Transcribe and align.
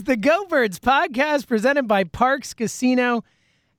Is 0.00 0.04
the 0.04 0.16
Go 0.16 0.46
Birds 0.46 0.80
podcast 0.80 1.46
presented 1.46 1.86
by 1.86 2.04
Parx 2.04 2.56
Casino 2.56 3.22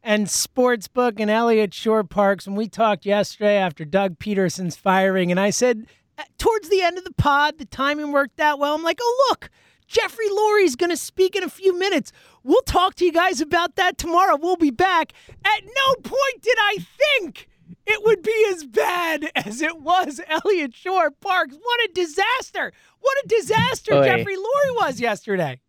and 0.03 0.27
Sportsbook 0.27 1.19
and 1.19 1.31
Eliot 1.31 1.73
Shorr-Parks. 1.73 2.45
When 2.45 2.55
we 2.55 2.67
talked 2.67 3.07
yesterday 3.07 3.55
after 3.55 3.85
Doug 3.85 4.19
Pederson's 4.19 4.75
firing, 4.75 5.31
and 5.31 5.39
I 5.39 5.49
said 5.49 5.87
uh, 6.19 6.23
towards 6.37 6.69
the 6.69 6.83
end 6.83 6.99
of 6.99 7.05
the 7.05 7.13
pod, 7.13 7.57
the 7.57 7.65
timing 7.65 8.11
worked 8.11 8.39
out 8.39 8.59
well. 8.59 8.75
I'm 8.75 8.83
like, 8.83 8.99
oh, 9.01 9.27
look, 9.31 9.49
Jeffrey 9.87 10.27
Lurie's 10.29 10.75
going 10.75 10.91
to 10.91 10.95
speak 10.95 11.35
in 11.35 11.41
a 11.41 11.49
few 11.49 11.75
minutes. 11.75 12.11
We'll 12.43 12.61
talk 12.61 12.93
to 12.97 13.05
you 13.05 13.11
guys 13.11 13.41
about 13.41 13.75
that 13.77 13.97
tomorrow. 13.97 14.37
We'll 14.39 14.57
be 14.57 14.69
back. 14.69 15.13
At 15.43 15.63
no 15.63 15.95
point 16.03 16.43
did 16.43 16.57
I 16.59 16.77
think 17.15 17.49
it 17.87 18.03
would 18.05 18.21
be 18.21 18.47
as 18.51 18.63
bad 18.63 19.31
as 19.35 19.59
it 19.59 19.81
was 19.81 20.21
Eliot 20.27 20.75
Shorr-Parks. 20.75 21.55
What 21.59 21.79
a 21.89 21.93
disaster! 21.95 22.73
What 22.99 23.17
a 23.25 23.27
disaster 23.27 23.95
Oy. 23.95 24.03
Jeffrey 24.03 24.35
Lurie 24.35 24.75
was 24.75 24.99
yesterday. 24.99 25.59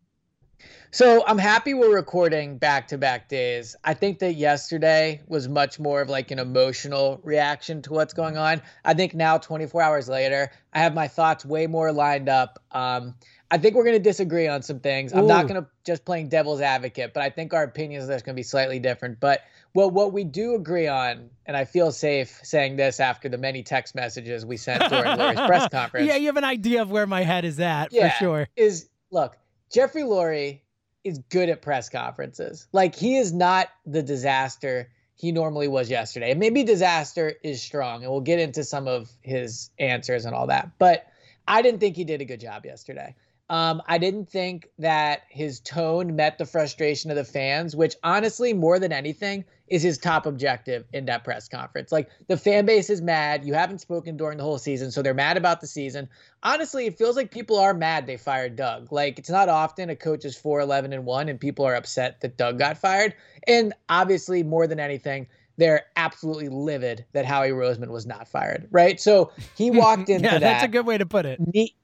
So 0.95 1.25
I'm 1.27 1.39
happy 1.39 1.73
we're 1.73 1.95
recording 1.95 2.59
back 2.59 2.87
to 2.89 2.99
back 2.99 3.27
days. 3.31 3.75
I 3.83 3.95
think 3.95 4.19
that 4.19 4.35
yesterday 4.35 5.23
was 5.27 5.49
much 5.49 5.81
more 5.81 6.03
of 6.03 6.11
like 6.11 6.31
an 6.31 6.39
emotional 6.39 7.19
reaction 7.23 7.81
to 7.83 7.95
what's 7.95 8.13
going 8.13 8.37
on. 8.37 8.61
I 8.85 8.93
think 8.93 9.15
now, 9.15 9.39
24 9.39 9.81
hours 9.81 10.11
later, 10.11 10.53
I 10.75 10.81
have 10.81 10.93
my 10.93 11.09
thoughts 11.09 11.47
way 11.47 11.67
more 11.67 11.93
lined 11.93 12.29
up. 12.29 12.63
Um, 12.73 13.15
I 13.51 13.57
think 13.57 13.75
we're 13.75 13.85
going 13.85 13.97
to 13.97 14.03
disagree 14.03 14.47
on 14.47 14.61
some 14.61 14.81
things. 14.81 15.15
I'm 15.15 15.27
not 15.27 15.49
going 15.49 15.63
to 15.63 15.67
just 15.83 16.05
playing 16.05 16.29
devil's 16.29 16.61
advocate, 16.61 17.15
but 17.15 17.23
I 17.23 17.31
think 17.31 17.55
our 17.55 17.63
opinions 17.63 18.05
are 18.05 18.09
going 18.09 18.21
to 18.25 18.35
be 18.35 18.43
slightly 18.43 18.79
different. 18.79 19.19
But 19.19 19.45
well, 19.73 19.91
what 19.91 20.13
we 20.13 20.25
do 20.25 20.55
agree 20.57 20.89
on, 20.89 21.31
and 21.47 21.57
I 21.57 21.65
feel 21.65 21.91
safe 21.91 22.39
saying 22.43 22.77
this 22.77 23.01
after 23.01 23.31
the 23.31 23.39
many 23.39 23.63
text 23.63 23.95
messages 23.95 24.45
we 24.45 24.59
sent 24.59 24.83
during 24.91 25.05
Lurie's 25.05 25.41
press 25.47 25.69
conference. 25.71 26.07
Yeah, 26.07 26.17
you 26.17 26.27
have 26.27 26.37
an 26.37 26.45
idea 26.45 26.83
of 26.83 26.91
where 26.91 27.07
my 27.07 27.23
head 27.23 27.47
is 27.47 27.59
at 27.61 27.95
yeah, 27.95 28.11
for 28.11 28.17
sure. 28.19 28.49
Is 28.57 28.91
look, 29.11 29.39
Jeffrey 29.71 30.03
Lurie 30.03 30.61
is 31.05 31.19
good 31.31 31.49
at 31.49 31.63
press 31.63 31.89
conferences. 31.89 32.67
Like 32.73 32.95
he 32.95 33.17
is 33.17 33.33
not 33.33 33.69
the 33.87 34.03
disaster 34.03 34.89
he 35.15 35.31
normally 35.31 35.69
was 35.69 35.89
yesterday. 35.89 36.35
Maybe 36.35 36.65
disaster 36.65 37.35
is 37.45 37.63
strong, 37.63 38.03
and 38.03 38.11
we'll 38.11 38.23
get 38.23 38.41
into 38.41 38.65
some 38.65 38.89
of 38.89 39.09
his 39.21 39.71
answers 39.79 40.25
and 40.25 40.35
all 40.35 40.49
that. 40.49 40.73
But 40.79 41.07
I 41.47 41.63
didn't 41.63 41.81
think 41.81 41.95
he 41.97 42.05
did 42.05 42.21
a 42.21 42.25
good 42.25 42.41
job 42.41 42.65
yesterday. 42.67 43.15
Um, 43.49 43.83
I 43.87 43.99
didn't 43.99 44.31
think 44.31 44.69
that 44.79 45.23
his 45.29 45.61
tone 45.61 46.17
met 46.17 46.39
the 46.39 46.47
frustration 46.47 47.11
of 47.11 47.17
the 47.17 47.25
fans, 47.25 47.77
which 47.77 47.95
honestly, 48.03 48.53
more 48.53 48.79
than 48.79 48.93
anything, 48.93 49.45
is 49.73 49.83
his 49.83 49.97
top 49.97 50.27
objective 50.27 50.85
in 50.93 51.07
that 51.07 51.25
press 51.25 51.49
conference. 51.49 51.91
Like 51.91 52.11
the 52.29 52.37
fan 52.37 52.67
base 52.67 52.91
is 52.91 53.01
mad. 53.01 53.45
You 53.47 53.55
haven't 53.55 53.79
spoken 53.81 54.19
during 54.19 54.37
the 54.37 54.45
whole 54.45 54.59
season, 54.59 54.91
so 54.91 55.01
they're 55.01 55.15
mad 55.15 55.39
about 55.39 55.63
the 55.63 55.67
season. 55.67 56.11
Honestly, 56.43 56.85
it 56.85 56.99
feels 56.99 57.17
like 57.17 57.31
people 57.31 57.59
are 57.59 57.73
mad 57.73 58.07
they 58.07 58.19
fired 58.19 58.55
Doug. 58.55 58.93
Like 58.93 59.19
it's 59.19 59.31
not 59.31 59.49
often 59.49 59.89
a 59.89 59.97
coach 59.97 60.27
is 60.27 60.37
4 60.37 60.61
11 60.61 60.93
and 60.93 61.07
1 61.07 61.29
and 61.31 61.41
people 61.41 61.65
are 61.65 61.75
upset 61.75 62.21
that 62.21 62.37
Doug 62.37 62.59
got 62.59 62.77
fired. 62.77 63.15
And 63.49 63.73
obviously, 63.89 64.43
more 64.43 64.67
than 64.67 64.79
anything, 64.79 65.27
they're 65.57 65.85
absolutely 65.97 66.51
livid 66.51 67.07
that 67.13 67.25
Howie 67.25 67.51
Roseman 67.51 67.89
was 67.89 68.05
not 68.05 68.29
fired, 68.29 68.69
right? 68.71 69.01
So 69.01 69.33
he 69.57 69.71
walked 69.73 70.11
into 70.11 70.25
yeah, 70.25 70.33
that 70.33 70.41
that's 70.41 70.65
a 70.65 70.69
good 70.69 70.85
way 70.85 70.99
to 70.99 71.07
put 71.07 71.25
it. 71.25 71.41
ne- 71.55 71.75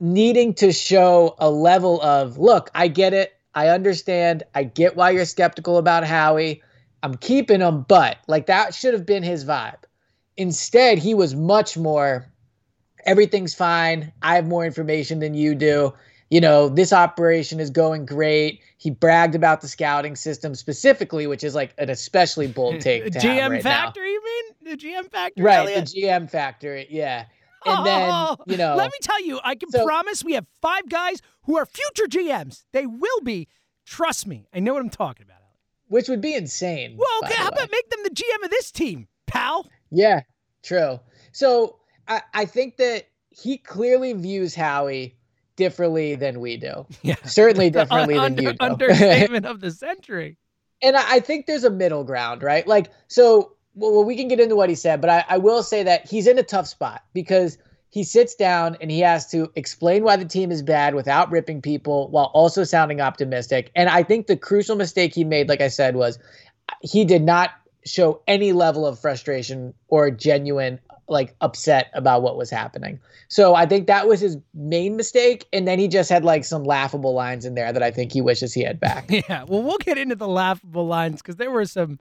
needing 0.00 0.52
to 0.54 0.70
show 0.70 1.34
a 1.38 1.50
level 1.50 2.00
of 2.02 2.38
look 2.38 2.70
i 2.72 2.86
get 2.86 3.12
it 3.12 3.32
i 3.56 3.66
understand 3.66 4.44
i 4.54 4.62
get 4.62 4.94
why 4.94 5.10
you're 5.10 5.24
skeptical 5.24 5.76
about 5.76 6.04
howie 6.04 6.62
i'm 7.02 7.14
keeping 7.16 7.60
him 7.60 7.84
but 7.88 8.18
like 8.26 8.46
that 8.46 8.74
should 8.74 8.94
have 8.94 9.06
been 9.06 9.22
his 9.22 9.44
vibe 9.44 9.78
instead 10.36 10.98
he 10.98 11.14
was 11.14 11.34
much 11.34 11.76
more 11.76 12.26
everything's 13.06 13.54
fine 13.54 14.12
i 14.22 14.34
have 14.34 14.46
more 14.46 14.64
information 14.64 15.20
than 15.20 15.34
you 15.34 15.54
do 15.54 15.92
you 16.30 16.40
know 16.40 16.68
this 16.68 16.92
operation 16.92 17.58
is 17.60 17.70
going 17.70 18.04
great 18.04 18.60
he 18.76 18.90
bragged 18.90 19.34
about 19.34 19.60
the 19.60 19.68
scouting 19.68 20.14
system 20.16 20.54
specifically 20.54 21.26
which 21.26 21.42
is 21.44 21.54
like 21.54 21.72
an 21.78 21.88
especially 21.90 22.46
bold 22.46 22.80
take 22.80 23.04
GM 23.04 23.50
right 23.50 23.64
now. 23.64 23.70
factor, 23.70 24.04
you 24.04 24.22
mean? 24.24 24.70
The 24.72 24.76
GM 24.76 25.10
factor, 25.10 25.42
right 25.42 25.58
Elliot? 25.58 25.86
the 25.94 26.02
gm 26.02 26.30
factor 26.30 26.84
yeah 26.90 27.24
and 27.64 27.86
then 27.86 28.08
Oh, 28.12 28.36
you 28.46 28.56
know 28.56 28.76
let 28.76 28.86
me 28.92 28.98
tell 29.02 29.24
you, 29.24 29.40
I 29.42 29.54
can 29.54 29.70
so- 29.70 29.84
promise 29.84 30.22
we 30.22 30.34
have 30.34 30.46
five 30.62 30.88
guys 30.88 31.20
who 31.42 31.56
are 31.56 31.66
future 31.66 32.06
GMs. 32.06 32.64
They 32.72 32.86
will 32.86 33.20
be. 33.24 33.48
Trust 33.84 34.26
me, 34.26 34.46
I 34.54 34.60
know 34.60 34.74
what 34.74 34.82
I'm 34.82 34.90
talking 34.90 35.24
about. 35.24 35.37
Which 35.88 36.08
would 36.08 36.20
be 36.20 36.34
insane. 36.34 36.96
Well, 36.98 37.08
okay, 37.24 37.34
how 37.34 37.44
way. 37.44 37.48
about 37.56 37.70
make 37.72 37.90
them 37.90 38.00
the 38.04 38.10
GM 38.10 38.44
of 38.44 38.50
this 38.50 38.70
team, 38.70 39.08
pal? 39.26 39.66
Yeah, 39.90 40.20
true. 40.62 41.00
So 41.32 41.78
I, 42.06 42.22
I 42.34 42.44
think 42.44 42.76
that 42.76 43.08
he 43.30 43.58
clearly 43.58 44.12
views 44.12 44.54
Howie 44.54 45.16
differently 45.56 46.14
than 46.14 46.40
we 46.40 46.56
do. 46.56 46.86
Yeah, 47.02 47.16
Certainly 47.24 47.70
differently 47.70 48.14
than 48.18 48.36
you 48.36 48.52
do. 48.52 48.56
understatement 48.60 49.46
of 49.52 49.60
the 49.60 49.70
century. 49.70 50.36
and 50.82 50.96
I, 50.96 51.16
I 51.16 51.20
think 51.20 51.46
there's 51.46 51.64
a 51.64 51.70
middle 51.70 52.04
ground, 52.04 52.42
right? 52.42 52.66
Like, 52.66 52.92
so 53.08 53.52
well, 53.74 54.04
we 54.04 54.16
can 54.16 54.28
get 54.28 54.40
into 54.40 54.56
what 54.56 54.68
he 54.68 54.74
said, 54.74 55.00
but 55.00 55.08
I, 55.10 55.24
I 55.28 55.38
will 55.38 55.62
say 55.62 55.84
that 55.84 56.08
he's 56.08 56.26
in 56.26 56.38
a 56.38 56.42
tough 56.42 56.66
spot 56.66 57.02
because 57.14 57.58
he 57.90 58.04
sits 58.04 58.34
down 58.34 58.76
and 58.80 58.90
he 58.90 59.00
has 59.00 59.26
to 59.30 59.50
explain 59.56 60.04
why 60.04 60.16
the 60.16 60.24
team 60.24 60.50
is 60.50 60.62
bad 60.62 60.94
without 60.94 61.30
ripping 61.30 61.62
people 61.62 62.08
while 62.10 62.30
also 62.34 62.64
sounding 62.64 63.00
optimistic. 63.00 63.70
And 63.74 63.88
I 63.88 64.02
think 64.02 64.26
the 64.26 64.36
crucial 64.36 64.76
mistake 64.76 65.14
he 65.14 65.24
made, 65.24 65.48
like 65.48 65.60
I 65.60 65.68
said, 65.68 65.96
was 65.96 66.18
he 66.82 67.04
did 67.04 67.22
not 67.22 67.50
show 67.84 68.20
any 68.26 68.52
level 68.52 68.86
of 68.86 68.98
frustration 68.98 69.72
or 69.88 70.10
genuine 70.10 70.78
like 71.08 71.34
upset 71.40 71.90
about 71.94 72.20
what 72.20 72.36
was 72.36 72.50
happening. 72.50 73.00
So 73.28 73.54
I 73.54 73.64
think 73.64 73.86
that 73.86 74.06
was 74.06 74.20
his 74.20 74.36
main 74.52 74.96
mistake. 74.96 75.46
And 75.54 75.66
then 75.66 75.78
he 75.78 75.88
just 75.88 76.10
had 76.10 76.22
like 76.22 76.44
some 76.44 76.64
laughable 76.64 77.14
lines 77.14 77.46
in 77.46 77.54
there 77.54 77.72
that 77.72 77.82
I 77.82 77.90
think 77.90 78.12
he 78.12 78.20
wishes 78.20 78.52
he 78.52 78.62
had 78.62 78.78
back. 78.78 79.10
Yeah, 79.28 79.44
well, 79.48 79.62
we'll 79.62 79.78
get 79.78 79.96
into 79.96 80.14
the 80.14 80.28
laughable 80.28 80.86
lines 80.86 81.22
because 81.22 81.36
there 81.36 81.50
were 81.50 81.64
some 81.64 81.98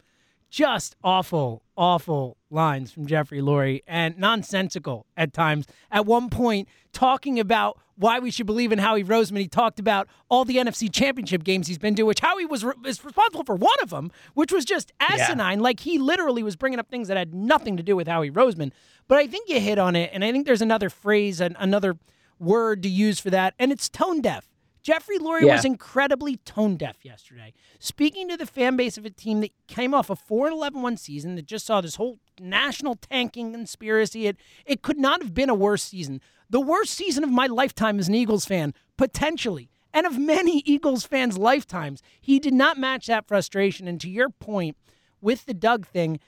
just 0.49 0.95
awful 1.03 1.63
awful 1.77 2.37
lines 2.49 2.91
from 2.91 3.05
Jeffrey 3.05 3.39
Lurie 3.39 3.81
and 3.87 4.17
nonsensical 4.17 5.05
at 5.15 5.33
times. 5.33 5.65
At 5.91 6.05
one 6.05 6.29
point, 6.29 6.67
talking 6.91 7.39
about 7.39 7.79
why 7.95 8.19
we 8.19 8.31
should 8.31 8.45
believe 8.45 8.71
in 8.71 8.79
Howie 8.79 9.03
Roseman, 9.03 9.39
he 9.39 9.47
talked 9.47 9.79
about 9.79 10.07
all 10.29 10.45
the 10.45 10.57
NFC 10.57 10.91
Championship 10.91 11.43
games 11.43 11.67
he's 11.67 11.77
been 11.77 11.95
to, 11.95 12.03
which 12.03 12.19
Howie 12.19 12.45
was 12.45 12.63
re- 12.63 12.73
is 12.85 13.03
responsible 13.03 13.43
for 13.43 13.55
one 13.55 13.75
of 13.81 13.89
them, 13.89 14.11
which 14.33 14.51
was 14.51 14.65
just 14.65 14.91
asinine. 14.99 15.59
Yeah. 15.59 15.63
Like 15.63 15.79
he 15.81 15.97
literally 15.97 16.43
was 16.43 16.55
bringing 16.55 16.79
up 16.79 16.89
things 16.89 17.07
that 17.07 17.17
had 17.17 17.33
nothing 17.33 17.77
to 17.77 17.83
do 17.83 17.95
with 17.95 18.07
Howie 18.07 18.31
Roseman. 18.31 18.71
But 19.07 19.19
I 19.19 19.27
think 19.27 19.49
you 19.49 19.59
hit 19.59 19.79
on 19.79 19.95
it, 19.95 20.09
and 20.13 20.23
I 20.23 20.31
think 20.31 20.45
there's 20.45 20.61
another 20.61 20.89
phrase 20.89 21.39
and 21.39 21.55
another 21.59 21.97
word 22.39 22.83
to 22.83 22.89
use 22.89 23.19
for 23.19 23.29
that, 23.29 23.53
and 23.57 23.71
it's 23.71 23.89
tone 23.89 24.21
deaf. 24.21 24.47
Jeffrey 24.87 25.17
Lurie 25.17 25.41
yeah. 25.41 25.53
was 25.53 25.65
incredibly 25.65 26.37
tone 26.37 26.77
deaf 26.77 27.03
yesterday, 27.03 27.51
speaking 27.77 28.29
to 28.29 28.37
the 28.37 28.45
fan 28.45 28.77
base 28.77 28.97
of 28.97 29.05
a 29.05 29.09
team 29.09 29.41
that 29.41 29.51
came 29.67 29.93
off 29.93 30.09
a 30.09 30.15
4 30.15 30.47
11 30.47 30.81
1 30.81 30.95
season 30.95 31.35
that 31.35 31.45
just 31.45 31.65
saw 31.65 31.81
this 31.81 31.95
whole 31.95 32.19
national 32.39 32.95
tanking 32.95 33.51
conspiracy. 33.51 34.27
It, 34.27 34.37
it 34.65 34.83
could 34.83 34.97
not 34.97 35.21
have 35.21 35.33
been 35.33 35.49
a 35.49 35.53
worse 35.53 35.83
season. 35.83 36.21
The 36.49 36.61
worst 36.61 36.93
season 36.93 37.25
of 37.25 37.29
my 37.29 37.47
lifetime 37.47 37.99
as 37.99 38.07
an 38.07 38.15
Eagles 38.15 38.45
fan, 38.45 38.73
potentially, 38.95 39.69
and 39.93 40.07
of 40.07 40.17
many 40.17 40.59
Eagles 40.65 41.05
fans' 41.05 41.37
lifetimes. 41.37 42.01
He 42.21 42.39
did 42.39 42.53
not 42.53 42.77
match 42.77 43.07
that 43.07 43.27
frustration. 43.27 43.89
And 43.89 43.99
to 43.99 44.09
your 44.09 44.29
point 44.29 44.77
with 45.19 45.47
the 45.47 45.53
Doug 45.53 45.85
thing, 45.85 46.21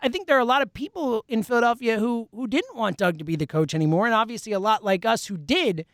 I 0.00 0.08
think 0.08 0.26
there 0.26 0.38
are 0.38 0.40
a 0.40 0.46
lot 0.46 0.62
of 0.62 0.72
people 0.72 1.22
in 1.28 1.42
Philadelphia 1.42 1.98
who 1.98 2.30
who 2.32 2.46
didn't 2.46 2.76
want 2.76 2.96
Doug 2.96 3.18
to 3.18 3.24
be 3.24 3.36
the 3.36 3.46
coach 3.46 3.74
anymore, 3.74 4.06
and 4.06 4.14
obviously 4.14 4.52
a 4.52 4.58
lot 4.58 4.82
like 4.82 5.04
us 5.04 5.26
who 5.26 5.36
did. 5.36 5.84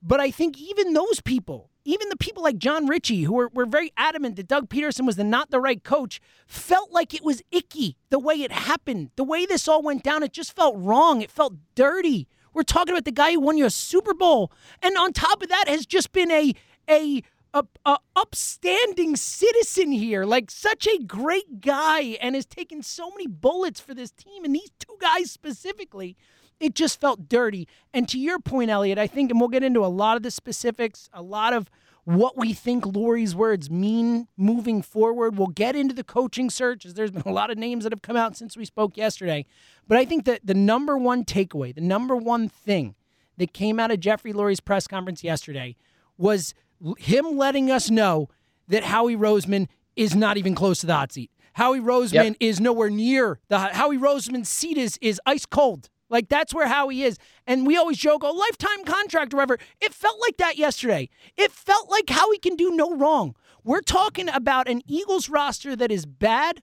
But 0.00 0.20
I 0.20 0.30
think 0.30 0.60
even 0.60 0.92
those 0.92 1.20
people 1.20 1.70
even 1.84 2.08
the 2.08 2.16
people 2.16 2.42
like 2.42 2.58
John 2.58 2.86
Ritchie, 2.86 3.22
who 3.22 3.34
were, 3.34 3.50
were 3.52 3.66
very 3.66 3.92
adamant 3.96 4.36
that 4.36 4.48
Doug 4.48 4.68
Pederson 4.68 5.06
was 5.06 5.16
the 5.16 5.24
not 5.24 5.50
the 5.50 5.60
right 5.60 5.82
coach, 5.82 6.20
felt 6.46 6.92
like 6.92 7.14
it 7.14 7.24
was 7.24 7.42
icky 7.50 7.96
the 8.10 8.18
way 8.18 8.34
it 8.34 8.52
happened. 8.52 9.10
The 9.16 9.24
way 9.24 9.46
this 9.46 9.66
all 9.66 9.82
went 9.82 10.02
down, 10.02 10.22
it 10.22 10.32
just 10.32 10.54
felt 10.54 10.76
wrong. 10.76 11.22
It 11.22 11.30
felt 11.30 11.54
dirty. 11.74 12.28
We're 12.54 12.62
talking 12.62 12.92
about 12.92 13.04
the 13.04 13.12
guy 13.12 13.32
who 13.32 13.40
won 13.40 13.56
you 13.56 13.66
a 13.66 13.70
Super 13.70 14.14
Bowl. 14.14 14.52
And 14.82 14.96
on 14.96 15.12
top 15.12 15.42
of 15.42 15.48
that 15.48 15.68
has 15.68 15.86
just 15.86 16.12
been 16.12 16.30
a 16.30 16.54
a 16.88 17.22
a, 17.54 17.64
a, 17.84 17.98
upstanding 18.16 19.14
citizen 19.14 19.92
here, 19.92 20.24
like 20.24 20.50
such 20.50 20.86
a 20.86 21.02
great 21.02 21.60
guy, 21.60 22.16
and 22.22 22.34
has 22.34 22.46
taken 22.46 22.82
so 22.82 23.10
many 23.10 23.26
bullets 23.26 23.78
for 23.78 23.92
this 23.94 24.10
team. 24.10 24.44
And 24.44 24.54
these 24.54 24.70
two 24.78 24.96
guys 24.98 25.30
specifically 25.30 26.16
it 26.62 26.76
just 26.76 27.00
felt 27.00 27.28
dirty. 27.28 27.66
And 27.92 28.08
to 28.08 28.18
your 28.18 28.38
point, 28.38 28.70
Elliot, 28.70 28.96
I 28.96 29.08
think, 29.08 29.30
and 29.30 29.40
we'll 29.40 29.48
get 29.48 29.64
into 29.64 29.84
a 29.84 29.88
lot 29.88 30.16
of 30.16 30.22
the 30.22 30.30
specifics, 30.30 31.10
a 31.12 31.20
lot 31.20 31.52
of 31.52 31.68
what 32.04 32.36
we 32.36 32.52
think 32.52 32.84
Lurie's 32.84 33.34
words 33.34 33.68
mean 33.68 34.28
moving 34.36 34.80
forward. 34.80 35.36
We'll 35.36 35.48
get 35.48 35.74
into 35.74 35.94
the 35.94 36.04
coaching 36.04 36.50
search, 36.50 36.86
as 36.86 36.94
there's 36.94 37.10
been 37.10 37.22
a 37.26 37.32
lot 37.32 37.50
of 37.50 37.58
names 37.58 37.82
that 37.82 37.92
have 37.92 38.02
come 38.02 38.16
out 38.16 38.36
since 38.36 38.56
we 38.56 38.64
spoke 38.64 38.96
yesterday. 38.96 39.44
But 39.88 39.98
I 39.98 40.04
think 40.04 40.24
that 40.26 40.46
the 40.46 40.54
number 40.54 40.96
one 40.96 41.24
takeaway, 41.24 41.74
the 41.74 41.80
number 41.80 42.16
one 42.16 42.48
thing 42.48 42.94
that 43.38 43.52
came 43.52 43.80
out 43.80 43.90
of 43.90 43.98
Jeffrey 43.98 44.32
Lurie's 44.32 44.60
press 44.60 44.86
conference 44.86 45.24
yesterday 45.24 45.74
was 46.16 46.54
him 46.98 47.36
letting 47.36 47.72
us 47.72 47.90
know 47.90 48.28
that 48.68 48.84
Howie 48.84 49.16
Roseman 49.16 49.66
is 49.96 50.14
not 50.14 50.36
even 50.36 50.54
close 50.54 50.80
to 50.80 50.86
the 50.86 50.94
hot 50.94 51.12
seat. 51.12 51.30
Howie 51.54 51.80
Roseman 51.80 52.12
yep. 52.12 52.36
is 52.38 52.60
nowhere 52.60 52.90
near 52.90 53.40
the 53.48 53.58
Howie 53.58 53.98
Roseman's 53.98 54.48
seat 54.48 54.78
is 54.78 54.96
is 55.02 55.20
ice 55.26 55.44
cold. 55.44 55.88
Like 56.12 56.28
that's 56.28 56.54
where 56.54 56.68
Howie 56.68 57.02
is. 57.02 57.18
And 57.46 57.66
we 57.66 57.76
always 57.76 57.98
joke, 57.98 58.22
oh, 58.22 58.32
lifetime 58.32 58.84
contract 58.84 59.32
or 59.32 59.38
whatever. 59.38 59.58
It 59.80 59.94
felt 59.94 60.20
like 60.20 60.36
that 60.36 60.58
yesterday. 60.58 61.08
It 61.36 61.50
felt 61.50 61.90
like 61.90 62.10
Howie 62.10 62.38
can 62.38 62.54
do 62.54 62.70
no 62.70 62.94
wrong. 62.94 63.34
We're 63.64 63.80
talking 63.80 64.28
about 64.28 64.68
an 64.68 64.82
Eagles 64.86 65.28
roster 65.28 65.74
that 65.74 65.90
is 65.90 66.04
bad, 66.04 66.62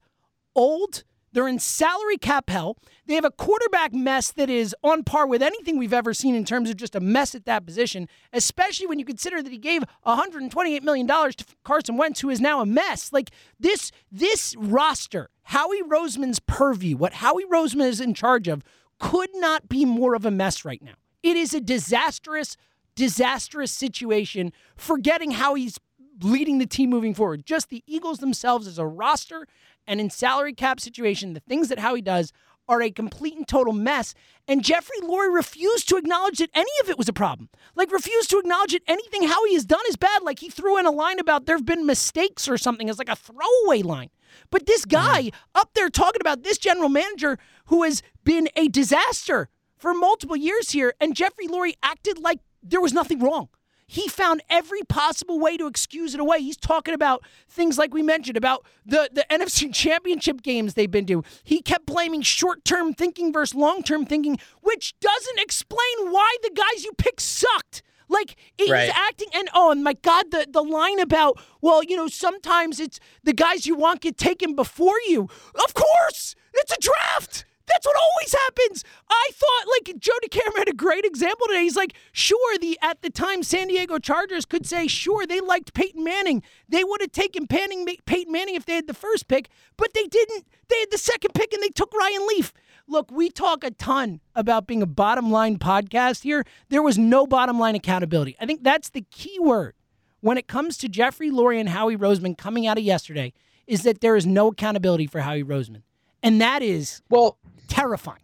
old, 0.56 1.04
they're 1.32 1.48
in 1.48 1.60
salary 1.60 2.18
cap 2.18 2.50
hell. 2.50 2.78
They 3.06 3.14
have 3.14 3.26
a 3.26 3.32
quarterback 3.32 3.94
mess 3.94 4.32
that 4.32 4.50
is 4.50 4.76
on 4.84 5.04
par 5.04 5.28
with 5.28 5.42
anything 5.42 5.78
we've 5.78 5.94
ever 5.94 6.14
seen 6.14 6.36
in 6.36 6.44
terms 6.44 6.70
of 6.70 6.78
just 6.78 6.96
a 6.96 7.00
mess 7.00 7.36
at 7.36 7.46
that 7.46 7.66
position, 7.66 8.08
especially 8.34 8.88
when 8.88 9.00
you 9.00 9.06
consider 9.06 9.42
that 9.42 9.52
he 9.52 9.58
gave 9.58 9.84
$128 10.06 10.82
million 10.82 11.08
to 11.08 11.46
Carson 11.64 11.98
Wentz, 11.98 12.22
who 12.22 12.30
is 12.30 12.42
now 12.42 12.62
a 12.62 12.66
mess. 12.66 13.14
Like 13.14 13.30
this, 13.60 13.92
this 14.12 14.56
roster, 14.58 15.30
Howie 15.44 15.84
Roseman's 15.84 16.40
purview, 16.40 16.98
what 16.98 17.14
Howie 17.14 17.46
Roseman 17.46 17.88
is 17.88 18.02
in 18.02 18.14
charge 18.14 18.48
of, 18.48 18.64
could 19.00 19.30
not 19.36 19.70
be 19.70 19.86
more 19.86 20.14
of 20.14 20.26
a 20.26 20.32
mess 20.32 20.66
right 20.66 20.82
now. 20.82 20.94
It 21.24 21.36
is 21.36 21.54
a 21.54 21.62
disastrous, 21.62 22.56
disastrous 22.96 23.72
situation, 23.72 24.54
forgetting 24.76 25.32
how 25.32 25.56
he's 25.56 25.80
leading 26.22 26.60
the 26.60 26.66
team 26.66 26.90
moving 26.90 27.14
forward. 27.14 27.46
Just 27.46 27.70
the 27.70 27.84
Eagles 27.88 28.20
themselves 28.20 28.68
as 28.68 28.78
a 28.78 28.86
roster 28.86 29.48
and 29.88 30.00
in 30.00 30.10
salary 30.10 30.54
cap 30.54 30.80
situation, 30.80 31.34
the 31.34 31.40
things 31.40 31.70
that 31.70 31.80
Howie 31.80 32.02
does 32.02 32.32
are 32.68 32.82
a 32.82 32.92
complete 32.92 33.36
and 33.36 33.48
total 33.48 33.74
mess. 33.74 34.14
And 34.48 34.64
Jeffrey 34.64 35.00
Lurie 35.02 35.34
refused 35.34 35.90
to 35.90 35.98
acknowledge 35.98 36.38
that 36.38 36.52
any 36.54 36.70
of 36.84 36.90
it 36.90 36.98
was 36.98 37.10
a 37.10 37.14
problem. 37.14 37.50
Like, 37.76 37.92
refused 37.92 38.30
to 38.30 38.38
acknowledge 38.38 38.74
that 38.74 38.84
anything 38.88 39.24
Howie 39.24 39.54
has 39.54 39.66
done 39.66 39.84
is 39.90 39.98
bad. 39.98 40.22
Like, 40.22 40.40
he 40.40 40.50
threw 40.50 40.78
in 40.78 40.86
a 40.86 40.92
line 40.92 41.18
about 41.18 41.48
there 41.48 41.58
have 41.58 41.66
been 41.66 41.88
mistakes 41.88 42.48
or 42.48 42.58
something 42.58 42.90
as 42.90 43.00
like 43.00 43.10
a 43.10 43.16
throwaway 43.16 43.82
line. 43.82 44.12
But 44.50 44.66
this 44.66 44.86
guy 44.86 45.24
mm. 45.24 45.34
up 45.56 45.72
there 45.74 45.90
talking 45.90 46.22
about 46.22 46.44
this 46.44 46.58
general 46.58 46.90
manager 46.90 47.38
who 47.66 47.84
has 47.84 48.02
been 48.24 48.50
a 48.56 48.68
disaster 48.68 49.50
for 49.78 49.94
multiple 49.94 50.36
years 50.36 50.72
here, 50.72 50.94
and 51.00 51.16
Jeffrey 51.16 51.48
Lurie 51.48 51.76
acted 51.82 52.20
like 52.20 52.40
there 52.62 52.82
was 52.82 52.94
nothing 52.94 53.20
wrong. 53.20 53.50
He 53.88 54.08
found 54.08 54.44
every 54.52 54.84
possible 54.84 55.40
way 55.40 55.58
to 55.58 55.66
excuse 55.66 56.14
it 56.14 56.20
away. 56.20 56.42
He's 56.42 56.58
talking 56.58 56.94
about 56.94 57.24
things 57.50 57.80
like 57.80 57.92
we 57.92 58.04
mentioned 58.04 58.38
about 58.38 58.64
the, 58.86 59.10
the 59.12 59.26
NFC 59.32 59.74
championship 59.74 60.44
games 60.44 60.76
they've 60.76 60.92
been 60.92 61.08
to. 61.08 61.24
He 61.44 61.64
kept 61.64 61.88
blaming 61.88 62.22
short 62.22 62.64
term 62.64 62.94
thinking 62.94 63.34
versus 63.34 63.56
long 63.56 63.82
term 63.82 64.06
thinking, 64.06 64.38
which 64.62 64.94
doesn't 65.00 65.40
explain 65.40 66.12
why 66.12 66.36
the 66.44 66.52
guys 66.54 66.84
you 66.84 66.92
picked 67.00 67.22
sucked. 67.22 67.82
Like 68.10 68.36
he's 68.58 68.72
right. 68.72 68.92
acting, 68.94 69.30
and 69.34 69.50
oh, 69.54 69.72
and 69.72 69.84
my 69.84 69.94
God, 69.94 70.32
the 70.32 70.48
the 70.50 70.64
line 70.64 71.00
about 71.00 71.40
well, 71.62 71.84
you 71.84 71.96
know, 71.96 72.08
sometimes 72.08 72.80
it's 72.80 73.00
the 73.24 73.34
guys 73.34 73.68
you 73.68 73.76
want 73.76 74.02
get 74.02 74.18
taken 74.18 74.56
before 74.56 74.98
you. 75.08 75.30
Of 75.64 75.74
course, 75.74 76.36
it's 76.54 76.72
a 76.72 76.78
draft. 76.82 77.46
That's 77.70 77.86
what 77.86 77.96
always 77.96 78.34
happens. 78.34 78.84
I 79.10 79.30
thought 79.32 79.66
like 79.78 80.00
Jody 80.00 80.28
Cameron 80.28 80.58
had 80.58 80.70
a 80.70 80.74
great 80.74 81.06
example 81.06 81.46
today. 81.48 81.62
He's 81.62 81.76
like, 81.76 81.94
sure, 82.12 82.58
the 82.58 82.80
at 82.82 83.04
the 83.04 83.12
time 83.12 83.44
San 83.44 83.68
Diego 83.68 84.00
Chargers 84.00 84.46
could 84.46 84.66
say, 84.66 84.88
sure, 84.88 85.28
they 85.28 85.40
liked 85.40 85.76
Peyton 85.76 86.04
Manning. 86.04 86.42
They 86.68 86.84
would 86.84 87.02
have 87.02 87.12
taken 87.12 87.46
Panning, 87.46 87.88
Peyton 88.06 88.34
Manning 88.34 88.56
if 88.56 88.66
they 88.66 88.74
had 88.74 88.88
the 88.88 88.96
first 88.96 89.28
pick, 89.28 89.50
but 89.78 89.94
they 89.94 90.06
didn't. 90.06 90.48
They 90.68 90.80
had 90.80 90.92
the 90.92 90.98
second 90.98 91.34
pick 91.36 91.54
and 91.54 91.62
they 91.62 91.70
took 91.70 91.94
Ryan 91.94 92.28
Leaf. 92.28 92.54
Look, 92.90 93.12
we 93.12 93.30
talk 93.30 93.64
a 93.64 93.70
ton 93.70 94.20
about 94.34 94.66
being 94.66 94.82
a 94.82 94.88
bottom 94.88 95.30
line 95.30 95.60
podcast 95.60 96.24
here. 96.24 96.44
There 96.70 96.82
was 96.82 96.98
no 96.98 97.28
bottom 97.28 97.60
line 97.60 97.76
accountability. 97.76 98.36
I 98.42 98.48
think 98.48 98.64
that's 98.64 98.90
the 98.90 99.06
key 99.12 99.38
word 99.40 99.76
when 100.22 100.40
it 100.40 100.48
comes 100.48 100.76
to 100.80 100.90
Jeffrey 100.90 101.30
Lurie 101.30 101.60
and 101.60 101.70
Howie 101.70 101.96
Roseman 101.96 102.36
coming 102.36 102.66
out 102.66 102.80
of 102.80 102.84
yesterday 102.84 103.32
is 103.68 103.84
that 103.84 104.02
there 104.02 104.16
is 104.16 104.26
no 104.26 104.48
accountability 104.48 105.06
for 105.06 105.20
Howie 105.22 105.44
Roseman. 105.44 105.84
And 106.24 106.42
that 106.42 106.64
is 106.64 107.04
well 107.12 107.38
terrifying. 107.68 108.24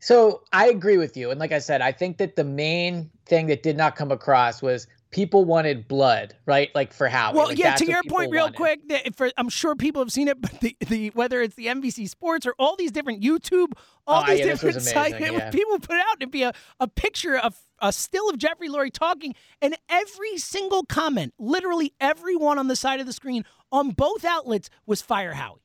So 0.00 0.42
I 0.52 0.66
agree 0.66 0.98
with 0.98 1.16
you. 1.16 1.30
And 1.30 1.38
like 1.38 1.52
I 1.52 1.60
said, 1.60 1.80
I 1.80 1.92
think 1.92 2.18
that 2.18 2.34
the 2.34 2.44
main 2.44 3.10
thing 3.26 3.46
that 3.46 3.62
did 3.62 3.76
not 3.76 3.94
come 3.94 4.10
across 4.10 4.60
was 4.60 4.88
people 5.16 5.46
wanted 5.46 5.88
blood, 5.88 6.34
right? 6.44 6.70
Like 6.74 6.92
for 6.92 7.08
Howie. 7.08 7.34
Well, 7.34 7.46
like 7.46 7.58
yeah. 7.58 7.74
To 7.74 7.86
your 7.86 8.02
point, 8.02 8.30
real 8.30 8.50
wanted. 8.52 8.82
quick, 8.84 9.14
for, 9.16 9.30
I'm 9.38 9.48
sure 9.48 9.74
people 9.74 10.02
have 10.02 10.12
seen 10.12 10.28
it, 10.28 10.38
but 10.42 10.60
the, 10.60 10.76
the 10.86 11.08
whether 11.14 11.40
it's 11.40 11.54
the 11.54 11.66
NBC 11.66 12.06
Sports 12.10 12.46
or 12.46 12.54
all 12.58 12.76
these 12.76 12.92
different 12.92 13.22
YouTube, 13.22 13.68
oh, 13.72 13.80
all 14.06 14.22
oh, 14.22 14.26
these 14.26 14.40
yeah, 14.40 14.44
different 14.44 14.82
sites, 14.82 15.18
yeah. 15.18 15.50
people 15.50 15.78
put 15.78 15.96
out 15.96 16.20
to 16.20 16.26
be 16.26 16.42
a, 16.42 16.52
a 16.80 16.86
picture 16.86 17.38
of 17.38 17.58
a 17.80 17.92
still 17.94 18.28
of 18.28 18.36
Jeffrey 18.36 18.68
Lurie 18.68 18.92
talking, 18.92 19.34
and 19.62 19.74
every 19.88 20.36
single 20.36 20.84
comment, 20.84 21.32
literally 21.38 21.94
everyone 21.98 22.58
on 22.58 22.68
the 22.68 22.76
side 22.76 23.00
of 23.00 23.06
the 23.06 23.12
screen 23.14 23.42
on 23.72 23.92
both 23.92 24.22
outlets 24.22 24.68
was 24.84 25.00
fire 25.00 25.32
Howie, 25.32 25.62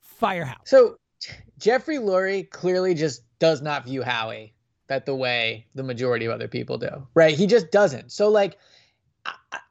fire 0.00 0.46
Howie. 0.46 0.62
So 0.64 0.96
Jeffrey 1.58 1.98
Lurie 1.98 2.48
clearly 2.48 2.94
just 2.94 3.22
does 3.38 3.60
not 3.60 3.84
view 3.84 4.02
Howie 4.02 4.54
that 4.86 5.04
the 5.04 5.14
way 5.14 5.66
the 5.74 5.82
majority 5.82 6.24
of 6.24 6.32
other 6.32 6.48
people 6.48 6.78
do, 6.78 7.06
right? 7.12 7.34
He 7.34 7.46
just 7.46 7.70
doesn't. 7.70 8.10
So 8.12 8.30
like 8.30 8.56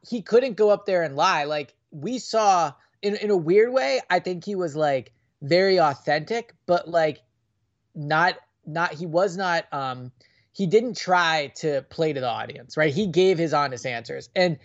he 0.07 0.21
couldn't 0.21 0.55
go 0.55 0.69
up 0.69 0.85
there 0.85 1.03
and 1.03 1.15
lie. 1.15 1.45
Like 1.45 1.73
we 1.91 2.19
saw 2.19 2.73
in 3.01 3.15
in 3.15 3.29
a 3.29 3.37
weird 3.37 3.71
way, 3.71 4.01
I 4.09 4.19
think 4.19 4.45
he 4.45 4.55
was 4.55 4.75
like 4.75 5.11
very 5.41 5.79
authentic, 5.79 6.53
but 6.65 6.87
like 6.87 7.21
not 7.95 8.35
not 8.65 8.93
he 8.93 9.05
was 9.05 9.37
not 9.37 9.65
um 9.71 10.11
he 10.51 10.67
didn't 10.67 10.95
try 10.95 11.51
to 11.55 11.81
play 11.89 12.13
to 12.13 12.19
the 12.19 12.29
audience, 12.29 12.77
right? 12.77 12.93
He 12.93 13.07
gave 13.07 13.37
his 13.37 13.53
honest 13.53 13.85
answers. 13.85 14.29
And 14.35 14.59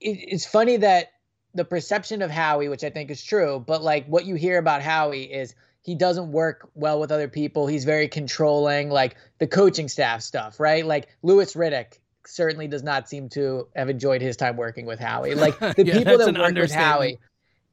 it, 0.00 0.18
it's 0.28 0.46
funny 0.46 0.76
that 0.78 1.08
the 1.54 1.64
perception 1.64 2.22
of 2.22 2.30
Howie, 2.30 2.68
which 2.68 2.84
I 2.84 2.90
think 2.90 3.10
is 3.10 3.22
true, 3.22 3.62
but 3.66 3.82
like 3.82 4.06
what 4.06 4.26
you 4.26 4.34
hear 4.34 4.58
about 4.58 4.82
Howie 4.82 5.24
is 5.24 5.54
he 5.82 5.94
doesn't 5.94 6.30
work 6.30 6.68
well 6.74 7.00
with 7.00 7.10
other 7.10 7.28
people. 7.28 7.66
He's 7.66 7.84
very 7.84 8.08
controlling, 8.08 8.90
like 8.90 9.16
the 9.38 9.46
coaching 9.46 9.88
staff 9.88 10.20
stuff, 10.20 10.60
right? 10.60 10.84
Like 10.84 11.08
Louis 11.22 11.52
Riddick 11.54 11.98
certainly 12.26 12.68
does 12.68 12.82
not 12.82 13.08
seem 13.08 13.28
to 13.30 13.68
have 13.76 13.88
enjoyed 13.88 14.22
his 14.22 14.36
time 14.36 14.56
working 14.56 14.86
with 14.86 14.98
Howie. 14.98 15.34
Like 15.34 15.58
the 15.76 15.84
yeah, 15.84 15.98
people 15.98 16.18
that 16.18 16.38
work 16.38 16.54
with 16.54 16.72
Howie, 16.72 17.18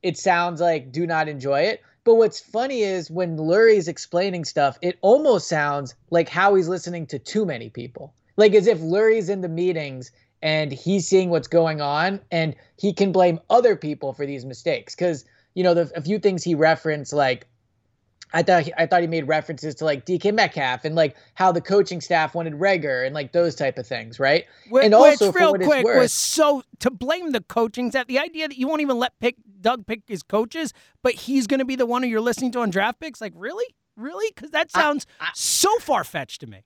it 0.04 0.18
sounds 0.18 0.62
like 0.62 0.92
do 0.92 1.06
not 1.06 1.28
enjoy 1.28 1.62
it. 1.62 1.82
But 2.04 2.16
what's 2.16 2.40
funny 2.40 2.84
is 2.84 3.12
when 3.12 3.38
Lurie's 3.38 3.90
explaining 3.90 4.46
stuff, 4.46 4.78
it 4.82 4.98
almost 5.02 5.50
sounds 5.50 5.94
like 6.10 6.30
Howie's 6.30 6.70
listening 6.70 7.06
to 7.08 7.20
too 7.20 7.46
many 7.46 7.70
people. 7.70 8.14
Like 8.38 8.54
as 8.54 8.68
if 8.68 8.80
Lurie's 8.80 9.28
in 9.28 9.42
the 9.42 9.50
meetings 9.50 10.12
and 10.42 10.72
he's 10.72 11.08
seeing 11.08 11.30
what's 11.30 11.50
going 11.50 11.82
on 11.82 12.22
and 12.32 12.56
he 12.78 12.94
can 12.94 13.12
blame 13.12 13.40
other 13.50 13.76
people 13.76 14.14
for 14.14 14.26
these 14.26 14.46
mistakes. 14.46 14.96
Cause, 14.96 15.26
you 15.54 15.64
know, 15.64 15.74
the, 15.74 15.92
a 15.96 16.02
few 16.02 16.18
things 16.20 16.44
he 16.44 16.56
referenced, 16.56 17.12
like 17.12 17.48
I 18.34 18.44
thought 18.44 18.64
he, 18.64 18.74
I 18.78 18.86
thought 18.86 19.02
he 19.02 19.08
made 19.08 19.28
references 19.28 19.76
to 19.76 19.86
like 19.86 20.06
DK 20.06 20.34
Metcalf 20.34 20.84
and 20.84 20.96
like 20.96 21.16
how 21.36 21.52
the 21.52 21.62
coaching 21.62 22.02
staff 22.02 22.36
wanted 22.36 22.54
Reagor 22.54 23.06
and 23.06 23.16
like 23.16 23.32
those 23.32 23.56
type 23.56 23.78
of 23.78 23.88
things, 23.88 24.20
right? 24.20 24.46
Which, 24.70 24.84
and 24.84 24.94
also, 24.94 25.32
real 25.32 25.54
quick, 25.56 25.86
worth, 25.86 25.98
was 25.98 26.14
so 26.14 26.64
to 26.80 26.92
blame 26.92 27.32
the 27.32 27.42
coaching 27.42 27.90
staff. 27.90 28.08
The 28.08 28.20
idea 28.20 28.48
that 28.48 28.58
you 28.58 28.68
won't 28.68 28.82
even 28.82 28.98
let 29.00 29.18
pick 29.20 29.36
Doug 29.62 29.88
pick 29.88 30.02
his 30.08 30.24
coaches, 30.24 30.74
but 31.04 31.14
he's 31.14 31.48
going 31.48 31.60
to 31.60 31.66
be 31.66 31.76
the 31.76 31.86
one 31.86 32.04
who 32.04 32.10
you're 32.10 32.22
listening 32.22 32.52
to 32.54 32.60
on 32.60 32.70
draft 32.70 33.00
picks. 33.00 33.22
Like, 33.22 33.34
really, 33.36 33.66
really? 33.96 34.32
Because 34.36 34.52
that 34.52 34.72
sounds 34.72 35.06
I, 35.22 35.26
I, 35.26 35.30
so 35.34 35.74
far 35.80 36.04
fetched 36.04 36.42
to 36.42 36.48
me. 36.48 36.64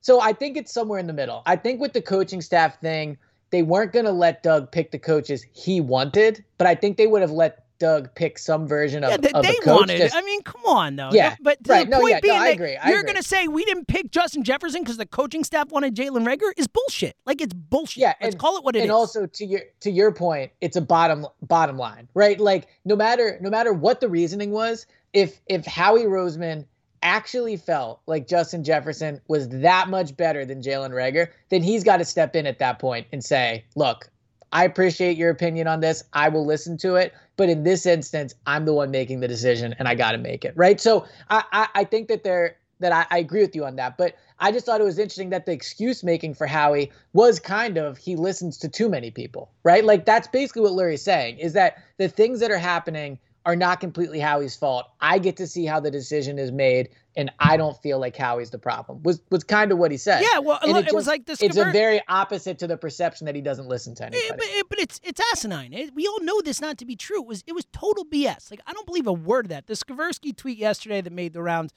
So 0.00 0.20
I 0.20 0.32
think 0.32 0.56
it's 0.56 0.72
somewhere 0.72 0.98
in 0.98 1.06
the 1.06 1.12
middle. 1.12 1.42
I 1.46 1.56
think 1.56 1.80
with 1.80 1.92
the 1.92 2.02
coaching 2.02 2.40
staff 2.40 2.80
thing, 2.80 3.18
they 3.50 3.62
weren't 3.62 3.92
going 3.92 4.04
to 4.04 4.12
let 4.12 4.42
Doug 4.42 4.70
pick 4.72 4.90
the 4.90 4.98
coaches 4.98 5.44
he 5.52 5.80
wanted, 5.80 6.44
but 6.58 6.66
I 6.66 6.74
think 6.74 6.96
they 6.96 7.06
would 7.06 7.22
have 7.22 7.30
let 7.30 7.65
Doug 7.78 8.14
pick 8.14 8.38
some 8.38 8.66
version 8.66 9.04
of, 9.04 9.10
yeah, 9.10 9.16
they, 9.16 9.30
of 9.32 9.42
they 9.42 9.56
wanted. 9.64 9.98
Just, 9.98 10.14
I 10.14 10.22
mean, 10.22 10.42
come 10.42 10.64
on, 10.64 10.96
though. 10.96 11.10
Yeah, 11.12 11.36
but 11.40 11.58
right. 11.66 11.84
the 11.84 11.90
no, 11.90 12.00
point 12.00 12.12
yeah, 12.12 12.20
being 12.20 12.34
no, 12.34 12.40
I 12.40 12.46
that 12.48 12.54
agree. 12.54 12.76
I 12.76 12.90
you're 12.90 13.02
going 13.02 13.16
to 13.16 13.22
say 13.22 13.48
we 13.48 13.64
didn't 13.64 13.86
pick 13.86 14.10
Justin 14.10 14.44
Jefferson 14.44 14.82
because 14.82 14.96
the 14.96 15.06
coaching 15.06 15.44
staff 15.44 15.70
wanted 15.70 15.94
Jalen 15.94 16.26
Reagor 16.26 16.52
is 16.56 16.66
bullshit. 16.66 17.16
Like 17.26 17.40
it's 17.40 17.54
bullshit. 17.54 18.00
Yeah, 18.00 18.14
let's 18.20 18.34
and, 18.34 18.40
call 18.40 18.56
it 18.56 18.64
what 18.64 18.76
it 18.76 18.80
and 18.80 18.86
is. 18.86 18.94
also 18.94 19.26
to 19.26 19.46
your 19.46 19.60
to 19.80 19.90
your 19.90 20.12
point, 20.12 20.52
it's 20.60 20.76
a 20.76 20.80
bottom 20.80 21.26
bottom 21.42 21.76
line, 21.76 22.08
right? 22.14 22.38
Like 22.38 22.68
no 22.84 22.96
matter 22.96 23.38
no 23.40 23.50
matter 23.50 23.72
what 23.72 24.00
the 24.00 24.08
reasoning 24.08 24.50
was, 24.50 24.86
if 25.12 25.40
if 25.46 25.64
Howie 25.64 26.04
Roseman 26.04 26.66
actually 27.02 27.56
felt 27.56 28.00
like 28.06 28.26
Justin 28.26 28.64
Jefferson 28.64 29.20
was 29.28 29.48
that 29.48 29.88
much 29.88 30.16
better 30.16 30.44
than 30.44 30.60
Jalen 30.62 30.90
Reagor, 30.90 31.28
then 31.50 31.62
he's 31.62 31.84
got 31.84 31.98
to 31.98 32.04
step 32.04 32.34
in 32.34 32.46
at 32.46 32.58
that 32.58 32.78
point 32.78 33.06
and 33.12 33.24
say, 33.24 33.64
look, 33.76 34.10
I 34.52 34.64
appreciate 34.64 35.16
your 35.16 35.30
opinion 35.30 35.66
on 35.66 35.80
this. 35.80 36.04
I 36.12 36.28
will 36.28 36.46
listen 36.46 36.76
to 36.78 36.96
it. 36.96 37.12
But 37.36 37.48
in 37.48 37.64
this 37.64 37.86
instance, 37.86 38.34
I'm 38.46 38.64
the 38.64 38.72
one 38.72 38.90
making 38.90 39.20
the 39.20 39.28
decision 39.28 39.74
and 39.78 39.86
I 39.86 39.94
got 39.94 40.12
to 40.12 40.18
make 40.18 40.44
it. 40.44 40.54
Right. 40.56 40.80
So 40.80 41.06
I, 41.28 41.44
I, 41.52 41.68
I 41.74 41.84
think 41.84 42.08
that 42.08 42.24
they're, 42.24 42.56
that 42.80 42.92
I, 42.92 43.06
I, 43.10 43.18
agree 43.18 43.40
with 43.40 43.56
you 43.56 43.64
on 43.64 43.76
that. 43.76 43.96
But 43.96 44.16
I 44.38 44.52
just 44.52 44.66
thought 44.66 44.80
it 44.80 44.84
was 44.84 44.98
interesting 44.98 45.30
that 45.30 45.46
the 45.46 45.52
excuse 45.52 46.04
making 46.04 46.34
for 46.34 46.46
Howie 46.46 46.92
was 47.14 47.40
kind 47.40 47.78
of 47.78 47.96
he 47.96 48.16
listens 48.16 48.58
to 48.58 48.68
too 48.68 48.88
many 48.88 49.10
people, 49.10 49.50
right? 49.62 49.84
Like 49.84 50.04
that's 50.04 50.28
basically 50.28 50.62
what 50.62 50.72
Lurie's 50.72 51.02
saying 51.02 51.38
is 51.38 51.54
that 51.54 51.82
the 51.96 52.08
things 52.08 52.40
that 52.40 52.50
are 52.50 52.58
happening 52.58 53.18
are 53.46 53.56
not 53.56 53.78
completely 53.78 54.18
Howie's 54.18 54.56
fault. 54.56 54.86
I 55.00 55.18
get 55.20 55.36
to 55.36 55.46
see 55.46 55.64
how 55.64 55.78
the 55.78 55.90
decision 55.90 56.36
is 56.36 56.50
made, 56.50 56.88
and 57.16 57.30
I 57.38 57.56
don't 57.56 57.80
feel 57.80 58.00
like 58.00 58.16
Howie's 58.16 58.50
the 58.50 58.58
problem. 58.58 59.02
Was 59.04 59.22
was 59.30 59.44
kind 59.44 59.70
of 59.70 59.78
what 59.78 59.92
he 59.92 59.96
said. 59.96 60.20
Yeah, 60.20 60.40
well, 60.40 60.58
and 60.62 60.72
it, 60.72 60.80
it 60.80 60.82
just, 60.86 60.94
was 60.96 61.06
like 61.06 61.26
this. 61.26 61.40
It's 61.40 61.56
a 61.56 61.70
very 61.70 62.02
opposite 62.08 62.58
to 62.58 62.66
the 62.66 62.76
perception 62.76 63.24
that 63.26 63.36
he 63.36 63.40
doesn't 63.40 63.68
listen 63.68 63.94
to 63.94 64.06
anybody. 64.06 64.26
It, 64.26 64.36
but, 64.36 64.46
it, 64.46 64.68
but, 64.68 64.78
it's 64.80 65.00
it's 65.04 65.20
asinine. 65.32 65.92
we 65.94 66.06
all 66.08 66.20
know 66.22 66.42
this 66.42 66.60
not 66.60 66.76
to 66.78 66.84
be 66.84 66.96
true. 66.96 67.22
It 67.22 67.28
was 67.28 67.44
it 67.46 67.52
was 67.52 67.64
total 67.72 68.04
BS. 68.04 68.50
Like 68.50 68.60
I 68.66 68.72
don't 68.72 68.86
believe 68.86 69.06
a 69.06 69.12
word 69.12 69.46
of 69.46 69.50
that. 69.50 69.68
The 69.68 69.74
Skversky 69.74 70.36
tweet 70.36 70.58
yesterday 70.58 71.00
that 71.00 71.12
made 71.12 71.32
the 71.32 71.42
rounds. 71.42 71.72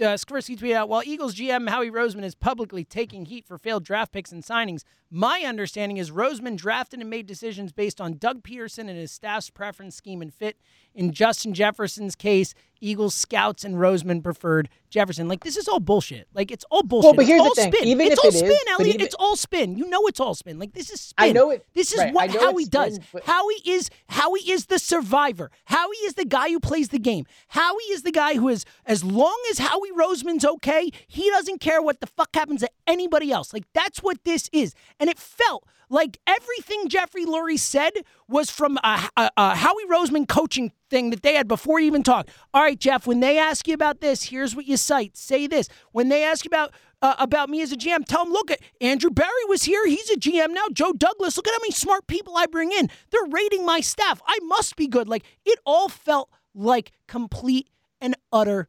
Uh, 0.00 0.14
Skversky 0.14 0.56
tweeted 0.56 0.74
out, 0.74 0.88
while 0.88 1.02
Eagles 1.04 1.34
GM 1.34 1.68
Howie 1.68 1.90
Roseman 1.90 2.24
is 2.24 2.34
publicly 2.34 2.84
taking 2.84 3.26
heat 3.26 3.46
for 3.46 3.58
failed 3.58 3.84
draft 3.84 4.12
picks 4.12 4.32
and 4.32 4.42
signings, 4.42 4.84
my 5.10 5.40
understanding 5.40 5.96
is 5.96 6.10
Roseman 6.10 6.56
drafted 6.56 7.00
and 7.00 7.10
made 7.10 7.26
decisions 7.26 7.72
based 7.72 8.00
on 8.00 8.16
Doug 8.16 8.42
Pederson 8.42 8.88
and 8.88 8.96
his 8.96 9.12
staff's 9.12 9.50
preference, 9.50 9.96
scheme, 9.96 10.22
and 10.22 10.32
fit. 10.32 10.56
In 10.94 11.12
Justin 11.12 11.52
Jefferson's 11.52 12.14
case, 12.14 12.54
Eagles 12.82 13.14
scouts 13.14 13.64
and 13.64 13.76
Roseman 13.76 14.22
preferred 14.22 14.68
Jefferson. 14.90 15.28
Like 15.28 15.44
this 15.44 15.56
is 15.56 15.68
all 15.68 15.80
bullshit. 15.80 16.28
Like 16.34 16.50
it's 16.50 16.64
all 16.70 16.82
bullshit. 16.82 17.04
Well, 17.06 17.14
but 17.14 17.26
here's 17.26 17.40
it's 17.40 17.56
the 17.56 17.62
all 17.62 17.70
thing. 17.70 17.72
spin. 17.72 17.88
Even 17.88 18.06
it's 18.08 18.12
if 18.14 18.18
all 18.24 18.28
it 18.28 18.34
spin, 18.34 18.50
is, 18.50 18.64
Elliot. 18.70 18.94
even, 18.94 19.06
it's 19.06 19.14
all 19.14 19.36
spin. 19.36 19.76
You 19.76 19.88
know 19.88 20.06
it's 20.06 20.20
all 20.20 20.34
spin. 20.34 20.58
Like 20.58 20.72
this 20.72 20.90
is 20.90 21.00
spin. 21.00 21.28
I 21.28 21.32
know 21.32 21.50
it. 21.50 21.64
This 21.72 21.92
is 21.92 21.98
right, 21.98 22.12
what 22.12 22.30
Howie 22.30 22.64
spin, 22.64 22.70
does. 22.70 23.00
but... 23.12 23.24
Howie 23.24 23.62
is 23.64 23.88
Howie 24.08 24.40
is 24.40 24.66
the 24.66 24.78
survivor. 24.78 25.50
Howie 25.66 25.96
is 26.04 26.14
the 26.14 26.24
guy 26.24 26.50
who 26.50 26.60
plays 26.60 26.88
the 26.88 26.98
game. 26.98 27.24
Howie 27.48 27.84
is 27.90 28.02
the 28.02 28.12
guy 28.12 28.34
who 28.34 28.48
is 28.48 28.64
as 28.84 29.04
long 29.04 29.38
as 29.50 29.58
Howie 29.58 29.92
Roseman's 29.92 30.44
okay, 30.44 30.90
he 31.06 31.30
doesn't 31.30 31.60
care 31.60 31.80
what 31.80 32.00
the 32.00 32.06
fuck 32.06 32.30
happens 32.34 32.60
to 32.60 32.70
anybody 32.86 33.30
else. 33.30 33.52
Like 33.52 33.64
that's 33.72 34.02
what 34.02 34.24
this 34.24 34.50
is. 34.52 34.74
And 34.98 35.08
it 35.08 35.18
felt 35.18 35.64
like 35.92 36.18
everything 36.26 36.88
Jeffrey 36.88 37.26
Lurie 37.26 37.58
said 37.58 37.92
was 38.26 38.50
from 38.50 38.78
a, 38.78 39.08
a, 39.16 39.30
a, 39.36 39.54
Howie 39.54 39.84
Roseman 39.90 40.26
coaching 40.26 40.72
thing 40.88 41.10
that 41.10 41.22
they 41.22 41.34
had 41.34 41.46
before 41.46 41.78
he 41.78 41.86
even 41.86 42.02
talked. 42.02 42.30
All 42.54 42.62
right, 42.62 42.78
Jeff, 42.78 43.06
when 43.06 43.20
they 43.20 43.38
ask 43.38 43.68
you 43.68 43.74
about 43.74 44.00
this, 44.00 44.24
here's 44.24 44.56
what 44.56 44.66
you 44.66 44.78
cite. 44.78 45.18
Say 45.18 45.46
this. 45.46 45.68
When 45.92 46.08
they 46.08 46.24
ask 46.24 46.46
you 46.46 46.48
about 46.48 46.72
uh, 47.02 47.16
about 47.18 47.50
me 47.50 47.60
as 47.60 47.72
a 47.72 47.76
GM, 47.76 48.06
tell 48.06 48.24
them, 48.24 48.32
look, 48.32 48.50
at 48.50 48.60
Andrew 48.80 49.10
Berry 49.10 49.44
was 49.48 49.64
here. 49.64 49.86
He's 49.86 50.08
a 50.08 50.16
GM 50.16 50.54
now. 50.54 50.64
Joe 50.72 50.92
Douglas, 50.92 51.36
look 51.36 51.46
at 51.46 51.52
how 51.52 51.60
many 51.60 51.72
smart 51.72 52.06
people 52.06 52.36
I 52.36 52.46
bring 52.46 52.72
in. 52.72 52.88
They're 53.10 53.30
rating 53.30 53.66
my 53.66 53.80
staff. 53.80 54.22
I 54.26 54.38
must 54.44 54.76
be 54.76 54.86
good. 54.86 55.08
Like 55.08 55.24
it 55.44 55.58
all 55.66 55.90
felt 55.90 56.30
like 56.54 56.92
complete 57.06 57.68
and 58.00 58.16
utter 58.32 58.68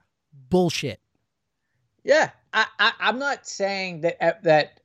bullshit. 0.50 1.00
Yeah, 2.04 2.32
I, 2.52 2.66
I 2.80 2.92
I'm 3.00 3.18
not 3.18 3.48
saying 3.48 4.02
that 4.02 4.18
uh, 4.22 4.34
that 4.44 4.82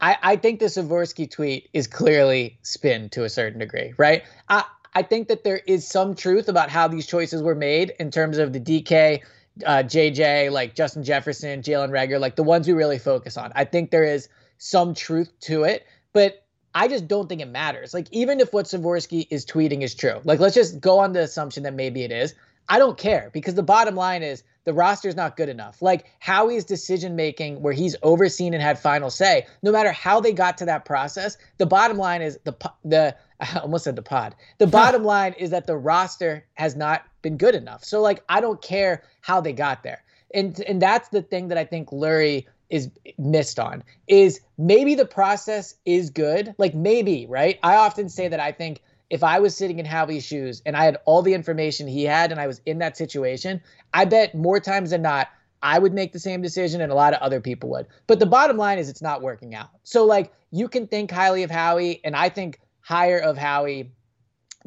I, 0.00 0.16
I 0.22 0.36
think 0.36 0.60
the 0.60 0.66
Skversky 0.66 1.30
tweet 1.30 1.68
is 1.72 1.86
clearly 1.86 2.58
spin 2.62 3.08
to 3.10 3.24
a 3.24 3.28
certain 3.28 3.60
degree, 3.60 3.94
right? 3.96 4.24
I, 4.48 4.64
I 4.94 5.02
think 5.02 5.28
that 5.28 5.44
there 5.44 5.60
is 5.66 5.86
some 5.86 6.14
truth 6.14 6.48
about 6.48 6.70
how 6.70 6.88
these 6.88 7.06
choices 7.06 7.42
were 7.42 7.54
made 7.54 7.92
in 7.98 8.10
terms 8.10 8.38
of 8.38 8.52
the 8.52 8.60
DK, 8.60 9.20
uh, 9.64 9.82
JJ, 9.82 10.50
like 10.50 10.74
Justin 10.74 11.04
Jefferson, 11.04 11.62
Jalen 11.62 11.90
Reagor, 11.90 12.20
like 12.20 12.36
the 12.36 12.42
ones 12.42 12.66
we 12.66 12.72
really 12.72 12.98
focus 12.98 13.36
on. 13.36 13.52
I 13.54 13.64
think 13.64 13.90
there 13.90 14.04
is 14.04 14.28
some 14.58 14.94
truth 14.94 15.32
to 15.40 15.64
it, 15.64 15.86
but 16.12 16.44
I 16.74 16.88
just 16.88 17.08
don't 17.08 17.28
think 17.28 17.40
it 17.40 17.48
matters. 17.48 17.94
Like, 17.94 18.06
even 18.10 18.40
if 18.40 18.52
what 18.52 18.66
Skversky 18.66 19.26
is 19.30 19.46
tweeting 19.46 19.82
is 19.82 19.94
true, 19.94 20.20
like, 20.24 20.40
let's 20.40 20.54
just 20.54 20.80
go 20.80 20.98
on 20.98 21.12
the 21.12 21.22
assumption 21.22 21.62
that 21.62 21.74
maybe 21.74 22.02
it 22.02 22.12
is. 22.12 22.34
I 22.68 22.78
don't 22.78 22.98
care 22.98 23.30
because 23.32 23.54
the 23.54 23.62
bottom 23.62 23.94
line 23.94 24.22
is 24.22 24.42
the 24.64 24.72
roster 24.72 25.08
is 25.08 25.14
not 25.14 25.36
good 25.36 25.48
enough. 25.48 25.80
Like 25.80 26.06
Howie's 26.18 26.64
decision 26.64 27.14
making, 27.14 27.62
where 27.62 27.72
he's 27.72 27.94
overseen 28.02 28.52
and 28.52 28.62
had 28.62 28.78
final 28.78 29.10
say, 29.10 29.46
no 29.62 29.70
matter 29.70 29.92
how 29.92 30.20
they 30.20 30.32
got 30.32 30.58
to 30.58 30.64
that 30.66 30.84
process, 30.84 31.38
the 31.58 31.66
bottom 31.66 31.96
line 31.96 32.22
is 32.22 32.38
the 32.44 32.54
the 32.84 33.16
I 33.40 33.58
almost 33.60 33.84
said 33.84 33.96
the 33.96 34.02
pod. 34.02 34.34
The 34.58 34.66
bottom 34.66 35.04
line 35.04 35.34
is 35.34 35.50
that 35.50 35.66
the 35.66 35.76
roster 35.76 36.44
has 36.54 36.74
not 36.74 37.04
been 37.22 37.36
good 37.36 37.54
enough. 37.54 37.84
So 37.84 38.00
like 38.00 38.24
I 38.28 38.40
don't 38.40 38.60
care 38.60 39.04
how 39.20 39.40
they 39.40 39.52
got 39.52 39.82
there, 39.82 40.02
and 40.34 40.58
and 40.60 40.82
that's 40.82 41.08
the 41.10 41.22
thing 41.22 41.48
that 41.48 41.58
I 41.58 41.64
think 41.64 41.90
Lurie 41.90 42.46
is 42.68 42.90
missed 43.18 43.60
on 43.60 43.84
is 44.08 44.40
maybe 44.58 44.94
the 44.94 45.06
process 45.06 45.76
is 45.84 46.10
good 46.10 46.52
like 46.58 46.74
maybe 46.74 47.24
right 47.28 47.60
i 47.62 47.76
often 47.76 48.08
say 48.08 48.26
that 48.26 48.40
i 48.40 48.50
think 48.50 48.80
if 49.10 49.22
I 49.22 49.38
was 49.38 49.56
sitting 49.56 49.78
in 49.78 49.86
Howie's 49.86 50.24
shoes 50.24 50.62
and 50.66 50.76
I 50.76 50.84
had 50.84 50.98
all 51.04 51.22
the 51.22 51.34
information 51.34 51.86
he 51.86 52.04
had 52.04 52.32
and 52.32 52.40
I 52.40 52.46
was 52.46 52.60
in 52.66 52.78
that 52.78 52.96
situation, 52.96 53.60
I 53.94 54.04
bet 54.04 54.34
more 54.34 54.60
times 54.60 54.90
than 54.90 55.02
not, 55.02 55.28
I 55.62 55.78
would 55.78 55.94
make 55.94 56.12
the 56.12 56.18
same 56.18 56.42
decision 56.42 56.80
and 56.80 56.92
a 56.92 56.94
lot 56.94 57.14
of 57.14 57.20
other 57.20 57.40
people 57.40 57.70
would. 57.70 57.86
But 58.06 58.18
the 58.18 58.26
bottom 58.26 58.56
line 58.56 58.78
is 58.78 58.88
it's 58.88 59.02
not 59.02 59.22
working 59.22 59.54
out. 59.54 59.70
So, 59.84 60.04
like, 60.04 60.32
you 60.50 60.68
can 60.68 60.86
think 60.86 61.10
highly 61.10 61.42
of 61.42 61.50
Howie, 61.50 62.00
and 62.04 62.14
I 62.14 62.28
think 62.28 62.60
higher 62.80 63.18
of 63.18 63.36
Howie 63.36 63.90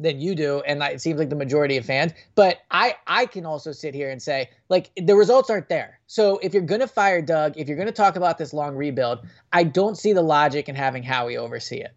than 0.00 0.20
you 0.20 0.34
do 0.34 0.60
and 0.66 0.82
it 0.82 1.00
seems 1.00 1.18
like 1.18 1.28
the 1.28 1.36
majority 1.36 1.76
of 1.76 1.84
fans 1.84 2.12
but 2.34 2.58
i 2.70 2.96
i 3.06 3.26
can 3.26 3.44
also 3.44 3.70
sit 3.70 3.94
here 3.94 4.10
and 4.10 4.22
say 4.22 4.48
like 4.68 4.90
the 4.96 5.14
results 5.14 5.50
aren't 5.50 5.68
there 5.68 6.00
so 6.06 6.38
if 6.38 6.54
you're 6.54 6.62
going 6.62 6.80
to 6.80 6.86
fire 6.86 7.20
doug 7.20 7.52
if 7.56 7.68
you're 7.68 7.76
going 7.76 7.86
to 7.86 7.92
talk 7.92 8.16
about 8.16 8.38
this 8.38 8.52
long 8.52 8.76
rebuild 8.76 9.18
i 9.52 9.62
don't 9.62 9.98
see 9.98 10.12
the 10.12 10.22
logic 10.22 10.68
in 10.68 10.74
having 10.74 11.02
howie 11.02 11.36
oversee 11.36 11.80
it 11.80 11.94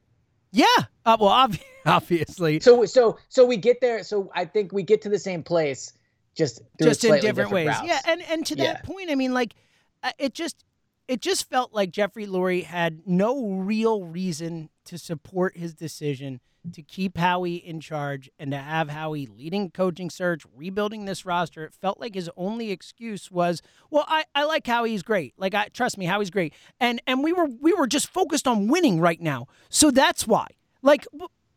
yeah. 0.53 0.65
Uh, 1.05 1.17
well, 1.19 1.49
obviously. 1.85 2.59
So 2.61 2.85
so 2.85 3.17
so 3.27 3.45
we 3.45 3.57
get 3.57 3.81
there. 3.81 4.03
So 4.03 4.31
I 4.33 4.45
think 4.45 4.71
we 4.71 4.83
get 4.83 5.01
to 5.01 5.09
the 5.09 5.19
same 5.19 5.43
place, 5.43 5.93
just 6.35 6.61
just 6.81 7.03
in 7.03 7.15
different, 7.15 7.23
different 7.23 7.51
ways. 7.51 7.67
Routes. 7.67 7.87
Yeah, 7.87 7.99
and 8.07 8.21
and 8.21 8.45
to 8.45 8.55
yeah. 8.55 8.73
that 8.73 8.83
point, 8.85 9.11
I 9.11 9.15
mean, 9.15 9.33
like, 9.33 9.55
uh, 10.03 10.11
it 10.17 10.33
just 10.33 10.63
it 11.07 11.19
just 11.19 11.49
felt 11.49 11.73
like 11.73 11.91
Jeffrey 11.91 12.25
Lurie 12.25 12.63
had 12.63 13.01
no 13.05 13.49
real 13.49 14.05
reason 14.05 14.69
to 14.85 14.97
support 14.97 15.57
his 15.57 15.73
decision 15.73 16.39
to 16.71 16.81
keep 16.81 17.17
Howie 17.17 17.55
in 17.55 17.79
charge 17.79 18.29
and 18.39 18.51
to 18.51 18.57
have 18.57 18.89
Howie 18.89 19.25
leading 19.25 19.69
coaching 19.71 20.09
search, 20.09 20.43
rebuilding 20.55 21.05
this 21.05 21.25
roster. 21.25 21.65
It 21.65 21.73
felt 21.73 21.99
like 21.99 22.15
his 22.15 22.29
only 22.37 22.71
excuse 22.71 23.29
was, 23.29 23.61
well, 23.89 24.05
I, 24.07 24.25
I 24.33 24.45
like 24.45 24.65
Howie, 24.65 24.91
he's 24.91 25.03
great. 25.03 25.33
Like 25.37 25.53
I 25.53 25.67
trust 25.67 25.97
me, 25.97 26.05
Howie's 26.05 26.29
great. 26.29 26.53
And 26.79 27.01
and 27.05 27.23
we 27.23 27.33
were 27.33 27.45
we 27.45 27.73
were 27.73 27.87
just 27.87 28.07
focused 28.07 28.47
on 28.47 28.67
winning 28.67 28.99
right 28.99 29.21
now. 29.21 29.47
So 29.69 29.91
that's 29.91 30.25
why. 30.25 30.47
Like 30.81 31.05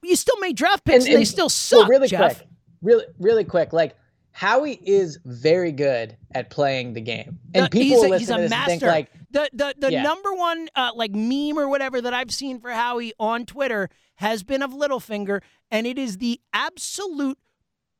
you 0.03 0.17
still 0.17 0.39
made 0.41 0.57
draft 0.57 0.85
picks 0.85 1.05
and, 1.05 1.07
and, 1.07 1.15
and 1.15 1.21
they 1.21 1.25
still 1.25 1.49
suck. 1.49 1.81
Well, 1.81 1.89
really 1.89 2.09
Jeff. 2.09 2.37
quick. 2.39 2.49
Really 2.83 3.05
really 3.19 3.45
quick. 3.45 3.73
Like 3.73 3.97
Howie 4.37 4.79
is 4.85 5.19
very 5.25 5.73
good 5.73 6.15
at 6.35 6.51
playing 6.51 6.93
the 6.93 7.01
game, 7.01 7.39
and 7.55 7.71
people 7.71 8.03
he's 8.03 8.05
a, 8.05 8.09
listen 8.09 8.19
he's 8.19 8.29
to 8.29 8.35
a 8.35 8.41
this 8.43 8.51
master. 8.51 8.73
and 8.73 8.81
think 8.81 8.93
like 8.93 9.11
the 9.31 9.49
the 9.55 9.75
the 9.79 9.93
yeah. 9.93 10.03
number 10.03 10.35
one 10.35 10.69
uh, 10.77 10.91
like 10.95 11.13
meme 11.13 11.59
or 11.59 11.71
whatever 11.71 12.03
that 12.03 12.13
I've 12.13 12.31
seen 12.31 12.61
for 12.61 12.71
Howie 12.71 13.15
on 13.19 13.47
Twitter 13.47 13.89
has 14.17 14.43
been 14.43 14.63
of 14.63 14.73
Littlefinger, 14.73 15.41
and 15.71 15.87
it 15.87 15.99
is 15.99 16.19
the 16.19 16.39
absolute 16.53 17.39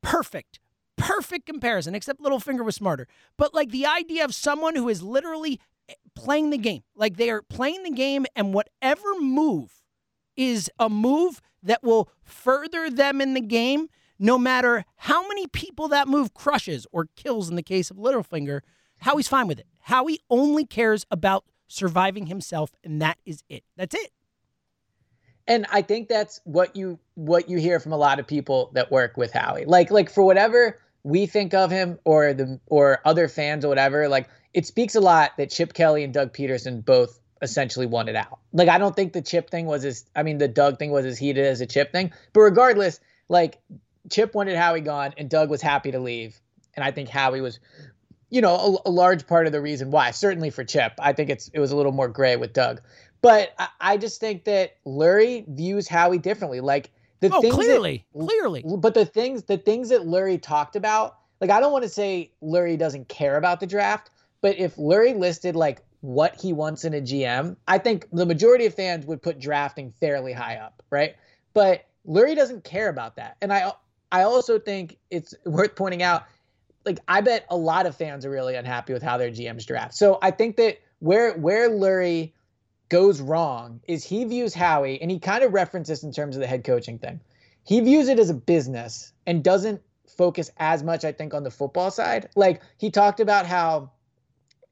perfect 0.03 0.59
perfect 0.95 1.47
comparison, 1.47 1.95
except 1.95 2.21
Littlefinger 2.21 2.63
was 2.63 2.75
smarter. 2.75 3.07
But 3.35 3.55
like 3.55 3.71
the 3.71 3.87
idea 3.87 4.23
of 4.23 4.35
someone 4.35 4.75
who 4.75 4.89
is 4.89 5.01
literally 5.01 5.59
eh, 5.89 5.95
playing 6.15 6.51
the 6.51 6.59
game, 6.59 6.83
like 6.95 7.17
they 7.17 7.31
are 7.31 7.41
playing 7.41 7.81
the 7.81 7.89
game, 7.89 8.27
and 8.35 8.53
whatever 8.53 9.15
move 9.19 9.81
is 10.35 10.69
a 10.77 10.87
move 10.87 11.41
that 11.63 11.83
will 11.83 12.11
further 12.21 12.91
them 12.91 13.21
in 13.21 13.33
the 13.33 13.41
game, 13.41 13.87
no 14.19 14.37
matter 14.37 14.85
how 14.97 15.27
many 15.27 15.47
people 15.47 15.87
that 15.89 16.07
move 16.07 16.33
crushes 16.33 16.87
or 16.91 17.07
kills 17.15 17.49
in 17.49 17.55
the 17.55 17.63
case 17.63 17.91
of 17.91 17.97
Littlefinger, 17.97 18.61
Howie's 18.99 19.27
fine 19.27 19.47
with 19.47 19.59
it. 19.59 19.67
Howie 19.81 20.19
only 20.29 20.65
cares 20.65 21.05
about 21.11 21.45
surviving 21.67 22.27
himself, 22.27 22.71
and 22.83 23.01
that 23.01 23.17
is 23.25 23.43
it. 23.49 23.63
That's 23.75 23.95
it. 23.95 24.11
And 25.47 25.65
I 25.71 25.81
think 25.81 26.09
that's 26.09 26.41
what 26.43 26.75
you 26.75 26.99
what 27.15 27.49
you 27.49 27.57
hear 27.57 27.79
from 27.79 27.93
a 27.93 27.97
lot 27.97 28.19
of 28.19 28.27
people 28.27 28.69
that 28.73 28.91
work 28.91 29.15
with 29.15 29.31
Howie. 29.31 29.65
Like 29.65 29.91
like 29.91 30.09
for 30.09 30.23
whatever 30.23 30.77
we 31.03 31.25
think 31.25 31.53
of 31.53 31.71
him 31.71 31.99
or 32.03 32.33
the 32.33 32.59
or 32.67 32.99
other 33.05 33.29
fans 33.29 33.63
or 33.63 33.69
whatever, 33.69 34.09
like 34.09 34.27
it 34.53 34.65
speaks 34.65 34.95
a 34.95 34.99
lot 34.99 35.31
that 35.37 35.49
Chip 35.49 35.73
Kelly 35.73 36.03
and 36.03 36.13
Doug 36.13 36.33
Pederson 36.33 36.83
both 36.83 37.19
essentially 37.41 37.85
won 37.85 38.09
it 38.09 38.15
out. 38.15 38.39
Like 38.51 38.67
I 38.67 38.77
don't 38.77 38.95
think 38.95 39.13
the 39.13 39.21
Chip 39.21 39.49
thing 39.49 39.67
was 39.67 39.85
as 39.85 40.03
I 40.15 40.23
mean 40.23 40.37
the 40.37 40.49
Doug 40.49 40.79
thing 40.79 40.91
was 40.91 41.05
as 41.05 41.17
heated 41.17 41.45
as 41.45 41.61
a 41.61 41.65
Chip 41.65 41.93
thing, 41.93 42.11
but 42.33 42.41
regardless, 42.41 42.99
like 43.29 43.59
Chip 44.09 44.33
wanted 44.33 44.55
Howie 44.57 44.81
gone 44.81 45.13
and 45.17 45.29
Doug 45.29 45.49
was 45.49 45.61
happy 45.61 45.91
to 45.91 45.99
leave, 45.99 46.39
and 46.75 46.83
I 46.83 46.91
think 46.91 47.09
Howie 47.09 47.41
was, 47.41 47.59
you 48.29 48.41
know, 48.41 48.79
a, 48.85 48.89
a 48.89 48.91
large 48.91 49.27
part 49.27 49.45
of 49.45 49.51
the 49.51 49.61
reason 49.61 49.91
why. 49.91 50.11
Certainly 50.11 50.51
for 50.51 50.63
Chip, 50.63 50.93
I 50.99 51.13
think 51.13 51.29
it's 51.29 51.49
it 51.49 51.59
was 51.59 51.71
a 51.71 51.75
little 51.75 51.91
more 51.91 52.07
gray 52.07 52.35
with 52.35 52.53
Doug, 52.53 52.81
but 53.21 53.53
I, 53.57 53.67
I 53.79 53.97
just 53.97 54.19
think 54.19 54.45
that 54.45 54.75
Lurie 54.85 55.47
views 55.47 55.87
Howie 55.87 56.19
differently. 56.19 56.61
Like 56.61 56.91
the 57.19 57.29
oh, 57.33 57.41
things 57.41 57.55
clearly, 57.55 58.05
that, 58.13 58.25
clearly. 58.25 58.63
But 58.65 58.93
the 58.93 59.05
things 59.05 59.43
the 59.43 59.57
things 59.57 59.89
that 59.89 60.01
Lurie 60.01 60.41
talked 60.41 60.75
about, 60.75 61.17
like 61.41 61.49
I 61.49 61.59
don't 61.59 61.71
want 61.71 61.83
to 61.83 61.89
say 61.89 62.31
Lurie 62.41 62.77
doesn't 62.77 63.07
care 63.09 63.37
about 63.37 63.59
the 63.59 63.67
draft, 63.67 64.11
but 64.41 64.57
if 64.57 64.75
Lurie 64.75 65.17
listed 65.17 65.55
like 65.55 65.81
what 66.01 66.39
he 66.39 66.53
wants 66.53 66.85
in 66.85 66.93
a 66.93 67.01
GM, 67.01 67.57
I 67.67 67.79
think 67.79 68.07
the 68.11 68.25
majority 68.25 68.65
of 68.65 68.73
fans 68.73 69.05
would 69.05 69.21
put 69.21 69.39
drafting 69.39 69.91
fairly 69.99 70.31
high 70.31 70.57
up, 70.57 70.83
right? 70.89 71.15
But 71.53 71.85
Lurie 72.07 72.35
doesn't 72.35 72.63
care 72.63 72.89
about 72.89 73.15
that. 73.17 73.37
And 73.41 73.51
I 73.51 73.71
I 74.11 74.23
also 74.23 74.59
think 74.59 74.97
it's 75.09 75.33
worth 75.45 75.75
pointing 75.75 76.03
out 76.03 76.25
like 76.85 76.99
I 77.07 77.21
bet 77.21 77.45
a 77.49 77.57
lot 77.57 77.85
of 77.85 77.95
fans 77.95 78.25
are 78.25 78.29
really 78.29 78.55
unhappy 78.55 78.93
with 78.93 79.03
how 79.03 79.17
their 79.17 79.29
GMs 79.29 79.65
draft. 79.65 79.93
So 79.93 80.19
I 80.21 80.31
think 80.31 80.55
that 80.57 80.79
where 80.99 81.33
where 81.33 81.69
Lurie 81.69 82.31
goes 82.89 83.19
wrong 83.21 83.81
is 83.87 84.03
he 84.03 84.23
views 84.23 84.53
Howie 84.53 85.01
and 85.01 85.11
he 85.11 85.19
kind 85.19 85.43
of 85.43 85.53
references 85.53 86.03
in 86.03 86.11
terms 86.11 86.35
of 86.35 86.41
the 86.41 86.47
head 86.47 86.63
coaching 86.63 86.97
thing. 86.97 87.19
He 87.65 87.81
views 87.81 88.07
it 88.07 88.17
as 88.17 88.29
a 88.29 88.33
business 88.33 89.11
and 89.25 89.43
doesn't 89.43 89.81
focus 90.07 90.49
as 90.57 90.83
much 90.83 91.03
I 91.03 91.11
think 91.11 91.33
on 91.33 91.43
the 91.43 91.51
football 91.51 91.91
side. 91.91 92.29
Like 92.35 92.61
he 92.77 92.89
talked 92.89 93.19
about 93.19 93.45
how 93.45 93.91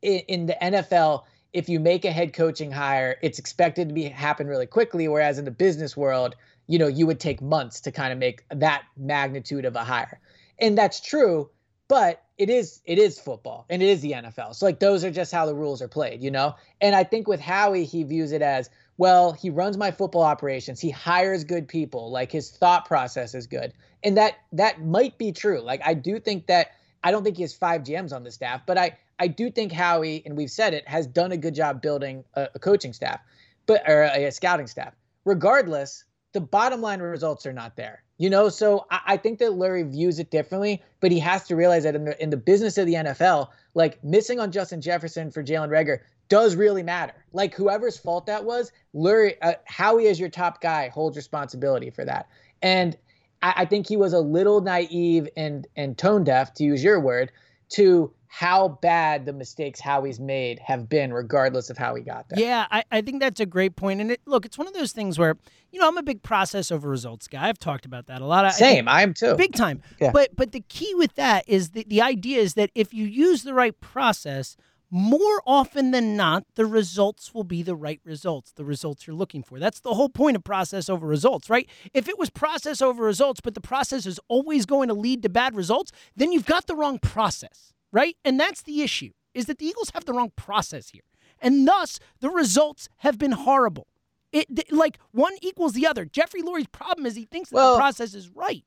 in, 0.02 0.20
in 0.28 0.46
the 0.46 0.58
NFL, 0.62 1.24
if 1.52 1.68
you 1.68 1.80
make 1.80 2.06
a 2.06 2.12
head 2.12 2.34
coaching 2.34 2.72
hire, 2.72 3.18
it's 3.22 3.40
expected 3.40 3.90
to 3.90 3.94
be 3.94 4.04
happen 4.04 4.48
really 4.48 4.66
quickly. 4.66 5.08
Whereas 5.08 5.38
in 5.38 5.46
the 5.46 5.52
business 5.52 5.98
world, 5.98 6.36
you 6.68 6.80
know, 6.80 6.88
you 6.88 7.08
would 7.08 7.20
take 7.20 7.42
months 7.42 7.82
to 7.82 7.92
kind 7.92 8.12
of 8.12 8.20
make 8.20 8.44
that 8.50 8.84
magnitude 8.98 9.66
of 9.66 9.76
a 9.76 9.84
hire. 9.84 10.20
And 10.60 10.78
that's 10.78 11.00
true, 11.00 11.50
but 11.88 12.24
it 12.38 12.50
is 12.50 12.82
it 12.86 12.98
is 12.98 13.20
football 13.20 13.66
and 13.70 13.82
it 13.82 13.88
is 13.88 14.02
the 14.02 14.12
NFL. 14.12 14.56
So 14.56 14.66
like 14.66 14.80
those 14.80 15.04
are 15.04 15.12
just 15.12 15.32
how 15.32 15.46
the 15.46 15.56
rules 15.56 15.82
are 15.82 15.88
played, 15.88 16.22
you 16.22 16.32
know? 16.32 16.56
And 16.82 16.96
I 16.96 17.04
think 17.04 17.28
with 17.28 17.40
Howie, 17.40 17.86
he 17.86 18.04
views 18.04 18.32
it 18.32 18.42
as 18.42 18.70
well, 18.98 19.34
he 19.34 19.50
runs 19.50 19.78
my 19.78 19.92
football 19.92 20.24
operations. 20.24 20.80
He 20.80 20.90
hires 20.90 21.44
good 21.44 21.68
people. 21.68 22.12
Like 22.12 22.32
his 22.32 22.50
thought 22.50 22.86
process 22.86 23.36
is 23.36 23.48
good. 23.48 23.74
And 24.04 24.18
that 24.18 24.36
that 24.54 24.86
might 24.86 25.18
be 25.18 25.32
true. 25.32 25.62
Like 25.62 25.82
I 25.84 25.94
do 25.94 26.20
think 26.20 26.48
that 26.48 26.72
I 27.04 27.12
don't 27.12 27.24
think 27.24 27.38
he 27.38 27.44
has 27.44 27.54
five 27.54 27.84
GMs 27.84 28.14
on 28.14 28.24
the 28.24 28.32
staff, 28.32 28.62
but 28.66 28.78
I 28.78 28.98
I 29.20 29.28
do 29.28 29.50
think 29.50 29.72
Howie, 29.72 30.24
and 30.26 30.36
we've 30.36 30.52
said 30.52 30.74
it, 30.74 30.88
has 30.88 31.08
done 31.08 31.32
a 31.32 31.38
good 31.38 31.56
job 31.56 31.82
building 31.82 32.24
a, 32.34 32.50
a 32.56 32.60
coaching 32.60 32.94
staff, 32.94 33.20
but 33.66 33.88
or 33.88 34.04
a, 34.04 34.26
a, 34.26 34.32
scouting 34.32 34.68
staff. 34.68 34.94
Regardless, 35.24 36.04
the 36.36 36.42
bottom 36.42 36.82
line 36.82 37.00
results 37.00 37.46
are 37.46 37.54
not 37.54 37.78
there. 37.78 38.04
You 38.18 38.30
know, 38.30 38.50
so 38.50 38.86
I, 38.92 39.00
I 39.08 39.18
think 39.18 39.40
that 39.40 39.52
Lurie 39.52 39.90
views 39.90 40.20
it 40.20 40.30
differently, 40.32 40.84
but 41.00 41.12
he 41.12 41.20
has 41.20 41.46
to 41.46 41.56
realize 41.56 41.84
that 41.84 41.96
in 41.96 42.06
the 42.06 42.22
in 42.22 42.30
the 42.30 42.38
business 42.38 42.78
of 42.78 42.86
the 42.86 42.94
NFL, 42.94 43.50
like 43.74 44.04
missing 44.04 44.40
on 44.40 44.52
Justin 44.52 44.82
Jefferson 44.82 45.32
for 45.32 45.42
Jalen 45.42 45.70
Reagor 45.70 46.00
does 46.28 46.56
really 46.56 46.84
matter. 46.84 47.14
Like 47.32 47.56
whoever's 47.56 47.98
fault 47.98 48.26
that 48.26 48.44
was, 48.44 48.72
Lurie, 48.94 49.36
uh, 49.42 49.54
Howie 49.66 50.08
as 50.08 50.20
your 50.20 50.30
top 50.30 50.62
guy 50.62 50.90
holds 50.90 51.16
responsibility 51.16 51.90
for 51.90 52.04
that. 52.04 52.28
And 52.62 52.98
I, 53.42 53.54
I 53.58 53.66
think 53.66 53.88
he 53.88 53.96
was 53.96 54.12
a 54.12 54.20
little 54.20 54.60
naive 54.60 55.30
and 55.38 55.66
and 55.78 55.98
tone 55.98 56.26
deaf, 56.26 56.54
to 56.56 56.66
use 56.66 56.84
your 56.84 57.00
word, 57.00 57.32
to 57.70 58.14
how 58.38 58.68
bad 58.82 59.26
the 59.26 59.32
mistakes 59.32 59.80
Howie's 59.80 60.20
made 60.20 60.60
have 60.60 60.90
been, 60.90 61.14
regardless 61.14 61.70
of 61.70 61.78
how 61.78 61.96
he 61.96 62.04
got 62.04 62.28
there. 62.28 62.38
Yeah, 62.38 62.66
I, 62.70 62.84
I 62.92 63.00
think 63.00 63.22
that's 63.22 63.40
a 63.40 63.46
great 63.46 63.78
point. 63.78 64.02
And 64.02 64.12
it, 64.12 64.20
look, 64.26 64.46
it's 64.46 64.58
one 64.58 64.68
of 64.68 64.74
those 64.74 64.92
things 64.92 65.18
where, 65.18 65.38
you 65.72 65.80
know, 65.80 65.88
I'm 65.88 65.98
a 65.98 66.04
big 66.04 66.22
process 66.22 66.70
over 66.70 66.90
results 66.90 67.30
guy. 67.30 67.48
I've 67.48 67.60
talked 67.60 67.86
about 67.86 68.08
that 68.08 68.22
a 68.22 68.26
lot. 68.26 68.54
Same, 68.54 68.90
I, 68.90 69.00
I 69.00 69.02
am 69.04 69.14
too. 69.14 69.36
Big 69.36 69.54
time. 69.54 69.82
Yeah. 70.02 70.12
But 70.12 70.36
but 70.36 70.52
the 70.52 70.60
key 70.68 70.94
with 70.96 71.16
that 71.16 71.46
is 71.48 71.70
the, 71.70 71.86
the 71.88 72.02
idea 72.02 72.42
is 72.42 72.56
that 72.56 72.72
if 72.76 72.94
you 72.94 73.06
use 73.06 73.44
the 73.44 73.54
right 73.54 73.80
process, 73.80 74.58
more 74.92 75.42
often 75.48 75.92
than 75.92 76.18
not, 76.18 76.44
the 76.56 76.66
results 76.66 77.34
will 77.34 77.46
be 77.46 77.64
the 77.64 77.76
right 77.76 78.02
results, 78.04 78.52
the 78.52 78.66
results 78.66 79.08
you're 79.08 79.16
looking 79.16 79.44
for. 79.44 79.60
That's 79.60 79.80
the 79.80 79.94
whole 79.94 80.10
point 80.10 80.36
of 80.36 80.44
process 80.44 80.90
over 80.90 81.08
results, 81.08 81.50
right? 81.50 81.70
If 81.94 82.10
it 82.10 82.20
was 82.20 82.30
process 82.30 82.82
over 82.82 83.02
results, 83.02 83.40
but 83.40 83.54
the 83.54 83.62
process 83.62 84.06
is 84.06 84.20
always 84.28 84.66
going 84.66 84.90
to 84.90 84.94
lead 84.94 85.24
to 85.24 85.30
bad 85.30 85.56
results, 85.56 85.94
then 86.18 86.34
you've 86.34 86.46
got 86.46 86.68
the 86.68 86.76
wrong 86.76 87.00
process 87.00 87.72
right? 87.96 88.18
And 88.26 88.38
that's 88.38 88.62
the 88.62 88.82
issue, 88.82 89.12
is 89.34 89.46
that 89.46 89.58
the 89.58 89.66
Eagles 89.66 89.92
have 89.94 90.04
the 90.04 90.12
wrong 90.12 90.34
process 90.36 90.90
here. 90.90 91.04
And 91.40 91.66
thus, 91.66 91.98
the 92.20 92.30
results 92.30 92.90
have 92.98 93.18
been 93.18 93.32
horrible. 93.32 93.88
It 94.34 94.70
like 94.72 95.00
one 95.12 95.34
equals 95.42 95.74
the 95.74 95.88
other. 95.88 96.04
Jeffrey 96.04 96.42
Lurie's 96.42 96.68
problem 96.68 97.06
is 97.06 97.16
he 97.16 97.24
thinks 97.24 97.50
that 97.52 97.56
well, 97.56 97.76
the 97.76 97.80
process 97.80 98.14
is 98.14 98.30
right. 98.30 98.66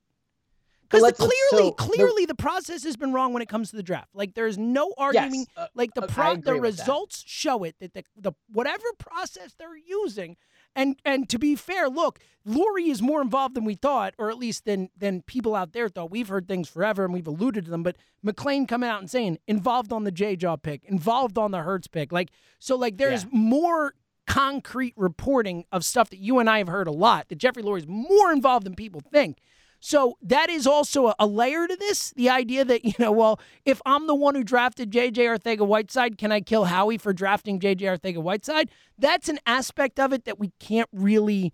Because 0.88 1.12
clearly, 1.12 1.32
so 1.50 1.72
clearly, 1.72 2.24
the, 2.24 2.28
the, 2.32 2.42
process 2.42 2.82
has 2.84 2.96
been 2.96 3.12
wrong 3.12 3.34
when 3.34 3.42
it 3.42 3.48
comes 3.50 3.68
to 3.70 3.76
the 3.76 3.82
draft. 3.82 4.08
Like 4.14 4.32
there 4.32 4.46
is 4.46 4.56
no 4.56 4.94
arguing. 4.96 5.40
Yes, 5.40 5.46
uh, 5.58 5.66
like 5.74 5.92
the 5.92 6.06
pro, 6.06 6.36
the 6.36 6.54
results 6.54 7.22
show 7.26 7.64
it 7.64 7.74
that 7.80 7.92
the, 7.92 8.04
the 8.16 8.32
whatever 8.50 8.86
process 8.96 9.52
they're 9.58 9.76
using 9.76 10.38
and 10.78 10.96
and 11.04 11.28
to 11.28 11.38
be 11.38 11.56
fair, 11.56 11.88
look, 11.88 12.20
Lurie 12.46 12.88
is 12.88 13.02
more 13.02 13.20
involved 13.20 13.54
than 13.54 13.64
we 13.64 13.74
thought, 13.74 14.14
or 14.16 14.30
at 14.30 14.38
least 14.38 14.64
than 14.64 14.90
than 14.96 15.22
people 15.22 15.54
out 15.54 15.72
there 15.72 15.88
thought. 15.88 16.10
We've 16.10 16.28
heard 16.28 16.46
things 16.46 16.68
forever 16.68 17.04
and 17.04 17.12
we've 17.12 17.26
alluded 17.26 17.64
to 17.64 17.70
them, 17.70 17.82
but 17.82 17.96
McLane 18.24 18.66
coming 18.68 18.88
out 18.88 19.00
and 19.00 19.10
saying 19.10 19.38
involved 19.46 19.92
on 19.92 20.04
the 20.04 20.12
J 20.12 20.36
Jaw 20.36 20.56
pick, 20.56 20.84
involved 20.84 21.36
on 21.36 21.50
the 21.50 21.58
Hurts 21.58 21.88
pick, 21.88 22.12
like 22.12 22.30
so, 22.58 22.76
like 22.76 22.96
there's 22.96 23.24
yeah. 23.24 23.30
more 23.32 23.94
concrete 24.26 24.94
reporting 24.96 25.64
of 25.72 25.84
stuff 25.84 26.10
that 26.10 26.18
you 26.18 26.38
and 26.38 26.48
I 26.48 26.58
have 26.58 26.68
heard 26.68 26.86
a 26.86 26.92
lot 26.92 27.28
that 27.28 27.38
Jeffrey 27.38 27.62
Lurie 27.62 27.78
is 27.78 27.86
more 27.88 28.30
involved 28.30 28.64
than 28.64 28.74
people 28.74 29.00
think. 29.00 29.38
So 29.80 30.18
that 30.22 30.50
is 30.50 30.66
also 30.66 31.12
a, 31.18 31.26
layer 31.26 31.66
to 31.68 31.76
this. 31.76 32.12
The 32.16 32.30
idea 32.30 32.64
that, 32.64 32.84
you 32.84 32.94
know, 32.98 33.12
well, 33.12 33.40
if 33.64 33.80
I'm 33.86 34.06
the 34.06 34.14
one 34.14 34.34
who 34.34 34.42
drafted 34.42 34.90
JJ 34.90 35.14
Arcega 35.14 35.66
Whiteside, 35.66 36.18
can 36.18 36.32
I 36.32 36.40
kill 36.40 36.64
Howie 36.64 36.98
for 36.98 37.12
drafting 37.12 37.60
JJ 37.60 37.80
Arcega 37.82 38.18
Whiteside? 38.18 38.70
That's 38.98 39.28
an 39.28 39.38
aspect 39.46 40.00
of 40.00 40.12
it 40.12 40.24
that 40.24 40.38
we 40.38 40.52
can't 40.58 40.88
really 40.92 41.52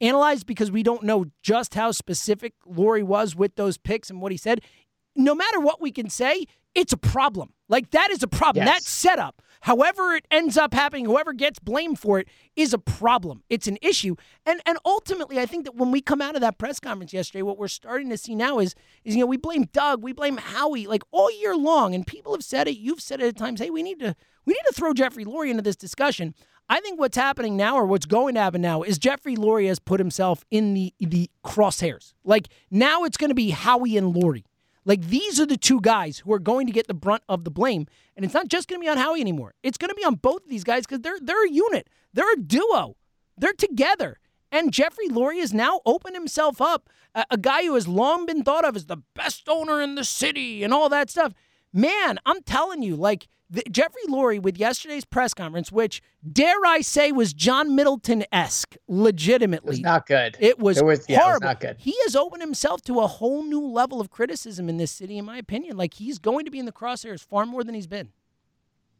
analyze 0.00 0.44
because 0.44 0.70
we 0.70 0.82
don't 0.82 1.02
know 1.02 1.26
just 1.42 1.74
how 1.74 1.90
specific 1.90 2.54
Lurie 2.66 3.02
was 3.02 3.34
with 3.34 3.56
those 3.56 3.78
picks 3.78 4.10
and 4.10 4.20
what 4.20 4.32
he 4.32 4.38
said. 4.38 4.60
No 5.14 5.34
matter 5.34 5.60
what 5.60 5.80
we 5.80 5.90
can 5.90 6.10
say, 6.10 6.46
it's 6.74 6.92
a 6.92 6.98
problem. 6.98 7.52
Like 7.68 7.90
that 7.90 8.10
is 8.10 8.22
a 8.22 8.28
problem. 8.28 8.66
Yes. 8.66 8.74
That 8.74 8.82
setup, 8.82 9.42
however 9.66 10.14
it 10.14 10.24
ends 10.30 10.56
up 10.56 10.72
happening, 10.72 11.04
whoever 11.04 11.32
gets 11.32 11.58
blamed 11.58 11.98
for 11.98 12.20
it 12.20 12.28
is 12.54 12.72
a 12.72 12.78
problem. 12.78 13.42
It's 13.50 13.66
an 13.66 13.78
issue. 13.82 14.14
And 14.46 14.60
and 14.64 14.78
ultimately, 14.84 15.38
I 15.38 15.46
think 15.46 15.64
that 15.64 15.74
when 15.74 15.90
we 15.90 16.00
come 16.00 16.22
out 16.22 16.36
of 16.36 16.40
that 16.40 16.56
press 16.56 16.80
conference 16.80 17.12
yesterday, 17.12 17.42
what 17.42 17.58
we're 17.58 17.68
starting 17.68 18.08
to 18.10 18.16
see 18.16 18.34
now 18.34 18.58
is 18.60 18.74
is 19.04 19.14
you 19.14 19.20
know, 19.20 19.26
we 19.26 19.36
blame 19.36 19.64
Doug, 19.72 20.02
we 20.02 20.12
blame 20.12 20.36
Howie 20.36 20.86
like 20.86 21.02
all 21.10 21.30
year 21.30 21.56
long 21.56 21.94
and 21.94 22.06
people 22.06 22.32
have 22.32 22.44
said 22.44 22.68
it, 22.68 22.78
you've 22.78 23.00
said 23.00 23.20
it 23.20 23.26
at 23.26 23.36
times, 23.36 23.60
hey, 23.60 23.70
we 23.70 23.82
need 23.82 24.00
to 24.00 24.14
we 24.46 24.52
need 24.54 24.64
to 24.68 24.72
throw 24.72 24.94
Jeffrey 24.94 25.24
Lurie 25.24 25.50
into 25.50 25.62
this 25.62 25.76
discussion. 25.76 26.34
I 26.68 26.80
think 26.80 26.98
what's 26.98 27.16
happening 27.16 27.56
now, 27.56 27.76
or 27.76 27.86
what's 27.86 28.06
going 28.06 28.34
to 28.34 28.40
happen 28.40 28.60
now, 28.60 28.82
is 28.82 28.98
Jeffrey 28.98 29.36
Lurie 29.36 29.68
has 29.68 29.78
put 29.78 30.00
himself 30.00 30.44
in 30.50 30.74
the 30.74 30.94
the 30.98 31.30
crosshairs. 31.44 32.14
Like 32.24 32.48
now, 32.70 33.04
it's 33.04 33.16
going 33.16 33.30
to 33.30 33.34
be 33.34 33.50
Howie 33.50 33.96
and 33.96 34.14
Lurie. 34.14 34.44
Like 34.86 35.08
these 35.08 35.38
are 35.40 35.46
the 35.46 35.56
two 35.58 35.80
guys 35.80 36.20
who 36.20 36.32
are 36.32 36.38
going 36.38 36.66
to 36.68 36.72
get 36.72 36.86
the 36.86 36.94
brunt 36.94 37.24
of 37.28 37.44
the 37.44 37.50
blame, 37.50 37.86
and 38.16 38.24
it's 38.24 38.32
not 38.32 38.48
just 38.48 38.68
going 38.68 38.80
to 38.80 38.84
be 38.84 38.88
on 38.88 38.96
Howie 38.96 39.20
anymore. 39.20 39.52
It's 39.62 39.76
going 39.76 39.90
to 39.90 39.94
be 39.94 40.04
on 40.04 40.14
both 40.14 40.44
of 40.44 40.48
these 40.48 40.64
guys 40.64 40.86
because 40.86 41.00
they're 41.00 41.18
they're 41.20 41.44
a 41.44 41.50
unit. 41.50 41.90
They're 42.14 42.32
a 42.32 42.40
duo. 42.40 42.96
They're 43.36 43.52
together. 43.52 44.18
And 44.52 44.72
Jeffrey 44.72 45.08
Lurie 45.08 45.40
has 45.40 45.52
now 45.52 45.80
opened 45.84 46.14
himself 46.14 46.60
up, 46.60 46.88
a, 47.14 47.26
a 47.32 47.36
guy 47.36 47.64
who 47.64 47.74
has 47.74 47.88
long 47.88 48.26
been 48.26 48.44
thought 48.44 48.64
of 48.64 48.76
as 48.76 48.86
the 48.86 49.02
best 49.14 49.48
owner 49.48 49.82
in 49.82 49.96
the 49.96 50.04
city 50.04 50.62
and 50.62 50.72
all 50.72 50.88
that 50.88 51.10
stuff. 51.10 51.34
Man, 51.72 52.18
I'm 52.24 52.42
telling 52.42 52.82
you, 52.82 52.94
like 52.94 53.26
the, 53.48 53.62
Jeffrey 53.70 54.02
Lurie 54.08 54.40
with 54.40 54.58
yesterday's 54.58 55.04
press 55.04 55.32
conference, 55.34 55.70
which 55.70 56.02
dare 56.30 56.64
I 56.66 56.80
say 56.80 57.12
was 57.12 57.32
John 57.32 57.74
Middleton 57.74 58.24
esque, 58.32 58.76
legitimately. 58.88 59.68
It 59.68 59.70
was 59.70 59.80
not 59.80 60.06
good. 60.06 60.36
It 60.40 60.58
was, 60.58 60.82
was 60.82 61.06
horrible. 61.06 61.14
Yeah, 61.14 61.28
it 61.28 61.32
was 61.32 61.40
not 61.42 61.60
good. 61.60 61.76
He 61.78 61.94
has 62.04 62.16
opened 62.16 62.42
himself 62.42 62.82
to 62.82 63.00
a 63.00 63.06
whole 63.06 63.42
new 63.42 63.64
level 63.64 64.00
of 64.00 64.10
criticism 64.10 64.68
in 64.68 64.76
this 64.76 64.90
city, 64.90 65.18
in 65.18 65.24
my 65.24 65.38
opinion. 65.38 65.76
Like 65.76 65.94
he's 65.94 66.18
going 66.18 66.44
to 66.44 66.50
be 66.50 66.58
in 66.58 66.66
the 66.66 66.72
crosshairs 66.72 67.24
far 67.24 67.46
more 67.46 67.62
than 67.62 67.74
he's 67.74 67.86
been. 67.86 68.10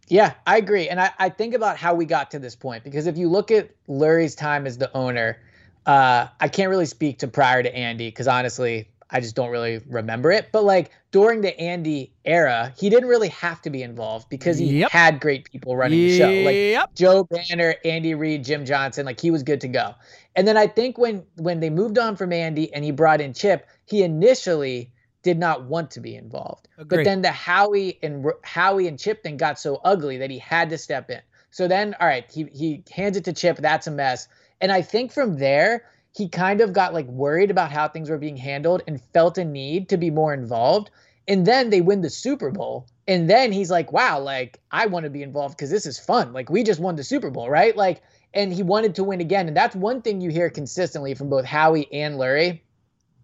Yeah, 0.08 0.34
I 0.46 0.58
agree. 0.58 0.88
And 0.88 1.00
I, 1.00 1.10
I 1.18 1.28
think 1.28 1.54
about 1.54 1.76
how 1.76 1.94
we 1.94 2.04
got 2.04 2.30
to 2.30 2.38
this 2.38 2.54
point 2.54 2.84
because 2.84 3.06
if 3.06 3.18
you 3.18 3.28
look 3.28 3.50
at 3.50 3.70
Lurie's 3.88 4.36
time 4.36 4.66
as 4.66 4.78
the 4.78 4.94
owner, 4.96 5.40
uh, 5.84 6.28
I 6.40 6.48
can't 6.48 6.70
really 6.70 6.86
speak 6.86 7.18
to 7.20 7.28
prior 7.28 7.62
to 7.62 7.74
Andy 7.74 8.08
because 8.08 8.28
honestly, 8.28 8.88
I 9.10 9.20
just 9.20 9.36
don't 9.36 9.50
really 9.50 9.80
remember 9.88 10.32
it. 10.32 10.48
But 10.52 10.64
like 10.64 10.90
during 11.12 11.40
the 11.40 11.58
Andy 11.60 12.12
era, 12.24 12.72
he 12.76 12.90
didn't 12.90 13.08
really 13.08 13.28
have 13.28 13.62
to 13.62 13.70
be 13.70 13.82
involved 13.82 14.28
because 14.28 14.58
he 14.58 14.80
Yep. 14.80 14.90
had 14.90 15.20
great 15.20 15.50
people 15.50 15.76
running 15.76 16.00
the 16.00 16.18
show. 16.18 16.32
Like 16.42 16.94
Joe 16.94 17.24
Banner, 17.24 17.76
Andy 17.84 18.14
Reid, 18.14 18.44
Jim 18.44 18.64
Johnson, 18.64 19.06
like 19.06 19.20
he 19.20 19.30
was 19.30 19.42
good 19.42 19.60
to 19.60 19.68
go. 19.68 19.94
And 20.34 20.46
then 20.46 20.56
I 20.56 20.66
think 20.66 20.98
when 20.98 21.24
when 21.36 21.60
they 21.60 21.70
moved 21.70 21.98
on 21.98 22.16
from 22.16 22.32
Andy 22.32 22.72
and 22.74 22.84
he 22.84 22.90
brought 22.90 23.20
in 23.20 23.32
Chip, 23.32 23.66
he 23.84 24.02
initially 24.02 24.92
did 25.22 25.38
not 25.38 25.64
want 25.64 25.90
to 25.92 26.00
be 26.00 26.14
involved. 26.14 26.68
Agreed. 26.78 26.98
But 26.98 27.04
then 27.04 27.22
the 27.22 27.32
Howie 27.32 27.98
and 28.02 28.26
Howie 28.42 28.86
and 28.88 28.98
Chip 28.98 29.22
thing 29.22 29.36
got 29.36 29.58
so 29.58 29.80
ugly 29.84 30.18
that 30.18 30.30
he 30.30 30.38
had 30.38 30.70
to 30.70 30.78
step 30.78 31.10
in. 31.10 31.20
So 31.50 31.68
then, 31.68 31.94
all 32.00 32.06
right, 32.06 32.30
he 32.30 32.44
he 32.52 32.82
hands 32.90 33.16
it 33.16 33.24
to 33.24 33.32
Chip. 33.32 33.58
That's 33.58 33.86
a 33.86 33.90
mess. 33.90 34.28
And 34.60 34.72
I 34.72 34.82
think 34.82 35.12
from 35.12 35.38
there, 35.38 35.84
he 36.16 36.28
kind 36.28 36.62
of 36.62 36.72
got 36.72 36.94
like 36.94 37.06
worried 37.06 37.50
about 37.50 37.70
how 37.70 37.88
things 37.88 38.08
were 38.08 38.16
being 38.16 38.38
handled 38.38 38.82
and 38.86 39.00
felt 39.12 39.36
a 39.36 39.44
need 39.44 39.90
to 39.90 39.98
be 39.98 40.10
more 40.10 40.32
involved. 40.32 40.90
And 41.28 41.46
then 41.46 41.68
they 41.68 41.82
win 41.82 42.00
the 42.00 42.08
Super 42.08 42.50
Bowl. 42.50 42.86
And 43.06 43.28
then 43.28 43.52
he's 43.52 43.70
like, 43.70 43.92
wow, 43.92 44.18
like 44.20 44.58
I 44.70 44.86
want 44.86 45.04
to 45.04 45.10
be 45.10 45.22
involved 45.22 45.56
because 45.56 45.70
this 45.70 45.84
is 45.84 45.98
fun. 45.98 46.32
Like 46.32 46.48
we 46.48 46.62
just 46.62 46.80
won 46.80 46.96
the 46.96 47.04
Super 47.04 47.30
Bowl, 47.30 47.50
right? 47.50 47.76
Like, 47.76 48.02
and 48.32 48.50
he 48.50 48.62
wanted 48.62 48.94
to 48.94 49.04
win 49.04 49.20
again. 49.20 49.46
And 49.46 49.56
that's 49.56 49.76
one 49.76 50.00
thing 50.00 50.20
you 50.22 50.30
hear 50.30 50.48
consistently 50.48 51.14
from 51.14 51.28
both 51.28 51.44
Howie 51.44 51.92
and 51.92 52.14
Lurie. 52.14 52.60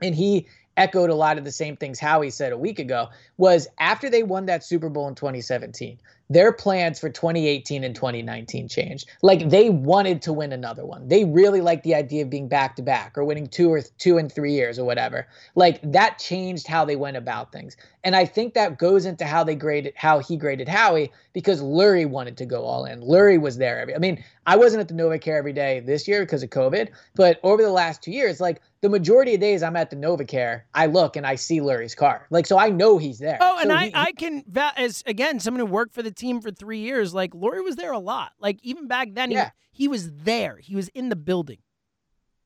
And 0.02 0.14
he 0.14 0.48
echoed 0.76 1.10
a 1.10 1.14
lot 1.14 1.38
of 1.38 1.44
the 1.44 1.52
same 1.52 1.76
things 1.76 1.98
Howie 1.98 2.30
said 2.30 2.52
a 2.52 2.58
week 2.58 2.78
ago 2.78 3.08
was 3.36 3.68
after 3.78 4.08
they 4.08 4.22
won 4.22 4.46
that 4.46 4.64
Super 4.64 4.88
Bowl 4.88 5.08
in 5.08 5.14
2017, 5.14 5.98
their 6.32 6.52
plans 6.52 6.98
for 6.98 7.10
2018 7.10 7.84
and 7.84 7.94
2019 7.94 8.68
changed. 8.68 9.10
Like 9.22 9.50
they 9.50 9.68
wanted 9.68 10.22
to 10.22 10.32
win 10.32 10.52
another 10.52 10.86
one. 10.86 11.08
They 11.08 11.24
really 11.24 11.60
liked 11.60 11.84
the 11.84 11.94
idea 11.94 12.22
of 12.22 12.30
being 12.30 12.48
back 12.48 12.76
to 12.76 12.82
back 12.82 13.18
or 13.18 13.24
winning 13.24 13.46
two 13.46 13.70
or 13.70 13.82
two 13.98 14.18
and 14.18 14.32
three 14.32 14.52
years 14.52 14.78
or 14.78 14.84
whatever. 14.84 15.26
Like 15.54 15.80
that 15.92 16.18
changed 16.18 16.66
how 16.66 16.84
they 16.84 16.96
went 16.96 17.16
about 17.16 17.52
things. 17.52 17.76
And 18.04 18.16
I 18.16 18.24
think 18.24 18.54
that 18.54 18.78
goes 18.78 19.04
into 19.04 19.26
how 19.26 19.44
they 19.44 19.54
graded 19.54 19.92
how 19.96 20.20
he 20.20 20.36
graded 20.36 20.68
Howie 20.68 21.12
because 21.32 21.62
Lurie 21.62 22.08
wanted 22.08 22.36
to 22.38 22.46
go 22.46 22.62
all 22.62 22.84
in. 22.86 23.02
Lurie 23.02 23.40
was 23.40 23.58
there 23.58 23.78
every 23.78 23.94
I 23.94 23.98
mean, 23.98 24.24
I 24.46 24.56
wasn't 24.56 24.80
at 24.80 24.88
the 24.88 24.94
NovaCare 24.94 25.36
every 25.36 25.52
day 25.52 25.80
this 25.80 26.08
year 26.08 26.22
because 26.22 26.42
of 26.42 26.50
COVID, 26.50 26.88
but 27.14 27.40
over 27.42 27.62
the 27.62 27.70
last 27.70 28.02
two 28.02 28.10
years, 28.10 28.40
like 28.40 28.60
the 28.82 28.88
majority 28.88 29.34
of 29.34 29.40
days 29.40 29.62
I'm 29.62 29.76
at 29.76 29.90
the 29.90 29.96
NovaCare, 29.96 30.62
I 30.74 30.86
look 30.86 31.16
and 31.16 31.26
I 31.26 31.36
see 31.36 31.60
Lurie's 31.60 31.94
car. 31.94 32.26
Like 32.30 32.46
so 32.46 32.58
I 32.58 32.68
know 32.68 32.98
he's 32.98 33.18
there. 33.18 33.38
Oh, 33.40 33.58
and 33.60 33.70
So 33.70 33.76
I, 33.76 33.84
he- 33.86 33.92
I 33.94 34.12
can 34.12 34.44
as 34.76 35.02
again 35.06 35.40
someone 35.40 35.60
who 35.60 35.66
worked 35.72 35.94
for 35.94 36.02
the 36.02 36.10
team 36.10 36.40
for 36.40 36.50
three 36.50 36.80
years. 36.80 37.14
Like 37.14 37.30
Lurie 37.32 37.64
was 37.64 37.76
there 37.76 37.92
a 37.92 37.98
lot. 37.98 38.32
Like 38.40 38.58
even 38.62 38.88
back 38.88 39.08
then, 39.14 39.30
Yeah. 39.30 39.50
he, 39.70 39.84
he 39.84 39.88
was 39.88 40.10
there. 40.12 40.58
He 40.58 40.76
was 40.76 40.88
in 40.88 41.08
the 41.08 41.16
building. 41.16 41.58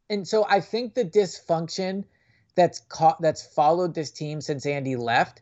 and 0.08 0.28
so 0.28 0.46
I 0.48 0.60
think 0.60 0.94
the 0.94 1.04
dysfunction 1.04 2.04
that's 2.54 2.80
caught 2.88 3.20
that's 3.20 3.44
followed 3.46 3.94
this 3.94 4.10
team 4.10 4.40
since 4.40 4.64
Andy 4.66 4.96
left, 4.96 5.40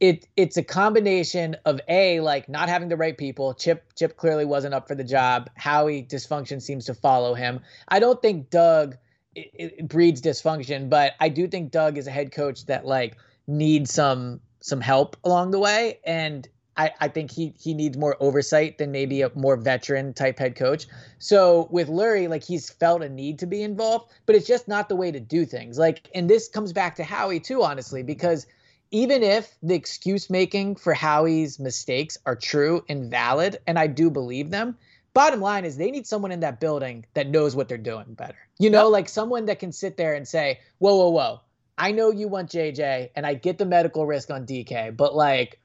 it 0.00 0.26
it's 0.36 0.56
a 0.58 0.62
combination 0.62 1.56
of 1.64 1.80
a 1.88 2.20
like 2.20 2.48
not 2.48 2.68
having 2.68 2.88
the 2.88 2.96
right 2.96 3.16
people. 3.16 3.54
Chip 3.54 3.84
Chip 3.94 4.16
clearly 4.18 4.44
wasn't 4.44 4.74
up 4.74 4.86
for 4.86 4.94
the 4.94 5.04
job. 5.04 5.48
Howie 5.56 6.02
dysfunction 6.02 6.60
seems 6.60 6.84
to 6.86 6.94
follow 6.94 7.34
him. 7.34 7.60
I 7.88 7.98
don't 8.00 8.20
think 8.20 8.50
Doug 8.50 8.96
it, 9.36 9.74
it 9.78 9.88
breeds 9.88 10.20
dysfunction, 10.20 10.88
but 10.88 11.12
I 11.20 11.28
do 11.28 11.46
think 11.46 11.70
Doug 11.70 11.98
is 11.98 12.06
a 12.06 12.10
head 12.10 12.32
coach 12.32 12.66
that 12.66 12.86
like 12.86 13.16
needs 13.46 13.92
some 13.92 14.40
some 14.60 14.80
help 14.80 15.16
along 15.24 15.50
the 15.52 15.58
way 15.58 16.00
and. 16.04 16.48
I, 16.78 16.92
I 17.00 17.08
think 17.08 17.30
he 17.30 17.54
he 17.58 17.72
needs 17.72 17.96
more 17.96 18.18
oversight 18.20 18.76
than 18.76 18.92
maybe 18.92 19.22
a 19.22 19.30
more 19.34 19.56
veteran 19.56 20.12
type 20.12 20.38
head 20.38 20.56
coach. 20.56 20.86
So 21.18 21.68
with 21.70 21.88
Lurie, 21.88 22.28
like 22.28 22.44
he's 22.44 22.68
felt 22.68 23.00
a 23.02 23.08
need 23.08 23.38
to 23.38 23.46
be 23.46 23.62
involved, 23.62 24.12
but 24.26 24.36
it's 24.36 24.46
just 24.46 24.68
not 24.68 24.90
the 24.90 24.94
way 24.94 25.10
to 25.10 25.18
do 25.18 25.46
things. 25.46 25.78
Like, 25.78 26.10
and 26.14 26.28
this 26.28 26.48
comes 26.50 26.74
back 26.74 26.96
to 26.96 27.02
Howie 27.02 27.40
too, 27.40 27.62
honestly, 27.62 28.02
because 28.02 28.46
even 28.90 29.22
if 29.22 29.56
the 29.62 29.74
excuse 29.74 30.28
making 30.28 30.76
for 30.76 30.92
Howie's 30.92 31.58
mistakes 31.58 32.18
are 32.26 32.36
true 32.36 32.84
and 32.90 33.10
valid, 33.10 33.56
and 33.66 33.78
I 33.78 33.86
do 33.86 34.10
believe 34.10 34.50
them, 34.50 34.76
bottom 35.16 35.40
line 35.40 35.64
is 35.64 35.78
they 35.78 35.90
need 35.90 36.06
someone 36.06 36.30
in 36.30 36.40
that 36.40 36.60
building 36.60 37.02
that 37.14 37.28
knows 37.30 37.56
what 37.56 37.68
they're 37.68 37.78
doing 37.78 38.04
better. 38.10 38.36
You 38.58 38.68
know, 38.68 38.90
like 38.90 39.08
someone 39.08 39.46
that 39.46 39.58
can 39.58 39.72
sit 39.72 39.96
there 39.96 40.12
and 40.12 40.28
say, 40.28 40.60
whoa, 40.76 40.94
whoa, 40.94 41.08
whoa. 41.08 41.40
I 41.78 41.90
know 41.90 42.10
you 42.10 42.28
want 42.28 42.50
JJ 42.50 43.08
and 43.16 43.24
I 43.24 43.32
get 43.32 43.56
the 43.56 43.64
medical 43.64 44.04
risk 44.04 44.30
on 44.30 44.44
DK, 44.44 44.94
but 44.94 45.14
like, 45.16 45.58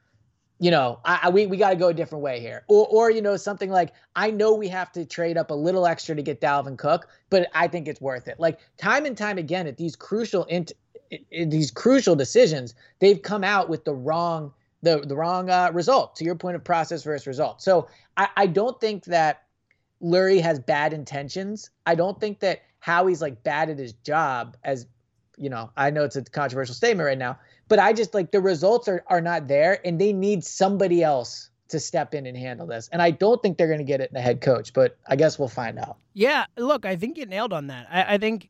you 0.60 0.72
know, 0.72 1.00
I, 1.04 1.20
I 1.24 1.30
we, 1.30 1.48
we 1.48 1.58
got 1.58 1.72
to 1.72 1.76
go 1.76 1.90
a 1.90 1.94
different 1.94 2.24
way 2.24 2.40
here. 2.40 2.64
Or, 2.70 2.88
or, 2.88 3.12
you 3.12 3.22
know, 3.22 3.36
something 3.36 3.70
like, 3.70 3.92
I 4.16 4.32
know 4.32 4.54
we 4.54 4.70
have 4.70 4.90
to 4.94 5.04
trade 5.04 5.38
up 5.38 5.52
a 5.52 5.56
little 5.56 5.86
extra 5.86 6.16
to 6.16 6.22
get 6.22 6.40
Dalvin 6.40 6.78
Cook, 6.78 7.10
but 7.30 7.50
I 7.54 7.68
think 7.68 7.90
it's 7.90 8.00
worth 8.00 8.30
it. 8.30 8.40
Like 8.40 8.58
time 8.78 9.06
and 9.06 9.18
time 9.18 9.38
again 9.38 9.68
at 9.68 9.76
these 9.76 9.98
crucial, 9.98 10.46
int- 10.46 10.72
in 11.30 11.50
these 11.50 11.72
crucial 11.72 12.16
decisions, 12.16 12.74
they've 13.00 13.22
come 13.22 13.44
out 13.44 13.68
with 13.68 13.84
the 13.84 13.94
wrong, 13.94 14.54
the, 14.82 15.00
the 15.00 15.15
wrong 15.15 15.50
uh, 15.50 15.70
result 15.74 16.15
to 16.17 16.24
your 16.24 16.36
point 16.36 16.56
of 16.56 16.63
process 16.63 17.04
versus 17.04 17.28
result. 17.28 17.62
So 17.62 17.88
I, 18.17 18.30
I 18.36 18.48
don't 18.48 18.80
think 18.80 19.06
that 19.06 19.44
Lurie 20.02 20.41
has 20.41 20.60
bad 20.60 20.94
intentions. 20.94 21.70
I 21.86 21.96
don't 21.96 22.20
think 22.20 22.39
that 22.39 22.63
Howie's 22.80 23.22
like 23.22 23.44
bad 23.44 23.70
at 23.70 23.78
his 23.78 23.94
job 23.94 24.58
as, 24.63 24.88
you 25.38 25.50
know, 25.50 25.70
I 25.78 25.91
know 25.91 26.04
it's 26.04 26.15
a 26.15 26.24
controversial 26.24 26.74
statement 26.74 27.06
right 27.06 27.17
now, 27.17 27.38
but 27.67 27.80
I 27.80 27.94
just 27.94 28.13
like 28.13 28.32
the 28.32 28.41
results 28.41 28.88
are, 28.88 29.04
are 29.08 29.22
not 29.22 29.48
there 29.48 29.80
and 29.86 30.02
they 30.02 30.13
need 30.13 30.44
somebody 30.44 31.04
else 31.04 31.50
to 31.70 31.80
step 31.80 32.13
in 32.13 32.26
and 32.26 32.36
handle 32.36 32.67
this. 32.67 32.89
And 32.91 33.02
I 33.02 33.12
don't 33.12 33.41
think 33.41 33.58
they're 33.58 33.67
going 33.67 33.80
to 33.80 33.86
get 33.86 34.02
it 34.02 34.10
in 34.10 34.15
the 34.15 34.22
head 34.22 34.41
coach, 34.41 34.74
but 34.74 34.98
I 35.08 35.15
guess 35.15 35.39
we'll 35.39 35.48
find 35.48 35.80
out. 35.80 35.98
Yeah, 36.13 36.46
look, 36.58 36.86
I 36.86 36.96
think 36.96 37.17
you 37.17 37.26
nailed 37.26 37.54
on 37.54 37.67
that. 37.67 37.88
I, 37.89 38.15
I 38.15 38.17
think, 38.17 38.50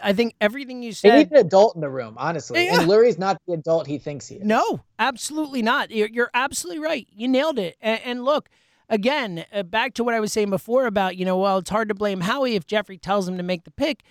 I 0.00 0.12
think 0.12 0.34
everything 0.40 0.82
you 0.82 0.90
They 0.90 0.94
said. 0.94 1.16
need 1.16 1.30
an 1.32 1.38
adult 1.46 1.74
in 1.74 1.80
the 1.80 1.88
room, 1.88 2.14
honestly. 2.18 2.66
Yeah. 2.66 2.80
And 2.80 2.88
Lurie's 2.90 3.18
not 3.18 3.40
the 3.46 3.54
adult 3.54 3.86
he 3.86 3.98
thinks 3.98 4.26
he 4.28 4.36
is. 4.36 4.44
No, 4.44 4.80
absolutely 4.98 5.62
not. 5.62 5.90
You're, 5.90 6.08
you're 6.08 6.30
absolutely 6.34 6.82
right. 6.82 7.06
You 7.14 7.28
nailed 7.28 7.58
it. 7.58 7.76
And, 7.80 8.00
and 8.04 8.24
look, 8.24 8.48
again, 8.88 9.44
uh, 9.52 9.62
back 9.62 9.94
to 9.94 10.04
what 10.04 10.14
I 10.14 10.20
was 10.20 10.32
saying 10.32 10.50
before 10.50 10.86
about, 10.86 11.16
you 11.16 11.24
know, 11.24 11.38
well, 11.38 11.58
it's 11.58 11.70
hard 11.70 11.88
to 11.88 11.94
blame 11.94 12.20
Howie 12.20 12.54
if 12.56 12.66
Jeffrey 12.66 12.98
tells 12.98 13.28
him 13.28 13.36
to 13.36 13.42
make 13.42 13.64
the 13.64 13.70
pick. 13.70 14.02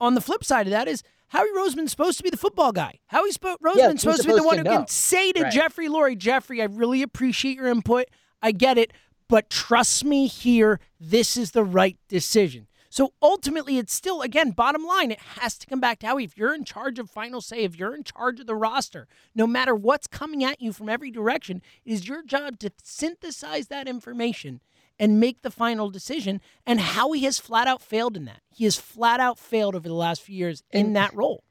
On 0.00 0.14
the 0.14 0.20
flip 0.20 0.44
side 0.44 0.66
of 0.66 0.70
that 0.70 0.88
is 0.88 1.02
Howie 1.28 1.50
Roseman's 1.56 1.90
supposed 1.90 2.16
to 2.18 2.24
be 2.24 2.30
the 2.30 2.36
football 2.36 2.72
guy. 2.72 2.98
Howie 3.06 3.30
Spo- 3.32 3.56
Roseman's 3.62 3.92
he's 3.92 4.00
supposed 4.02 4.22
to 4.22 4.28
be 4.28 4.34
the 4.34 4.42
one 4.42 4.58
who 4.58 4.64
can 4.64 4.86
say 4.88 5.30
to 5.32 5.42
Right. 5.42 5.52
Jeffrey 5.52 5.88
Lurie, 5.88 6.16
Jeffrey, 6.18 6.60
I 6.62 6.64
really 6.66 7.02
appreciate 7.02 7.56
your 7.56 7.68
input. 7.68 8.06
I 8.42 8.52
get 8.52 8.78
it, 8.78 8.92
but 9.28 9.50
trust 9.50 10.04
me 10.04 10.26
here, 10.26 10.80
this 10.98 11.36
is 11.36 11.50
the 11.52 11.62
right 11.62 11.98
decision. 12.08 12.66
So 12.92 13.12
ultimately, 13.22 13.78
it's 13.78 13.94
still, 13.94 14.20
again, 14.20 14.50
bottom 14.50 14.84
line, 14.84 15.12
it 15.12 15.20
has 15.38 15.56
to 15.58 15.66
come 15.66 15.80
back 15.80 16.00
to 16.00 16.08
Howie. 16.08 16.24
If 16.24 16.36
you're 16.36 16.54
in 16.54 16.64
charge 16.64 16.98
of 16.98 17.08
final 17.08 17.40
say, 17.40 17.62
if 17.62 17.78
you're 17.78 17.94
in 17.94 18.02
charge 18.02 18.40
of 18.40 18.46
the 18.48 18.56
roster, 18.56 19.06
no 19.32 19.46
matter 19.46 19.76
what's 19.76 20.08
coming 20.08 20.42
at 20.42 20.60
you 20.60 20.72
from 20.72 20.88
every 20.88 21.12
direction, 21.12 21.62
it 21.84 21.92
is 21.92 22.08
your 22.08 22.24
job 22.24 22.58
to 22.58 22.72
synthesize 22.82 23.68
that 23.68 23.86
information 23.86 24.60
and 24.98 25.20
make 25.20 25.42
the 25.42 25.52
final 25.52 25.88
decision. 25.88 26.40
And 26.66 26.80
Howie 26.80 27.20
has 27.20 27.38
flat 27.38 27.68
out 27.68 27.80
failed 27.80 28.16
in 28.16 28.24
that. 28.24 28.42
He 28.52 28.64
has 28.64 28.74
flat 28.76 29.20
out 29.20 29.38
failed 29.38 29.76
over 29.76 29.88
the 29.88 29.94
last 29.94 30.20
few 30.20 30.36
years 30.36 30.64
in 30.72 30.86
And- 30.86 30.96
that 30.96 31.14
role. 31.14 31.44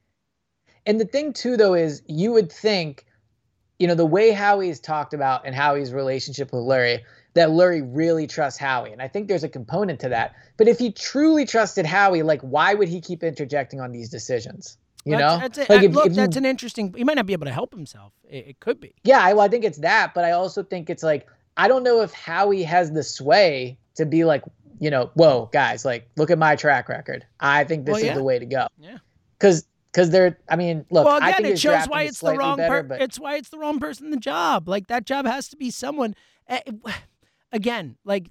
And 0.86 0.99
the 0.99 1.06
thing 1.06 1.32
too, 1.32 1.56
though, 1.56 1.73
is 1.73 2.02
you 2.08 2.34
would 2.34 2.52
think, 2.52 3.06
you 3.80 3.88
know, 3.88 3.95
the 3.95 4.06
way 4.06 4.32
Howie's 4.32 4.80
talked 4.82 5.13
about 5.13 5.45
and 5.45 5.56
Howie's 5.56 5.93
relationship 5.93 6.52
with 6.52 6.63
Lurie, 6.63 6.99
that 7.36 7.50
Lurie 7.50 7.88
really 7.92 8.26
trusts 8.28 8.60
Howie. 8.60 8.92
And 8.92 9.02
I 9.02 9.08
think 9.08 9.28
there's 9.28 9.44
a 9.44 9.50
component 9.50 10.00
to 10.02 10.10
that. 10.10 10.34
But 10.58 10.68
if 10.68 10.80
he 10.80 10.92
truly 10.92 11.46
trusted 11.46 11.86
Howie, 11.86 12.24
like, 12.24 12.42
why 12.42 12.74
would 12.74 12.89
he 12.89 13.00
keep 13.02 13.24
interjecting 13.24 13.80
on 13.80 13.92
these 13.92 14.10
decisions? 14.10 14.78
You 15.06 15.18
know, 15.18 15.39
that's, 15.39 15.58
like 15.70 15.84
if- 15.84 15.94
look, 15.94 16.08
if 16.08 16.12
you- 16.12 16.15
that's 16.18 16.36
an 16.38 16.46
interesting. 16.46 16.94
He 16.96 17.04
might 17.04 17.15
not 17.15 17.26
be 17.26 17.34
able 17.34 17.46
to 17.46 17.54
help 17.54 17.74
himself. 17.74 18.13
It, 18.30 18.48
it 18.50 18.60
could 18.60 18.80
be. 18.80 18.94
Yeah, 19.04 19.20
I, 19.22 19.34
well, 19.34 19.46
I 19.46 19.48
think 19.48 19.63
it's 19.63 19.78
that, 19.80 20.13
but 20.13 20.26
I 20.26 20.32
also 20.32 20.62
think 20.63 20.89
it's 20.89 21.04
like 21.04 21.26
I 21.56 21.68
don't 21.68 21.84
know 21.84 22.02
if 22.02 22.12
Howie 22.13 22.63
has 22.63 22.92
the 22.92 23.04
sway 23.04 23.78
to 23.96 24.06
be 24.06 24.24
like, 24.26 24.44
you 24.80 24.89
know, 24.89 25.10
whoa, 25.13 25.50
guys, 25.54 25.86
like 25.86 26.10
look 26.18 26.30
at 26.32 26.38
my 26.38 26.56
track 26.56 26.89
record. 26.89 27.26
I 27.39 27.63
think 27.63 27.86
this 27.86 27.94
Well, 27.94 28.04
yeah. 28.04 28.12
is 28.12 28.18
the 28.18 28.24
way 28.24 28.39
to 28.39 28.46
go. 28.46 28.68
Yeah. 28.78 28.98
Because 29.39 29.65
because 29.92 30.10
they're, 30.12 30.38
I 30.50 30.56
mean, 30.58 30.86
look, 30.92 31.06
well, 31.06 31.18
again, 31.18 31.46
it 31.46 31.58
shows 31.60 31.86
why 31.88 32.04
it's 32.04 32.20
the 32.20 32.34
wrong. 32.36 32.58
better, 32.58 32.84
Per- 32.84 32.89
but 32.89 33.02
it's 33.02 33.20
why 33.20 33.36
it's 33.38 33.50
the 33.50 33.58
wrong 33.58 33.80
person 33.80 34.06
in 34.06 34.12
the 34.12 34.18
job. 34.18 34.68
Like 34.70 34.88
that 34.88 35.06
job 35.06 35.26
has 35.26 35.48
to 35.50 35.58
be 35.58 35.72
someone. 35.72 36.13
Eh, 36.48 36.60
Again, 37.51 37.97
like 38.05 38.29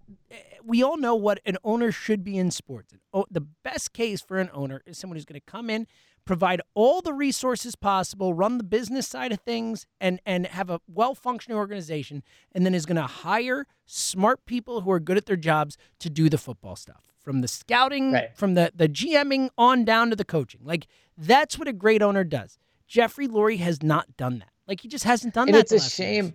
we 0.64 0.82
all 0.82 0.96
know 0.96 1.14
what 1.14 1.40
an 1.44 1.56
owner 1.64 1.90
should 1.90 2.22
be 2.22 2.38
in 2.38 2.50
sports. 2.50 2.94
Oh, 3.12 3.26
the 3.30 3.40
best 3.40 3.92
case 3.92 4.20
for 4.20 4.38
an 4.38 4.48
owner 4.52 4.82
is 4.86 4.96
someone 4.98 5.16
who's 5.16 5.24
going 5.24 5.40
to 5.40 5.50
come 5.50 5.68
in, 5.70 5.86
provide 6.24 6.60
all 6.74 7.00
the 7.00 7.12
resources 7.12 7.74
possible, 7.74 8.32
run 8.34 8.58
the 8.58 8.64
business 8.64 9.08
side 9.08 9.32
of 9.32 9.40
things, 9.40 9.86
and 10.00 10.20
and 10.24 10.46
have 10.46 10.70
a 10.70 10.80
well 10.86 11.14
functioning 11.16 11.58
organization, 11.58 12.22
and 12.52 12.64
then 12.64 12.74
is 12.74 12.86
going 12.86 12.96
to 12.96 13.02
hire 13.08 13.66
smart 13.86 14.44
people 14.46 14.82
who 14.82 14.90
are 14.92 15.00
good 15.00 15.16
at 15.16 15.26
their 15.26 15.36
jobs 15.36 15.76
to 15.98 16.08
do 16.08 16.28
the 16.28 16.38
football 16.38 16.76
stuff, 16.76 17.02
from 17.18 17.40
the 17.40 17.48
scouting, 17.48 18.12
Right. 18.12 18.36
from 18.36 18.54
the 18.54 18.70
the 18.74 18.88
GMing 18.88 19.48
on 19.58 19.84
down 19.84 20.10
to 20.10 20.16
the 20.16 20.24
coaching. 20.24 20.60
Like 20.62 20.86
that's 21.16 21.58
what 21.58 21.66
a 21.66 21.72
great 21.72 22.02
owner 22.02 22.22
does. 22.22 22.56
Jeffrey 22.86 23.26
Lurie 23.26 23.58
has 23.58 23.82
not 23.82 24.16
done 24.16 24.38
that. 24.38 24.50
Like 24.68 24.80
he 24.82 24.88
just 24.88 25.04
hasn't 25.04 25.34
done 25.34 25.48
and 25.48 25.56
that. 25.56 25.72
it's 25.72 25.72
a 25.72 25.80
shame. 25.80 26.24
years. 26.26 26.34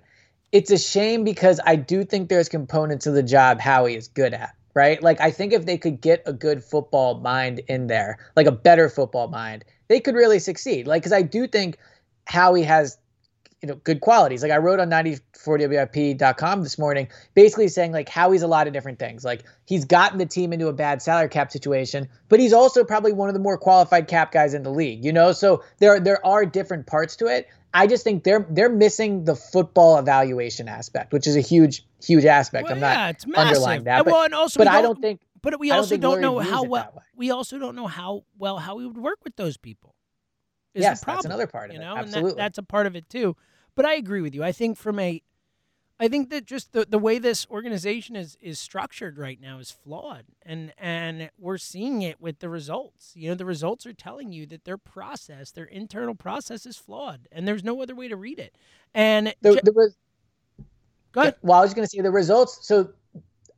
It's 0.54 0.70
a 0.70 0.78
shame 0.78 1.24
because 1.24 1.60
I 1.66 1.76
do 1.76 2.06
think 2.06 2.30
there's 2.30 2.48
components 2.48 3.08
of 3.08 3.16
the 3.16 3.24
job 3.24 3.60
Howie 3.60 3.96
is 3.96 4.08
good 4.08 4.36
at, 4.36 4.56
right? 4.76 5.02
Like 5.02 5.20
I 5.20 5.32
think 5.32 5.52
if 5.52 5.66
they 5.66 5.80
could 5.80 6.00
get 6.00 6.22
a 6.28 6.32
good 6.32 6.64
football 6.64 7.20
mind 7.20 7.62
in 7.68 7.88
there, 7.88 8.20
like 8.36 8.46
a 8.46 8.52
better 8.52 8.88
football 8.88 9.28
mind, 9.28 9.66
they 9.88 10.00
could 10.00 10.14
really 10.14 10.38
succeed. 10.38 10.86
Like 10.86 11.02
because 11.02 11.12
I 11.12 11.24
do 11.24 11.48
think 11.48 11.80
Howie 12.28 12.62
has 12.62 13.00
you 13.64 13.68
know 13.68 13.76
good 13.84 14.02
qualities. 14.02 14.44
Like 14.44 14.52
I 14.52 14.58
wrote 14.58 14.80
on 14.80 14.92
94WIP.com 14.92 16.62
this 16.62 16.78
morning, 16.78 17.08
basically 17.34 17.68
saying 17.68 17.92
like 17.92 18.08
Howie's 18.08 18.44
a 18.44 18.48
lot 18.48 18.68
of 18.68 18.74
different 18.74 19.00
things. 19.00 19.26
Like 19.26 19.46
he's 19.66 19.86
gotten 19.86 20.20
the 20.20 20.26
team 20.28 20.54
into 20.54 20.68
a 20.68 20.74
bad 20.74 21.02
salary 21.02 21.30
cap 21.30 21.52
situation, 21.52 22.08
but 22.30 22.40
he's 22.40 22.54
also 22.54 22.84
probably 22.84 23.14
one 23.14 23.28
of 23.28 23.34
the 23.34 23.40
more 23.40 23.58
qualified 23.58 24.08
cap 24.08 24.32
guys 24.32 24.54
in 24.54 24.62
the 24.62 24.70
league. 24.72 25.04
You 25.04 25.14
know, 25.14 25.32
so 25.32 25.64
there 25.80 26.00
there 26.00 26.24
are 26.24 26.46
different 26.46 26.86
parts 26.86 27.16
to 27.16 27.26
it. 27.26 27.48
I 27.74 27.88
just 27.88 28.04
think 28.04 28.24
they're 28.24 28.46
they're 28.50 28.70
missing 28.70 29.26
the 29.26 29.36
football 29.36 29.98
evaluation 29.98 30.68
aspect, 30.68 31.12
which 31.12 31.26
is 31.28 31.36
a 31.36 31.42
huge 31.42 31.84
huge 32.04 32.26
aspect. 32.26 32.66
Well, 32.66 32.74
I'm 32.74 32.80
not 32.80 32.96
yeah, 32.98 33.10
it's 33.10 33.26
massive. 33.26 33.48
underlying 33.48 33.84
that, 33.86 33.98
And 33.98 34.06
but, 34.06 34.12
well, 34.14 34.24
and 34.24 34.34
also 34.34 34.60
but 34.60 34.68
I 34.68 34.82
don't 34.82 35.00
think 35.00 35.22
But 35.42 35.60
we 35.60 35.72
I 35.72 35.76
don't 35.76 35.80
also 35.80 35.98
don't 35.98 36.22
know 36.22 36.40
how 36.40 36.64
well 36.64 37.02
we 37.16 37.32
also 37.32 37.58
don't 37.58 37.76
know 37.76 37.88
how 37.88 38.24
well 38.38 38.58
how 38.58 38.76
we 38.76 38.86
would 38.86 38.98
work 38.98 39.20
with 39.24 39.36
those 39.36 39.58
people. 39.58 39.96
Is 40.76 40.82
Yes, 40.84 41.00
the 41.02 41.06
that's 41.08 41.26
another 41.26 41.48
part 41.48 41.70
of 41.70 41.76
you 41.76 41.82
it. 41.82 41.84
know, 41.84 41.96
Absolutely. 41.96 42.30
and 42.32 42.40
that, 42.40 42.42
that's 42.42 42.58
a 42.58 42.64
part 42.64 42.88
of 42.88 42.96
it 42.96 43.10
too. 43.10 43.36
But 43.76 43.86
I 43.86 43.94
agree 43.96 44.22
with 44.22 44.36
you. 44.36 44.44
I 44.44 44.52
think 44.52 44.78
from 44.78 45.00
a, 45.00 45.22
I 46.00 46.08
think 46.08 46.30
that 46.32 46.46
just 46.46 46.74
the, 46.74 46.86
the 46.86 46.98
way 46.98 47.20
this 47.20 47.48
organization 47.50 48.16
is 48.16 48.38
is 48.42 48.60
structured 48.60 49.18
right 49.18 49.40
now 49.40 49.60
is 49.60 49.72
flawed, 49.72 50.26
and 50.44 50.74
and 50.78 51.30
we're 51.38 51.58
seeing 51.58 52.02
it 52.02 52.20
with 52.20 52.40
the 52.40 52.50
results. 52.50 53.12
You 53.16 53.30
know, 53.30 53.36
the 53.36 53.46
results 53.46 53.86
are 53.86 53.94
telling 53.94 54.32
you 54.32 54.46
that 54.48 54.66
their 54.66 54.78
process, 54.78 55.52
their 55.52 55.66
internal 55.66 56.16
process, 56.16 56.66
is 56.66 56.78
flawed, 56.78 57.28
and 57.32 57.48
there's 57.48 57.64
no 57.64 57.82
other 57.82 57.96
way 57.96 58.08
to 58.08 58.16
read 58.16 58.40
it. 58.40 58.56
And 58.94 59.34
the, 59.42 59.62
the 59.64 59.72
res- 59.74 59.96
go 61.12 61.22
ahead. 61.22 61.36
Well, 61.42 61.60
I 61.60 61.62
was 61.62 61.74
going 61.74 61.86
to 61.86 61.90
say 61.90 62.02
the 62.02 62.12
results. 62.12 62.66
So 62.68 62.90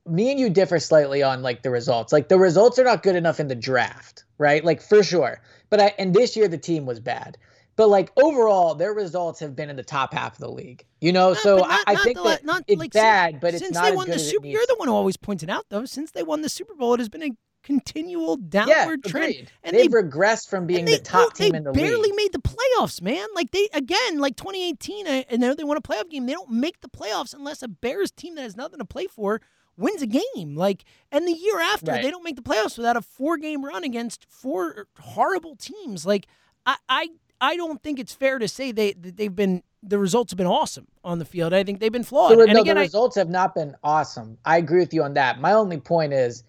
me 0.06 0.30
and 0.30 0.40
you 0.40 0.50
differ 0.50 0.80
slightly 0.80 1.24
on 1.24 1.42
like 1.42 1.64
the 1.64 1.72
results. 1.72 2.14
Like 2.14 2.28
the 2.28 2.38
results 2.38 2.78
are 2.78 2.84
not 2.84 3.02
good 3.02 3.16
enough 3.16 3.40
in 3.40 3.48
the 3.48 3.56
draft, 3.56 4.24
right? 4.38 4.64
Like 4.64 4.82
for 4.82 5.04
sure. 5.04 5.42
But 5.70 5.80
I 5.80 5.94
and 5.98 6.14
this 6.14 6.36
year 6.36 6.48
the 6.48 6.58
team 6.58 6.86
was 6.86 7.00
bad. 7.00 7.38
But 7.78 7.90
like 7.90 8.12
overall, 8.16 8.76
their 8.76 8.94
results 8.94 9.40
have 9.42 9.56
been 9.56 9.70
in 9.70 9.76
the 9.76 9.84
top 9.84 10.14
half 10.14 10.34
of 10.34 10.40
the 10.40 10.50
league. 10.52 10.86
You 11.02 11.12
know, 11.12 11.34
so 11.34 11.58
not- 11.58 11.84
I, 11.88 11.94
I 11.94 11.96
think 11.98 12.18
the 12.18 12.24
that 12.24 12.46
not 12.46 12.64
it's 12.68 12.80
like 12.80 12.94
since- 12.94 13.02
bad, 13.04 13.40
but 13.42 13.54
it's 13.54 13.64
since 13.64 13.74
not 13.74 13.84
they 13.90 13.96
won 13.96 14.10
the 14.10 14.18
Super. 14.20 14.48
You're 14.48 14.66
the 14.68 14.76
one 14.78 14.88
who 14.88 14.94
always 14.94 15.18
points 15.18 15.44
it 15.44 15.50
out, 15.50 15.66
though. 15.70 15.86
Since 15.86 16.12
they 16.12 16.24
won 16.24 16.42
the 16.42 16.50
Super 16.50 16.74
Bowl, 16.76 16.94
it 16.94 17.00
has 17.00 17.10
been 17.10 17.24
a 17.24 17.32
continual 17.64 18.38
downward 18.38 19.02
yeah, 19.06 19.12
trend. 19.12 19.26
agreed. 19.34 19.52
And 19.64 19.76
They've 19.76 19.92
they 19.92 20.04
regressed 20.04 20.50
from 20.50 20.68
being 20.68 20.80
and 20.82 20.88
the 20.88 21.00
top 21.00 21.36
they 21.36 21.46
team 21.48 21.56
in 21.56 21.64
the 21.64 21.72
league. 21.72 21.84
They 21.84 21.90
barely 21.90 22.12
made 22.14 22.32
the 22.32 22.40
playoffs, 22.40 23.02
man. 23.02 23.26
Like 23.36 23.52
they 23.52 23.68
again, 23.74 24.20
like 24.20 24.36
2018. 24.38 25.08
I, 25.08 25.26
I 25.32 25.36
know 25.38 25.54
they 25.54 25.64
won 25.64 25.76
a 25.76 25.82
playoff 25.82 26.10
game. 26.10 26.28
They 26.28 26.34
don't 26.34 26.52
make 26.52 26.82
the 26.82 26.90
playoffs 26.90 27.34
unless 27.34 27.62
a 27.64 27.68
Bears 27.68 28.12
team 28.12 28.36
that 28.36 28.44
has 28.44 28.56
nothing 28.56 28.80
to 28.80 28.86
play 28.86 29.08
for 29.08 29.42
wins 29.78 30.02
a 30.02 30.08
game. 30.08 30.56
Like, 30.56 30.86
and 31.12 31.28
the 31.28 31.34
year 31.34 31.60
after, 31.60 31.92
Right. 31.92 32.02
they 32.04 32.12
don't 32.12 32.24
make 32.24 32.36
the 32.38 32.42
playoffs 32.42 32.78
without 32.78 32.96
a 32.98 33.02
four-game 33.02 33.66
run 33.66 33.84
against 33.84 34.26
four 34.30 34.88
horrible 35.00 35.56
teams. 35.58 36.06
Like, 36.06 36.28
I, 36.66 36.78
I, 36.88 37.10
I 37.42 37.56
don't 37.56 37.82
think 37.82 38.00
it's 38.00 38.14
fair 38.14 38.40
to 38.40 38.48
say 38.48 38.72
they 38.72 38.94
they've 38.94 39.36
been 39.36 39.64
the 39.84 40.00
results 40.00 40.32
have 40.32 40.38
been 40.38 40.48
awesome 40.48 40.88
on 41.04 41.20
the 41.20 41.26
field. 41.26 41.54
I 41.54 41.64
think 41.64 41.80
they've 41.80 41.92
been 41.92 42.04
flawed. 42.04 42.38
The, 42.38 42.44
and 42.44 42.54
no, 42.54 42.62
again, 42.62 42.76
the 42.76 42.82
I, 42.82 42.86
results 42.86 43.16
have 43.16 43.30
not 43.30 43.54
been 43.54 43.76
awesome. 43.84 44.38
I 44.46 44.58
agree 44.58 44.80
with 44.80 44.94
you 44.94 45.04
on 45.04 45.14
that. 45.14 45.40
My 45.40 45.54
only 45.54 45.80
point 45.80 46.14
is, 46.14 46.44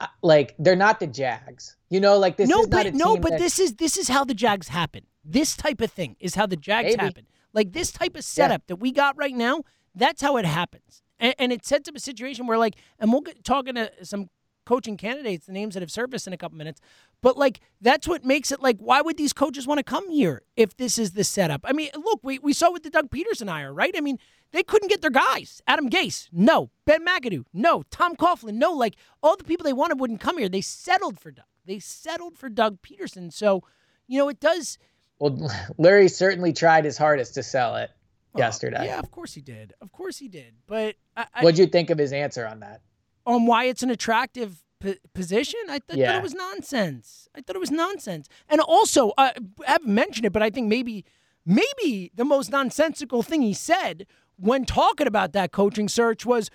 uh, 0.00 0.06
like, 0.22 0.54
they're 0.58 0.76
not 0.76 1.00
the 1.00 1.06
Jags. 1.06 1.76
You 1.90 2.00
know, 2.00 2.18
like 2.18 2.36
this 2.36 2.48
no, 2.48 2.60
is 2.60 2.68
not 2.68 2.84
but 2.84 2.86
a 2.86 2.96
no, 2.96 3.16
but 3.16 3.30
that- 3.30 3.38
this 3.40 3.58
is 3.58 3.74
this 3.74 3.96
is 3.96 4.08
how 4.08 4.24
the 4.24 4.34
Jags 4.34 4.68
happen. 4.68 5.06
This 5.24 5.56
type 5.56 5.80
of 5.80 5.90
thing 5.90 6.16
is 6.20 6.34
how 6.34 6.46
the 6.46 6.56
Jags 6.56 6.96
Maybe. 6.96 7.02
happen. 7.02 7.26
Like 7.52 7.72
this 7.72 7.90
type 7.90 8.16
of 8.16 8.24
setup 8.24 8.66
that 8.66 8.76
we 8.76 8.92
got 8.92 9.16
right 9.16 9.34
now, 9.34 9.62
that's 9.94 10.20
how 10.22 10.36
it 10.36 10.44
happens. 10.44 11.02
And, 11.18 11.34
and 11.38 11.52
it 11.52 11.64
sets 11.64 11.88
up 11.88 11.96
a 11.96 12.00
situation 12.00 12.46
where, 12.46 12.58
like, 12.58 12.76
and 12.98 13.10
we'll 13.10 13.22
get 13.22 13.42
talking 13.42 13.76
to 13.76 13.90
some 14.02 14.28
coaching 14.66 14.96
candidates, 14.96 15.46
the 15.46 15.52
names 15.52 15.74
that 15.74 15.80
have 15.80 15.90
surfaced 15.90 16.26
in 16.26 16.32
a 16.32 16.36
couple 16.36 16.58
minutes. 16.58 16.80
But 17.22 17.38
like, 17.38 17.60
that's 17.80 18.06
what 18.06 18.24
makes 18.24 18.52
it 18.52 18.60
like, 18.60 18.76
why 18.78 19.00
would 19.00 19.16
these 19.16 19.32
coaches 19.32 19.66
want 19.66 19.78
to 19.78 19.84
come 19.84 20.10
here 20.10 20.42
if 20.56 20.76
this 20.76 20.98
is 20.98 21.12
the 21.12 21.24
setup? 21.24 21.62
I 21.64 21.72
mean, 21.72 21.88
look, 21.94 22.20
we, 22.22 22.38
we 22.40 22.52
saw 22.52 22.70
with 22.70 22.82
the 22.82 22.90
Doug 22.90 23.08
Pederson 23.10 23.48
hire, 23.48 23.72
right? 23.72 23.94
I 23.96 24.00
mean, 24.00 24.18
they 24.52 24.62
couldn't 24.62 24.88
get 24.88 25.00
their 25.00 25.10
guys. 25.10 25.62
Adam 25.66 25.88
Gase, 25.88 26.28
no. 26.32 26.70
Ben 26.84 27.04
McAdoo, 27.04 27.44
no. 27.54 27.82
Tom 27.90 28.16
Coughlin, 28.16 28.54
no. 28.54 28.72
Like 28.72 28.96
all 29.22 29.36
the 29.36 29.44
people 29.44 29.64
they 29.64 29.72
wanted 29.72 29.98
wouldn't 30.00 30.20
come 30.20 30.36
here. 30.36 30.48
They 30.48 30.60
settled 30.60 31.18
for 31.18 31.30
Doug. 31.30 31.46
They 31.64 31.78
settled 31.78 32.36
for 32.36 32.48
Doug 32.48 32.78
Pederson. 32.82 33.32
So, 33.32 33.64
you 34.06 34.18
know, 34.18 34.28
it 34.28 34.40
does. 34.40 34.78
Well, 35.18 35.32
Lurie 35.78 36.10
certainly 36.10 36.52
tried 36.52 36.84
his 36.84 36.98
hardest 36.98 37.34
to 37.34 37.42
sell 37.42 37.76
it 37.76 37.90
oh, 38.34 38.38
yesterday. 38.38 38.86
Yeah, 38.86 38.98
of 38.98 39.10
course 39.10 39.34
he 39.34 39.40
did. 39.40 39.74
Of 39.80 39.92
course 39.92 40.18
he 40.18 40.28
did. 40.28 40.54
But 40.66 40.96
I, 41.16 41.26
I, 41.34 41.42
What'd 41.42 41.58
you 41.58 41.66
think 41.66 41.90
of 41.90 41.98
his 41.98 42.12
answer 42.12 42.46
on 42.46 42.60
that? 42.60 42.82
On 43.26 43.44
why 43.46 43.64
it's 43.64 43.82
an 43.82 43.90
attractive 43.90 44.62
p- 44.80 44.98
position, 45.14 45.58
I 45.68 45.80
th- 45.80 45.98
thought 46.06 46.14
it 46.16 46.22
was 46.22 46.34
nonsense. 46.34 47.28
I 47.36 47.40
thought 47.40 47.56
it 47.56 47.60
was 47.60 47.70
nonsense. 47.72 48.28
And 48.48 48.60
also, 48.60 49.10
uh, 49.18 49.32
I 49.66 49.72
haven't 49.72 49.92
mentioned 49.92 50.24
it, 50.26 50.32
but 50.32 50.42
I 50.42 50.50
think 50.50 50.68
maybe, 50.68 51.04
maybe 51.44 52.12
the 52.14 52.24
most 52.24 52.50
nonsensical 52.50 53.22
thing 53.22 53.42
he 53.42 53.52
said 53.52 54.06
when 54.36 54.64
talking 54.64 55.06
about 55.06 55.32
that 55.32 55.50
coaching 55.52 55.88
search 55.88 56.24
was, 56.24 56.50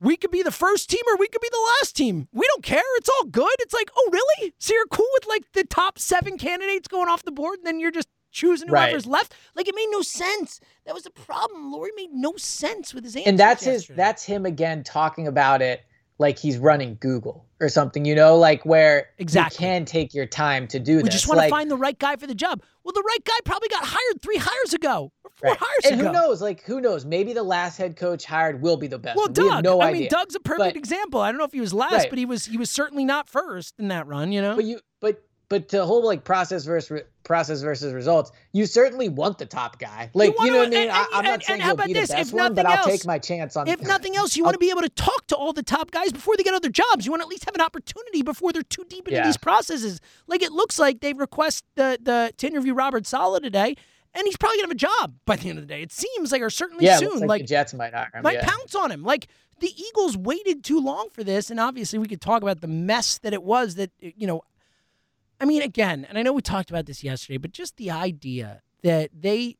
"We 0.00 0.16
could 0.16 0.30
be 0.30 0.42
the 0.42 0.50
first 0.52 0.88
team 0.90 1.02
or 1.08 1.16
we 1.16 1.28
could 1.28 1.40
be 1.40 1.48
the 1.50 1.66
last 1.80 1.96
team. 1.96 2.28
We 2.32 2.46
don't 2.52 2.62
care. 2.62 2.82
It's 2.98 3.08
all 3.08 3.24
good." 3.24 3.54
It's 3.60 3.74
like, 3.74 3.90
oh, 3.96 4.08
really? 4.12 4.52
So 4.58 4.72
you're 4.74 4.86
cool 4.86 5.08
with 5.14 5.26
like 5.26 5.50
the 5.52 5.64
top 5.64 5.98
seven 5.98 6.38
candidates 6.38 6.86
going 6.88 7.08
off 7.08 7.24
the 7.24 7.32
board, 7.32 7.58
and 7.58 7.66
then 7.66 7.80
you're 7.80 7.90
just 7.90 8.08
choosing 8.30 8.68
Right. 8.70 8.88
whoever's 8.90 9.06
left? 9.06 9.34
Like 9.54 9.66
it 9.66 9.74
made 9.74 9.88
no 9.90 10.02
sense. 10.02 10.60
That 10.84 10.94
was 10.94 11.04
the 11.04 11.10
problem. 11.10 11.72
Lurie 11.72 11.88
made 11.96 12.12
no 12.12 12.34
sense 12.36 12.92
with 12.92 13.04
his 13.04 13.16
answer. 13.16 13.28
And 13.30 13.38
that's 13.38 13.64
his 13.64 13.86
that's 13.88 14.24
him 14.24 14.44
again 14.44 14.84
talking 14.84 15.26
about 15.26 15.62
it 15.62 15.80
like 16.18 16.38
he's 16.38 16.56
running 16.58 16.96
Google 17.00 17.44
or 17.60 17.68
something, 17.68 18.04
you 18.04 18.14
know, 18.14 18.36
like 18.36 18.64
where 18.64 19.08
Exactly. 19.18 19.64
you 19.66 19.70
can 19.72 19.84
take 19.84 20.14
your 20.14 20.26
time 20.26 20.66
to 20.68 20.78
do 20.78 20.96
We 20.98 21.02
this. 21.04 21.12
just 21.14 21.28
want 21.28 21.40
to 21.42 21.48
find 21.48 21.70
the 21.70 21.76
right 21.76 21.98
guy 21.98 22.16
for 22.16 22.26
the 22.26 22.34
job. 22.34 22.62
Well, 22.84 22.92
the 22.92 23.02
right 23.06 23.24
guy 23.24 23.34
probably 23.44 23.68
got 23.68 23.84
hired 23.84 24.22
three 24.22 24.36
hires 24.38 24.72
ago 24.74 25.12
or 25.24 25.30
four 25.36 25.50
right. 25.50 25.58
hires 25.60 25.92
And 25.92 26.00
ago. 26.00 26.08
who 26.08 26.14
knows? 26.14 26.40
Like 26.42 26.62
who 26.64 26.80
knows? 26.80 27.04
Maybe 27.04 27.32
the 27.32 27.42
last 27.42 27.76
head 27.78 27.96
coach 27.96 28.24
hired 28.24 28.62
will 28.62 28.76
be 28.76 28.86
the 28.86 28.98
best. 28.98 29.16
Well, 29.16 29.26
one. 29.26 29.34
We 29.36 29.48
have 29.50 29.62
Doug. 29.62 29.64
no 29.64 29.80
I 29.80 29.88
idea. 29.88 30.00
mean, 30.02 30.08
Doug's 30.10 30.34
a 30.34 30.40
perfect 30.40 30.74
But- 30.74 30.76
example. 30.76 31.20
I 31.20 31.30
don't 31.30 31.38
know 31.38 31.44
if 31.44 31.52
he 31.52 31.60
was 31.60 31.74
last, 31.74 31.92
Right. 31.92 32.10
but 32.10 32.18
he 32.18 32.24
was 32.26 32.46
he 32.46 32.56
was 32.56 32.70
certainly 32.70 33.04
not 33.04 33.28
first 33.28 33.74
in 33.78 33.88
that 33.88 34.06
run. 34.06 34.32
You 34.32 34.42
know. 34.42 34.56
But 34.56 34.64
you, 34.64 34.80
but 35.00 35.22
but 35.48 35.68
to 35.68 35.84
whole 35.84 36.04
like 36.04 36.24
process 36.24 36.64
versus 36.64 36.90
re- 36.90 37.02
process 37.22 37.60
versus 37.62 37.92
results, 37.92 38.32
you 38.52 38.66
certainly 38.66 39.08
want 39.08 39.38
the 39.38 39.46
top 39.46 39.78
guy. 39.78 40.10
Like 40.14 40.30
you, 40.30 40.34
wanna- 40.38 40.50
know 40.52 40.58
what 40.58 40.66
I 40.68 40.70
mean? 40.70 40.78
and- 40.88 40.90
I, 40.92 41.06
I'm 41.12 41.24
not 41.24 41.42
saying 41.44 41.60
he'll 41.62 41.76
be 41.76 41.92
the 41.92 42.00
this? 42.00 42.10
If 42.10 42.16
best 42.16 42.32
one, 42.32 42.54
but 42.54 42.66
I'll 42.66 42.78
else- 42.78 42.86
take 42.86 43.06
my 43.06 43.18
chance 43.18 43.56
on. 43.56 43.68
if 43.68 43.80
nothing 43.82 44.16
else, 44.16 44.36
you 44.36 44.42
want 44.44 44.54
to 44.54 44.58
be 44.58 44.70
able 44.70 44.82
to 44.82 44.88
talk 44.88 45.26
to 45.28 45.36
all 45.36 45.52
the 45.52 45.62
top 45.62 45.90
guys 45.92 46.10
before 46.12 46.36
they 46.36 46.42
get 46.42 46.54
other 46.54 46.68
jobs. 46.68 47.04
You 47.06 47.12
want 47.12 47.20
to 47.22 47.26
at 47.26 47.30
least 47.30 47.44
have 47.44 47.54
an 47.54 47.60
opportunity 47.60 48.22
before 48.22 48.52
they're 48.52 48.62
too 48.62 48.84
deep 48.88 49.06
into 49.06 49.18
Yeah. 49.20 49.26
these 49.26 49.36
processes. 49.36 50.00
Like 50.26 50.42
it 50.42 50.52
looks 50.52 50.78
like 50.78 51.00
they 51.00 51.12
request 51.12 51.64
the 51.76 51.98
the 52.02 52.32
to 52.38 52.46
interview 52.46 52.74
Robert 52.74 53.06
Saleh 53.06 53.42
today, 53.42 53.76
and 54.14 54.24
he's 54.24 54.36
probably 54.36 54.56
gonna 54.58 54.68
have 54.68 54.72
a 54.72 54.74
job 54.74 55.14
by 55.26 55.36
the 55.36 55.48
end 55.48 55.58
of 55.58 55.66
the 55.68 55.72
day. 55.72 55.82
It 55.82 55.92
seems 55.92 56.32
like 56.32 56.42
or 56.42 56.50
certainly 56.50 56.84
yeah, 56.86 56.96
soon. 56.98 57.10
looks 57.10 57.20
like, 57.22 57.42
the 57.42 57.46
Jets 57.48 57.72
might 57.74 57.94
hire 57.94 58.10
him. 58.12 58.22
might 58.22 58.34
yeah. 58.36 58.46
pounce 58.48 58.74
on 58.74 58.90
him. 58.90 59.02
Like 59.04 59.28
the 59.60 59.72
Eagles 59.76 60.16
waited 60.16 60.64
too 60.64 60.80
long 60.80 61.08
for 61.12 61.22
this, 61.24 61.50
and 61.50 61.58
obviously 61.60 61.98
we 61.98 62.06
could 62.08 62.20
talk 62.20 62.42
about 62.42 62.60
the 62.60 62.66
mess 62.68 63.18
that 63.18 63.32
it 63.32 63.42
was. 63.42 63.76
That 63.76 63.90
you 64.00 64.26
know, 64.26 64.42
I 65.40 65.44
mean, 65.44 65.62
again, 65.62 66.06
and 66.08 66.18
I 66.18 66.22
know 66.22 66.32
we 66.32 66.42
talked 66.42 66.70
about 66.70 66.86
this 66.86 67.04
yesterday, 67.04 67.36
but 67.38 67.52
just 67.52 67.76
the 67.76 67.90
idea 67.90 68.62
that 68.82 69.10
they 69.12 69.56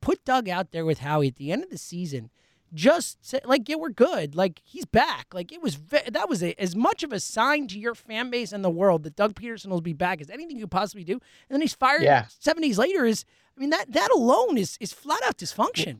put 0.00 0.24
Doug 0.24 0.48
out 0.48 0.70
there 0.72 0.84
with 0.84 0.98
Howie 1.00 1.28
at 1.28 1.36
the 1.36 1.50
end 1.52 1.64
of 1.64 1.70
the 1.70 1.78
season. 1.78 2.30
Just 2.72 3.24
say, 3.24 3.38
like, 3.44 3.68
yeah, 3.68 3.76
we're 3.76 3.90
good. 3.90 4.34
Like 4.34 4.60
he's 4.64 4.84
back. 4.84 5.26
Like 5.32 5.52
it 5.52 5.62
was 5.62 5.76
ve- 5.76 6.10
that 6.10 6.28
was 6.28 6.42
a, 6.42 6.60
as 6.60 6.74
much 6.74 7.04
of 7.04 7.12
a 7.12 7.20
sign 7.20 7.68
to 7.68 7.78
your 7.78 7.94
fan 7.94 8.30
base 8.30 8.50
and 8.52 8.64
the 8.64 8.70
world 8.70 9.04
that 9.04 9.14
Doug 9.14 9.34
Pederson 9.34 9.68
will 9.68 9.80
be 9.80 9.92
back 9.92 10.20
as 10.20 10.28
anything 10.28 10.56
you 10.56 10.64
could 10.64 10.72
possibly 10.72 11.04
do. 11.04 11.12
And 11.12 11.20
then 11.50 11.60
he's 11.60 11.72
fired 11.74 12.02
Yeah. 12.02 12.24
seven 12.40 12.62
days 12.62 12.76
later. 12.76 13.04
Is 13.04 13.24
I 13.56 13.60
mean 13.60 13.70
that 13.70 13.92
that 13.92 14.10
alone 14.10 14.58
is 14.58 14.76
is 14.80 14.92
flat 14.92 15.20
out 15.24 15.38
dysfunction. 15.38 15.98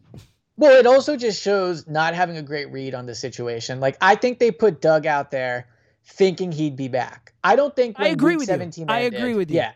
Well, 0.57 0.77
it 0.77 0.87
also 0.87 1.17
just 1.17 1.41
shows 1.41 1.87
not 1.87 2.15
having 2.15 2.37
a 2.39 2.43
great 2.43 2.73
read 2.73 2.93
on 2.95 3.07
the 3.07 3.15
situation. 3.15 3.79
Like 3.79 3.97
I 4.01 4.17
think 4.17 4.41
they 4.41 4.51
put 4.51 4.81
Doug 4.81 5.07
out 5.07 5.31
there 5.31 5.69
thinking 6.07 6.53
he'd 6.53 6.77
be 6.77 6.89
back. 6.89 7.33
I 7.43 7.57
don't 7.57 7.75
think 7.75 7.97
I 7.99 8.09
agree 8.09 8.37
with 8.37 8.49
you. 8.49 8.55
17 8.55 8.91
I 8.91 9.05
ended- 9.05 9.21
agree 9.21 9.35
with 9.35 9.51
you. 9.51 9.57
Yeah. 9.57 9.73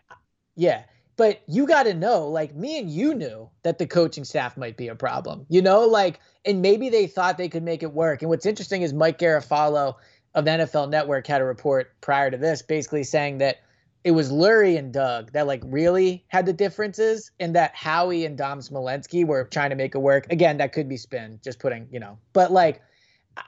Yeah. 0.55 0.83
But 1.17 1.41
you 1.47 1.67
got 1.67 1.83
to 1.83 1.93
know, 1.93 2.29
like 2.29 2.55
me 2.55 2.79
and 2.79 2.89
you 2.89 3.13
knew 3.13 3.49
that 3.63 3.77
the 3.77 3.85
coaching 3.85 4.23
staff 4.23 4.55
might 4.55 4.77
be 4.77 4.87
a 4.87 4.95
problem. 4.95 5.45
You 5.49 5.61
know, 5.61 5.81
like 5.85 6.21
and 6.45 6.61
maybe 6.61 6.89
they 6.89 7.07
thought 7.07 7.37
they 7.37 7.49
could 7.49 7.63
make 7.63 7.83
it 7.83 7.91
work. 7.93 8.21
And 8.21 8.29
what's 8.29 8.45
interesting 8.45 8.83
is 8.83 8.93
Mike 8.93 9.19
Garafolo 9.19 9.95
of 10.33 10.45
the 10.45 10.51
NFL 10.51 10.89
Network 10.89 11.27
had 11.27 11.41
a 11.41 11.43
report 11.43 11.91
prior 11.99 12.31
to 12.31 12.37
this, 12.37 12.61
basically 12.61 13.03
saying 13.03 13.39
that 13.39 13.57
it 14.05 14.11
was 14.11 14.31
Lurie 14.31 14.77
and 14.77 14.93
Doug 14.93 15.33
that 15.33 15.45
like 15.45 15.61
really 15.65 16.23
had 16.29 16.45
the 16.45 16.53
differences, 16.53 17.31
and 17.37 17.53
that 17.53 17.75
Howie 17.75 18.23
and 18.23 18.37
Dom 18.37 18.59
Smolensky 18.59 19.25
were 19.25 19.43
trying 19.43 19.71
to 19.71 19.75
make 19.75 19.95
it 19.95 19.99
work. 19.99 20.25
Again, 20.29 20.57
that 20.59 20.71
could 20.71 20.87
be 20.87 20.95
spin, 20.95 21.39
just 21.43 21.59
putting 21.59 21.87
you 21.91 21.99
know, 21.99 22.17
but 22.31 22.51
like. 22.51 22.81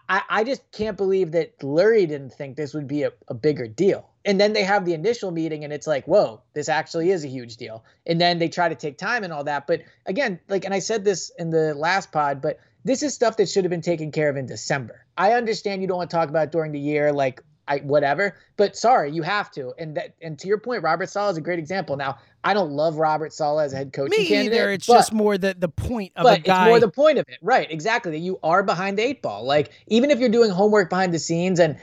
I, 0.09 0.21
I 0.29 0.43
just 0.43 0.69
can't 0.71 0.97
believe 0.97 1.31
that 1.31 1.57
Lurie 1.59 2.07
didn't 2.07 2.33
think 2.33 2.55
this 2.55 2.73
would 2.73 2.87
be 2.87 3.03
a, 3.03 3.11
a 3.27 3.33
bigger 3.33 3.67
deal. 3.67 4.09
And 4.23 4.39
then 4.39 4.53
they 4.53 4.63
have 4.63 4.85
the 4.85 4.93
initial 4.93 5.31
meeting 5.31 5.63
and 5.63 5.73
it's 5.73 5.87
like, 5.87 6.05
whoa, 6.05 6.41
this 6.53 6.69
actually 6.69 7.09
is 7.09 7.23
a 7.23 7.27
huge 7.27 7.57
deal. 7.57 7.83
And 8.05 8.21
then 8.21 8.37
they 8.37 8.49
try 8.49 8.69
to 8.69 8.75
take 8.75 8.97
time 8.97 9.23
and 9.23 9.33
all 9.33 9.43
that. 9.45 9.65
But 9.67 9.81
again, 10.05 10.39
like, 10.47 10.65
and 10.65 10.73
I 10.73 10.79
said 10.79 11.03
this 11.03 11.31
in 11.39 11.49
the 11.49 11.73
last 11.73 12.11
pod, 12.11 12.41
but 12.41 12.59
this 12.83 13.03
is 13.03 13.13
stuff 13.13 13.37
that 13.37 13.49
should 13.49 13.63
have 13.63 13.71
been 13.71 13.81
taken 13.81 14.11
care 14.11 14.29
of 14.29 14.37
in 14.37 14.45
December. 14.45 15.05
I 15.17 15.33
understand 15.33 15.81
you 15.81 15.87
don't 15.87 15.97
want 15.97 16.09
to 16.09 16.15
talk 16.15 16.29
about 16.29 16.51
during 16.51 16.71
the 16.71 16.79
year, 16.79 17.11
like 17.11 17.43
I 17.71 17.79
whatever, 17.79 18.35
but 18.57 18.75
sorry, 18.75 19.11
you 19.11 19.21
have 19.21 19.49
to. 19.51 19.73
And 19.77 19.95
that 19.95 20.13
and 20.21 20.37
to 20.39 20.47
your 20.47 20.57
point, 20.57 20.83
Robert 20.83 21.09
Saleh 21.09 21.31
is 21.31 21.37
a 21.37 21.41
great 21.41 21.59
example. 21.59 21.95
Now, 21.95 22.17
I 22.43 22.53
don't 22.53 22.71
love 22.71 22.97
Robert 22.97 23.31
Saleh 23.31 23.63
as 23.63 23.73
a 23.73 23.77
head 23.77 23.93
coach. 23.93 24.09
Me 24.09 24.27
candidate, 24.27 24.59
either. 24.59 24.71
It's 24.71 24.87
but, 24.87 24.93
just 24.95 25.13
more 25.13 25.37
the 25.37 25.55
the 25.57 25.69
point 25.69 26.11
of 26.17 26.23
but 26.23 26.39
a 26.39 26.41
guy. 26.41 26.65
it's 26.65 26.69
more 26.69 26.79
the 26.79 26.91
point 26.91 27.17
of 27.17 27.29
it, 27.29 27.37
right? 27.41 27.71
Exactly. 27.71 28.11
That 28.11 28.19
you 28.19 28.39
are 28.43 28.61
behind 28.61 28.97
the 28.97 29.03
eight 29.03 29.21
ball. 29.21 29.45
Like 29.45 29.71
even 29.87 30.11
if 30.11 30.19
you're 30.19 30.29
doing 30.29 30.51
homework 30.51 30.89
behind 30.89 31.13
the 31.13 31.19
scenes 31.19 31.59
and 31.59 31.77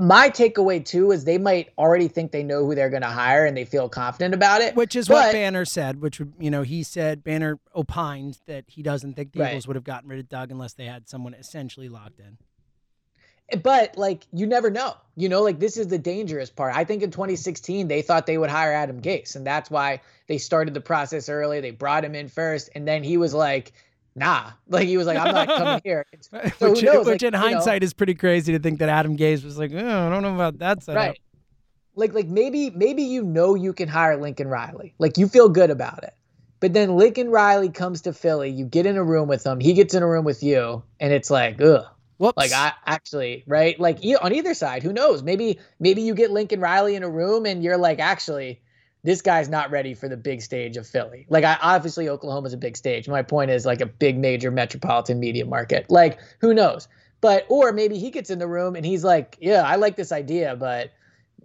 my 0.00 0.30
takeaway 0.30 0.84
too 0.84 1.10
is 1.10 1.24
they 1.24 1.38
might 1.38 1.70
already 1.76 2.06
think 2.06 2.30
they 2.30 2.44
know 2.44 2.64
who 2.64 2.76
they're 2.76 2.90
going 2.90 3.02
to 3.02 3.08
hire 3.08 3.44
and 3.44 3.56
they 3.56 3.64
feel 3.64 3.88
confident 3.88 4.32
about 4.32 4.60
it. 4.60 4.76
Which 4.76 4.94
is 4.94 5.08
but, 5.08 5.14
what 5.14 5.32
Banner 5.32 5.64
said. 5.64 6.00
Which 6.00 6.20
would 6.20 6.34
you 6.38 6.52
know 6.52 6.62
he 6.62 6.84
said 6.84 7.24
Banner 7.24 7.58
opined 7.74 8.38
that 8.46 8.66
he 8.68 8.82
doesn't 8.82 9.14
think 9.14 9.32
the 9.32 9.40
Right. 9.40 9.50
Eagles 9.50 9.66
would 9.66 9.74
have 9.74 9.84
gotten 9.84 10.08
rid 10.08 10.20
of 10.20 10.28
Doug 10.28 10.52
unless 10.52 10.74
they 10.74 10.84
had 10.84 11.08
someone 11.08 11.34
essentially 11.34 11.88
locked 11.88 12.20
in. 12.20 12.38
But 13.62 13.96
like 13.96 14.26
you 14.32 14.46
never 14.46 14.70
know. 14.70 14.94
You 15.16 15.28
know, 15.28 15.42
like 15.42 15.58
this 15.58 15.76
is 15.76 15.88
the 15.88 15.98
dangerous 15.98 16.50
part. 16.50 16.76
I 16.76 16.84
think 16.84 17.02
in 17.02 17.10
2016 17.10 17.88
they 17.88 18.02
thought 18.02 18.26
they 18.26 18.38
would 18.38 18.50
hire 18.50 18.72
Adam 18.72 19.00
Gase, 19.00 19.34
and 19.36 19.46
that's 19.46 19.70
why 19.70 20.00
they 20.26 20.38
started 20.38 20.74
the 20.74 20.80
process 20.80 21.28
early. 21.28 21.60
They 21.60 21.70
brought 21.70 22.04
him 22.04 22.14
in 22.14 22.28
first, 22.28 22.68
and 22.74 22.86
then 22.86 23.02
he 23.02 23.16
was 23.16 23.32
like, 23.32 23.72
"Nah," 24.14 24.50
like 24.68 24.86
he 24.86 24.98
was 24.98 25.06
like, 25.06 25.16
"I'm 25.18 25.34
not 25.34 25.48
coming 25.48 25.80
here." 25.82 26.04
So 26.58 26.70
which 26.72 26.82
which 26.82 27.06
Like, 27.06 27.22
in 27.22 27.26
you 27.26 27.30
know, 27.30 27.38
hindsight 27.38 27.82
is 27.82 27.94
pretty 27.94 28.14
crazy 28.14 28.52
to 28.52 28.58
think 28.58 28.80
that 28.80 28.90
Adam 28.90 29.16
Gase 29.16 29.42
was 29.42 29.58
like, 29.58 29.72
oh, 29.72 29.78
I 30.06 30.10
don't 30.10 30.22
know 30.22 30.34
about 30.34 30.58
that 30.58 30.82
setup. 30.82 31.00
right? 31.00 31.20
Like 31.94 32.12
like 32.12 32.28
maybe 32.28 32.70
maybe 32.70 33.02
you 33.02 33.22
know 33.22 33.54
you 33.54 33.72
can 33.72 33.88
hire 33.88 34.16
Lincoln 34.18 34.48
Riley. 34.48 34.94
Like 34.98 35.16
you 35.16 35.26
feel 35.26 35.48
good 35.48 35.70
about 35.70 36.04
it. 36.04 36.12
But 36.60 36.74
then 36.74 36.96
Lincoln 36.96 37.30
Riley 37.30 37.70
comes 37.70 38.02
to 38.02 38.12
Philly, 38.12 38.50
you 38.50 38.64
get 38.64 38.84
in 38.84 38.96
a 38.96 39.04
room 39.04 39.28
with 39.28 39.46
him, 39.46 39.60
he 39.60 39.72
gets 39.74 39.94
in 39.94 40.02
a 40.02 40.08
room 40.08 40.24
with 40.24 40.42
you, 40.42 40.82
and 41.00 41.12
it's 41.12 41.30
like, 41.30 41.60
ugh. 41.62 41.86
Whoops. 42.18 42.36
Like 42.36 42.52
I 42.52 42.72
actually, 42.84 43.44
right? 43.46 43.78
Like 43.78 44.04
e- 44.04 44.16
on 44.16 44.34
either 44.34 44.54
side, 44.54 44.82
who 44.82 44.92
knows? 44.92 45.22
Maybe 45.22 45.60
maybe 45.78 46.02
you 46.02 46.14
get 46.14 46.30
Lincoln 46.32 46.60
Riley 46.60 46.96
in 46.96 47.04
a 47.04 47.08
room 47.08 47.46
and 47.46 47.62
you're 47.62 47.76
like, 47.78 48.00
actually, 48.00 48.60
this 49.04 49.22
guy's 49.22 49.48
not 49.48 49.70
ready 49.70 49.94
for 49.94 50.08
the 50.08 50.16
big 50.16 50.42
stage 50.42 50.76
of 50.76 50.86
Philly. 50.86 51.26
Like 51.30 51.44
I 51.44 51.56
obviously 51.62 52.08
Oklahoma's 52.08 52.52
a 52.52 52.58
big 52.58 52.76
stage. 52.76 53.08
My 53.08 53.22
point 53.22 53.50
is 53.52 53.64
like 53.64 53.80
a 53.80 53.86
big 53.86 54.18
major 54.18 54.50
metropolitan 54.50 55.20
media 55.20 55.46
market. 55.46 55.86
Like 55.90 56.18
who 56.40 56.52
knows? 56.52 56.88
But 57.20 57.46
or 57.48 57.72
maybe 57.72 57.98
he 57.98 58.10
gets 58.10 58.30
in 58.30 58.38
the 58.40 58.48
room 58.48 58.74
and 58.74 58.84
he's 58.84 59.04
like, 59.04 59.38
yeah, 59.40 59.62
I 59.62 59.76
like 59.76 59.96
this 59.96 60.12
idea, 60.12 60.56
but 60.56 60.92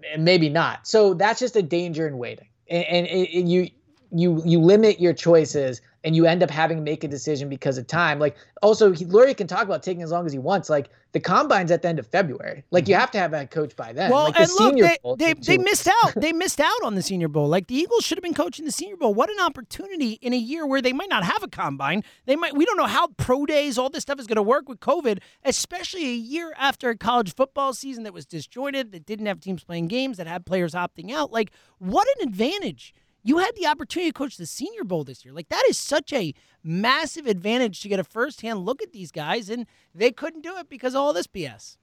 eh, 0.04 0.18
maybe 0.18 0.50
not. 0.50 0.88
So 0.88 1.14
that's 1.14 1.40
just 1.40 1.56
a 1.56 1.62
danger 1.62 2.08
in 2.08 2.18
waiting. 2.18 2.48
And, 2.68 2.86
and, 2.86 3.08
and 3.08 3.52
you 3.52 3.70
you 4.12 4.42
you 4.46 4.60
limit 4.60 5.00
your 5.00 5.14
choices 5.14 5.82
and 6.04 6.16
you 6.16 6.26
end 6.26 6.44
up 6.44 6.50
having 6.50 6.78
to 6.78 6.84
make 6.84 7.04
a 7.04 7.08
decision 7.08 7.50
because 7.50 7.78
of 7.78 7.88
time. 7.88 8.20
Like 8.20 8.36
also, 8.62 8.92
he, 8.92 9.06
Lurie 9.06 9.36
can 9.36 9.48
talk 9.48 9.64
about 9.64 9.84
taking 9.84 10.04
as 10.04 10.12
long 10.12 10.26
as 10.26 10.34
he 10.34 10.40
wants. 10.40 10.70
Like 10.70 10.90
the 11.14 11.20
combine's 11.20 11.72
at 11.72 11.82
the 11.82 11.88
end 11.88 12.00
of 12.00 12.08
February. 12.08 12.64
Like 12.72 12.88
you 12.88 12.94
mm-hmm. 12.96 13.02
have 13.02 13.12
to 13.12 13.20
have 13.20 13.34
a 13.34 13.48
coach 13.48 13.76
by 13.76 13.94
then. 13.94 14.12
Well, 14.12 14.26
like 14.26 14.36
the 14.36 14.42
and 14.42 14.52
look, 14.60 14.78
they, 14.78 14.98
Bowl 15.02 15.16
they, 15.16 15.34
they 15.34 15.58
missed 15.58 15.88
out. 15.88 16.14
They 16.24 16.32
missed 16.32 16.60
out 16.60 16.84
on 16.84 16.96
the 16.96 17.02
Senior 17.02 17.28
Bowl. 17.28 17.48
Like 17.48 17.68
the 17.68 17.76
Eagles 17.76 18.06
should 18.06 18.18
have 18.18 18.24
been 18.24 18.34
coaching 18.34 18.66
the 18.66 18.72
Senior 18.72 18.96
Bowl. 18.96 19.14
What 19.14 19.30
an 19.30 19.40
opportunity 19.40 20.14
in 20.22 20.34
a 20.34 20.38
year 20.38 20.66
where 20.66 20.82
they 20.82 20.94
might 20.94 21.10
not 21.10 21.24
have 21.24 21.44
a 21.44 21.48
combine. 21.48 22.04
They 22.26 22.36
might. 22.36 22.56
We 22.56 22.66
don't 22.66 22.78
know 22.78 22.86
how 22.86 23.08
pro 23.18 23.46
days, 23.46 23.78
all 23.78 23.90
this 23.90 24.04
stuff 24.04 24.20
is 24.20 24.28
going 24.28 24.38
to 24.38 24.44
work 24.44 24.70
with 24.70 24.80
COVID, 24.80 25.20
especially 25.44 26.06
a 26.06 26.14
year 26.14 26.54
after 26.58 26.90
a 26.90 26.98
college 26.98 27.36
football 27.36 27.74
season 27.74 28.04
that 28.04 28.14
was 28.14 28.26
disjointed, 28.26 28.92
that 28.92 29.06
didn't 29.06 29.26
have 29.26 29.40
teams 29.40 29.64
playing 29.64 29.88
games, 29.88 30.18
that 30.18 30.28
had 30.28 30.46
players 30.46 30.74
opting 30.74 31.12
out. 31.12 31.32
Like 31.32 31.52
what 31.80 32.08
an 32.18 32.28
advantage. 32.28 32.94
You 33.24 33.38
had 33.38 33.56
the 33.56 33.68
opportunity 33.68 34.12
to 34.12 34.18
coach 34.18 34.38
the 34.38 34.46
Senior 34.46 34.84
Bowl 34.84 35.04
this 35.04 35.24
year. 35.24 35.34
Like 35.34 35.50
that 35.50 35.64
is 35.70 35.78
such 35.78 36.12
a 36.12 36.34
massive 36.64 37.26
advantage 37.26 37.82
to 37.82 37.88
get 37.88 38.00
a 38.00 38.04
firsthand 38.04 38.60
look 38.60 38.82
at 38.82 38.92
these 38.92 39.12
guys, 39.12 39.50
and 39.50 39.66
they 39.96 40.12
couldn't 40.12 40.42
do 40.42 40.58
it 40.58 40.70
because 40.70 40.94
of 40.94 41.00
all 41.02 41.14
this 41.14 41.28
BS. 41.28 41.78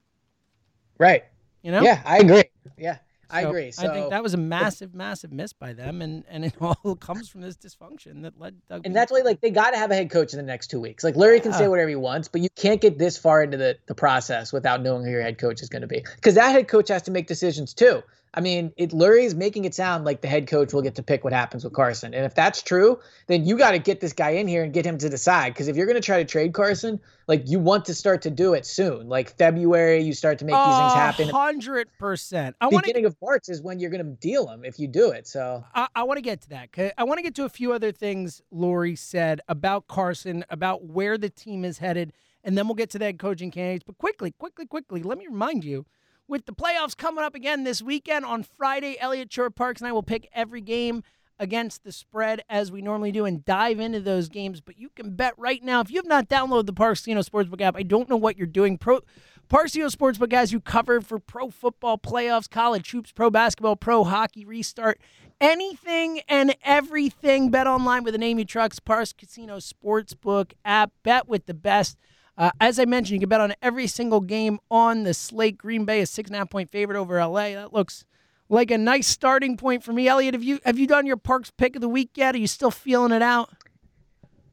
Right. 0.98 1.24
You 1.62 1.72
know? 1.72 1.83
Yeah, 1.83 2.03
I 2.05 2.18
agree. 2.18 2.44
Yeah, 2.76 2.98
I 3.31 3.42
agree. 3.42 3.70
So 3.70 3.88
I 3.88 3.94
think 3.94 4.11
that 4.11 4.22
was 4.22 4.35
a 4.35 4.38
massive, 4.38 4.94
massive 4.94 5.33
miss 5.33 5.53
by 5.53 5.72
them, 5.72 6.03
and 6.03 6.24
and 6.29 6.44
it 6.44 6.55
all 6.61 6.96
comes 6.96 7.29
from 7.29 7.40
this 7.40 7.57
dysfunction 7.57 8.22
that 8.22 8.38
led 8.38 8.57
Doug. 8.68 8.83
and 8.85 8.94
that's 8.94 9.11
why 9.11 9.20
like 9.20 9.40
they 9.40 9.50
got 9.50 9.70
to 9.70 9.79
have 9.79 9.90
a 9.90 9.94
head 9.94 10.11
coach 10.11 10.33
in 10.33 10.38
the 10.38 10.44
next 10.44 10.68
two 10.68 10.81
weeks. 10.81 11.05
Like 11.05 11.14
Lurie 11.14 11.42
can 11.42 11.53
say 11.53 11.68
whatever 11.68 11.88
he 11.88 11.96
wants, 11.96 12.29
but 12.29 12.40
you 12.42 12.48
can't 12.57 12.81
get 12.81 12.98
this 12.98 13.16
far 13.16 13.42
into 13.42 13.57
the, 13.57 13.79
the 13.87 13.94
process 13.94 14.53
without 14.53 14.83
knowing 14.83 15.05
who 15.05 15.11
your 15.11 15.22
head 15.22 15.38
coach 15.38 15.62
is 15.62 15.68
going 15.68 15.83
to 15.83 15.88
be. 15.88 16.05
Because 16.16 16.35
that 16.35 16.50
head 16.50 16.68
coach 16.68 16.88
has 16.88 17.03
to 17.03 17.11
make 17.11 17.26
decisions 17.26 17.72
too. 17.72 18.03
I 18.33 18.40
mean, 18.40 18.73
it 18.77 18.90
Lurie's 18.90 19.35
making 19.35 19.64
it 19.64 19.75
sound 19.75 20.05
like 20.05 20.21
the 20.21 20.29
head 20.29 20.47
coach 20.47 20.73
will 20.73 20.83
get 20.83 20.95
to 20.95 21.03
pick 21.03 21.25
what 21.25 21.33
happens 21.33 21.64
with 21.64 21.73
Carson. 21.73 22.14
And 22.14 22.25
if 22.25 22.35
that's 22.35 22.62
true, 22.62 23.01
then 23.27 23.45
you 23.45 23.59
got 23.59 23.73
to 23.73 23.79
get 23.81 24.01
this 24.01 24.12
guy 24.12 24.31
in 24.31 24.47
here 24.47 24.62
and 24.62 24.73
get 24.73 24.87
him 24.87 24.99
to 24.99 25.09
decide. 25.09 25.53
Because 25.53 25.66
if 25.66 25.77
you're 25.77 25.87
going 25.87 26.01
to 26.01 26.05
try 26.05 26.19
to 26.19 26.25
trade 26.25 26.53
Carson, 26.53 27.01
like 27.27 27.43
you 27.49 27.59
want 27.59 27.85
to 27.87 27.95
start 27.95 28.23
to 28.23 28.31
do 28.31 28.55
it 28.55 28.64
soon. 28.66 29.09
Like 29.09 29.37
February, 29.37 30.03
you 30.03 30.12
start 30.12 30.38
to 30.38 30.45
make 30.45 30.55
these 30.55 30.79
things 30.79 30.93
happen. 30.93 31.29
Hundred 31.29 31.88
percent. 31.99 32.55
I 32.61 32.69
want. 32.69 32.85
Beginning 32.85 33.07
of 33.07 33.16
March 33.21 33.49
is 33.49 33.62
when 33.62 33.81
you're 33.81 33.90
going 33.90 34.05
to 34.05 34.12
deal 34.12 34.49
him 34.49 34.64
if 34.64 34.79
you 34.79 34.87
do 34.87 35.11
it. 35.11 35.27
So 35.27 35.64
I, 35.75 35.88
I 35.97 36.03
want 36.05 36.19
to 36.19 36.23
get 36.23 36.43
to 36.43 36.49
that. 36.51 36.95
I 36.97 37.05
want 37.05 37.19
to 37.19 37.23
get 37.23 37.35
to 37.35 37.45
a 37.45 37.49
few 37.49 37.73
other 37.73 37.90
things 37.90 38.43
Lurie 38.55 38.97
said 38.97 39.40
about 39.49 39.88
Carson, 39.88 40.45
about 40.51 40.85
where 40.85 41.19
the 41.19 41.31
team 41.31 41.64
is 41.64 41.79
headed, 41.79 42.12
and 42.45 42.57
then 42.57 42.69
we'll 42.69 42.77
get 42.77 42.90
to 42.90 42.99
the 42.99 43.07
head 43.07 43.19
coaching 43.19 43.51
candidates. 43.51 43.85
But 43.85 43.99
quickly, 43.99 44.31
quickly, 44.31 44.66
quickly, 44.66 45.03
let 45.03 45.19
me 45.19 45.27
remind 45.27 45.64
you 45.64 45.85
with 46.31 46.47
the 46.47 46.53
playoffs 46.53 46.97
coming 46.97 47.25
up 47.25 47.35
again 47.35 47.64
this 47.64 47.83
weekend 47.83 48.25
on 48.25 48.45
Friday, 48.45 48.97
Eliot 49.01 49.33
Shorr-Parks 49.33 49.81
and 49.81 49.88
I 49.88 49.93
will 49.93 50.05
pick 50.05 50.29
every 50.33 50.61
game 50.61 51.03
against 51.40 51.83
the 51.83 51.90
spread 51.90 52.43
as 52.49 52.71
we 52.71 52.81
normally 52.81 53.11
do 53.11 53.25
and 53.25 53.45
dive 53.45 53.81
into 53.81 53.99
those 53.99 54.29
games. 54.29 54.61
But 54.61 54.79
you 54.79 54.90
can 54.90 55.16
bet 55.16 55.35
right 55.37 55.62
now, 55.62 55.81
if 55.81 55.90
you 55.90 55.97
have 55.97 56.07
not 56.07 56.29
downloaded 56.29 56.66
the 56.66 56.73
Parx 56.73 56.99
Casino 56.99 57.23
Sportsbook 57.23 57.61
app, 57.61 57.77
I 57.77 57.83
don't 57.83 58.09
know 58.09 58.16
what 58.16 58.38
you're 58.38 58.47
doing. 58.47 58.79
Pro 58.79 59.01
Parx 59.49 59.62
Casino 59.64 59.88
Sportsbook 59.88 60.33
has 60.33 60.53
you 60.53 60.61
covered 60.61 61.05
for 61.05 61.19
pro 61.19 61.51
football 61.51 61.99
playoffs, 61.99 62.49
college 62.49 62.88
hoops, 62.93 63.11
pro 63.11 63.29
basketball, 63.31 63.75
pro 63.75 64.05
hockey 64.05 64.45
restart, 64.45 65.01
anything 65.40 66.21
and 66.29 66.55
everything. 66.62 67.51
Bet 67.51 67.66
online 67.66 68.05
with 68.05 68.14
the 68.14 68.19
name 68.19 68.38
you 68.38 68.45
trust. 68.45 68.85
Parx 68.85 69.16
Casino 69.16 69.57
Sportsbook 69.57 70.53
app. 70.64 70.93
Bet 71.03 71.27
with 71.27 71.47
the 71.47 71.55
best. 71.55 71.99
Uh, 72.38 72.51
as 72.61 72.79
I 72.79 72.85
mentioned, 72.85 73.14
you 73.14 73.21
can 73.21 73.29
bet 73.29 73.40
on 73.40 73.55
every 73.61 73.87
single 73.87 74.21
game 74.21 74.59
on 74.71 75.05
the 75.05 75.14
slate. 75.14 75.59
Green 75.59 75.85
Bay, 75.85 76.01
is 76.01 76.11
six 76.11 76.29
and 76.29 76.37
a 76.37 76.38
half 76.38 76.51
point 76.51 76.71
favorite 76.71 76.99
over 76.99 77.23
LA. 77.25 77.51
That 77.51 77.73
looks 77.73 78.05
like 78.49 78.71
a 78.71 78.79
nice 78.79 79.07
starting 79.07 79.57
point 79.57 79.83
for 79.83 79.93
me. 79.93 80.09
Eliot, 80.09 80.35
have 80.35 80.45
you 80.45 80.59
have 80.64 80.79
you 80.79 80.87
done 80.87 81.07
your 81.07 81.16
Parx 81.16 81.51
pick 81.57 81.77
of 81.77 81.83
the 81.83 81.88
week 81.88 82.11
yet? 82.14 82.35
Are 82.35 82.38
you 82.38 82.47
still 82.47 82.71
feeling 82.71 83.12
it 83.12 83.23
out? 83.23 83.51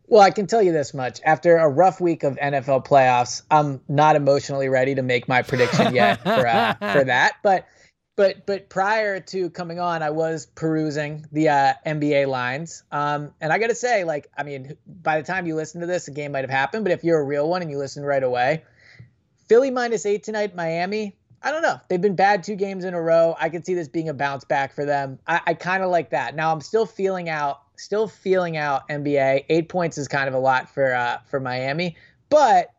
Well, 0.09 0.21
I 0.21 0.31
can 0.31 0.47
tell 0.47 0.61
you 0.61 0.71
this 0.71 0.93
much. 0.93 1.19
After 1.25 1.57
a 1.57 1.67
rough 1.67 1.99
week 1.99 2.23
of 2.23 2.37
NFL 2.37 2.85
playoffs, 2.87 3.41
I'm 3.51 3.81
not 3.89 4.15
emotionally 4.15 4.69
ready 4.69 4.95
to 4.95 5.01
make 5.01 5.27
my 5.27 5.41
prediction 5.41 5.93
yet 5.93 6.21
for 6.23 6.47
uh, 6.47 6.75
for 6.93 7.03
that. 7.03 7.33
But 7.43 7.67
but 8.17 8.47
but 8.47 8.67
prior 8.67 9.19
to 9.21 9.49
coming 9.51 9.79
on, 9.79 10.03
I 10.03 10.09
was 10.09 10.47
perusing 10.47 11.25
the 11.31 11.49
uh, 11.49 11.73
NBA 11.85 12.27
lines, 12.27 12.83
um, 12.91 13.31
and 13.39 13.53
I 13.53 13.59
got 13.59 13.67
to 13.67 13.75
say, 13.75 14.03
like, 14.03 14.29
I 14.35 14.43
mean, 14.43 14.75
by 14.87 15.21
the 15.21 15.25
time 15.25 15.45
you 15.45 15.55
listen 15.55 15.79
to 15.81 15.87
this, 15.87 16.07
a 16.07 16.11
game 16.11 16.33
might 16.33 16.43
have 16.43 16.49
happened. 16.49 16.83
But 16.83 16.91
if 16.91 17.03
you're 17.03 17.19
a 17.19 17.23
real 17.23 17.47
one 17.47 17.61
and 17.61 17.69
you 17.71 17.77
listen 17.77 18.03
right 18.03 18.23
away, 18.23 18.63
Philly 19.47 19.71
minus 19.71 20.05
eight 20.05 20.23
tonight, 20.23 20.55
Miami. 20.55 21.15
I 21.43 21.51
don't 21.51 21.61
know. 21.61 21.79
They've 21.87 22.01
been 22.01 22.15
bad 22.15 22.43
two 22.43 22.55
games 22.55 22.83
in 22.83 22.95
a 22.95 23.01
row. 23.01 23.35
I 23.39 23.49
could 23.49 23.63
see 23.63 23.75
this 23.75 23.87
being 23.87 24.09
a 24.09 24.13
bounce 24.13 24.43
back 24.43 24.73
for 24.73 24.83
them. 24.83 25.19
I, 25.27 25.39
I 25.45 25.53
kind 25.53 25.83
of 25.83 25.91
like 25.91 26.09
that. 26.09 26.35
Now 26.35 26.51
I'm 26.51 26.61
still 26.61 26.87
feeling 26.87 27.29
out, 27.29 27.61
still 27.77 28.07
feeling 28.07 28.57
out 28.57 28.89
NBA. 28.89 29.45
Eight 29.47 29.69
points 29.69 29.99
is 29.99 30.07
kind 30.07 30.27
of 30.27 30.33
a 30.33 30.39
lot 30.39 30.67
for 30.67 30.95
uh, 30.95 31.19
for 31.29 31.39
Miami, 31.39 31.95
but 32.29 32.73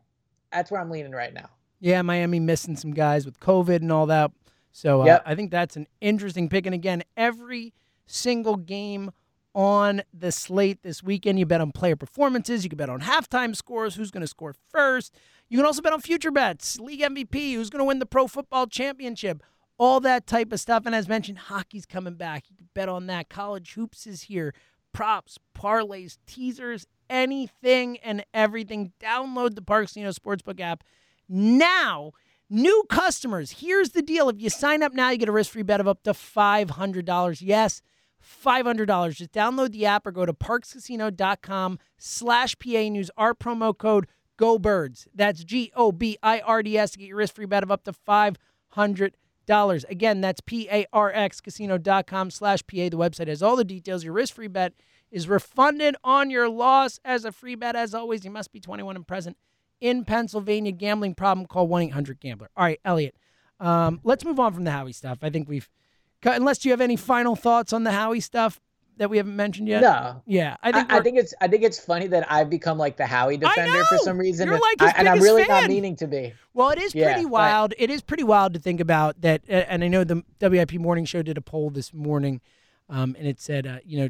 that's 0.51 0.69
where 0.69 0.81
I'm 0.81 0.91
leaning 0.91 1.13
right 1.13 1.33
now. 1.33 1.49
Yeah, 1.79 2.01
Miami 2.01 2.41
missing 2.41 2.75
some 2.75 2.91
guys 2.91 3.25
with 3.25 3.39
COVID 3.39 3.77
and 3.77 3.91
all 3.93 4.07
that. 4.07 4.31
So 4.71 5.01
uh, 5.01 5.05
Yep. 5.05 5.23
I 5.25 5.35
think 5.35 5.51
that's 5.51 5.75
an 5.75 5.87
interesting 6.01 6.49
pick. 6.49 6.65
And 6.65 6.75
again, 6.75 7.03
every 7.17 7.73
single 8.05 8.55
game 8.55 9.11
on 9.55 10.01
the 10.13 10.31
slate 10.31 10.83
this 10.83 11.01
weekend, 11.03 11.39
you 11.39 11.45
bet 11.45 11.61
on 11.61 11.71
player 11.71 11.95
performances. 11.95 12.63
You 12.63 12.69
can 12.69 12.77
bet 12.77 12.89
on 12.89 13.01
halftime 13.01 13.55
scores, 13.55 13.95
who's 13.95 14.11
going 14.11 14.21
to 14.21 14.27
score 14.27 14.53
first. 14.71 15.15
You 15.49 15.57
can 15.57 15.65
also 15.65 15.81
bet 15.81 15.93
on 15.93 16.01
future 16.01 16.31
bets, 16.31 16.79
league 16.79 17.01
MVP, 17.01 17.53
who's 17.55 17.69
going 17.69 17.79
to 17.79 17.85
win 17.85 17.99
the 17.99 18.05
pro 18.05 18.27
football 18.27 18.67
championship, 18.67 19.41
all 19.77 19.99
that 20.01 20.27
type 20.27 20.53
of 20.53 20.59
stuff. 20.59 20.85
And 20.85 20.93
as 20.93 21.07
mentioned, 21.07 21.39
hockey's 21.39 21.85
coming 21.85 22.13
back. 22.13 22.43
You 22.49 22.55
can 22.55 22.69
bet 22.75 22.89
on 22.89 23.07
that. 23.07 23.29
College 23.29 23.73
hoops 23.73 24.05
is 24.05 24.23
here. 24.23 24.53
Props, 24.93 25.37
parlays, 25.57 26.17
teasers, 26.27 26.85
anything 27.09 27.97
and 27.97 28.23
everything. 28.33 28.93
Download 29.01 29.55
the 29.55 29.61
Parx 29.61 29.87
Casino 29.87 30.11
Sportsbook 30.11 30.59
app 30.59 30.83
now. 31.27 32.11
New 32.51 32.83
customers, 32.89 33.51
here's 33.59 33.89
the 33.89 34.01
deal. 34.01 34.27
If 34.27 34.41
you 34.41 34.49
sign 34.49 34.81
up 34.81 34.91
now, 34.93 35.11
you 35.11 35.19
get 35.19 35.29
a 35.29 35.31
risk 35.31 35.51
free 35.51 35.61
bet 35.61 35.79
of 35.79 35.87
up 35.87 36.01
to 36.01 36.13
$500. 36.13 37.37
Yes, 37.41 37.83
$500. 38.43 39.15
Just 39.15 39.31
download 39.31 39.71
the 39.71 39.85
app 39.85 40.07
or 40.07 40.11
go 40.11 40.25
to 40.25 40.33
parxcasino.com 40.33 41.77
slash 41.99 42.57
PA 42.57 42.69
use 42.69 43.11
our 43.17 43.35
promo 43.35 43.77
code 43.77 44.07
GOBIRDS. 44.39 45.07
That's 45.13 45.43
G 45.43 45.71
O 45.75 45.91
B 45.91 46.17
I 46.23 46.39
R 46.39 46.63
D 46.63 46.75
S 46.75 46.91
to 46.91 46.97
get 46.97 47.09
your 47.09 47.17
risk 47.17 47.35
free 47.35 47.45
bet 47.45 47.61
of 47.61 47.69
up 47.69 47.83
to 47.83 47.91
$500. 47.93 49.89
Again, 49.89 50.21
that's 50.21 50.41
P 50.41 50.67
A 50.71 50.87
R 50.91 51.11
X 51.13 51.41
casino.com 51.41 52.31
slash 52.31 52.61
PA. 52.65 52.89
The 52.89 52.97
website 52.97 53.27
has 53.27 53.43
all 53.43 53.57
the 53.57 53.63
details. 53.63 54.03
Your 54.03 54.13
risk 54.13 54.33
free 54.33 54.47
bet 54.47 54.73
is 55.11 55.27
refunded 55.27 55.95
on 56.03 56.31
your 56.31 56.49
loss 56.49 56.99
as 57.05 57.25
a 57.25 57.31
free 57.31 57.55
bet. 57.55 57.75
As 57.75 57.93
always, 57.93 58.25
you 58.25 58.31
must 58.31 58.51
be 58.51 58.59
21 58.59 58.95
and 58.95 59.07
present 59.07 59.37
in 59.81 60.05
Pennsylvania. 60.05 60.71
Gambling 60.71 61.15
problem, 61.15 61.47
call 61.47 61.67
1 61.67 61.83
800 61.83 62.19
Gambler. 62.19 62.49
All 62.55 62.63
right, 62.63 62.79
Eliot, 62.85 63.15
um, 63.59 63.99
let's 64.03 64.25
move 64.25 64.39
on 64.39 64.53
from 64.53 64.63
the 64.63 64.71
Howie 64.71 64.93
stuff. 64.93 65.19
I 65.21 65.29
think 65.29 65.49
we've, 65.49 65.69
unless 66.23 66.65
you 66.65 66.71
have 66.71 66.81
any 66.81 66.95
final 66.95 67.35
thoughts 67.35 67.73
on 67.73 67.83
the 67.83 67.91
Howie 67.91 68.19
stuff 68.19 68.59
that 68.99 69.09
we 69.09 69.17
haven't 69.17 69.35
mentioned 69.35 69.67
yet. 69.67 69.81
No. 69.81 70.21
Yeah, 70.27 70.57
I 70.61 70.71
think 70.71 70.91
I, 70.91 70.97
I, 70.97 71.01
think 71.01 71.17
it's 71.17 71.33
I 71.39 71.47
think 71.47 71.63
it's 71.63 71.79
funny 71.79 72.07
that 72.07 72.29
I've 72.31 72.49
become 72.49 72.77
like 72.77 72.97
the 72.97 73.05
Howie 73.05 73.37
defender 73.37 73.83
for 73.85 73.97
some 73.97 74.17
reason. 74.17 74.47
You're 74.47 74.59
like 74.59 74.79
his 74.79 74.89
I, 74.89 74.99
and 74.99 75.09
I'm 75.09 75.19
really 75.19 75.45
fan. 75.45 75.61
not 75.61 75.69
meaning 75.69 75.95
to 75.97 76.07
be. 76.07 76.33
Well, 76.53 76.69
it 76.69 76.79
is 76.79 76.93
yeah, 76.93 77.13
pretty 77.13 77.25
wild. 77.25 77.71
But... 77.71 77.81
It 77.81 77.89
is 77.89 78.01
pretty 78.01 78.23
wild 78.23 78.53
to 78.53 78.59
think 78.59 78.81
about 78.81 79.21
that. 79.21 79.41
And 79.47 79.83
I 79.83 79.87
know 79.87 80.03
the 80.03 80.23
WIP 80.41 80.73
Morning 80.73 81.05
Show 81.05 81.21
did 81.21 81.37
a 81.37 81.41
poll 81.41 81.69
this 81.69 81.93
morning, 81.93 82.41
um, 82.89 83.15
and 83.17 83.25
it 83.25 83.39
said, 83.39 83.65
uh, 83.65 83.79
you 83.85 83.99
know, 83.99 84.09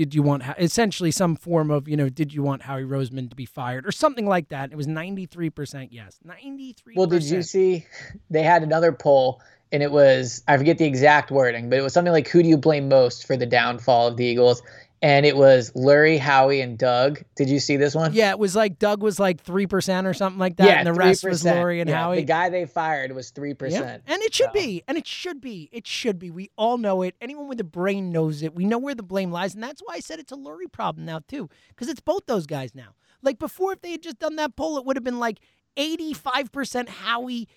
did 0.00 0.14
you 0.14 0.22
want 0.22 0.42
essentially 0.58 1.10
some 1.10 1.36
form 1.36 1.70
of 1.70 1.86
you 1.86 1.94
know 1.94 2.08
did 2.08 2.32
you 2.32 2.42
want 2.42 2.62
Howie 2.62 2.84
Roseman 2.84 3.28
to 3.28 3.36
be 3.36 3.44
fired 3.44 3.86
or 3.86 3.92
something 3.92 4.26
like 4.26 4.48
that? 4.48 4.72
It 4.72 4.76
was 4.76 4.86
ninety 4.86 5.26
three 5.26 5.50
percent 5.50 5.92
yes, 5.92 6.18
ninety 6.24 6.72
three. 6.72 6.94
Well, 6.96 7.06
did 7.06 7.22
you 7.22 7.42
see 7.42 7.84
they 8.30 8.42
had 8.42 8.62
another 8.62 8.92
poll 8.92 9.42
and 9.70 9.82
it 9.82 9.92
was 9.92 10.42
I 10.48 10.56
forget 10.56 10.78
the 10.78 10.86
exact 10.86 11.30
wording, 11.30 11.68
but 11.68 11.78
it 11.78 11.82
was 11.82 11.92
something 11.92 12.14
like 12.14 12.28
who 12.28 12.42
do 12.42 12.48
you 12.48 12.56
blame 12.56 12.88
most 12.88 13.26
for 13.26 13.36
the 13.36 13.44
downfall 13.44 14.06
of 14.06 14.16
the 14.16 14.24
Eagles? 14.24 14.62
And 15.02 15.24
it 15.24 15.36
was 15.36 15.72
Lurie, 15.72 16.18
Howie, 16.18 16.60
and 16.60 16.76
Doug. 16.76 17.22
Did 17.34 17.48
you 17.48 17.58
see 17.58 17.76
this 17.76 17.94
one? 17.94 18.12
Yeah, 18.12 18.30
it 18.30 18.38
was 18.38 18.54
like 18.54 18.78
Doug 18.78 19.02
was 19.02 19.18
like 19.18 19.40
three 19.40 19.66
percent 19.66 20.06
or 20.06 20.12
something 20.12 20.38
like 20.38 20.56
that, 20.56 20.66
yeah, 20.66 20.78
and 20.78 20.86
the 20.86 20.92
3%. 20.92 20.98
rest 20.98 21.24
was 21.24 21.42
Lurie 21.42 21.80
and 21.80 21.88
yeah, 21.88 22.02
Howie. 22.02 22.16
The 22.16 22.24
guy 22.24 22.50
they 22.50 22.66
fired 22.66 23.12
was 23.12 23.30
three 23.30 23.54
percent. 23.54 24.02
And 24.06 24.22
it 24.22 24.34
should 24.34 24.48
so. 24.48 24.52
be, 24.52 24.82
and 24.86 24.98
it 24.98 25.06
should 25.06 25.40
be, 25.40 25.70
it 25.72 25.86
should 25.86 26.18
be. 26.18 26.30
We 26.30 26.50
all 26.56 26.76
know 26.76 27.02
it. 27.02 27.14
Anyone 27.20 27.48
with 27.48 27.60
a 27.60 27.64
brain 27.64 28.12
knows 28.12 28.42
it. 28.42 28.54
We 28.54 28.66
know 28.66 28.78
where 28.78 28.94
the 28.94 29.02
blame 29.02 29.32
lies, 29.32 29.54
and 29.54 29.62
that's 29.62 29.80
why 29.82 29.94
I 29.94 30.00
said 30.00 30.18
it's 30.18 30.32
a 30.32 30.36
Lurie 30.36 30.70
problem 30.70 31.06
now 31.06 31.20
too, 31.26 31.48
because 31.70 31.88
it's 31.88 32.00
both 32.00 32.26
those 32.26 32.46
guys 32.46 32.74
now. 32.74 32.94
Like 33.22 33.38
before, 33.38 33.72
if 33.72 33.80
they 33.80 33.92
had 33.92 34.02
just 34.02 34.18
done 34.18 34.36
that 34.36 34.56
poll, 34.56 34.76
it 34.76 34.84
would 34.84 34.96
have 34.96 35.04
been 35.04 35.18
like 35.18 35.40
eighty-five 35.76 36.52
percent 36.52 36.88
Howie. 36.88 37.48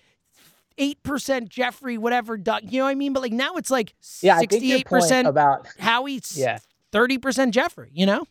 8% 0.76 1.48
Jeffrey, 1.48 1.96
whatever, 1.98 2.36
Doug. 2.36 2.64
You 2.64 2.80
know 2.80 2.86
what 2.86 2.90
I 2.90 2.94
mean? 2.96 3.12
But 3.12 3.22
like 3.22 3.32
now 3.32 3.54
it's 3.54 3.70
like 3.70 3.94
yeah, 4.22 4.40
68% 4.40 5.28
about 5.28 5.68
Howie, 5.78 6.20
yeah. 6.34 6.58
30% 6.94 7.50
Jeffrey, 7.50 7.90
you 7.92 8.06
know? 8.06 8.24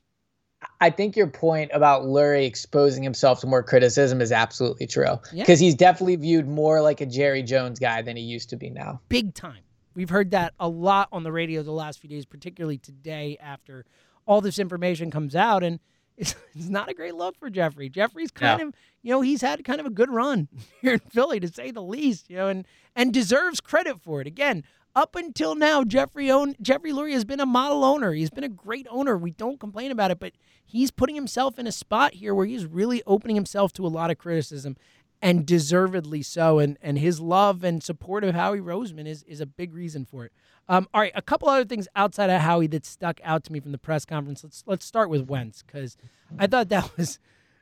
I 0.79 0.89
think 0.89 1.17
your 1.17 1.27
point 1.27 1.71
about 1.73 2.03
Lurie 2.03 2.45
exposing 2.45 3.03
himself 3.03 3.41
to 3.41 3.47
more 3.47 3.61
criticism 3.61 4.21
is 4.21 4.31
absolutely 4.31 4.87
true. 4.87 5.19
Because 5.35 5.61
yeah. 5.61 5.65
he's 5.65 5.75
definitely 5.75 6.15
viewed 6.15 6.47
more 6.47 6.81
like 6.81 7.01
a 7.01 7.05
Jerry 7.05 7.43
Jones 7.43 7.79
guy 7.79 8.01
than 8.01 8.15
he 8.15 8.23
used 8.23 8.49
to 8.51 8.55
be 8.55 8.69
now. 8.69 9.01
Big 9.09 9.33
time. 9.33 9.63
We've 9.93 10.09
heard 10.09 10.31
that 10.31 10.53
a 10.59 10.67
lot 10.67 11.09
on 11.11 11.23
the 11.23 11.31
radio 11.31 11.61
the 11.63 11.71
last 11.71 11.99
few 11.99 12.09
days, 12.09 12.25
particularly 12.25 12.77
today 12.77 13.37
after 13.41 13.85
all 14.25 14.41
this 14.41 14.57
information 14.57 15.11
comes 15.11 15.35
out. 15.35 15.63
And 15.63 15.79
it's, 16.17 16.35
it's 16.55 16.69
not 16.69 16.89
a 16.89 16.93
great 16.93 17.15
look 17.15 17.37
for 17.37 17.49
Jeffrey. 17.49 17.89
Jeffrey's 17.89 18.31
kind 18.31 18.61
of, 18.61 18.73
you 19.01 19.11
know, 19.11 19.21
he's 19.21 19.41
had 19.41 19.63
kind 19.65 19.79
of 19.79 19.85
a 19.85 19.91
good 19.91 20.09
run 20.09 20.47
here 20.81 20.93
in 20.93 20.99
Philly, 20.99 21.39
to 21.39 21.47
say 21.47 21.71
the 21.71 21.81
least, 21.81 22.29
you 22.29 22.37
know, 22.37 22.47
and, 22.47 22.65
and 22.95 23.13
deserves 23.13 23.59
credit 23.59 24.01
for 24.01 24.21
it. 24.21 24.27
Again, 24.27 24.63
up 24.95 25.15
until 25.15 25.55
now, 25.55 25.83
Jeffrey 25.83 26.29
own 26.29 26.55
Jeffrey 26.61 26.91
Lurie 26.91 27.13
has 27.13 27.25
been 27.25 27.39
a 27.39 27.45
model 27.45 27.83
owner. 27.83 28.13
He's 28.13 28.29
been 28.29 28.43
a 28.43 28.49
great 28.49 28.87
owner. 28.89 29.17
We 29.17 29.31
don't 29.31 29.59
complain 29.59 29.91
about 29.91 30.11
it, 30.11 30.19
but 30.19 30.33
he's 30.63 30.91
putting 30.91 31.15
himself 31.15 31.57
in 31.57 31.67
a 31.67 31.71
spot 31.71 32.13
here 32.15 32.35
where 32.35 32.45
he's 32.45 32.65
really 32.65 33.01
opening 33.07 33.35
himself 33.35 33.73
to 33.73 33.85
a 33.85 33.89
lot 33.89 34.11
of 34.11 34.17
criticism, 34.17 34.77
and 35.21 35.45
deservedly 35.45 36.21
so. 36.21 36.59
And 36.59 36.77
and 36.81 36.99
his 36.99 37.19
love 37.19 37.63
and 37.63 37.81
support 37.81 38.23
of 38.23 38.35
Howie 38.35 38.59
Roseman 38.59 39.07
is 39.07 39.23
is 39.23 39.41
a 39.41 39.45
big 39.45 39.73
reason 39.73 40.05
for 40.05 40.25
it. 40.25 40.31
Um, 40.69 40.87
all 40.93 41.01
right, 41.01 41.11
a 41.15 41.21
couple 41.21 41.49
other 41.49 41.65
things 41.65 41.87
outside 41.95 42.29
of 42.29 42.41
Howie 42.41 42.67
that 42.67 42.85
stuck 42.85 43.19
out 43.23 43.43
to 43.45 43.51
me 43.51 43.59
from 43.59 43.71
the 43.71 43.77
press 43.77 44.05
conference. 44.05 44.43
Let's 44.43 44.63
let's 44.67 44.85
start 44.85 45.09
with 45.09 45.27
Wentz 45.27 45.63
because 45.63 45.97
I 46.37 46.47
thought 46.47 46.69
that 46.69 46.91
was 46.97 47.19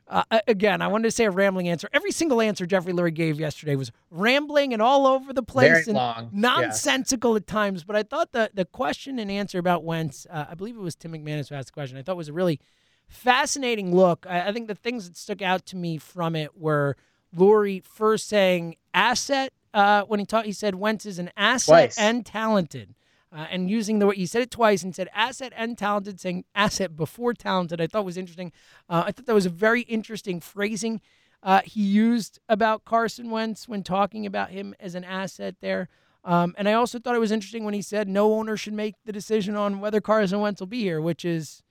uh, 0.08 0.24
again, 0.46 0.82
I 0.82 0.88
wanted 0.88 1.04
to 1.04 1.10
say 1.10 1.24
a 1.24 1.30
rambling 1.30 1.68
answer. 1.68 1.88
Every 1.92 2.12
single 2.12 2.40
answer 2.40 2.66
Jeffrey 2.66 2.92
Lurie 2.92 3.14
gave 3.14 3.40
yesterday 3.40 3.76
was 3.76 3.90
rambling 4.10 4.72
and 4.72 4.82
all 4.82 5.06
over 5.06 5.32
the 5.32 5.42
place 5.42 5.70
Very 5.70 5.84
and 5.86 5.94
long. 5.94 6.30
nonsensical 6.32 7.36
at 7.36 7.46
times. 7.46 7.84
But 7.84 7.96
I 7.96 8.02
thought 8.02 8.32
the 8.32 8.50
the 8.52 8.64
question 8.64 9.18
and 9.18 9.30
answer 9.30 9.58
about 9.58 9.84
Wentz, 9.84 10.26
uh, 10.30 10.46
I 10.50 10.54
believe 10.54 10.76
it 10.76 10.80
was 10.80 10.94
Tim 10.94 11.12
McManus 11.12 11.48
who 11.48 11.54
asked 11.54 11.68
the 11.68 11.72
question. 11.72 11.96
I 11.96 12.02
thought 12.02 12.16
was 12.16 12.28
a 12.28 12.32
really 12.32 12.60
fascinating 13.08 13.94
look. 13.94 14.26
I, 14.28 14.48
I 14.48 14.52
think 14.52 14.68
the 14.68 14.74
things 14.74 15.08
that 15.08 15.16
stuck 15.16 15.42
out 15.42 15.66
to 15.66 15.76
me 15.76 15.98
from 15.98 16.34
it 16.36 16.56
were 16.58 16.96
Lurie 17.36 17.84
first 17.84 18.28
saying 18.28 18.76
asset 18.94 19.52
uh, 19.74 20.02
when 20.02 20.20
he 20.20 20.26
taught. 20.26 20.46
He 20.46 20.52
said 20.52 20.74
Wentz 20.74 21.06
is 21.06 21.18
an 21.18 21.30
asset 21.36 21.90
Twice. 21.92 21.98
and 21.98 22.26
talented 22.26 22.94
uh, 23.34 23.46
and 23.50 23.70
using 23.70 23.98
the 23.98 24.06
way 24.06 24.16
he 24.16 24.26
said 24.26 24.42
it 24.42 24.50
twice 24.50 24.82
and 24.82 24.94
said 24.94 25.08
asset 25.14 25.52
and 25.56 25.78
talented, 25.78 26.20
saying 26.20 26.44
asset 26.54 26.96
before 26.96 27.34
talented, 27.34 27.80
I 27.80 27.86
thought 27.86 28.04
was 28.04 28.16
interesting. 28.16 28.52
Uh, 28.88 29.04
I 29.06 29.12
thought 29.12 29.26
that 29.26 29.34
was 29.34 29.46
a 29.46 29.50
very 29.50 29.82
interesting 29.82 30.40
phrasing 30.40 31.00
uh, 31.42 31.60
he 31.64 31.82
used 31.82 32.38
about 32.48 32.84
Carson 32.84 33.30
Wentz 33.30 33.66
when 33.66 33.82
talking 33.82 34.26
about 34.26 34.50
him 34.50 34.74
as 34.78 34.94
an 34.94 35.04
asset 35.04 35.56
there. 35.60 35.88
Um, 36.24 36.54
and 36.56 36.68
I 36.68 36.74
also 36.74 37.00
thought 37.00 37.16
it 37.16 37.20
was 37.20 37.32
interesting 37.32 37.64
when 37.64 37.74
he 37.74 37.82
said 37.82 38.08
no 38.08 38.34
owner 38.34 38.56
should 38.56 38.74
make 38.74 38.94
the 39.04 39.12
decision 39.12 39.56
on 39.56 39.80
whether 39.80 40.00
Carson 40.00 40.40
Wentz 40.40 40.60
will 40.60 40.68
be 40.68 40.82
here, 40.82 41.00
which 41.00 41.24
is 41.24 41.64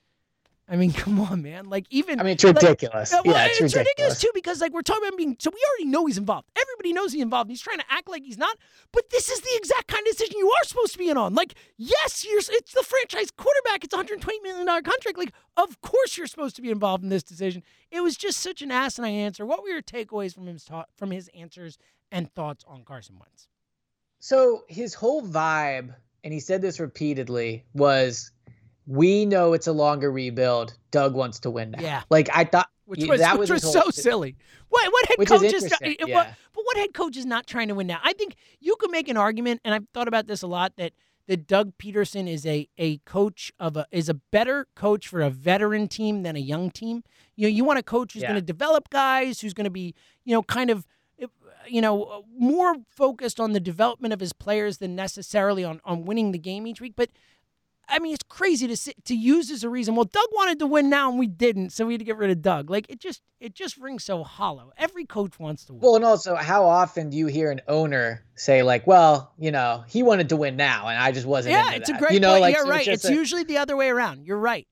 I 0.72 0.78
mean, 0.78 0.94
come 1.04 1.20
on, 1.20 1.42
man. 1.42 1.66
Like 1.70 1.86
even 1.90 2.20
I 2.20 2.24
mean, 2.24 2.34
it's 2.34 2.44
ridiculous. 2.44 3.12
Like, 3.12 3.26
well, 3.26 3.36
yeah, 3.36 3.46
it's, 3.46 3.60
it's 3.60 3.76
ridiculous. 3.76 3.78
ridiculous. 3.78 4.22
too 4.22 4.32
because 4.34 4.62
like 4.62 4.74
we're 4.74 4.82
talking 4.82 5.06
about 5.08 5.18
being. 5.18 5.36
So 5.38 5.52
we 5.54 5.60
already 5.70 5.92
know 5.92 6.06
he's 6.06 6.18
involved. 6.18 6.48
Everybody 6.60 6.94
knows 6.94 7.12
he's 7.12 7.22
involved. 7.22 7.50
He's 7.50 7.62
trying 7.62 7.80
to 7.80 7.86
act 7.90 8.10
like 8.10 8.24
he's 8.24 8.38
not. 8.38 8.58
But 8.94 9.10
this 9.10 9.30
is 9.30 9.42
the 9.42 9.52
exact 9.56 9.88
kind 9.88 10.08
of 10.08 10.14
decision 10.14 10.38
you 10.38 10.48
are 10.50 10.66
supposed 10.66 10.94
to 10.94 10.98
be 10.98 11.10
in 11.10 11.18
on. 11.18 11.36
Like, 11.36 11.56
yes, 11.78 12.26
you're. 12.26 12.40
It's 12.40 12.74
the 12.74 12.84
franchise 12.84 13.30
quarterback. 13.32 13.84
It's 13.84 13.94
a 13.94 13.98
120 13.98 14.40
million 14.42 14.66
dollar 14.66 14.82
contract. 14.82 15.18
Like, 15.18 15.34
of 15.58 15.82
course 15.82 16.18
you're 16.18 16.28
supposed 16.28 16.56
to 16.56 16.62
be 16.62 16.72
involved 16.72 17.04
in 17.04 17.10
this 17.10 17.24
decision. 17.24 17.64
It 17.92 18.02
was 18.02 18.16
just 18.16 18.40
such 18.40 18.62
an 18.62 18.72
asinine 18.72 19.16
answer. 19.16 19.46
What 19.46 19.64
were 19.64 19.70
your 19.70 19.82
takeaways 19.82 20.34
from 20.34 20.48
his 20.48 20.64
ta- 20.64 20.86
from 20.96 21.12
his 21.12 21.30
answers 21.38 21.78
and 22.12 22.32
thoughts 22.34 22.64
on 22.66 22.84
Carson 22.86 23.20
Wentz? 23.20 23.50
So 24.20 24.64
his 24.70 24.94
whole 24.94 25.22
vibe, 25.22 25.96
and 26.24 26.34
he 26.34 26.40
said 26.40 26.62
this 26.62 26.80
repeatedly, 26.80 27.66
was 27.74 28.32
we 28.88 29.26
know 29.26 29.54
it's 29.54 29.68
a 29.68 29.72
longer 29.72 30.12
rebuild. 30.12 30.74
Doug 30.92 31.14
wants 31.14 31.40
to 31.42 31.50
win 31.50 31.72
now. 31.72 31.82
Yeah. 31.82 32.04
Like 32.10 32.30
I 32.34 32.44
thought 32.44 32.70
which 32.86 33.06
was, 33.06 33.22
that 33.22 33.40
was, 33.40 33.50
was 33.50 33.72
so 33.72 33.90
silly. 33.90 34.36
What 34.70 34.92
what 34.92 35.06
head 35.08 35.18
which 35.18 35.30
coach 35.30 35.44
is, 35.44 35.64
is 35.64 35.74
yeah. 35.82 35.96
what, 36.14 36.34
but 36.54 36.66
what 36.66 36.78
head 36.78 36.94
coach 36.94 37.16
is 37.16 37.26
not 37.26 37.48
trying 37.48 37.70
to 37.70 37.76
win 37.76 37.88
now? 37.88 38.00
I 38.04 38.14
think 38.14 38.36
you 38.60 38.76
could 38.80 38.92
make 38.92 39.08
an 39.08 39.18
argument, 39.18 39.62
and 39.64 39.74
I've 39.74 39.88
thought 39.94 40.08
about 40.08 40.28
this 40.28 40.42
a 40.42 40.48
lot 40.48 40.74
that 40.78 40.94
that 41.28 41.48
Doug 41.48 41.72
Pederson 41.78 42.28
is 42.28 42.46
a 42.46 42.68
a 42.78 42.98
coach 43.00 43.52
of 43.60 43.78
a 43.78 43.88
is 43.92 44.10
a 44.10 44.14
better 44.14 44.68
coach 44.76 45.08
for 45.08 45.22
a 45.22 45.30
veteran 45.30 45.88
team 45.88 46.24
than 46.24 46.36
a 46.36 46.40
young 46.40 46.70
team. 46.72 47.04
You 47.36 47.48
know, 47.48 47.50
you 47.50 47.64
want 47.64 47.80
a 47.80 47.84
coach 47.84 48.14
who's 48.14 48.24
Yeah. 48.24 48.30
going 48.30 48.42
to 48.42 48.46
develop 48.46 48.90
guys, 48.90 49.40
who's 49.40 49.54
going 49.54 49.66
to 49.66 49.72
be 49.72 49.96
you 50.26 50.34
know 50.34 50.44
kind 50.44 50.70
of 50.70 50.86
uh, 51.22 51.28
you 51.68 51.82
know 51.82 52.04
uh, 52.04 52.22
more 52.38 52.76
focused 52.90 53.40
on 53.40 53.54
the 53.54 53.62
development 53.62 54.14
of 54.14 54.20
his 54.20 54.34
players 54.34 54.80
than 54.80 54.96
necessarily 54.96 55.64
on 55.64 55.80
on 55.86 56.04
winning 56.04 56.34
the 56.34 56.40
game 56.40 56.68
each 56.68 56.82
week. 56.82 56.94
But 56.98 57.10
I 57.92 58.00
mean, 58.00 58.14
it's 58.14 58.24
crazy 58.30 58.68
to 58.68 58.78
sit, 58.78 59.04
to 59.06 59.16
use 59.16 59.52
as 59.52 59.64
a 59.64 59.70
reason. 59.70 59.96
Well, 59.96 60.06
Doug 60.06 60.28
wanted 60.32 60.60
to 60.60 60.66
win 60.66 60.90
now, 60.90 61.10
and 61.10 61.20
we 61.20 61.28
didn't, 61.28 61.72
so 61.72 61.86
we 61.86 61.94
had 61.94 62.00
to 62.00 62.06
get 62.06 62.18
rid 62.18 62.30
of 62.32 62.42
Doug. 62.42 62.70
Like 62.70 62.90
it 62.90 63.00
just 63.00 63.22
it 63.40 63.54
just 63.54 63.78
rings 63.78 64.04
so 64.06 64.24
hollow. 64.24 64.72
Every 64.78 65.06
coach 65.06 65.38
wants 65.40 65.66
to 65.66 65.74
win. 65.74 65.82
Well, 65.82 65.96
and 65.98 66.06
also, 66.06 66.36
how 66.36 66.66
often 66.66 67.10
do 67.10 67.18
you 67.18 67.28
hear 67.28 67.52
an 67.52 67.62
owner 67.68 68.24
say 68.36 68.64
like, 68.64 68.88
"Well, 68.88 69.34
you 69.38 69.52
know, 69.52 69.84
he 69.88 70.04
wanted 70.04 70.30
to 70.30 70.38
win 70.38 70.56
now, 70.56 70.88
and 70.88 70.98
I 70.98 71.12
just 71.12 71.28
wasn't." 71.28 71.54
yeah, 71.54 71.74
it's 71.74 71.90
that." 71.90 71.98
a 71.98 72.00
great 72.00 72.14
You 72.14 72.20
know, 72.22 72.32
point. 72.32 72.42
like 72.42 72.56
yeah, 72.56 72.64
so 72.64 72.70
right. 72.70 72.86
just 72.86 73.04
It's 73.06 73.12
a- 73.12 73.14
usually 73.14 73.44
the 73.44 73.58
other 73.58 73.76
way 73.76 73.90
around. 73.90 74.26
You're 74.26 74.38
right. 74.38 74.66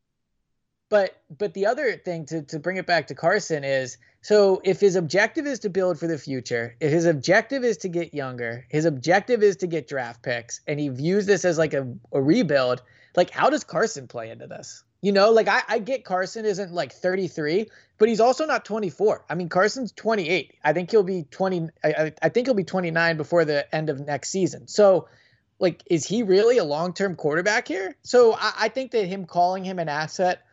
But 0.90 1.22
but 1.38 1.54
the 1.54 1.66
other 1.68 1.98
thing 1.98 2.26
to 2.28 2.42
to 2.44 2.58
bring 2.60 2.78
it 2.78 2.88
back 2.88 3.08
to 3.08 3.16
Carson 3.16 3.64
is 3.64 3.98
so 4.22 4.60
if 4.64 4.80
his 4.80 4.96
objective 4.96 5.46
is 5.46 5.60
to 5.60 5.70
build 5.70 6.00
for 6.00 6.08
the 6.08 6.18
future, 6.18 6.76
if 6.80 6.92
his 6.92 7.06
objective 7.06 7.64
is 7.64 7.78
to 7.78 7.90
get 7.90 8.14
younger, 8.14 8.66
his 8.70 8.86
objective 8.86 9.44
is 9.44 9.56
to 9.58 9.68
get 9.68 9.88
draft 9.88 10.24
picks, 10.24 10.62
and 10.68 10.80
he 10.80 10.90
views 10.90 11.26
this 11.28 11.46
as 11.46 11.58
like 11.60 11.74
a, 11.74 11.88
a 12.12 12.22
rebuild, 12.22 12.82
like 13.20 13.32
how 13.32 13.50
does 13.50 13.66
Carson 13.66 14.08
play 14.08 14.30
into 14.30 14.48
this? 14.48 14.86
You 15.02 15.12
know, 15.12 15.32
like 15.32 15.50
I, 15.50 15.62
I 15.68 15.80
get 15.80 16.06
Carson 16.06 16.46
isn't 16.46 16.72
like 16.72 16.94
33, 16.94 17.68
but 17.98 18.08
he's 18.08 18.22
also 18.22 18.46
not 18.46 18.64
24. 18.64 19.26
I 19.30 19.36
mean, 19.36 19.50
Carson's 19.50 19.92
28. 19.92 20.54
I 20.64 20.72
think 20.72 20.90
he'll 20.90 21.04
be 21.04 21.24
20. 21.24 21.68
I, 21.84 22.14
I- 22.22 22.30
think 22.30 22.48
he'll 22.48 22.54
be 22.54 22.64
29 22.64 23.18
before 23.18 23.44
the 23.44 23.76
end 23.76 23.90
of 23.90 24.00
next 24.00 24.30
season. 24.30 24.70
So, 24.70 25.10
like, 25.60 25.84
is 25.90 26.06
he 26.06 26.24
really 26.24 26.60
a 26.60 26.64
long 26.64 26.94
term 26.94 27.18
quarterback 27.18 27.68
here? 27.68 27.98
So 28.04 28.36
I, 28.36 28.54
I 28.58 28.70
think 28.70 28.92
that 28.92 29.06
him 29.06 29.26
calling 29.26 29.66
him 29.66 29.80
an 29.80 29.90
asset 29.90 30.44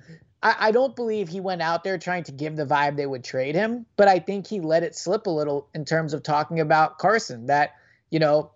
I, 0.43 0.57
I 0.59 0.71
don't 0.73 0.95
believe 0.97 1.29
he 1.29 1.41
went 1.41 1.63
out 1.63 1.85
there 1.85 1.99
trying 1.99 2.25
to 2.25 2.33
give 2.33 2.57
the 2.57 2.67
vibe 2.67 2.97
they 2.97 3.07
would 3.07 3.25
trade 3.25 3.55
him, 3.55 3.87
but 3.97 4.09
I 4.09 4.19
think 4.19 4.47
he 4.49 4.61
let 4.61 4.83
it 4.83 4.97
slip 4.97 5.27
a 5.27 5.31
little 5.31 5.69
in 5.73 5.85
terms 5.85 6.15
of 6.15 6.23
talking 6.23 6.61
about 6.61 6.99
Carson. 6.99 7.47
That 7.47 7.75
you 8.11 8.19
know, 8.19 8.51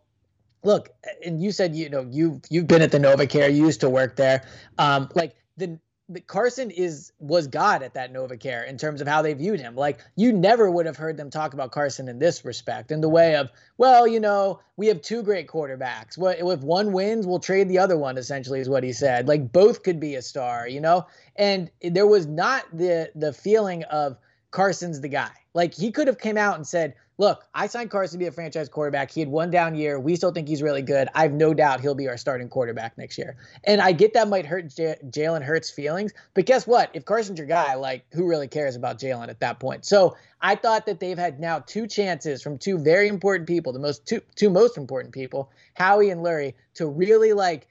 look, 0.63 0.91
and 1.25 1.43
you 1.43 1.53
said 1.53 1.75
you 1.75 1.89
know 1.89 2.07
you 2.11 2.41
you've 2.51 2.67
been 2.67 2.83
at 2.83 2.93
the 2.93 2.99
NovaCare, 2.99 3.55
you 3.55 3.65
used 3.65 3.81
to 3.81 3.89
work 3.89 4.17
there. 4.17 4.45
Um, 4.79 5.09
like 5.15 5.35
the 5.57 5.79
Carson 6.27 6.71
is 6.71 7.13
was 7.21 7.47
God 7.47 7.83
at 7.83 7.95
that 7.95 8.13
NovaCare 8.13 8.67
in 8.67 8.77
terms 8.77 9.01
of 9.01 9.07
how 9.07 9.23
they 9.23 9.33
viewed 9.35 9.61
him. 9.61 9.77
Like 9.77 10.01
you 10.17 10.33
never 10.33 10.71
would 10.71 10.87
have 10.87 10.97
heard 10.97 11.17
them 11.17 11.31
talk 11.31 11.55
about 11.55 11.71
Carson 11.71 12.09
in 12.09 12.19
this 12.19 12.45
respect, 12.45 12.91
in 12.91 13.01
the 13.01 13.09
way 13.09 13.37
of, 13.37 13.49
well, 13.79 14.07
you 14.07 14.19
know, 14.19 14.61
we 14.77 14.89
have 14.89 15.03
two 15.03 15.23
great 15.23 15.47
quarterbacks. 15.47 16.19
What 16.19 16.39
if 16.41 16.61
one 16.61 16.93
wins, 16.93 17.27
we'll 17.27 17.39
trade 17.39 17.69
the 17.69 17.79
other 17.79 17.97
one. 17.97 18.19
Essentially, 18.19 18.61
is 18.61 18.69
what 18.69 18.83
he 18.83 18.93
said. 18.93 19.29
Like 19.29 19.53
both 19.53 19.83
could 19.83 20.01
be 20.01 20.17
a 20.17 20.23
star, 20.23 20.67
you 20.67 20.81
know. 20.81 21.07
And 21.37 21.71
there 21.83 22.07
was 22.07 22.27
not 22.27 22.65
the 22.73 23.11
the 23.15 23.33
feeling 23.33 23.85
of 23.85 24.19
Carson's 24.51 25.01
the 25.01 25.09
guy. 25.09 25.31
Like 25.55 25.75
he 25.75 25.93
could 25.93 26.09
have 26.09 26.19
came 26.19 26.37
out 26.37 26.57
and 26.57 26.67
said, 26.67 26.95
look, 27.21 27.45
I 27.55 27.67
signed 27.67 27.91
Carson 27.91 28.19
to 28.19 28.25
be 28.25 28.29
a 28.29 28.33
franchise 28.33 28.71
quarterback. 28.71 29.11
He 29.11 29.21
had 29.21 29.29
one 29.29 29.51
down 29.51 29.75
year. 29.75 30.01
We 30.01 30.17
still 30.17 30.33
think 30.33 30.49
he's 30.49 30.63
really 30.63 30.81
good. 30.81 31.07
I 31.15 31.21
have 31.23 31.35
no 31.35 31.53
doubt 31.53 31.83
he'll 31.83 31.95
be 31.95 32.09
our 32.09 32.17
starting 32.17 32.49
quarterback 32.49 32.97
next 32.97 33.19
year. 33.19 33.37
And 33.65 33.83
I 33.83 33.93
get 33.93 34.15
that 34.15 34.27
might 34.27 34.47
hurt 34.47 34.75
J- 34.75 34.97
Jalen 35.05 35.43
Hurts' 35.43 35.71
feelings, 35.71 36.15
but 36.33 36.47
guess 36.47 36.67
what? 36.67 36.91
If 36.95 37.05
Carson's 37.05 37.39
your 37.39 37.47
guy, 37.47 37.75
like 37.75 38.07
who 38.13 38.27
really 38.27 38.49
cares 38.49 38.75
about 38.75 38.99
Jalen 38.99 39.29
at 39.29 39.41
that 39.41 39.61
point? 39.61 39.85
So 39.85 40.17
I 40.41 40.55
thought 40.55 40.87
that 40.87 40.99
they've 40.99 41.19
had 41.19 41.39
now 41.39 41.59
two 41.59 41.87
chances 41.87 42.43
from 42.43 42.57
two 42.57 42.79
very 42.79 43.09
important 43.09 43.47
people, 43.47 43.75
the 43.75 43.79
most 43.79 44.07
two 44.07 44.23
two 44.35 44.49
most 44.49 44.79
important 44.79 45.13
people, 45.13 45.51
Howie 45.75 46.09
and 46.09 46.25
Lurie, 46.25 46.55
to 46.77 46.87
really 46.87 47.35
like, 47.35 47.69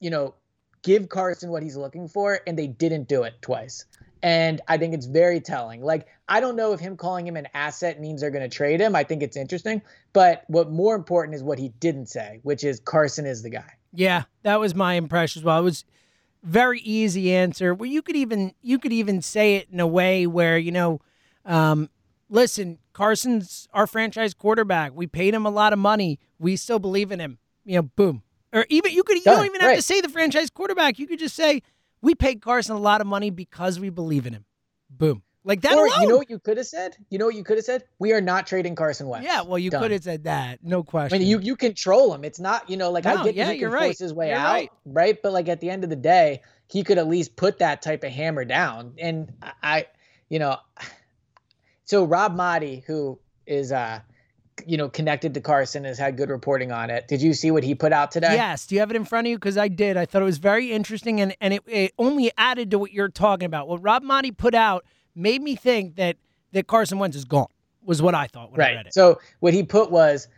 you 0.00 0.08
know, 0.08 0.34
give 0.82 1.10
Carson 1.10 1.50
what 1.50 1.62
he's 1.62 1.76
looking 1.76 2.08
for, 2.08 2.40
and 2.46 2.58
they 2.58 2.66
didn't 2.66 3.08
do 3.08 3.24
it 3.24 3.34
twice. 3.42 3.84
And 4.22 4.60
I 4.68 4.76
think 4.76 4.94
it's 4.94 5.06
very 5.06 5.40
telling. 5.40 5.82
Like, 5.82 6.06
I 6.28 6.40
don't 6.40 6.56
know 6.56 6.72
if 6.72 6.80
him 6.80 6.96
calling 6.96 7.26
him 7.26 7.36
an 7.36 7.48
asset 7.54 8.00
means 8.00 8.20
they're 8.20 8.30
going 8.30 8.48
to 8.48 8.54
trade 8.54 8.80
him. 8.80 8.94
I 8.94 9.04
think 9.04 9.22
it's 9.22 9.36
interesting. 9.36 9.80
But 10.12 10.44
what 10.48 10.70
more 10.70 10.94
important 10.94 11.34
is 11.34 11.42
what 11.42 11.58
he 11.58 11.70
didn't 11.80 12.06
say, 12.06 12.40
which 12.42 12.64
is 12.64 12.80
Carson 12.80 13.26
is 13.26 13.42
the 13.42 13.50
guy. 13.50 13.72
Yeah, 13.92 14.24
that 14.42 14.60
was 14.60 14.74
my 14.74 14.94
impression 14.94 15.40
as 15.40 15.44
well. 15.44 15.58
It 15.58 15.64
was 15.64 15.84
very 16.42 16.80
easy 16.80 17.32
answer. 17.34 17.74
Well, 17.74 17.88
you 17.88 18.02
could 18.02 18.16
even 18.16 18.54
you 18.62 18.78
could 18.78 18.92
even 18.92 19.22
say 19.22 19.56
it 19.56 19.68
in 19.70 19.80
a 19.80 19.86
way 19.86 20.26
where 20.26 20.58
you 20.58 20.72
know, 20.72 21.00
um, 21.44 21.90
listen, 22.28 22.78
Carson's 22.92 23.68
our 23.72 23.86
franchise 23.86 24.34
quarterback. 24.34 24.92
We 24.94 25.06
paid 25.06 25.34
him 25.34 25.46
a 25.46 25.50
lot 25.50 25.72
of 25.72 25.78
money. 25.78 26.18
We 26.38 26.56
still 26.56 26.78
believe 26.78 27.10
in 27.12 27.20
him. 27.20 27.38
You 27.64 27.76
know, 27.76 27.82
boom. 27.82 28.22
Or 28.52 28.66
even 28.68 28.92
you 28.92 29.02
could 29.02 29.16
you 29.16 29.24
don't 29.24 29.46
even 29.46 29.60
have 29.60 29.76
to 29.76 29.82
say 29.82 30.00
the 30.00 30.08
franchise 30.08 30.50
quarterback. 30.50 30.98
You 30.98 31.06
could 31.06 31.18
just 31.18 31.36
say 31.36 31.62
we 32.02 32.14
paid 32.14 32.42
Carson 32.42 32.76
a 32.76 32.78
lot 32.78 33.00
of 33.00 33.06
money 33.06 33.30
because 33.30 33.78
we 33.78 33.90
believe 33.90 34.26
in 34.26 34.32
him. 34.32 34.44
Boom. 34.88 35.22
Like 35.42 35.62
that. 35.62 35.72
Or 35.72 35.86
alone. 35.86 36.02
you 36.02 36.08
know 36.08 36.16
what 36.18 36.28
you 36.28 36.38
could 36.38 36.58
have 36.58 36.66
said? 36.66 36.96
You 37.08 37.18
know 37.18 37.26
what 37.26 37.34
you 37.34 37.44
could 37.44 37.56
have 37.56 37.64
said? 37.64 37.84
We 37.98 38.12
are 38.12 38.20
not 38.20 38.46
trading 38.46 38.74
Carson 38.74 39.08
Wentz. 39.08 39.26
Yeah, 39.26 39.42
well, 39.42 39.58
you 39.58 39.70
could 39.70 39.90
have 39.90 40.02
said 40.02 40.24
that. 40.24 40.58
No 40.62 40.82
question. 40.82 41.16
I 41.16 41.18
mean, 41.18 41.28
you 41.28 41.40
you 41.40 41.56
control 41.56 42.12
him. 42.12 42.24
It's 42.24 42.40
not, 42.40 42.68
you 42.68 42.76
know, 42.76 42.90
like 42.90 43.04
no, 43.04 43.16
I 43.16 43.24
get 43.24 43.34
yeah, 43.34 43.46
he 43.46 43.52
can 43.52 43.60
you're 43.60 43.70
force 43.70 43.82
right. 43.82 43.98
his 43.98 44.12
way 44.12 44.28
you're 44.28 44.36
out, 44.36 44.52
right. 44.52 44.70
right? 44.84 45.22
But 45.22 45.32
like 45.32 45.48
at 45.48 45.60
the 45.60 45.70
end 45.70 45.84
of 45.84 45.90
the 45.90 45.96
day, 45.96 46.42
he 46.66 46.84
could 46.84 46.98
at 46.98 47.08
least 47.08 47.36
put 47.36 47.58
that 47.60 47.80
type 47.80 48.04
of 48.04 48.12
hammer 48.12 48.44
down. 48.44 48.94
And 48.98 49.32
I, 49.62 49.86
you 50.28 50.38
know, 50.38 50.58
so 51.84 52.04
Rob 52.04 52.36
Maaddi, 52.36 52.84
who 52.84 53.18
is 53.46 53.72
uh 53.72 54.00
you 54.66 54.76
know, 54.76 54.88
connected 54.88 55.34
to 55.34 55.40
Carson 55.40 55.84
has 55.84 55.98
had 55.98 56.16
good 56.16 56.30
reporting 56.30 56.72
on 56.72 56.90
it. 56.90 57.08
Did 57.08 57.22
you 57.22 57.32
see 57.34 57.50
what 57.50 57.64
he 57.64 57.74
put 57.74 57.92
out 57.92 58.10
today? 58.10 58.34
Yes. 58.34 58.66
Do 58.66 58.74
you 58.74 58.80
have 58.80 58.90
it 58.90 58.96
in 58.96 59.04
front 59.04 59.26
of 59.26 59.30
you? 59.30 59.36
Because 59.36 59.58
I 59.58 59.68
did. 59.68 59.96
I 59.96 60.06
thought 60.06 60.22
it 60.22 60.26
was 60.26 60.38
very 60.38 60.72
interesting, 60.72 61.20
and 61.20 61.34
and 61.40 61.54
it, 61.54 61.62
it 61.66 61.92
only 61.98 62.30
added 62.36 62.70
to 62.72 62.78
what 62.78 62.92
you're 62.92 63.08
talking 63.08 63.46
about. 63.46 63.68
What 63.68 63.82
Rob 63.82 64.02
Maaddi 64.02 64.36
put 64.36 64.54
out 64.54 64.84
made 65.14 65.42
me 65.42 65.56
think 65.56 65.96
that 65.96 66.16
that 66.52 66.66
Carson 66.66 66.98
Wentz 66.98 67.16
is 67.16 67.24
gone. 67.24 67.46
Was 67.82 68.02
what 68.02 68.14
I 68.14 68.26
thought 68.26 68.52
when 68.52 68.60
right. 68.60 68.72
I 68.72 68.76
read 68.76 68.86
it. 68.86 68.94
So 68.94 69.20
what 69.40 69.54
he 69.54 69.62
put 69.62 69.90
was 69.90 70.28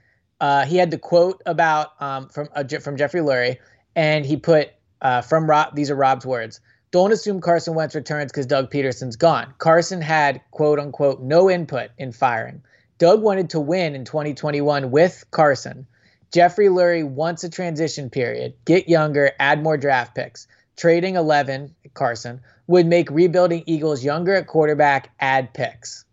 uh, 0.41 0.65
he 0.65 0.77
had 0.77 0.91
the 0.91 0.99
quote 0.99 1.43
about 1.47 2.01
um, 2.01 2.29
from 2.29 2.49
uh, 2.55 2.65
from 2.81 2.97
Jeffrey 2.97 3.21
Lurie, 3.21 3.59
and 3.95 4.25
he 4.25 4.37
put 4.37 4.71
uh, 5.01 5.23
from 5.23 5.49
Rob. 5.49 5.75
These 5.75 5.91
are 5.91 5.97
Rob's 5.97 6.27
words. 6.27 6.61
Don't 6.91 7.11
assume 7.11 7.41
Carson 7.41 7.75
Wentz 7.75 7.95
returns 7.95 8.31
because 8.31 8.47
Doug 8.47 8.71
Pederson's 8.71 9.17
gone. 9.17 9.55
Carson 9.59 10.01
had 10.01 10.41
quote 10.51 10.79
unquote 10.79 11.23
no 11.23 11.51
input 11.51 11.91
in 11.97 12.13
firing. 12.13 12.63
Doug 12.99 13.23
wanted 13.23 13.51
to 13.51 13.61
win 13.61 13.95
in 13.95 14.05
2021 14.05 14.91
with 14.91 15.25
Carson. 15.31 15.87
Jeffrey 16.33 16.67
Lurie 16.69 17.07
wants 17.07 17.45
a 17.45 17.51
transition 17.51 18.09
period, 18.09 18.55
get 18.65 18.89
younger, 18.89 19.33
add 19.39 19.63
more 19.63 19.77
draft 19.77 20.15
picks. 20.15 20.47
Trading 20.77 21.17
11, 21.17 21.75
Carson, 21.95 22.41
would 22.67 22.87
make 22.87 23.11
rebuilding 23.11 23.63
Eagles 23.67 24.03
younger 24.03 24.35
at 24.35 24.47
quarterback, 24.47 25.11
add 25.21 25.53
picks. 25.53 26.05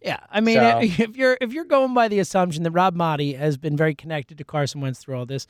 Yeah, 0.00 0.20
I 0.30 0.40
mean, 0.40 0.56
So- 0.56 0.80
if 0.82 1.16
you're 1.16 1.36
if 1.40 1.52
you're 1.52 1.64
going 1.64 1.92
by 1.92 2.06
the 2.08 2.20
assumption 2.20 2.62
that 2.62 2.70
Rob 2.70 2.94
Maaddi 2.94 3.36
has 3.36 3.56
been 3.56 3.76
very 3.76 3.94
connected 3.94 4.38
to 4.38 4.44
Carson 4.44 4.80
Wentz 4.80 5.00
through 5.00 5.18
all 5.18 5.26
this, 5.26 5.48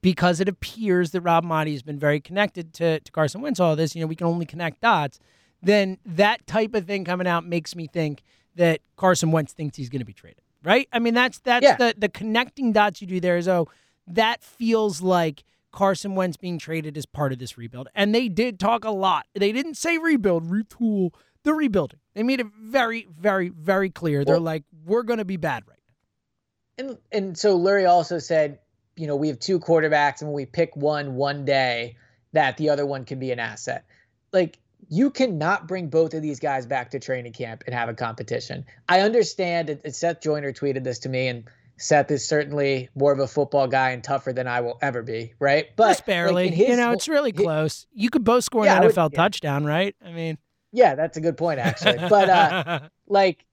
because 0.00 0.40
it 0.40 0.48
appears 0.48 1.10
that 1.10 1.20
Rob 1.20 1.44
Maaddi 1.44 1.72
has 1.72 1.82
been 1.82 1.98
very 1.98 2.20
connected 2.20 2.72
to, 2.74 3.00
to 3.00 3.12
Carson 3.12 3.42
Wentz 3.42 3.60
all 3.60 3.76
this, 3.76 3.94
you 3.94 4.00
know, 4.00 4.06
we 4.06 4.16
can 4.16 4.26
only 4.26 4.46
connect 4.46 4.80
dots. 4.80 5.18
Then 5.62 5.98
that 6.06 6.46
type 6.46 6.74
of 6.74 6.86
thing 6.86 7.04
coming 7.04 7.26
out 7.26 7.44
makes 7.46 7.76
me 7.76 7.86
think 7.86 8.22
that 8.56 8.80
Carson 8.96 9.32
Wentz 9.32 9.52
thinks 9.52 9.76
he's 9.76 9.88
going 9.88 10.00
to 10.00 10.06
be 10.06 10.12
traded, 10.12 10.42
right? 10.62 10.88
I 10.92 10.98
mean, 10.98 11.14
that's 11.14 11.38
that's 11.40 11.64
Yeah. 11.64 11.76
the 11.76 11.94
the 11.96 12.08
connecting 12.08 12.72
dots 12.72 13.00
you 13.00 13.06
do 13.06 13.20
there 13.20 13.36
is 13.36 13.48
oh, 13.48 13.68
that 14.06 14.42
feels 14.42 15.00
like 15.00 15.44
Carson 15.70 16.14
Wentz 16.14 16.36
being 16.36 16.58
traded 16.58 16.96
as 16.98 17.06
part 17.06 17.32
of 17.32 17.38
this 17.38 17.56
rebuild. 17.56 17.88
And 17.94 18.14
they 18.14 18.28
did 18.28 18.60
talk 18.60 18.84
a 18.84 18.90
lot. 18.90 19.26
They 19.34 19.52
didn't 19.52 19.76
say 19.76 19.96
rebuild, 19.98 20.50
retool. 20.50 21.14
They're 21.44 21.54
rebuilding. 21.54 21.98
They 22.14 22.22
made 22.22 22.40
it 22.40 22.46
very, 22.60 23.08
very, 23.18 23.48
very 23.48 23.88
clear. 23.90 24.24
They're 24.24 24.38
like, 24.38 24.64
we're 24.84 25.02
going 25.02 25.18
to 25.18 25.24
be 25.24 25.38
bad 25.38 25.64
right 25.66 25.78
now. 26.78 26.84
And 26.86 26.98
and 27.10 27.38
so 27.38 27.58
Lurie 27.58 27.88
also 27.88 28.18
said, 28.18 28.58
you 28.96 29.06
know, 29.06 29.16
we 29.16 29.28
have 29.28 29.38
two 29.38 29.58
quarterbacks, 29.58 30.20
and 30.20 30.28
when 30.28 30.36
we 30.36 30.46
pick 30.46 30.76
one 30.76 31.14
one 31.14 31.44
day, 31.44 31.96
that 32.32 32.58
the 32.58 32.70
other 32.70 32.84
one 32.84 33.04
can 33.04 33.18
be 33.18 33.30
an 33.30 33.38
asset. 33.38 33.86
Like 34.32 34.58
you 34.88 35.10
cannot 35.10 35.66
bring 35.68 35.88
both 35.88 36.14
of 36.14 36.22
these 36.22 36.40
guys 36.40 36.66
back 36.66 36.90
to 36.90 36.98
training 36.98 37.32
camp 37.32 37.62
and 37.66 37.74
have 37.74 37.88
a 37.88 37.94
competition. 37.94 38.64
I 38.88 39.00
understand. 39.00 39.70
It, 39.70 39.80
it- 39.84 39.94
Seth 39.94 40.20
Joyner 40.20 40.52
tweeted 40.52 40.84
this 40.84 40.98
to 41.00 41.08
me, 41.08 41.28
and 41.28 41.44
Seth 41.78 42.10
is 42.10 42.26
certainly 42.26 42.88
more 42.94 43.12
of 43.12 43.18
a 43.18 43.26
football 43.26 43.66
guy 43.66 43.90
and 43.90 44.04
tougher 44.04 44.32
than 44.32 44.46
I 44.46 44.60
will 44.60 44.78
ever 44.82 45.02
be, 45.02 45.34
right? 45.38 45.66
But 45.76 45.88
Just 45.88 46.06
barely. 46.06 46.48
in 46.48 46.52
his- 46.52 46.68
you 46.70 46.76
know, 46.76 46.92
it's 46.92 47.08
really 47.08 47.32
hi- 47.36 47.42
close. 47.42 47.86
You 47.94 48.10
could 48.10 48.24
both 48.24 48.44
score 48.44 48.64
Yeah, 48.64 48.76
an 48.78 48.82
would- 48.84 48.94
NFL 48.94 49.10
yeah. 49.12 49.16
touchdown, 49.16 49.64
right? 49.64 49.94
I 50.04 50.12
mean, 50.12 50.38
Yeah, 50.72 50.94
that's 50.94 51.16
a 51.16 51.20
good 51.20 51.36
point 51.36 51.58
actually. 51.60 51.98
But 52.08 52.28
uh 52.30 52.80
like 53.06 53.44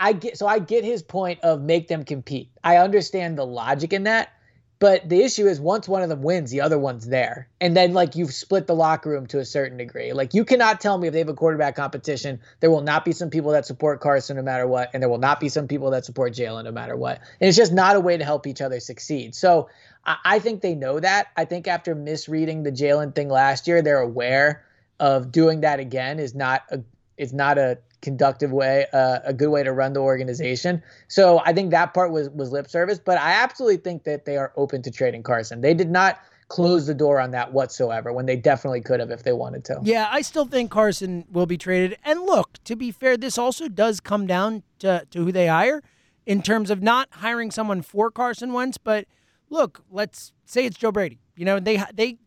I 0.00 0.12
get 0.12 0.36
so 0.36 0.46
I 0.46 0.58
get 0.58 0.84
his 0.84 1.02
point 1.02 1.40
of 1.40 1.60
make 1.62 1.88
them 1.88 2.04
compete. 2.04 2.50
I 2.64 2.76
understand 2.78 3.38
the 3.38 3.46
logic 3.46 3.92
in 3.92 4.04
that, 4.04 4.30
but 4.78 5.08
the 5.08 5.22
issue 5.22 5.46
is 5.46 5.58
once 5.58 5.88
one 5.88 6.02
of 6.02 6.10
them 6.10 6.22
wins, 6.22 6.50
the 6.50 6.60
other 6.60 6.78
one's 6.78 7.06
there. 7.06 7.48
And 7.60 7.74
then 7.74 7.94
like 7.94 8.14
you've 8.14 8.34
split 8.34 8.66
the 8.66 8.74
locker 8.74 9.08
room 9.08 9.26
to 9.28 9.38
a 9.38 9.44
certain 9.44 9.78
degree. 9.78 10.12
Like 10.12 10.34
you 10.34 10.44
cannot 10.44 10.80
tell 10.80 10.98
me 10.98 11.08
if 11.08 11.12
they 11.12 11.20
have 11.20 11.30
a 11.30 11.34
quarterback 11.34 11.76
competition, 11.76 12.40
there 12.60 12.70
will 12.70 12.82
not 12.82 13.04
be 13.04 13.12
some 13.12 13.30
people 13.30 13.52
that 13.52 13.64
support 13.64 14.00
Carson 14.00 14.36
no 14.36 14.42
matter 14.42 14.66
what, 14.66 14.90
and 14.92 15.02
there 15.02 15.08
will 15.08 15.18
not 15.18 15.40
be 15.40 15.48
some 15.48 15.66
people 15.66 15.90
that 15.90 16.04
support 16.04 16.34
Jalen 16.34 16.64
no 16.64 16.72
matter 16.72 16.96
what. 16.96 17.20
And 17.40 17.48
it's 17.48 17.56
just 17.56 17.72
not 17.72 17.96
a 17.96 18.00
way 18.00 18.18
to 18.18 18.24
help 18.24 18.46
each 18.46 18.60
other 18.60 18.78
succeed. 18.80 19.34
So 19.34 19.70
I, 20.04 20.16
I 20.24 20.38
think 20.40 20.60
they 20.60 20.74
know 20.74 21.00
that. 21.00 21.28
I 21.36 21.46
think 21.46 21.66
after 21.66 21.94
misreading 21.94 22.62
the 22.62 22.72
Jalen 22.72 23.14
thing 23.14 23.30
last 23.30 23.66
year, 23.66 23.80
they're 23.80 24.00
aware 24.00 24.62
of 25.00 25.32
doing 25.32 25.60
that 25.60 25.80
again 25.80 26.18
is 26.18 26.34
not 26.34 26.62
a 26.70 26.82
is 27.16 27.32
not 27.32 27.58
a 27.58 27.78
conductive 28.06 28.52
way, 28.52 28.86
uh, 28.92 29.18
a 29.24 29.34
good 29.34 29.48
way 29.48 29.64
to 29.64 29.72
run 29.72 29.92
the 29.92 29.98
organization. 29.98 30.80
So 31.08 31.42
I 31.44 31.52
think 31.52 31.72
that 31.72 31.92
part 31.92 32.12
was 32.12 32.30
was 32.30 32.52
lip 32.52 32.70
service, 32.70 33.00
but 33.00 33.18
I 33.18 33.32
absolutely 33.32 33.78
think 33.78 34.04
that 34.04 34.26
they 34.26 34.36
are 34.36 34.52
open 34.56 34.80
to 34.82 34.92
trading 34.92 35.24
Carson. 35.24 35.60
They 35.60 35.74
did 35.74 35.90
not 35.90 36.20
close 36.46 36.86
the 36.86 36.94
door 36.94 37.18
on 37.20 37.32
that 37.32 37.52
whatsoever 37.52 38.12
when 38.12 38.26
they 38.26 38.36
definitely 38.36 38.80
could 38.80 39.00
have 39.00 39.10
if 39.10 39.24
they 39.24 39.32
wanted 39.32 39.64
to. 39.64 39.80
Yeah, 39.82 40.06
I 40.08 40.22
still 40.22 40.46
think 40.46 40.70
Carson 40.70 41.24
will 41.32 41.46
be 41.46 41.58
traded. 41.58 41.98
And 42.04 42.20
look, 42.20 42.62
to 42.62 42.76
be 42.76 42.92
fair, 42.92 43.16
this 43.16 43.36
also 43.36 43.66
does 43.66 43.98
come 43.98 44.28
down 44.28 44.62
to, 44.78 45.04
to 45.10 45.24
who 45.24 45.32
they 45.32 45.48
hire 45.48 45.82
in 46.26 46.42
terms 46.42 46.70
of 46.70 46.80
not 46.80 47.08
hiring 47.10 47.50
someone 47.50 47.82
for 47.82 48.12
Carson 48.12 48.52
Wentz. 48.52 48.78
But 48.78 49.06
look, 49.50 49.82
let's 49.90 50.32
say 50.44 50.64
it's 50.64 50.78
Joe 50.78 50.92
Brady. 50.92 51.18
You 51.34 51.44
know, 51.44 51.58
they 51.58 51.82
they 51.92 52.18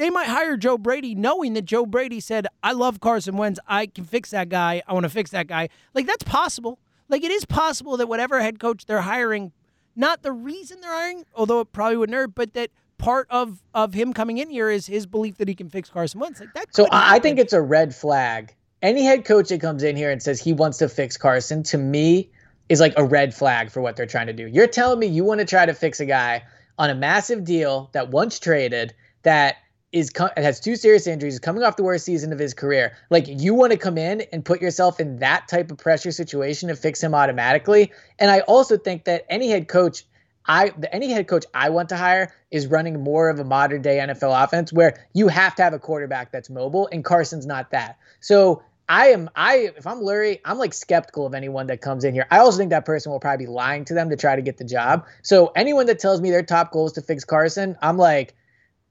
they 0.00 0.08
might 0.08 0.28
hire 0.28 0.56
Joe 0.56 0.78
Brady 0.78 1.14
knowing 1.14 1.52
that 1.52 1.66
Joe 1.66 1.84
Brady 1.84 2.20
said, 2.20 2.46
"I 2.62 2.72
love 2.72 3.00
Carson 3.00 3.36
Wentz. 3.36 3.60
I 3.66 3.86
can 3.86 4.04
fix 4.04 4.30
that 4.30 4.48
guy. 4.48 4.82
I 4.86 4.94
want 4.94 5.04
to 5.04 5.10
fix 5.10 5.30
that 5.30 5.46
guy." 5.46 5.68
Like 5.92 6.06
that's 6.06 6.24
possible. 6.24 6.78
Like 7.10 7.22
it 7.22 7.30
is 7.30 7.44
possible 7.44 7.98
that 7.98 8.08
whatever 8.08 8.40
head 8.40 8.58
coach 8.58 8.86
they're 8.86 9.02
hiring, 9.02 9.52
not 9.94 10.22
the 10.22 10.32
reason 10.32 10.80
they're 10.80 10.90
hiring, 10.90 11.26
although 11.34 11.60
it 11.60 11.72
probably 11.72 11.98
wouldn't 11.98 12.16
hurt, 12.16 12.34
but 12.34 12.54
that 12.54 12.70
part 12.96 13.26
of 13.28 13.62
of 13.74 13.92
him 13.92 14.14
coming 14.14 14.38
in 14.38 14.48
here 14.48 14.70
is 14.70 14.86
his 14.86 15.06
belief 15.06 15.36
that 15.36 15.48
he 15.48 15.54
can 15.54 15.68
fix 15.68 15.90
Carson 15.90 16.18
Wentz. 16.18 16.40
Like 16.40 16.54
that. 16.54 16.74
So 16.74 16.88
I 16.90 17.08
happen. 17.08 17.22
think 17.22 17.38
it's 17.38 17.52
a 17.52 17.60
red 17.60 17.94
flag. 17.94 18.54
Any 18.80 19.04
head 19.04 19.26
coach 19.26 19.50
that 19.50 19.60
comes 19.60 19.82
in 19.82 19.96
here 19.96 20.10
and 20.10 20.22
says 20.22 20.40
he 20.40 20.54
wants 20.54 20.78
to 20.78 20.88
fix 20.88 21.18
Carson, 21.18 21.62
to 21.64 21.76
me, 21.76 22.30
is 22.70 22.80
like 22.80 22.94
a 22.96 23.04
red 23.04 23.34
flag 23.34 23.70
for 23.70 23.82
what 23.82 23.96
they're 23.96 24.06
trying 24.06 24.28
to 24.28 24.32
do. 24.32 24.46
You're 24.46 24.66
telling 24.66 24.98
me 24.98 25.08
you 25.08 25.24
want 25.24 25.40
to 25.40 25.46
try 25.46 25.66
to 25.66 25.74
fix 25.74 26.00
a 26.00 26.06
guy 26.06 26.42
on 26.78 26.88
a 26.88 26.94
massive 26.94 27.44
deal 27.44 27.90
that 27.92 28.08
once 28.10 28.38
traded 28.38 28.94
that 29.24 29.56
is 29.92 30.10
has 30.36 30.60
two 30.60 30.76
serious 30.76 31.06
injuries, 31.06 31.38
coming 31.38 31.62
off 31.62 31.76
the 31.76 31.82
worst 31.82 32.04
season 32.04 32.32
of 32.32 32.38
his 32.38 32.54
career. 32.54 32.96
Like 33.10 33.26
you 33.26 33.54
want 33.54 33.72
to 33.72 33.78
come 33.78 33.98
in 33.98 34.22
and 34.32 34.44
put 34.44 34.62
yourself 34.62 35.00
in 35.00 35.18
that 35.18 35.48
type 35.48 35.70
of 35.70 35.78
pressure 35.78 36.12
situation 36.12 36.68
to 36.68 36.76
fix 36.76 37.02
him 37.02 37.14
automatically. 37.14 37.92
And 38.18 38.30
I 38.30 38.40
also 38.40 38.76
think 38.76 39.04
that 39.04 39.26
any 39.28 39.48
head 39.48 39.68
coach 39.68 40.04
I 40.46 40.72
any 40.92 41.10
head 41.10 41.28
coach 41.28 41.44
I 41.54 41.70
want 41.70 41.88
to 41.90 41.96
hire 41.96 42.32
is 42.50 42.66
running 42.66 43.02
more 43.02 43.28
of 43.28 43.38
a 43.38 43.44
modern 43.44 43.82
day 43.82 43.98
NFL 43.98 44.44
offense 44.44 44.72
where 44.72 45.06
you 45.12 45.28
have 45.28 45.54
to 45.56 45.62
have 45.62 45.74
a 45.74 45.78
quarterback 45.78 46.32
that's 46.32 46.50
mobile, 46.50 46.88
and 46.90 47.04
Carson's 47.04 47.46
not 47.46 47.70
that. 47.72 47.98
So 48.20 48.62
I 48.88 49.08
am 49.08 49.30
I 49.36 49.72
if 49.76 49.86
I'm 49.86 50.00
Lurie, 50.00 50.40
I'm 50.44 50.58
like 50.58 50.72
skeptical 50.72 51.26
of 51.26 51.34
anyone 51.34 51.66
that 51.68 51.80
comes 51.80 52.04
in 52.04 52.14
here. 52.14 52.26
I 52.30 52.38
also 52.38 52.58
think 52.58 52.70
that 52.70 52.84
person 52.84 53.12
will 53.12 53.20
probably 53.20 53.46
be 53.46 53.50
lying 53.50 53.84
to 53.86 53.94
them 53.94 54.10
to 54.10 54.16
try 54.16 54.34
to 54.34 54.42
get 54.42 54.56
the 54.56 54.64
job. 54.64 55.06
So 55.22 55.52
anyone 55.54 55.86
that 55.86 55.98
tells 55.98 56.20
me 56.20 56.30
their 56.30 56.42
top 56.42 56.72
goal 56.72 56.86
is 56.86 56.92
to 56.92 57.02
fix 57.02 57.24
Carson, 57.24 57.76
I'm 57.82 57.98
like, 57.98 58.34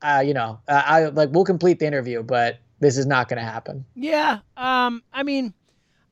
uh, 0.02 0.24
you 0.26 0.34
know, 0.34 0.60
uh, 0.68 0.82
I 0.86 1.06
like 1.06 1.30
we'll 1.32 1.46
complete 1.46 1.80
the 1.80 1.86
interview, 1.86 2.24
but 2.24 2.60
this 2.80 2.98
is 2.98 3.06
not 3.06 3.28
going 3.28 3.40
to 3.40 3.46
happen. 3.46 3.86
Yeah. 3.96 4.40
Um. 4.58 5.04
I 5.12 5.24
mean, 5.24 5.54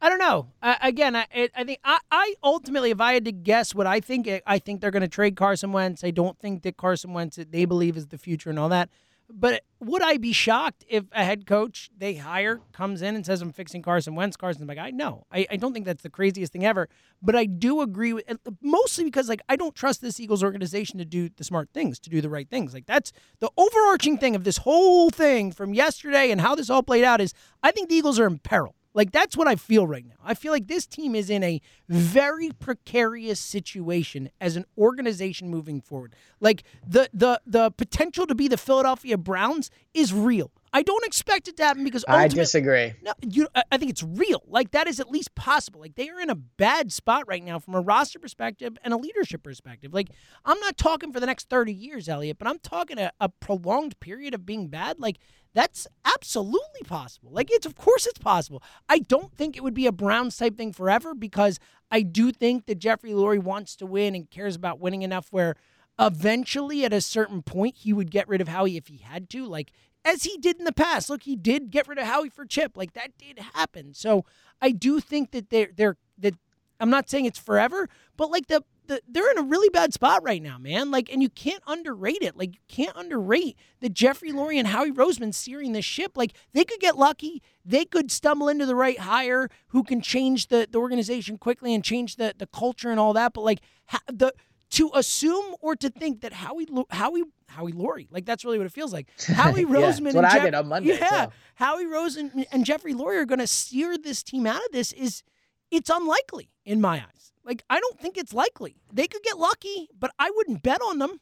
I 0.02 0.10
don't 0.10 0.20
know. 0.20 0.48
again, 0.62 1.16
I 1.16 1.26
I 1.34 1.64
think 1.64 1.80
I, 1.84 2.00
I 2.12 2.34
ultimately, 2.44 2.92
if 2.92 3.02
I 3.02 3.14
had 3.14 3.26
to 3.26 3.32
guess 3.32 3.74
what 3.74 3.88
I 3.88 4.00
think, 4.00 4.30
I 4.46 4.60
think 4.60 4.82
they're 4.82 4.92
going 4.92 5.02
to 5.02 5.08
trade 5.08 5.36
Carson 5.36 5.72
Wentz. 5.72 6.04
I 6.04 6.12
don't 6.12 6.38
think 6.40 6.64
that 6.64 6.78
Carson 6.78 7.14
Wentz 7.14 7.40
they 7.50 7.66
believe 7.66 7.98
is 7.98 8.08
the 8.08 8.18
future 8.18 8.50
and 8.50 8.60
all 8.60 8.70
that. 8.70 8.90
But 9.30 9.64
would 9.82 10.02
I 10.02 10.18
be 10.18 10.32
shocked 10.32 10.86
if 10.88 11.04
a 11.12 11.24
head 11.24 11.46
coach 11.46 11.90
they 11.96 12.16
hire 12.16 12.62
comes 12.72 13.02
in 13.02 13.16
and 13.16 13.26
says, 13.26 13.42
I'm 13.42 13.52
fixing 13.52 13.82
Carson 13.82 14.16
Wentz? 14.16 14.38
Carson's 14.38 14.66
my 14.66 14.74
guy. 14.74 14.92
No, 14.92 15.26
I, 15.32 15.46
I 15.52 15.58
don't 15.58 15.74
think 15.74 15.86
that's 15.86 16.02
the 16.02 16.10
craziest 16.10 16.54
thing 16.54 16.66
ever. 16.66 16.88
But 17.22 17.36
I 17.36 17.46
do 17.46 17.82
agree 17.82 18.14
with 18.14 18.26
mostly 18.62 19.04
because 19.04 19.28
like 19.28 19.42
I 19.50 19.58
don't 19.58 19.76
trust 19.76 20.02
this 20.02 20.20
Eagles 20.20 20.44
organization 20.44 20.98
to 21.00 21.06
do 21.06 21.30
the 21.30 21.44
smart 21.44 21.70
things, 21.74 22.00
to 22.00 22.10
do 22.10 22.22
the 22.22 22.30
right 22.30 22.50
things. 22.50 22.74
Like 22.74 22.86
that's 22.86 23.12
the 23.40 23.52
overarching 23.58 24.18
thing 24.18 24.36
of 24.36 24.46
this 24.46 24.58
whole 24.58 25.10
thing 25.10 25.52
from 25.52 25.74
yesterday 25.74 26.32
and 26.32 26.40
how 26.40 26.56
this 26.56 26.70
all 26.70 26.84
played 26.84 27.04
out 27.04 27.20
is 27.20 27.34
I 27.62 27.72
think 27.72 27.90
the 27.90 27.96
Eagles 27.96 28.20
are 28.20 28.28
in 28.28 28.40
peril. 28.40 28.76
Like 28.98 29.12
that's 29.12 29.38
what 29.38 29.48
I 29.48 29.56
feel 29.56 29.86
right 29.86 30.04
now. 30.04 30.16
I 30.26 30.34
feel 30.34 30.52
like 30.52 30.66
this 30.66 30.88
team 30.88 31.14
is 31.14 31.30
in 31.30 31.43
a 31.43 31.62
very 31.88 32.50
precarious 32.50 33.39
situation 33.39 34.32
as 34.41 34.56
an 34.56 34.66
organization 34.76 35.50
moving 35.50 35.82
forward. 35.82 36.16
Like 36.39 36.64
the 36.86 37.08
the 37.14 37.39
the 37.45 37.70
potential 37.70 38.26
to 38.26 38.34
be 38.34 38.48
the 38.48 38.58
Philadelphia 38.58 39.16
Browns 39.16 39.70
is 39.93 40.12
real. 40.16 40.52
I 40.74 40.82
don't 40.82 41.06
expect 41.06 41.48
it 41.48 41.58
to 41.58 41.64
happen 41.64 41.84
because 41.84 42.06
I 42.08 42.28
disagree. 42.28 42.93
No, 43.04 43.14
you, 43.22 43.48
I 43.72 43.78
think 43.78 43.91
it's 43.91 44.04
real. 44.04 44.41
Like 44.48 44.72
that 44.72 44.88
is 44.88 45.00
at 45.00 45.12
least 45.12 45.34
possible. 45.36 45.80
Like 45.80 45.95
they 45.95 46.10
are 46.10 46.20
in 46.20 46.32
a 46.32 46.36
bad 46.36 46.91
spot 46.91 47.24
right 47.28 47.43
now 47.43 47.60
from 47.60 47.76
a 47.76 47.82
roster 47.82 48.18
perspective 48.18 48.78
and 48.84 48.93
a 48.93 48.98
leadership 48.98 49.43
perspective. 49.43 49.93
Like 49.93 50.10
I'm 50.43 50.60
not 50.60 50.76
talking 50.76 51.14
for 51.14 51.20
the 51.20 51.28
next 51.28 51.50
30 51.50 51.72
years, 51.72 52.10
Eliot, 52.10 52.39
but 52.39 52.48
I'm 52.48 52.60
talking 52.60 52.98
a, 52.98 53.12
a 53.20 53.30
prolonged 53.30 54.00
period 54.00 54.34
of 54.34 54.45
being 54.45 54.68
bad. 54.68 55.00
Like 55.00 55.18
that's 55.58 55.88
absolutely 56.05 56.84
possible. 56.86 57.32
Like 57.32 57.49
it's 57.49 57.66
of 57.66 57.76
course 57.76 58.05
it's 58.05 58.20
possible. 58.20 58.62
I 58.88 58.99
don't 58.99 59.34
think 59.34 59.58
it 59.58 59.64
would 59.64 59.74
be 59.74 59.88
a 59.88 59.91
Browns 59.91 60.38
type 60.38 60.55
thing 60.55 60.72
forever 60.72 61.16
because 61.16 61.60
I 61.89 62.03
do 62.03 62.32
think 62.32 62.68
that 62.68 62.78
Jeffrey 62.78 63.10
Lurie 63.10 63.41
wants 63.41 63.76
to 63.78 63.88
win 63.88 64.14
and 64.14 64.30
cares 64.30 64.55
about 64.55 64.80
winning 64.80 65.01
enough 65.01 65.30
where 65.32 65.55
eventually 65.99 66.86
at 66.86 66.93
a 66.93 67.01
certain 67.01 67.41
point 67.41 67.78
he 67.80 67.91
would 67.91 68.12
get 68.12 68.28
rid 68.28 68.39
of 68.39 68.49
Howie 68.49 68.78
if 68.78 68.86
he 68.86 68.97
had 68.97 69.32
to. 69.32 69.47
Like 69.47 69.72
as 70.05 70.26
he 70.26 70.38
did 70.38 70.58
in 70.60 70.66
the 70.66 70.72
past. 70.72 71.10
Look, 71.10 71.24
he 71.24 71.36
did 71.36 71.72
get 71.72 71.88
rid 71.88 71.97
of 71.97 72.05
Howie 72.05 72.30
for 72.30 72.45
Chip. 72.45 72.78
Like 72.78 72.93
that 72.93 73.18
did 73.18 73.39
happen. 73.55 73.95
So 73.95 74.26
I 74.62 74.70
do 74.72 74.99
think 74.99 75.32
that 75.32 75.49
they're 75.49 75.70
they're 75.76 75.97
that 76.20 76.36
I'm 76.80 76.91
not 76.91 77.10
saying 77.10 77.26
it's 77.26 77.39
forever, 77.39 77.89
but 78.16 78.30
like 78.30 78.45
the, 78.45 78.64
the 78.88 79.02
they're 79.08 79.32
in 79.32 79.38
a 79.38 79.44
really 79.44 79.70
bad 79.70 79.94
spot 79.94 80.24
right 80.24 80.42
now, 80.42 80.58
man. 80.58 80.92
Like, 80.92 81.12
and 81.12 81.22
you 81.22 81.30
can't 81.30 81.64
underrate 81.68 82.22
it. 82.22 82.38
Like, 82.38 82.54
you 82.54 82.62
can't 82.68 82.96
underrate 82.96 83.58
that 83.82 83.94
Jeffrey 83.94 84.32
Lurie 84.32 84.58
and 84.58 84.68
Howie 84.68 84.92
Roseman 84.92 85.34
steering 85.34 85.74
this 85.74 85.86
ship. 85.86 86.14
Like, 86.16 86.34
they 86.54 86.64
could 86.64 86.80
get 86.80 86.98
lucky. 86.98 87.42
They 87.66 87.86
could 87.86 88.12
stumble 88.12 88.50
into 88.50 88.66
the 88.66 88.76
right 88.76 89.00
hire 89.00 89.50
who 89.68 89.84
can 89.84 90.02
change 90.02 90.48
the, 90.48 90.68
the 90.70 90.78
organization 90.78 91.38
quickly 91.38 91.74
and 91.74 91.84
change 91.84 92.16
the 92.16 92.34
the 92.38 92.48
culture 92.48 92.90
and 92.90 93.00
all 93.00 93.14
that. 93.14 93.34
But 93.34 93.42
like 93.42 93.60
ha- 93.88 94.02
the 94.12 94.34
to 94.70 94.92
assume 94.94 95.56
or 95.62 95.76
to 95.76 95.90
think 95.90 96.22
that 96.22 96.34
Howie 96.34 96.68
Howie 96.90 97.24
Howie 97.48 97.72
Lurie, 97.72 98.08
like 98.12 98.26
that's 98.26 98.44
really 98.44 98.58
what 98.58 98.68
it 98.68 98.74
feels 98.74 98.94
like. 98.94 99.08
Howie 99.28 99.66
Roseman 99.66 100.14
yeah, 100.14 100.20
and 100.20 100.52
Jeff- 100.52 100.54
on 100.56 100.68
Monday. 100.68 100.98
Yeah, 100.98 101.26
so. 101.26 101.32
Howie 101.56 101.86
Roseman 101.86 102.46
and 102.52 102.66
Jeffrey 102.66 102.94
Lurie 102.94 103.20
are 103.20 103.26
going 103.26 103.40
to 103.40 103.48
steer 103.48 103.98
this 103.98 104.24
team 104.24 104.46
out 104.46 104.64
of 104.66 104.72
this. 104.72 104.92
Is 104.94 105.24
it's 105.72 105.90
unlikely 105.90 106.50
in 106.66 106.82
my 106.82 106.98
eyes. 106.98 107.34
Like 107.48 107.64
I 107.70 107.80
don't 107.80 108.00
think 108.00 108.18
it's 108.18 108.34
likely. 108.34 108.76
They 108.93 109.08
could 109.08 109.24
get 109.24 109.39
lucky, 109.39 109.89
but 110.00 110.12
I 110.20 110.30
wouldn't 110.36 110.62
bet 110.62 110.82
on 110.82 111.00
them. 111.00 111.20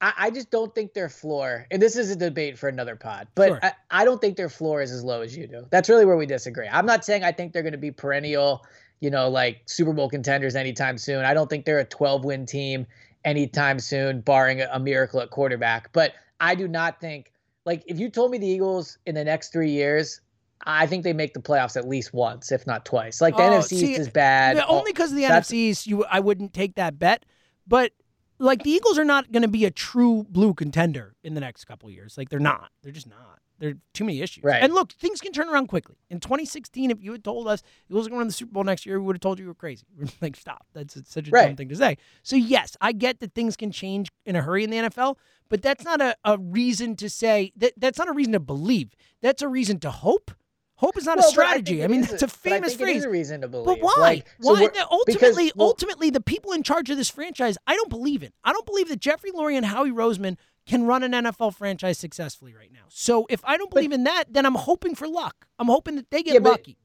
I, 0.00 0.12
I 0.18 0.30
just 0.30 0.50
don't 0.50 0.74
think 0.74 0.92
their 0.92 1.08
floor, 1.08 1.66
and 1.70 1.80
this 1.80 1.96
is 1.96 2.10
a 2.10 2.16
debate 2.16 2.58
for 2.58 2.68
another 2.68 2.96
pod, 2.96 3.28
but 3.34 3.48
sure. 3.48 3.60
I, 3.62 3.72
I 3.90 4.04
don't 4.04 4.20
think 4.20 4.36
their 4.36 4.50
floor 4.50 4.82
is 4.82 4.90
as 4.90 5.02
low 5.02 5.22
as 5.22 5.34
you 5.34 5.46
do. 5.46 5.64
That's 5.70 5.88
really 5.88 6.04
where 6.04 6.16
we 6.16 6.26
disagree. 6.26 6.68
I'm 6.70 6.84
not 6.84 7.04
saying 7.04 7.24
I 7.24 7.32
think 7.32 7.52
they're 7.52 7.62
going 7.62 7.72
to 7.72 7.78
be 7.78 7.92
perennial 7.92 8.66
you 9.04 9.10
know, 9.10 9.28
like 9.28 9.60
Super 9.66 9.92
Bowl 9.92 10.08
contenders 10.08 10.56
anytime 10.56 10.96
soon. 10.96 11.26
I 11.26 11.34
don't 11.34 11.50
think 11.50 11.66
they're 11.66 11.78
a 11.78 11.84
12 11.84 12.24
win 12.24 12.46
team 12.46 12.86
anytime 13.24 13.78
soon, 13.78 14.22
barring 14.22 14.62
a, 14.62 14.68
a 14.72 14.80
miracle 14.80 15.20
at 15.20 15.28
quarterback. 15.28 15.92
But 15.92 16.14
I 16.40 16.54
do 16.54 16.66
not 16.66 17.00
think, 17.00 17.30
like, 17.66 17.82
if 17.86 17.98
you 17.98 18.08
told 18.08 18.30
me 18.30 18.38
the 18.38 18.46
Eagles 18.46 18.96
in 19.04 19.14
the 19.14 19.22
next 19.22 19.52
three 19.52 19.70
years, 19.70 20.22
I 20.66 20.86
think 20.86 21.04
they 21.04 21.12
make 21.12 21.34
the 21.34 21.40
playoffs 21.40 21.76
at 21.76 21.86
least 21.86 22.14
once, 22.14 22.50
if 22.50 22.66
not 22.66 22.84
twice. 22.84 23.20
Like 23.20 23.36
the 23.36 23.42
oh, 23.42 23.50
NFC 23.50 23.72
East 23.72 24.00
is 24.00 24.08
bad. 24.08 24.58
Only 24.58 24.92
because 24.92 25.10
of 25.10 25.16
the 25.16 25.24
NFC 25.24 25.52
East, 25.54 25.86
you 25.86 26.04
I 26.04 26.20
wouldn't 26.20 26.54
take 26.54 26.76
that 26.76 26.98
bet. 26.98 27.24
But 27.66 27.92
like 28.38 28.62
the 28.62 28.70
Eagles 28.70 28.98
are 28.98 29.04
not 29.04 29.30
going 29.30 29.42
to 29.42 29.48
be 29.48 29.64
a 29.64 29.70
true 29.70 30.26
blue 30.28 30.54
contender 30.54 31.14
in 31.22 31.34
the 31.34 31.40
next 31.40 31.64
couple 31.64 31.90
years. 31.90 32.16
Like 32.16 32.28
they're 32.28 32.40
not. 32.40 32.70
They're 32.82 32.92
just 32.92 33.08
not. 33.08 33.40
There 33.58 33.70
are 33.70 33.74
too 33.92 34.04
many 34.04 34.20
issues. 34.20 34.42
Right. 34.42 34.62
And 34.62 34.74
look, 34.74 34.92
things 34.92 35.20
can 35.20 35.32
turn 35.32 35.48
around 35.48 35.68
quickly. 35.68 35.96
In 36.10 36.18
2016, 36.18 36.90
if 36.90 37.00
you 37.00 37.12
had 37.12 37.22
told 37.22 37.46
us 37.46 37.62
it 37.88 37.94
was 37.94 38.08
going 38.08 38.16
to 38.16 38.18
win 38.18 38.26
the 38.26 38.32
Super 38.32 38.52
Bowl 38.52 38.64
next 38.64 38.84
year, 38.84 38.98
we 38.98 39.06
would 39.06 39.16
have 39.16 39.20
told 39.20 39.38
you 39.38 39.44
you 39.44 39.48
were 39.48 39.54
crazy. 39.54 39.86
We're 39.96 40.08
like, 40.20 40.36
stop. 40.36 40.66
That's 40.72 40.98
such 41.08 41.28
a 41.28 41.30
right. 41.30 41.46
dumb 41.46 41.56
thing 41.56 41.68
to 41.68 41.76
say. 41.76 41.96
So, 42.22 42.34
yes, 42.36 42.76
I 42.80 42.92
get 42.92 43.20
that 43.20 43.34
things 43.34 43.56
can 43.56 43.70
change 43.70 44.08
in 44.26 44.34
a 44.34 44.42
hurry 44.42 44.64
in 44.64 44.70
the 44.70 44.76
NFL, 44.78 45.16
but 45.48 45.62
that's 45.62 45.84
not 45.84 46.00
a, 46.00 46.16
a 46.24 46.36
reason 46.36 46.96
to 46.96 47.08
say 47.08 47.52
that 47.56 47.74
that's 47.76 47.98
not 47.98 48.08
a 48.08 48.12
reason 48.12 48.32
to 48.32 48.40
believe. 48.40 48.96
That's 49.22 49.40
a 49.40 49.48
reason 49.48 49.78
to 49.80 49.90
hope. 49.90 50.32
Hope 50.84 50.98
is 50.98 51.06
not 51.06 51.16
well, 51.16 51.26
a 51.26 51.30
strategy. 51.30 51.80
I, 51.80 51.86
I 51.86 51.88
mean, 51.88 52.04
it's 52.04 52.22
a 52.22 52.28
famous 52.28 52.74
phrase. 52.74 52.96
It 52.96 52.98
is 52.98 53.04
a 53.04 53.10
reason 53.10 53.40
to 53.40 53.48
believe. 53.48 53.64
But 53.64 53.80
why? 53.80 53.94
Like, 53.98 54.26
why? 54.38 54.54
So 54.54 54.86
ultimately, 54.90 55.14
because, 55.14 55.52
well, 55.56 55.68
ultimately, 55.68 56.10
the 56.10 56.20
people 56.20 56.52
in 56.52 56.62
charge 56.62 56.90
of 56.90 56.98
this 56.98 57.08
franchise, 57.08 57.56
I 57.66 57.74
don't 57.74 57.88
believe 57.88 58.22
in. 58.22 58.32
I 58.44 58.52
don't 58.52 58.66
believe 58.66 58.88
that 58.88 59.00
Jeffrey 59.00 59.30
Lurie 59.30 59.56
and 59.56 59.64
Howie 59.64 59.92
Roseman 59.92 60.36
can 60.66 60.84
run 60.84 61.02
an 61.02 61.12
NFL 61.12 61.54
franchise 61.54 61.96
successfully 61.96 62.52
right 62.54 62.70
now. 62.70 62.84
So 62.90 63.26
if 63.30 63.40
I 63.44 63.56
don't 63.56 63.70
believe 63.70 63.90
but, 63.90 63.94
in 63.94 64.04
that, 64.04 64.24
then 64.30 64.44
I'm 64.44 64.54
hoping 64.54 64.94
for 64.94 65.08
luck. 65.08 65.46
I'm 65.58 65.68
hoping 65.68 65.96
that 65.96 66.10
they 66.10 66.22
get 66.22 66.34
yeah, 66.34 66.40
but, 66.40 66.50
lucky. 66.50 66.76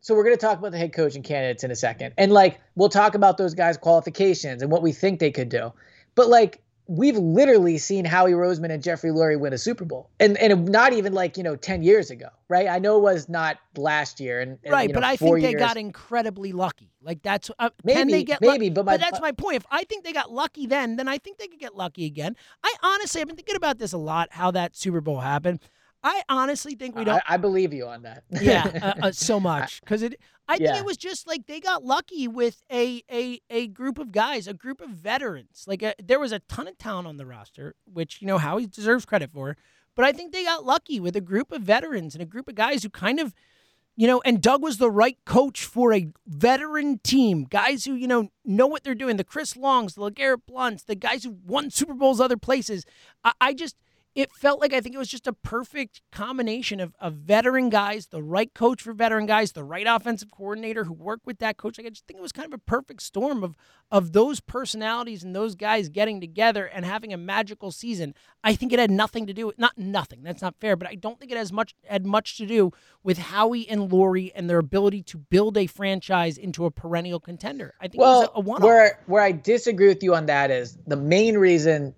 So 0.00 0.14
we're 0.14 0.24
going 0.24 0.36
to 0.36 0.40
talk 0.40 0.58
about 0.58 0.72
the 0.72 0.78
head 0.78 0.94
coaching 0.94 1.22
candidates 1.22 1.64
in 1.64 1.70
a 1.70 1.76
second. 1.76 2.14
And 2.16 2.32
like 2.32 2.60
we'll 2.76 2.88
talk 2.88 3.14
about 3.14 3.36
those 3.36 3.52
guys' 3.52 3.76
qualifications 3.76 4.62
and 4.62 4.72
what 4.72 4.80
we 4.80 4.92
think 4.92 5.20
they 5.20 5.30
could 5.30 5.50
do. 5.50 5.74
But 6.14 6.28
like 6.28 6.62
we've 6.92 7.16
literally 7.16 7.78
seen 7.78 8.04
Howie 8.04 8.32
Roseman 8.32 8.70
and 8.70 8.82
Jeffrey 8.82 9.10
Lurie 9.10 9.40
win 9.40 9.52
a 9.52 9.58
Super 9.58 9.84
Bowl, 9.84 10.10
and 10.20 10.36
and 10.36 10.68
not 10.68 10.92
even 10.92 11.12
like 11.14 11.36
you 11.36 11.42
know 11.42 11.56
ten 11.56 11.82
years 11.82 12.10
ago, 12.10 12.28
right? 12.48 12.68
I 12.68 12.78
know 12.78 12.98
it 12.98 13.02
was 13.02 13.28
not 13.28 13.58
last 13.76 14.20
year, 14.20 14.40
and, 14.40 14.58
and 14.62 14.72
right, 14.72 14.88
you 14.88 14.88
know, 14.88 15.00
but 15.00 15.04
I 15.04 15.16
think 15.16 15.40
they 15.40 15.54
got 15.54 15.76
incredibly 15.76 16.52
lucky. 16.52 16.90
Like 17.02 17.22
that's 17.22 17.50
uh, 17.58 17.70
maybe 17.82 17.98
can 17.98 18.08
they 18.08 18.24
get 18.24 18.40
maybe, 18.40 18.52
lucky? 18.52 18.70
but, 18.70 18.84
my, 18.84 18.92
but 18.92 19.00
that's 19.00 19.20
my 19.20 19.32
point. 19.32 19.56
If 19.56 19.66
I 19.70 19.84
think 19.84 20.04
they 20.04 20.12
got 20.12 20.30
lucky 20.30 20.66
then, 20.66 20.96
then 20.96 21.08
I 21.08 21.18
think 21.18 21.38
they 21.38 21.48
could 21.48 21.60
get 21.60 21.74
lucky 21.74 22.04
again. 22.04 22.36
I 22.62 22.74
honestly, 22.82 23.20
I've 23.20 23.26
been 23.26 23.36
thinking 23.36 23.56
about 23.56 23.78
this 23.78 23.92
a 23.92 23.98
lot. 23.98 24.28
How 24.30 24.50
that 24.50 24.76
Super 24.76 25.00
Bowl 25.00 25.20
happened. 25.20 25.60
I 26.04 26.22
honestly 26.28 26.74
think 26.74 26.96
we 26.96 27.04
don't. 27.04 27.22
I, 27.28 27.34
I 27.34 27.36
believe 27.36 27.72
you 27.72 27.86
on 27.86 28.02
that. 28.02 28.24
yeah, 28.30 28.94
uh, 29.00 29.06
uh, 29.06 29.12
so 29.12 29.38
much 29.38 29.80
because 29.80 30.02
it. 30.02 30.20
I 30.48 30.58
yeah. 30.60 30.72
think 30.72 30.78
it 30.78 30.84
was 30.84 30.96
just 30.96 31.26
like 31.28 31.46
they 31.46 31.60
got 31.60 31.84
lucky 31.84 32.26
with 32.26 32.62
a 32.70 33.02
a 33.10 33.40
a 33.48 33.68
group 33.68 33.98
of 33.98 34.10
guys, 34.10 34.48
a 34.48 34.54
group 34.54 34.80
of 34.80 34.90
veterans. 34.90 35.64
Like 35.66 35.82
a, 35.82 35.90
uh, 35.90 35.92
there 36.02 36.18
was 36.18 36.32
a 36.32 36.40
ton 36.40 36.66
of 36.66 36.76
talent 36.76 37.06
on 37.06 37.16
the 37.16 37.26
roster, 37.26 37.74
which 37.84 38.20
you 38.20 38.26
know 38.26 38.38
Howie 38.38 38.66
deserves 38.66 39.04
credit 39.04 39.30
for. 39.32 39.56
But 39.94 40.04
I 40.04 40.12
think 40.12 40.32
they 40.32 40.42
got 40.42 40.64
lucky 40.64 40.98
with 40.98 41.14
a 41.16 41.20
group 41.20 41.52
of 41.52 41.62
veterans 41.62 42.14
and 42.14 42.22
a 42.22 42.26
group 42.26 42.48
of 42.48 42.54
guys 42.54 42.82
who 42.82 42.88
kind 42.88 43.20
of, 43.20 43.34
you 43.94 44.06
know, 44.06 44.22
and 44.24 44.40
Doug 44.40 44.62
was 44.62 44.78
the 44.78 44.90
right 44.90 45.18
coach 45.26 45.66
for 45.66 45.92
a 45.92 46.10
veteran 46.26 46.98
team. 47.04 47.44
Guys 47.44 47.84
who, 47.84 47.92
you 47.92 48.06
know, 48.06 48.30
know 48.42 48.66
what 48.66 48.84
they're 48.84 48.94
doing. 48.94 49.18
The 49.18 49.24
Chris 49.24 49.54
Longs, 49.54 49.94
the 49.94 50.00
LeGarrette 50.00 50.46
Blunts, 50.46 50.84
the 50.84 50.94
guys 50.94 51.24
who 51.24 51.36
won 51.44 51.68
Super 51.68 51.92
Bowls 51.92 52.22
other 52.22 52.38
places. 52.38 52.86
I, 53.22 53.32
I 53.40 53.54
just– 53.54 53.76
it 54.14 54.30
felt 54.32 54.60
like 54.60 54.74
I 54.74 54.80
think 54.80 54.94
it 54.94 54.98
was 54.98 55.08
just 55.08 55.26
a 55.26 55.32
perfect 55.32 56.02
combination 56.12 56.80
of, 56.80 56.94
of 57.00 57.14
veteran 57.14 57.70
guys, 57.70 58.08
the 58.08 58.22
right 58.22 58.52
coach 58.52 58.82
for 58.82 58.92
veteran 58.92 59.24
guys, 59.24 59.52
the 59.52 59.64
right 59.64 59.86
offensive 59.88 60.30
coordinator 60.30 60.84
who 60.84 60.92
worked 60.92 61.26
with 61.26 61.38
that 61.38 61.56
coach. 61.56 61.78
Like 61.78 61.86
I 61.86 61.90
just 61.90 62.06
think 62.06 62.18
it 62.18 62.22
was 62.22 62.32
kind 62.32 62.46
of 62.46 62.52
a 62.52 62.58
perfect 62.58 63.02
storm 63.02 63.42
of 63.42 63.56
of 63.90 64.12
those 64.12 64.40
personalities 64.40 65.22
and 65.22 65.34
those 65.34 65.54
guys 65.54 65.88
getting 65.88 66.20
together 66.20 66.66
and 66.66 66.84
having 66.84 67.12
a 67.12 67.16
magical 67.16 67.70
season. 67.70 68.14
I 68.44 68.54
think 68.54 68.72
it 68.72 68.78
had 68.78 68.90
nothing 68.90 69.26
to 69.26 69.32
do 69.32 69.46
with 69.46 69.58
not 69.58 69.76
nothing. 69.78 70.22
That's 70.22 70.42
not 70.42 70.56
fair, 70.60 70.76
but 70.76 70.88
I 70.88 70.94
don't 70.94 71.18
think 71.18 71.32
it 71.32 71.38
has 71.38 71.52
much 71.52 71.74
had 71.86 72.04
much 72.04 72.36
to 72.36 72.46
do 72.46 72.72
with 73.02 73.18
Howie 73.18 73.68
and 73.68 73.90
Lurie 73.90 74.30
and 74.34 74.48
their 74.48 74.58
ability 74.58 75.02
to 75.04 75.18
build 75.18 75.56
a 75.56 75.66
franchise 75.66 76.36
into 76.36 76.66
a 76.66 76.70
perennial 76.70 77.20
contender. 77.20 77.74
I 77.80 77.88
think 77.88 78.00
well, 78.00 78.22
it 78.22 78.24
was 78.24 78.30
a, 78.34 78.38
a 78.38 78.40
one. 78.40 78.62
Where 78.62 79.00
where 79.06 79.22
I 79.22 79.32
disagree 79.32 79.88
with 79.88 80.02
you 80.02 80.14
on 80.14 80.26
that 80.26 80.50
is 80.50 80.76
the 80.86 80.96
main 80.96 81.38
reason 81.38 81.94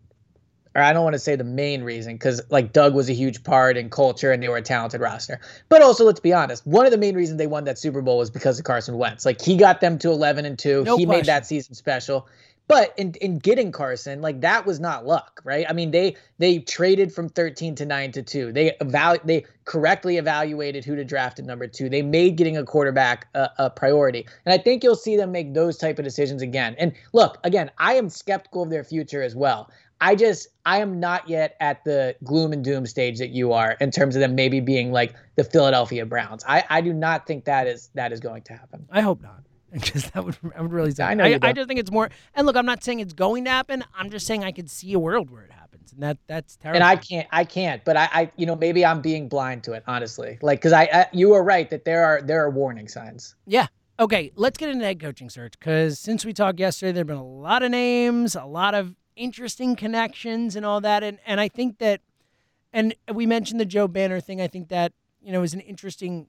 or 0.74 0.82
I 0.82 0.92
don't 0.92 1.04
want 1.04 1.14
to 1.14 1.20
say 1.20 1.36
the 1.36 1.44
main 1.44 1.82
reason, 1.82 2.14
because 2.14 2.42
like 2.50 2.72
Doug 2.72 2.94
was 2.94 3.08
a 3.08 3.12
huge 3.12 3.44
part 3.44 3.76
in 3.76 3.90
culture 3.90 4.32
and 4.32 4.42
they 4.42 4.48
were 4.48 4.56
a 4.56 4.62
talented 4.62 5.00
roster. 5.00 5.40
But 5.68 5.82
also, 5.82 6.04
let's 6.04 6.20
be 6.20 6.32
honest, 6.32 6.66
one 6.66 6.84
of 6.84 6.92
the 6.92 6.98
main 6.98 7.14
reasons 7.14 7.38
they 7.38 7.46
won 7.46 7.64
that 7.64 7.78
Super 7.78 8.02
Bowl 8.02 8.18
was 8.18 8.30
because 8.30 8.58
of 8.58 8.64
Carson 8.64 8.98
Wentz. 8.98 9.24
Like 9.24 9.40
he 9.40 9.56
got 9.56 9.80
them 9.80 9.98
to 10.00 10.10
11 10.10 10.44
and 10.44 10.58
two. 10.58 10.84
No 10.84 10.96
he 10.96 11.04
question. 11.04 11.20
made 11.20 11.26
that 11.26 11.46
season 11.46 11.74
special. 11.74 12.26
But 12.66 12.94
in, 12.96 13.12
in 13.20 13.38
getting 13.38 13.72
Carson, 13.72 14.22
like 14.22 14.40
that 14.40 14.64
was 14.64 14.80
not 14.80 15.04
luck, 15.04 15.42
right? 15.44 15.66
I 15.68 15.74
mean, 15.74 15.90
they 15.90 16.16
they 16.38 16.60
traded 16.60 17.12
from 17.12 17.28
13 17.28 17.74
to 17.74 17.84
9 17.84 18.12
to 18.12 18.22
2. 18.22 18.52
They 18.52 18.74
evalu- 18.80 19.22
they 19.22 19.44
correctly 19.66 20.16
evaluated 20.16 20.82
who 20.82 20.96
to 20.96 21.04
draft 21.04 21.38
at 21.38 21.44
number 21.44 21.66
2. 21.66 21.90
They 21.90 22.00
made 22.00 22.36
getting 22.36 22.56
a 22.56 22.64
quarterback 22.64 23.28
a, 23.34 23.50
a 23.58 23.70
priority. 23.70 24.26
And 24.46 24.54
I 24.54 24.58
think 24.62 24.82
you'll 24.82 24.96
see 24.96 25.14
them 25.16 25.30
make 25.30 25.52
those 25.52 25.76
type 25.76 25.98
of 25.98 26.06
decisions 26.06 26.40
again. 26.40 26.74
And 26.78 26.94
look, 27.12 27.38
again, 27.44 27.70
I 27.76 27.94
am 27.94 28.08
skeptical 28.08 28.62
of 28.62 28.70
their 28.70 28.84
future 28.84 29.22
as 29.22 29.36
well. 29.36 29.70
I 30.00 30.14
just 30.14 30.48
I 30.66 30.78
am 30.78 31.00
not 31.00 31.28
yet 31.28 31.56
at 31.60 31.84
the 31.84 32.16
gloom 32.24 32.52
and 32.52 32.64
doom 32.64 32.86
stage 32.86 33.18
that 33.18 33.30
you 33.30 33.52
are 33.52 33.76
in 33.80 33.90
terms 33.90 34.16
of 34.16 34.20
them 34.20 34.34
maybe 34.34 34.60
being 34.60 34.92
like 34.92 35.14
the 35.36 35.44
Philadelphia 35.44 36.06
Browns. 36.06 36.44
I, 36.46 36.64
I 36.68 36.80
do 36.80 36.92
not 36.92 37.26
think 37.26 37.44
that 37.44 37.66
is 37.66 37.90
that 37.94 38.12
is 38.12 38.20
going 38.20 38.42
to 38.42 38.52
happen. 38.52 38.86
I 38.90 39.00
hope 39.00 39.22
not. 39.22 39.40
Because 39.74 40.08
that 40.10 40.24
would 40.24 40.36
I 40.56 40.62
would 40.62 40.72
really 40.72 40.92
say. 40.92 41.02
I 41.02 41.14
know 41.14 41.24
I, 41.24 41.34
I 41.34 41.38
don't. 41.38 41.56
just 41.56 41.68
think 41.68 41.80
it's 41.80 41.90
more. 41.90 42.08
And 42.34 42.46
look, 42.46 42.54
I'm 42.54 42.66
not 42.66 42.84
saying 42.84 43.00
it's 43.00 43.12
going 43.12 43.44
to 43.46 43.50
happen. 43.50 43.84
I'm 43.96 44.08
just 44.08 44.24
saying 44.24 44.44
I 44.44 44.52
could 44.52 44.70
see 44.70 44.92
a 44.92 45.00
world 45.00 45.30
where 45.30 45.42
it 45.42 45.50
happens, 45.50 45.92
and 45.92 46.00
that 46.00 46.16
that's 46.28 46.54
terrible. 46.54 46.76
And 46.76 46.84
I 46.84 46.94
can't 46.94 47.26
I 47.32 47.44
can't, 47.44 47.84
but 47.84 47.96
I, 47.96 48.08
I 48.12 48.30
you 48.36 48.46
know 48.46 48.54
maybe 48.54 48.86
I'm 48.86 49.00
being 49.00 49.28
blind 49.28 49.64
to 49.64 49.72
it 49.72 49.82
honestly. 49.88 50.38
Like 50.42 50.60
because 50.60 50.72
I, 50.72 50.82
I 50.84 51.06
you 51.12 51.32
are 51.32 51.42
right 51.42 51.68
that 51.70 51.84
there 51.84 52.04
are 52.04 52.22
there 52.22 52.44
are 52.44 52.50
warning 52.50 52.86
signs. 52.86 53.34
Yeah. 53.46 53.66
Okay, 53.98 54.30
let's 54.36 54.58
get 54.58 54.68
into 54.68 54.80
the 54.80 54.86
head 54.86 55.00
coaching 55.00 55.28
search 55.28 55.54
because 55.58 55.98
since 55.98 56.24
we 56.24 56.32
talked 56.32 56.60
yesterday, 56.60 56.92
there 56.92 57.00
have 57.00 57.08
been 57.08 57.16
a 57.16 57.24
lot 57.24 57.64
of 57.64 57.72
names, 57.72 58.36
a 58.36 58.44
lot 58.44 58.74
of 58.74 58.94
interesting 59.16 59.76
connections, 59.76 60.56
and 60.56 60.64
all 60.64 60.80
that. 60.80 61.02
And 61.02 61.18
and 61.26 61.40
I 61.40 61.48
think 61.48 61.78
that, 61.78 62.00
and 62.72 62.94
we 63.12 63.26
mentioned 63.26 63.60
the 63.60 63.64
Joe 63.66 63.88
Banner 63.88 64.20
thing. 64.20 64.40
I 64.40 64.48
think 64.48 64.68
that 64.68 64.92
you 65.22 65.32
know 65.32 65.42
is 65.42 65.54
an 65.54 65.60
interesting 65.60 66.28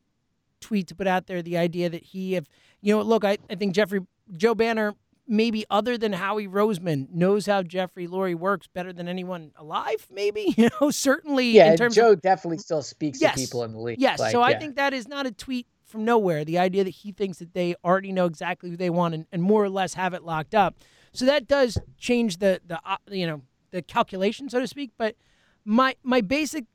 tweet 0.62 0.88
to 0.88 0.96
put 0.96 1.08
out 1.08 1.28
there. 1.28 1.42
The 1.42 1.58
idea 1.58 1.90
that 1.90 2.04
he 2.04 2.34
have 2.34 2.48
you 2.82 2.96
know 2.96 3.02
look, 3.02 3.24
I, 3.24 3.38
I 3.50 3.56
think 3.56 3.74
Jeffrey 3.74 4.02
Joe 4.36 4.56
Banner 4.56 4.96
maybe 5.28 5.66
other 5.70 5.98
than 5.98 6.14
Howie 6.14 6.48
Roseman 6.48 7.10
knows 7.12 7.48
how 7.48 7.64
Jeffrey 7.64 8.08
Lurie 8.08 8.36
works 8.36 8.68
better 8.68 8.94
than 8.94 9.08
anyone 9.08 9.52
alive. 9.58 10.08
Maybe 10.12 10.54
you 10.58 10.70
know 10.82 10.92
certainly 10.92 11.48
Yeah, 11.52 11.72
in 11.72 11.78
terms 11.78 11.96
Joe 11.96 12.12
of 12.12 12.22
definitely 12.22 12.60
still 12.60 12.82
speaks 12.82 13.22
Yes. 13.22 13.36
to 13.36 13.40
people 13.42 13.64
in 13.64 13.74
the 13.74 13.80
league. 13.80 14.00
Yes, 14.00 14.20
Like, 14.20 14.32
so 14.32 14.42
I 14.42 14.56
think 14.58 14.76
that 14.76 14.94
is 14.94 15.08
not 15.08 15.26
a 15.26 15.32
tweet 15.32 15.68
from 15.86 16.06
nowhere. 16.06 16.46
The 16.46 16.60
idea 16.60 16.84
that 16.84 16.90
he 16.92 17.12
thinks 17.12 17.40
that 17.40 17.54
they 17.54 17.76
already 17.84 18.12
know 18.12 18.26
exactly 18.26 18.70
who 18.70 18.78
they 18.78 18.90
want 18.90 19.14
and, 19.16 19.26
and 19.32 19.42
more 19.42 19.64
or 19.64 19.70
less 19.70 19.94
have 19.94 20.14
it 20.14 20.24
locked 20.24 20.54
up. 20.54 20.76
So 21.16 21.26
that 21.26 21.48
does 21.48 21.78
change 21.98 22.38
the 22.38 22.62
the 22.66 22.80
uh, 22.86 22.98
you 23.10 23.28
know 23.28 23.42
the 23.72 23.82
calculation, 23.82 24.50
so 24.50 24.60
to 24.60 24.68
speak. 24.68 24.92
But 24.98 25.16
my 25.64 25.96
my 26.04 26.22
basic 26.22 26.66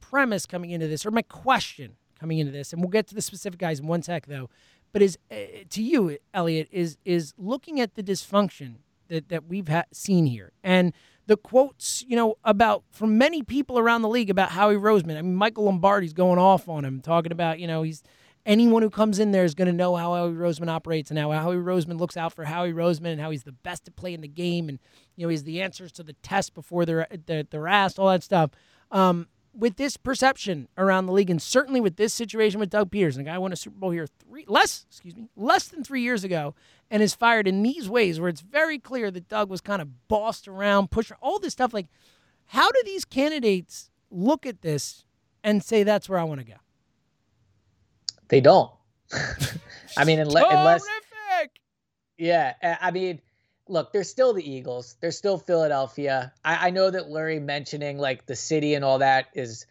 premise 0.00 0.46
coming 0.46 0.70
into 0.70 0.88
this, 0.88 1.06
or 1.06 1.10
my 1.10 1.22
question 1.22 1.96
coming 2.18 2.38
into 2.38 2.52
this, 2.52 2.72
and 2.72 2.82
we'll 2.82 2.90
get 2.90 3.06
to 3.08 3.14
the 3.14 3.22
specific 3.22 3.58
guys 3.58 3.80
in 3.80 3.86
one 3.86 4.02
sec 4.02 4.26
though, 4.26 4.50
but 4.92 5.02
is 5.02 5.18
uh, 5.30 5.36
to 5.70 5.82
you, 5.82 6.18
Eliot, 6.34 6.68
is 6.70 6.98
is 7.04 7.32
looking 7.38 7.80
at 7.80 7.94
the 7.94 8.02
dysfunction 8.02 8.76
that 9.08 9.28
that 9.28 9.46
we've 9.46 9.68
ha- 9.68 9.84
seen 9.92 10.26
here 10.26 10.52
and 10.62 10.92
the 11.30 11.36
quotes, 11.36 12.04
you 12.08 12.16
know, 12.16 12.34
about 12.42 12.82
from 12.90 13.16
many 13.16 13.40
people 13.40 13.78
around 13.78 14.02
the 14.02 14.08
league 14.08 14.30
about 14.30 14.50
Howie 14.50 14.74
Roseman. 14.74 15.16
I 15.16 15.22
mean, 15.22 15.36
Michael 15.36 15.64
Lombardi's 15.64 16.12
going 16.12 16.40
off 16.40 16.68
on 16.68 16.84
him, 16.84 17.00
talking 17.00 17.30
about, 17.30 17.60
you 17.60 17.68
know, 17.68 17.82
he's 17.82 18.02
anyone 18.46 18.82
who 18.82 18.90
comes 18.90 19.18
in 19.18 19.32
there 19.32 19.44
is 19.44 19.54
going 19.54 19.66
to 19.66 19.72
know 19.72 19.96
how 19.96 20.14
Howie 20.14 20.32
Roseman 20.32 20.68
operates 20.68 21.10
and 21.10 21.18
how 21.18 21.30
Howie 21.30 21.56
Roseman 21.56 21.98
looks 21.98 22.16
out 22.16 22.32
for 22.32 22.44
Howie 22.44 22.72
Roseman 22.72 23.12
and 23.12 23.20
how 23.20 23.30
he's 23.30 23.44
the 23.44 23.52
best 23.52 23.84
to 23.84 23.90
play 23.90 24.14
in 24.14 24.20
the 24.20 24.28
game 24.28 24.68
and 24.68 24.78
you 25.16 25.26
know 25.26 25.28
he's 25.30 25.44
the 25.44 25.60
answers 25.60 25.92
to 25.92 26.02
the 26.02 26.14
test 26.14 26.54
before 26.54 26.84
they're 26.84 27.06
they're, 27.26 27.68
asked, 27.68 27.98
all 27.98 28.08
that 28.08 28.22
stuff. 28.22 28.50
Um, 28.90 29.28
with 29.52 29.76
this 29.76 29.96
perception 29.96 30.68
around 30.78 31.06
the 31.06 31.12
league, 31.12 31.30
and 31.30 31.42
certainly 31.42 31.80
with 31.80 31.96
this 31.96 32.14
situation 32.14 32.60
with 32.60 32.70
Doug 32.70 32.90
Pederson, 32.90 33.20
a 33.20 33.24
guy 33.24 33.38
won 33.38 33.52
a 33.52 33.56
Super 33.56 33.78
Bowl 33.78 33.90
here 33.90 34.06
three 34.06 34.44
less, 34.46 34.86
excuse 34.88 35.16
me, 35.16 35.28
less 35.36 35.68
than 35.68 35.82
three 35.82 36.02
years 36.02 36.22
ago, 36.22 36.54
and 36.90 37.02
is 37.02 37.14
fired 37.14 37.48
in 37.48 37.62
these 37.62 37.88
ways, 37.88 38.20
where 38.20 38.28
it's 38.28 38.40
very 38.40 38.78
clear 38.78 39.10
that 39.10 39.28
Doug 39.28 39.50
was 39.50 39.60
kind 39.60 39.82
of 39.82 40.08
bossed 40.08 40.46
around, 40.46 40.90
pushed 40.90 41.12
all 41.20 41.38
this 41.38 41.52
stuff. 41.52 41.74
Like, 41.74 41.88
how 42.46 42.70
do 42.70 42.80
these 42.84 43.04
candidates 43.04 43.90
look 44.10 44.46
at 44.46 44.62
this 44.62 45.04
and 45.42 45.64
say 45.64 45.82
that's 45.82 46.08
where 46.08 46.18
I 46.18 46.24
want 46.24 46.40
to 46.40 46.46
go? 46.46 46.56
They 48.30 48.40
don't. 48.40 48.70
I 49.96 50.04
mean, 50.04 50.18
unless, 50.20 50.44
unless 50.48 50.82
Yeah, 52.16 52.54
I 52.80 52.90
mean, 52.90 53.20
look, 53.68 53.92
they're 53.92 54.04
still 54.04 54.32
the 54.32 54.48
Eagles. 54.48 54.96
They're 55.00 55.10
still 55.10 55.38
Philadelphia. 55.38 56.32
I, 56.44 56.68
I 56.68 56.70
know 56.70 56.90
that 56.90 57.08
Lurie 57.08 57.42
mentioning 57.42 57.98
like 57.98 58.26
the 58.26 58.36
city 58.36 58.74
and 58.74 58.84
all 58.84 58.98
that 58.98 59.26
is, 59.34 59.66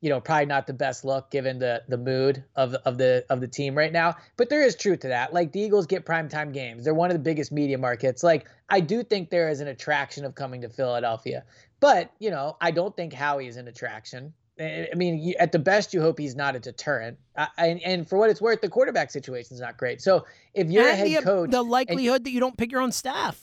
you 0.00 0.10
know, 0.10 0.20
probably 0.20 0.46
not 0.46 0.66
the 0.66 0.74
best 0.74 1.04
look 1.04 1.30
given 1.30 1.58
the 1.58 1.82
the 1.88 1.96
mood 1.96 2.44
of 2.54 2.72
the, 2.72 2.82
of 2.86 2.98
the 2.98 3.24
of 3.30 3.40
the 3.40 3.48
team 3.48 3.76
right 3.76 3.92
now. 3.92 4.16
But 4.36 4.50
there 4.50 4.62
is 4.62 4.76
truth 4.76 5.00
to 5.00 5.08
that. 5.08 5.32
Like 5.32 5.52
the 5.52 5.60
Eagles 5.60 5.86
get 5.86 6.04
primetime 6.04 6.52
games. 6.52 6.84
They're 6.84 6.94
one 6.94 7.10
of 7.10 7.14
the 7.14 7.22
biggest 7.22 7.52
media 7.52 7.78
markets. 7.78 8.22
Like 8.22 8.46
I 8.68 8.80
do 8.80 9.02
think 9.02 9.30
there 9.30 9.48
is 9.48 9.60
an 9.60 9.68
attraction 9.68 10.24
of 10.24 10.34
coming 10.34 10.60
to 10.62 10.68
Philadelphia. 10.68 11.44
But 11.80 12.12
you 12.18 12.30
know, 12.30 12.56
I 12.60 12.70
don't 12.70 12.94
think 12.94 13.12
Howie 13.12 13.46
is 13.46 13.56
an 13.56 13.68
attraction. 13.68 14.34
I 14.58 14.88
I 14.92 14.94
mean, 14.96 15.18
you, 15.18 15.34
at 15.38 15.52
the 15.52 15.58
best, 15.58 15.92
you 15.94 16.00
hope 16.00 16.18
he's 16.18 16.36
not 16.36 16.54
a 16.56 16.60
deterrent. 16.60 17.18
Uh, 17.36 17.46
and, 17.58 17.80
and 17.82 18.08
for 18.08 18.18
what 18.18 18.30
it's 18.30 18.40
worth, 18.40 18.60
the 18.60 18.68
quarterback 18.68 19.10
situation 19.10 19.54
is 19.54 19.60
not 19.60 19.76
great. 19.76 20.00
So 20.00 20.24
if 20.54 20.70
you're 20.70 20.88
a 20.88 20.94
head 20.94 21.06
the, 21.08 21.22
coach, 21.22 21.50
the 21.50 21.60
and- 21.60 21.68
likelihood 21.70 22.24
that 22.24 22.30
you 22.30 22.40
don't 22.40 22.56
pick 22.56 22.70
your 22.70 22.80
own 22.80 22.92
staff, 22.92 23.40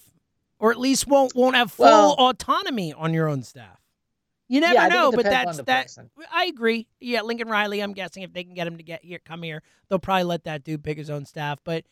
or 0.60 0.72
at 0.72 0.80
least 0.80 1.08
won't 1.08 1.36
won't 1.36 1.56
have 1.56 1.72
full 1.72 1.86
Well- 1.86 2.16
autonomy 2.18 2.94
on 2.94 3.14
your 3.14 3.28
own 3.28 3.44
staff. 3.44 3.78
You 4.48 4.60
never 4.60 4.74
Yeah, 4.74 4.84
I 4.84 4.90
know, 4.90 5.12
but 5.14 5.24
that's 5.24 5.58
that. 5.62 5.84
person. 5.84 6.10
I 6.30 6.46
agree. 6.46 6.86
Yeah, 7.00 7.22
Lincoln 7.22 7.48
Riley. 7.48 7.80
I'm 7.80 7.94
guessing 7.94 8.24
if 8.24 8.34
they 8.34 8.44
can 8.44 8.54
get 8.54 8.68
him 8.68 8.76
to 8.78 8.84
get 8.84 9.02
here, 9.04 9.20
come 9.24 9.44
here, 9.44 9.64
they'll 9.88 9.98
probably 9.98 10.26
let 10.26 10.44
that 10.44 10.66
dude 10.66 10.84
pick 10.84 10.98
his 10.98 11.10
own 11.10 11.26
staff. 11.26 11.60
But 11.64 11.86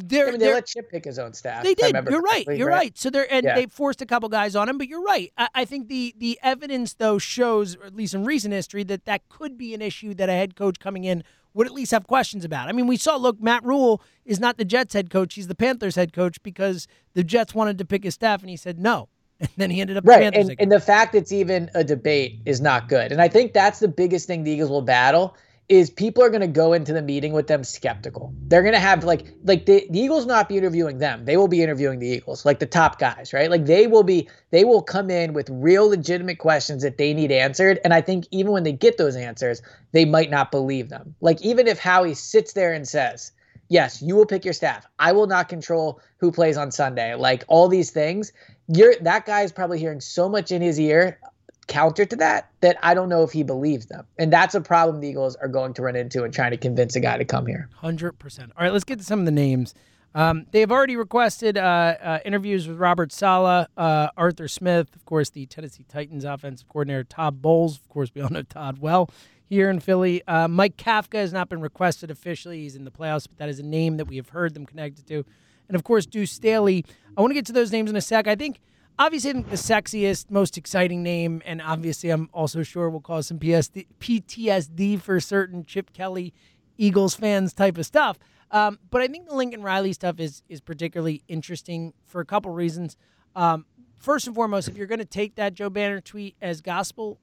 they're, 0.00 0.28
I 0.28 0.30
mean, 0.32 0.40
they 0.40 0.46
they're 0.46 0.54
let 0.56 0.66
Chip 0.66 0.90
pick 0.90 1.04
his 1.04 1.18
own 1.18 1.32
staff. 1.32 1.62
they 1.64 1.74
did. 1.74 1.94
You're 2.10 2.22
right. 2.22 2.46
You're 2.48 2.68
right. 2.68 2.96
So 2.98 3.10
they're 3.10 3.32
and 3.32 3.44
Yeah. 3.44 3.54
they 3.54 3.66
forced 3.66 4.02
a 4.02 4.06
couple 4.06 4.28
guys 4.28 4.56
on 4.56 4.68
him, 4.68 4.78
but 4.78 4.88
you're 4.88 5.02
right. 5.02 5.32
I, 5.38 5.48
I 5.54 5.64
think 5.64 5.88
the 5.88 6.14
the 6.18 6.38
evidence 6.42 6.94
though 6.94 7.18
shows, 7.18 7.76
or 7.76 7.84
at 7.86 7.94
least 7.96 8.14
in 8.14 8.24
recent 8.24 8.54
history, 8.54 8.84
that 8.84 9.04
that 9.06 9.28
could 9.28 9.58
be 9.58 9.74
an 9.74 9.82
issue 9.82 10.14
that 10.14 10.28
a 10.28 10.32
head 10.32 10.56
coach 10.56 10.78
coming 10.78 11.04
in 11.04 11.24
would 11.54 11.66
at 11.66 11.72
least 11.72 11.92
have 11.92 12.06
questions 12.06 12.44
about. 12.44 12.68
I 12.68 12.72
mean, 12.72 12.86
we 12.86 12.96
saw. 12.96 13.16
Look, 13.16 13.40
Matt 13.40 13.64
Rhule 13.64 14.02
is 14.24 14.40
not 14.40 14.56
the 14.58 14.64
Jets 14.64 14.94
head 14.94 15.10
coach; 15.10 15.34
he's 15.34 15.46
the 15.48 15.54
Panthers 15.54 15.96
head 15.96 16.12
coach 16.12 16.42
because 16.42 16.86
the 17.14 17.24
Jets 17.24 17.54
wanted 17.54 17.78
to 17.78 17.84
pick 17.84 18.04
his 18.04 18.14
staff, 18.14 18.40
and 18.40 18.50
he 18.50 18.56
said 18.56 18.78
no, 18.78 19.08
and 19.40 19.50
then 19.56 19.70
he 19.70 19.80
ended 19.80 19.96
up 19.96 20.04
Right. 20.06 20.22
Panthers 20.22 20.48
And, 20.48 20.60
and 20.60 20.72
the 20.72 20.80
fact 20.80 21.14
it's 21.14 21.32
even 21.32 21.70
a 21.74 21.84
debate 21.84 22.40
is 22.46 22.60
not 22.60 22.88
good. 22.88 23.12
And 23.12 23.20
I 23.22 23.28
think 23.28 23.52
that's 23.52 23.78
the 23.78 23.88
biggest 23.88 24.26
thing 24.26 24.44
the 24.44 24.50
Eagles 24.50 24.70
will 24.70 24.82
battle 24.82 25.36
is 25.68 25.88
people 25.88 26.22
are 26.22 26.28
going 26.28 26.42
to 26.42 26.46
go 26.46 26.74
into 26.74 26.92
the 26.92 27.00
meeting 27.00 27.32
with 27.32 27.46
them 27.46 27.64
skeptical. 27.64 28.34
They're 28.48 28.62
going 28.62 28.74
to 28.74 28.80
have 28.80 29.02
like 29.02 29.26
like 29.44 29.64
the, 29.64 29.86
the 29.88 29.98
Eagles 29.98 30.26
not 30.26 30.48
be 30.48 30.58
interviewing 30.58 30.98
them. 30.98 31.24
They 31.24 31.36
will 31.36 31.48
be 31.48 31.62
interviewing 31.62 32.00
the 32.00 32.08
Eagles, 32.08 32.44
like 32.44 32.58
the 32.58 32.66
top 32.66 32.98
guys, 32.98 33.32
right? 33.32 33.50
Like 33.50 33.64
they 33.64 33.86
will 33.86 34.02
be 34.02 34.28
they 34.50 34.64
will 34.64 34.82
come 34.82 35.10
in 35.10 35.32
with 35.32 35.48
real 35.50 35.88
legitimate 35.88 36.38
questions 36.38 36.82
that 36.82 36.98
they 36.98 37.14
need 37.14 37.32
answered. 37.32 37.80
And 37.82 37.94
I 37.94 38.02
think 38.02 38.26
even 38.30 38.52
when 38.52 38.62
they 38.62 38.72
get 38.72 38.98
those 38.98 39.16
answers, 39.16 39.62
they 39.92 40.04
might 40.04 40.30
not 40.30 40.50
believe 40.50 40.90
them. 40.90 41.14
Like 41.20 41.40
even 41.42 41.66
if 41.66 41.78
Howie 41.78 42.14
sits 42.14 42.52
there 42.52 42.74
and 42.74 42.86
says, 42.86 43.32
yes, 43.68 44.02
you 44.02 44.16
will 44.16 44.26
pick 44.26 44.44
your 44.44 44.54
staff. 44.54 44.86
I 44.98 45.12
will 45.12 45.26
not 45.26 45.48
control 45.48 46.00
who 46.18 46.30
plays 46.30 46.58
on 46.58 46.72
Sunday. 46.72 47.14
Like 47.14 47.44
all 47.48 47.68
these 47.68 47.90
things, 47.90 48.32
you're 48.68 48.94
that 49.00 49.24
guy 49.24 49.42
is 49.42 49.52
probably 49.52 49.78
hearing 49.78 50.00
so 50.00 50.28
much 50.28 50.52
in 50.52 50.60
his 50.60 50.78
ear 50.78 51.18
counter 51.64 52.04
to 52.04 52.16
that 52.16 52.50
that 52.60 52.76
I 52.82 52.94
don't 52.94 53.08
know 53.08 53.22
if 53.22 53.32
he 53.32 53.42
believes 53.42 53.86
them. 53.86 54.06
And 54.18 54.32
that's 54.32 54.54
a 54.54 54.60
problem 54.60 55.00
the 55.00 55.08
Eagles 55.08 55.36
are 55.36 55.48
going 55.48 55.74
to 55.74 55.82
run 55.82 55.96
into 55.96 56.24
in 56.24 56.30
trying 56.30 56.50
to 56.52 56.56
convince 56.56 56.96
a 56.96 57.00
guy 57.00 57.18
to 57.18 57.24
come 57.24 57.46
here. 57.46 57.68
Hundred 57.74 58.18
percent. 58.18 58.52
All 58.56 58.64
right, 58.64 58.72
let's 58.72 58.84
get 58.84 58.98
to 58.98 59.04
some 59.04 59.18
of 59.18 59.24
the 59.24 59.32
names. 59.32 59.74
Um, 60.16 60.46
they 60.52 60.60
have 60.60 60.70
already 60.70 60.96
requested 60.96 61.58
uh, 61.58 61.60
uh, 61.60 62.18
interviews 62.24 62.68
with 62.68 62.78
Robert 62.78 63.10
Saleh, 63.10 63.66
uh, 63.76 64.08
Arthur 64.16 64.46
Smith, 64.46 64.94
of 64.94 65.04
course, 65.04 65.30
the 65.30 65.44
Tennessee 65.46 65.84
Titans 65.88 66.24
offensive 66.24 66.68
coordinator, 66.68 67.02
Todd 67.02 67.42
Bowles. 67.42 67.78
Of 67.78 67.88
course, 67.88 68.12
we 68.14 68.20
all 68.20 68.28
know 68.28 68.42
Todd 68.42 68.78
well 68.78 69.10
here 69.46 69.68
in 69.70 69.80
Philly. 69.80 70.22
Uh, 70.28 70.46
Mike 70.46 70.76
Kafka 70.76 71.14
has 71.14 71.32
not 71.32 71.48
been 71.48 71.60
requested 71.60 72.12
officially. 72.12 72.62
He's 72.62 72.76
in 72.76 72.84
the 72.84 72.92
playoffs, 72.92 73.26
but 73.28 73.38
that 73.38 73.48
is 73.48 73.58
a 73.58 73.64
name 73.64 73.96
that 73.96 74.06
we 74.06 74.16
have 74.16 74.28
heard 74.28 74.54
them 74.54 74.66
connected 74.66 75.06
to. 75.08 75.24
And 75.68 75.74
of 75.74 75.82
course, 75.82 76.06
Deuce 76.06 76.30
Staley. 76.30 76.84
I 77.16 77.20
want 77.20 77.30
to 77.30 77.34
get 77.34 77.46
to 77.46 77.52
those 77.52 77.72
names 77.72 77.90
in 77.90 77.96
a 77.96 78.00
sec. 78.00 78.28
I 78.28 78.36
think, 78.36 78.60
obviously, 78.98 79.32
the 79.32 79.56
sexiest, 79.56 80.30
most 80.30 80.56
exciting 80.56 81.02
name, 81.02 81.42
and 81.44 81.60
obviously, 81.62 82.10
I'm 82.10 82.28
also 82.32 82.62
sure 82.62 82.90
will 82.90 83.00
cause 83.00 83.26
some 83.26 83.38
PSD, 83.38 83.86
PTSD 84.00 85.00
for 85.00 85.20
certain 85.20 85.64
Chip 85.64 85.92
Kelly 85.92 86.32
Eagles 86.76 87.14
fans 87.14 87.52
type 87.52 87.78
of 87.78 87.86
stuff. 87.86 88.18
Um, 88.50 88.78
but 88.90 89.00
I 89.00 89.08
think 89.08 89.28
the 89.28 89.34
Lincoln 89.34 89.62
Riley 89.62 89.92
stuff 89.92 90.20
is 90.20 90.42
is 90.48 90.60
particularly 90.60 91.22
interesting 91.28 91.92
for 92.04 92.20
a 92.20 92.24
couple 92.24 92.52
reasons. 92.52 92.96
Um, 93.34 93.66
first 93.96 94.26
and 94.26 94.34
foremost, 94.34 94.68
if 94.68 94.76
you're 94.76 94.86
going 94.86 94.98
to 94.98 95.04
take 95.04 95.34
that 95.36 95.54
Joe 95.54 95.70
Banner 95.70 96.00
tweet 96.00 96.36
as 96.40 96.60
gospel, 96.60 97.18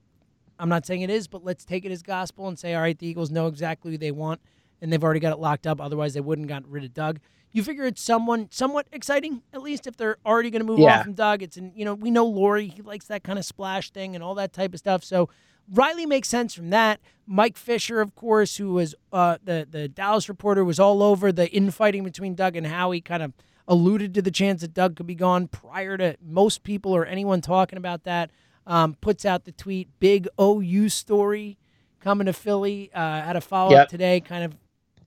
I'm 0.60 0.70
not 0.70 0.86
saying 0.86 1.02
it 1.02 1.10
is, 1.10 1.28
but 1.28 1.44
let's 1.44 1.64
take 1.64 1.86
it 1.86 1.92
as 1.92 2.02
gospel 2.02 2.48
and 2.48 2.60
say, 2.60 2.76
all 2.76 2.82
right, 2.82 2.98
the 2.98 3.08
Eagles 3.08 3.32
know 3.32 3.48
exactly 3.48 3.92
who 3.92 3.98
they 3.98 4.12
want 4.12 4.42
and 4.82 4.92
they've 4.92 5.04
already 5.04 5.20
got 5.20 5.32
it 5.32 5.40
locked 5.40 5.68
up. 5.68 5.80
Otherwise, 5.80 6.14
they 6.14 6.22
wouldn't 6.22 6.48
gotten 6.48 6.70
rid 6.70 6.84
of 6.84 6.94
Doug. 6.94 7.20
You 7.54 7.64
figure 7.64 7.86
it's 7.86 8.02
someone 8.02 8.48
somewhat 8.52 8.88
exciting, 8.92 9.42
at 9.54 9.62
least 9.62 9.86
if 9.88 9.98
they're 9.98 10.18
already 10.26 10.50
going 10.50 10.62
to 10.62 10.66
move 10.66 10.80
Yeah. 10.80 11.00
on 11.00 11.04
from 11.04 11.14
Doug. 11.14 11.44
It's 11.44 11.58
and 11.58 11.72
you 11.76 11.84
know, 11.86 11.94
we 11.94 12.10
know 12.12 12.30
Lurie, 12.32 12.72
he 12.72 12.82
likes 12.82 13.06
that 13.08 13.24
kind 13.24 13.38
of 13.38 13.46
splash 13.46 13.92
thing 13.92 14.16
and 14.16 14.24
all 14.24 14.36
that 14.36 14.54
type 14.54 14.74
of 14.74 14.80
stuff. 14.80 15.04
So 15.04 15.30
Riley 15.72 16.06
makes 16.06 16.28
sense 16.28 16.54
from 16.54 16.70
that. 16.72 17.00
Mike 17.28 17.58
Fisher, 17.58 18.02
of 18.02 18.16
course, 18.16 18.58
who 18.58 18.74
was 18.74 18.96
uh, 19.14 19.38
the 19.44 19.68
the 19.70 19.88
Dallas 19.88 20.28
reporter, 20.30 20.64
was 20.64 20.80
all 20.80 21.04
over 21.04 21.32
the 21.32 21.50
infighting 21.52 22.04
between 22.04 22.36
Doug 22.36 22.56
and 22.56 22.68
Howie. 22.68 23.02
Kind 23.02 23.24
of 23.24 23.34
alluded 23.68 24.14
to 24.16 24.22
the 24.22 24.32
chance 24.32 24.62
that 24.62 24.74
Doug 24.74 24.96
could 24.96 25.08
be 25.08 25.16
gone 25.16 25.48
prior 25.48 25.96
to 25.98 26.18
most 26.22 26.64
people 26.64 26.94
or 26.96 27.06
anyone 27.06 27.42
talking 27.42 27.78
about 27.78 28.04
that. 28.06 28.32
Um, 28.68 28.96
puts 29.02 29.26
out 29.26 29.46
the 29.46 29.52
tweet, 29.52 29.88
big 30.00 30.28
OU 30.40 30.90
story 30.90 31.58
coming 32.00 32.26
to 32.26 32.34
Philly. 32.34 32.90
Uh, 32.94 33.22
had 33.22 33.36
a 33.36 33.42
follow 33.42 33.72
up 33.72 33.78
Yep. 33.84 33.90
today, 33.90 34.20
kind 34.22 34.44
of 34.44 34.54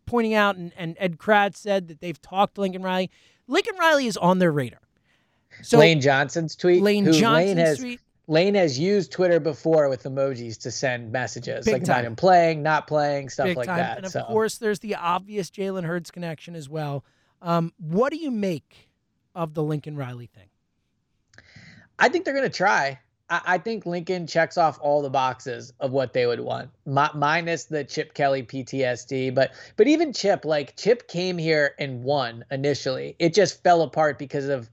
pointing 0.07 0.34
out, 0.34 0.57
and, 0.57 0.72
and 0.76 0.96
Ed 0.98 1.18
Kracz 1.18 1.57
said 1.57 1.88
that 1.88 2.00
they've 2.00 2.20
talked 2.20 2.57
to 2.57 2.61
Lincoln 2.61 2.82
Riley. 2.82 3.11
Lincoln 3.46 3.76
Riley 3.78 4.07
is 4.07 4.16
on 4.16 4.38
their 4.38 4.52
radar. 4.52 4.80
So 5.62 5.78
Lane 5.78 6.00
Johnson's 6.00 6.57
tweet. 6.57 6.82
Lane 6.82 7.05
Johnson's 7.05 7.24
Lane 7.24 7.57
has, 7.59 7.78
tweet. 7.78 8.00
Lane 8.26 8.55
has 8.55 8.78
used 8.78 9.12
Twitter 9.12 9.38
before 9.38 9.88
with 9.88 10.05
emojis 10.05 10.59
to 10.62 10.70
send 10.70 11.12
messages, 11.12 11.64
Big 11.64 11.74
like 11.74 11.84
time. 11.84 11.96
about 11.96 12.05
him 12.07 12.16
playing, 12.16 12.62
not 12.62 12.86
playing, 12.86 13.28
stuff 13.28 13.46
big 13.46 13.57
like 13.57 13.66
time. 13.66 13.78
that. 13.78 13.96
And 13.98 14.07
of 14.07 14.12
so. 14.12 14.24
course, 14.24 14.59
there's 14.59 14.78
the 14.78 14.94
obvious 14.94 15.50
Jalen 15.50 15.84
Hurts 15.84 16.11
connection 16.11 16.57
as 16.57 16.68
well. 16.68 17.05
Um, 17.42 17.72
what 17.78 18.11
do 18.11 18.16
you 18.18 18.30
make 18.30 18.88
of 19.34 19.55
the 19.55 19.62
Lincoln 19.62 19.96
Riley 19.96 20.26
thing? 20.26 20.48
I 21.98 22.09
think 22.09 22.24
they're 22.24 22.34
going 22.34 22.50
to 22.50 22.57
try. 22.57 22.98
I, 23.31 23.41
I 23.47 23.59
think 23.59 23.87
Lincoln 23.87 24.27
checks 24.27 24.59
off 24.59 24.79
all 24.81 25.03
the 25.03 25.11
boxes 25.11 25.72
of 25.81 25.93
what 25.93 26.12
they 26.12 26.27
would 26.27 26.41
want, 26.41 26.70
Mi- 26.87 27.09
minus 27.14 27.64
the 27.64 27.85
Chip 27.85 28.14
Kelly 28.14 28.43
PTSD. 28.43 29.35
But 29.35 29.53
but 29.77 29.87
even 29.89 30.12
Chip, 30.12 30.45
like 30.45 30.77
Chip 30.77 31.09
came 31.09 31.39
here 31.39 31.75
and 31.79 32.03
won 32.03 32.45
initially. 32.51 33.16
It 33.18 33.35
just 33.35 33.62
fell 33.62 33.83
apart 33.83 34.18
because 34.18 34.49
of 34.49 34.70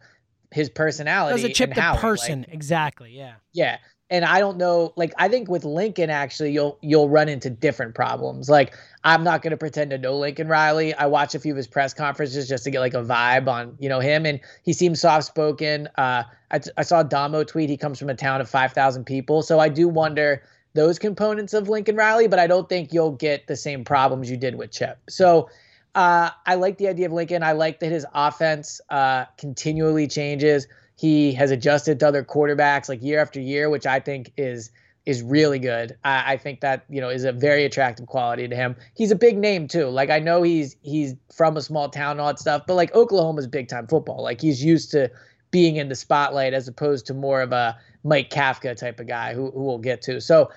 his 0.52 0.70
personality. 0.70 1.36
Because 1.36 1.52
of 1.52 1.56
Chip 1.56 1.76
the 1.76 1.82
Howie. 1.82 1.94
Like, 1.94 2.02
person, 2.02 2.46
exactly. 2.50 3.12
Yeah. 3.12 3.36
yeah. 3.54 3.78
And 4.12 4.26
I 4.26 4.40
don't 4.40 4.58
know, 4.58 4.94
like 4.96 5.14
I 5.18 5.30
think 5.30 5.50
with 5.50 5.64
Lincoln 5.64 6.10
actually 6.10 6.52
you'll 6.52 6.78
you'll 6.82 7.10
run 7.10 7.30
into 7.30 7.50
different 7.50 7.96
problems. 7.96 8.50
Like 8.50 8.76
I'm 9.04 9.24
not 9.24 9.42
gonna 9.42 9.58
pretend 9.58 9.92
to 9.92 9.98
know 9.98 10.18
Lincoln 10.18 10.50
Riley. 10.50 10.94
I 10.94 11.08
watch 11.08 11.34
a 11.34 11.40
few 11.40 11.54
of 11.54 11.58
his 11.58 11.68
press 11.68 11.94
conferences 11.94 12.48
just 12.48 12.66
to 12.66 12.72
get 12.72 12.82
like 12.82 12.94
a 12.94 13.04
vibe 13.04 13.48
on, 13.48 13.78
you 13.80 13.90
know, 13.90 14.02
him 14.02 14.26
and 14.26 14.42
he 14.64 14.74
seems 14.74 15.02
soft 15.02 15.26
spoken. 15.26 15.88
Uh 15.98 16.24
I, 16.52 16.60
t- 16.60 16.72
I 16.78 16.84
saw 16.84 17.02
Damo 17.02 17.46
tweet 17.46 17.70
he 17.70 17.78
comes 17.78 17.98
from 17.98 18.10
a 18.10 18.16
town 18.16 18.42
of 18.42 18.50
five 18.50 18.74
thousand 18.74 19.06
people. 19.06 19.42
So 19.42 19.60
I 19.60 19.70
do 19.70 19.88
wonder 19.88 20.44
those 20.74 21.00
components 21.00 21.54
of 21.54 21.70
Lincoln 21.70 21.96
Riley, 21.96 22.28
but 22.28 22.38
I 22.38 22.48
don't 22.48 22.68
think 22.68 22.94
you'll 22.94 23.12
get 23.12 23.48
the 23.48 23.56
same 23.56 23.84
problems 23.84 24.30
you 24.30 24.38
did 24.38 24.56
with 24.56 24.72
Chip. 24.72 25.00
So 25.10 25.50
uh, 25.96 26.30
I 26.46 26.56
like 26.56 26.78
the 26.78 26.88
idea 26.88 27.08
of 27.08 27.12
Lincoln. 27.12 27.44
I 27.44 27.52
like 27.52 27.80
that 27.82 27.92
his 27.92 28.06
offense 28.14 28.80
uh, 28.90 29.26
continually 29.38 30.08
changes. 30.08 30.68
He 31.02 31.34
has 31.34 31.50
adjusted 31.50 32.00
to 32.00 32.08
other 32.08 32.24
quarterbacks 32.24 32.88
like 32.88 33.02
year 33.02 33.20
after 33.20 33.40
year, 33.40 33.72
which 33.72 33.88
I 33.88 34.00
think 34.00 34.32
is 34.38 34.70
is 35.08 35.24
really 35.24 35.58
good. 35.58 35.98
I, 36.04 36.34
I 36.34 36.38
think 36.38 36.62
that 36.62 36.86
you 36.90 37.02
know 37.02 37.10
is 37.10 37.24
a 37.24 37.32
very 37.32 37.66
attractive 37.66 38.06
quality 38.06 38.48
to 38.48 38.56
him. 38.56 38.76
He's 38.94 39.10
a 39.10 39.16
big 39.16 39.36
name 39.36 39.68
too. 39.68 39.88
Like 39.88 40.12
I 40.12 40.20
know 40.20 40.44
he's 40.44 40.76
he's 40.84 41.16
from 41.36 41.58
a 41.58 41.62
small 41.64 41.90
town 41.90 42.12
and 42.12 42.22
all 42.22 42.28
that 42.28 42.38
stuff, 42.38 42.66
but 42.68 42.76
like 42.76 42.94
Oklahoma's 42.94 43.48
big 43.48 43.68
time 43.68 43.88
football. 43.88 44.22
Like 44.22 44.42
he's 44.42 44.64
used 44.64 44.92
to 44.92 45.10
being 45.50 45.78
in 45.78 45.90
the 45.90 45.96
spotlight 45.96 46.54
as 46.54 46.68
opposed 46.68 47.08
to 47.08 47.16
more 47.16 47.42
of 47.42 47.52
a 47.52 47.76
Mike 48.04 48.30
Kafka 48.30 48.78
type 48.78 49.00
of 49.00 49.08
guy 49.08 49.34
who 49.34 49.50
who 49.50 49.64
we'll 49.64 49.80
get 49.80 50.04
to. 50.04 50.22
So 50.22 50.52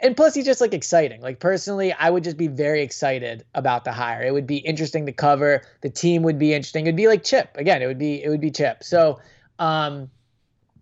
and 0.00 0.16
plus 0.16 0.34
he's 0.34 0.44
just 0.44 0.60
like 0.60 0.74
exciting. 0.74 1.20
Like 1.20 1.38
personally, 1.38 1.92
I 1.92 2.10
would 2.10 2.24
just 2.24 2.36
be 2.36 2.48
very 2.48 2.82
excited 2.82 3.44
about 3.54 3.84
the 3.84 3.92
hire. 3.92 4.24
It 4.24 4.32
would 4.32 4.48
be 4.48 4.56
interesting 4.56 5.06
to 5.06 5.12
cover. 5.12 5.62
The 5.82 5.90
team 5.90 6.24
would 6.24 6.40
be 6.40 6.52
interesting. 6.52 6.88
It'd 6.88 6.96
be 6.96 7.06
like 7.06 7.22
Chip. 7.22 7.56
Again, 7.56 7.80
it 7.80 7.86
would 7.86 8.00
be 8.00 8.24
it 8.24 8.28
would 8.28 8.40
be 8.40 8.50
Chip. 8.50 8.82
So 8.82 9.20
um 9.58 10.10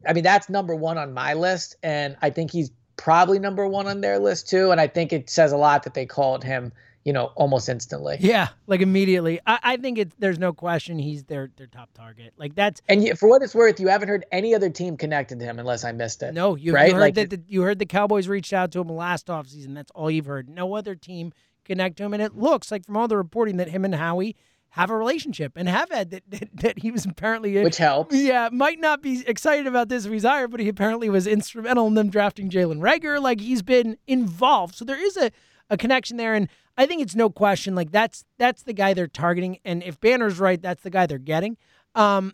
I 0.07 0.13
mean 0.13 0.25
that's 0.25 0.49
number 0.49 0.75
1 0.75 0.99
on 0.99 1.13
my 1.13 1.35
list 1.35 1.77
and 1.83 2.17
I 2.23 2.31
think 2.31 2.51
he's 2.51 2.71
probably 2.97 3.39
number 3.39 3.67
1 3.67 3.87
on 3.87 4.01
their 4.01 4.19
list 4.19 4.49
too 4.49 4.71
and 4.71 4.81
I 4.81 4.87
think 4.87 5.13
it 5.13 5.31
says 5.31 5.53
a 5.53 5.57
lot 5.57 5.83
that 5.85 5.95
they 5.95 6.07
called 6.07 6.43
him, 6.45 6.73
you 7.05 7.13
know, 7.13 7.27
almost 7.37 7.69
instantly. 7.69 8.17
Yeah, 8.21 8.49
like 8.67 8.81
immediately. 8.81 9.41
I, 9.47 9.59
I 9.63 9.77
think 9.77 9.99
it's 9.99 10.15
there's 10.19 10.39
no 10.39 10.53
question 10.53 10.99
he's 10.99 11.25
their 11.25 11.51
their 11.57 11.67
top 11.67 11.93
target. 11.95 12.33
Like 12.37 12.55
that's 12.55 12.81
And 12.89 13.03
you, 13.05 13.15
for 13.15 13.29
what 13.29 13.43
it's 13.43 13.55
worth, 13.55 13.79
you 13.81 13.89
haven't 13.89 14.09
heard 14.09 14.25
any 14.33 14.55
other 14.55 14.71
team 14.71 14.97
connected 14.97 15.39
to 15.41 15.45
him 15.45 15.59
unless 15.59 15.85
I 15.85 15.93
missed 15.93 16.23
it. 16.23 16.33
no, 16.35 16.55
you, 16.57 16.73
right? 16.73 16.89
you 16.89 16.95
heard 16.95 17.01
Like- 17.01 17.15
that 17.15 17.31
the, 17.31 17.43
you 17.49 17.63
heard 17.63 17.79
the 17.79 17.87
Cowboys 17.87 18.29
reached 18.29 18.53
out 18.53 18.71
to 18.73 18.81
him 18.81 18.89
last 18.89 19.27
offseason. 19.29 19.75
That's 19.75 19.91
all 19.93 20.11
you've 20.11 20.27
heard. 20.27 20.49
No 20.49 20.75
other 20.75 20.95
team 20.95 21.33
connect 21.65 21.97
to 21.99 22.05
him, 22.05 22.13
and 22.13 22.23
it 22.23 22.37
looks 22.37 22.71
like 22.73 22.85
from 22.87 22.97
all 22.97 23.07
the 23.09 23.17
reporting 23.17 23.57
that 23.59 23.69
him 23.69 23.85
and 23.85 23.95
Howie 23.95 24.35
have 24.77 24.89
a 24.91 24.97
relationship 24.97 25.53
and 25.57 25.69
have 25.69 25.91
had 25.91 26.11
that 26.11 26.23
that, 26.31 26.49
that 26.55 26.79
he 26.79 26.91
was 26.91 27.05
apparently 27.05 27.57
in 27.59 27.65
Which 27.65 27.77
helps. 27.77 28.15
Yeah, 28.15 28.49
might 28.51 28.81
not 28.81 29.03
be 29.03 29.23
excited 29.27 29.67
about 29.67 29.89
this 29.89 30.07
if 30.07 30.13
he's 30.13 30.25
hired, 30.25 30.51
but 30.51 30.61
he 30.61 30.69
apparently 30.69 31.09
was 31.11 31.27
instrumental 31.27 31.87
in 31.87 31.95
them 31.95 32.09
drafting 32.11 32.49
Jalen 32.51 32.79
Reagor. 32.79 33.21
Like 33.21 33.41
he's 33.41 33.63
been 33.63 33.99
involved, 34.07 34.75
so 34.75 34.85
there 34.85 35.03
is 35.03 35.17
a, 35.17 35.31
a 35.69 35.77
connection 35.77 36.17
there, 36.17 36.35
and 36.35 36.49
I 36.79 36.87
think 36.87 37.03
it's 37.03 37.15
no 37.15 37.29
question. 37.29 37.75
Like 37.75 37.91
that's 37.91 38.25
that's 38.39 38.63
the 38.63 38.73
guy 38.73 38.95
they're 38.95 39.07
targeting, 39.09 39.59
and 39.65 39.83
if 39.83 40.01
Banner's 40.01 40.39
right, 40.41 40.61
that's 40.61 40.83
the 40.83 40.91
guy 40.91 41.07
they're 41.07 41.19
getting. 41.19 41.59
Um, 41.95 42.33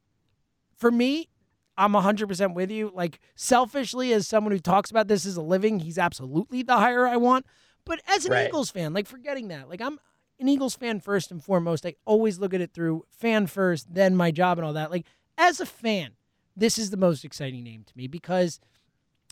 for 0.77 0.93
me, 0.93 1.29
I'm 1.77 1.93
100% 1.93 2.55
with 2.55 2.71
you. 2.71 2.93
Like 2.95 3.19
selfishly, 3.35 4.13
as 4.13 4.29
someone 4.29 4.53
who 4.53 4.61
talks 4.61 4.93
about 4.93 5.09
this 5.09 5.27
as 5.27 5.37
a 5.37 5.43
living, 5.43 5.81
he's 5.81 5.99
absolutely 5.99 6.63
the 6.63 6.77
hire 6.77 7.07
I 7.07 7.17
want. 7.17 7.47
But 7.85 8.01
as 8.07 8.27
an 8.27 8.33
Right. 8.33 8.47
Eagles 8.47 8.71
fan, 8.71 8.93
like 8.93 9.09
forgetting 9.09 9.49
that, 9.49 9.69
like 9.69 9.81
I'm 9.81 9.99
an 10.41 10.49
Eagles 10.49 10.77
fan 10.77 11.01
first 11.01 11.31
and 11.31 11.43
foremost. 11.43 11.87
I 11.87 11.95
always 12.05 12.39
look 12.39 12.55
at 12.55 12.61
it 12.61 12.73
through 12.73 13.05
fan 13.11 13.47
first, 13.47 13.93
then 13.93 14.17
my 14.17 14.31
job 14.31 14.59
and 14.59 14.67
all 14.67 14.73
that. 14.75 14.91
Like 14.91 15.07
as 15.37 15.61
a 15.61 15.67
fan, 15.67 16.13
this 16.57 16.79
is 16.79 16.91
the 16.91 16.97
most 16.97 17.25
exciting 17.25 17.65
name 17.65 17.85
to 17.85 17.93
me 17.97 18.07
because 18.07 18.61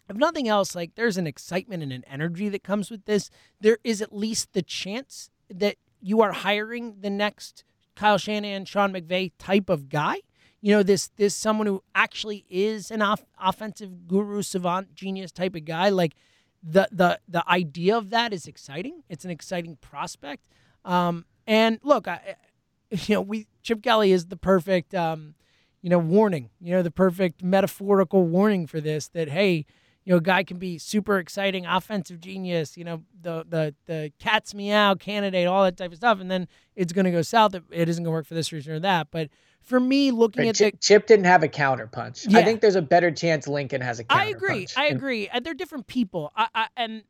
if 0.09 0.17
nothing 0.17 0.49
else, 0.49 0.75
like 0.75 0.95
there's 0.95 1.17
an 1.17 1.27
excitement 1.27 1.83
and 1.83 1.93
an 1.93 2.05
energy 2.07 2.49
that 2.49 2.63
comes 2.63 2.91
with 2.91 3.05
this. 3.05 3.31
There 3.61 3.79
is 3.83 4.01
at 4.01 4.15
least 4.15 4.53
the 4.53 4.63
chance 4.63 5.31
that 5.53 5.77
you 6.01 6.21
are 6.21 6.33
hiring 6.33 7.01
the 7.01 7.11
next 7.11 7.65
Kyle 7.97 8.19
Shanahan, 8.19 8.65
Sean 8.67 8.93
McVay 8.93 9.33
type 9.39 9.69
of 9.69 9.89
guy. 9.89 10.21
You 10.61 10.73
know, 10.73 10.83
this 10.83 11.09
this 11.17 11.35
someone 11.35 11.67
who 11.67 11.83
actually 11.95 12.45
is 12.49 12.91
an 12.91 13.03
off- 13.03 13.25
offensive 13.41 14.07
guru, 14.07 14.43
savant, 14.43 14.95
genius 14.95 15.33
type 15.33 15.55
of 15.55 15.65
guy. 15.65 15.89
Like 15.89 16.15
the 16.63 16.89
the 16.93 17.21
the 17.29 17.49
idea 17.49 17.97
of 17.97 18.11
that 18.11 18.33
is 18.33 18.47
exciting. 18.47 19.03
It's 19.09 19.25
an 19.25 19.31
exciting 19.31 19.77
prospect. 19.81 20.49
Um, 20.87 21.27
and 21.47 21.79
look, 21.83 22.09
I, 22.09 22.37
you 22.91 23.17
know, 23.17 23.21
we 23.21 23.47
Chip 23.63 23.83
Kelly 23.83 24.13
is 24.13 24.27
the 24.27 24.37
perfect, 24.37 24.95
um, 24.95 25.35
you 25.83 25.91
know, 25.91 25.99
warning. 25.99 26.51
You 26.61 26.73
know, 26.73 26.83
the 26.83 26.91
perfect 26.91 27.43
metaphorical 27.43 28.25
warning 28.25 28.67
for 28.67 28.81
this. 28.81 29.09
That 29.09 29.29
hey, 29.29 29.67
you 30.05 30.13
know, 30.13 30.19
a 30.19 30.21
guy 30.21 30.45
can 30.45 30.59
be 30.59 30.79
super 30.79 31.19
exciting, 31.19 31.67
offensive 31.67 32.21
genius. 32.21 32.77
You 32.77 32.85
know, 32.85 33.03
the 33.21 33.45
the 33.49 33.75
the 33.87 34.13
cat's 34.19 34.55
meow 34.55 34.95
candidate, 34.95 35.47
all 35.47 35.65
that 35.65 35.77
type 35.77 35.91
of 35.91 35.99
stuff, 35.99 36.21
and 36.21 36.31
then 36.31 36.49
it's 36.77 36.93
going 36.93 37.05
to 37.05 37.11
go 37.11 37.23
south. 37.23 37.55
It, 37.55 37.65
it 37.71 37.89
isn't 37.89 38.05
going 38.05 38.13
to 38.13 38.17
work 38.17 38.27
for 38.27 38.35
this 38.35 38.53
reason 38.53 38.73
or 38.73 38.81
that. 38.81 39.09
But 39.11 39.29
for 39.63 39.81
me, 39.81 40.13
looking 40.13 40.49
at 40.49 40.55
Chip, 40.55 40.75
the 40.75 40.79
Chip 40.79 41.07
didn't 41.09 41.27
have 41.27 41.43
a 41.43 41.49
counter 41.49 41.89
punch. 41.89 42.25
Yeah. 42.27 42.39
I 42.39 42.45
think 42.45 42.61
there's 42.61 42.77
a 42.77 42.83
better 42.83 43.11
chance 43.11 43.49
Lincoln 43.49 43.81
has 43.81 43.99
a 43.99 44.05
counter 44.05 44.23
I 44.23 44.27
agree. 44.27 44.67
I 44.77 44.87
agree. 44.87 45.29
And 45.29 45.45
they're 45.45 45.55
different 45.55 45.89
people. 45.89 46.33
I, 46.37 46.47
I, 46.55 46.67
and 46.77 47.03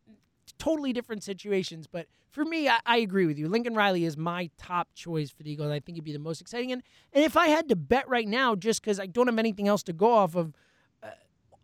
totally 0.59 0.93
different 0.93 1.23
situations. 1.23 1.87
But 1.87 2.07
for 2.31 2.45
me, 2.45 2.69
I, 2.69 2.79
I 2.85 2.97
agree 2.99 3.27
with 3.27 3.39
you. 3.39 3.49
Lincoln 3.49 3.75
Riley 3.75 4.05
is 4.05 4.17
my 4.17 4.51
top 4.59 4.89
choice 4.95 5.31
for 5.31 5.43
the 5.43 5.51
Eagles. 5.51 5.71
I 5.71 5.81
think 5.81 5.97
he'd 5.97 6.05
be 6.05 6.13
the 6.13 6.19
most 6.19 6.41
exciting. 6.41 6.73
And, 6.73 6.83
and 7.13 7.25
if 7.25 7.37
I 7.37 7.49
had 7.49 7.69
to 7.69 7.77
bet 7.77 8.09
right 8.09 8.29
now, 8.29 8.55
just 8.55 8.83
because 8.83 9.01
I 9.01 9.07
don't 9.07 9.27
have 9.27 9.39
anything 9.39 9.69
else 9.69 9.83
to 9.85 9.93
go 9.93 10.13
off 10.13 10.35
of, 10.35 10.53
uh, 11.03 11.09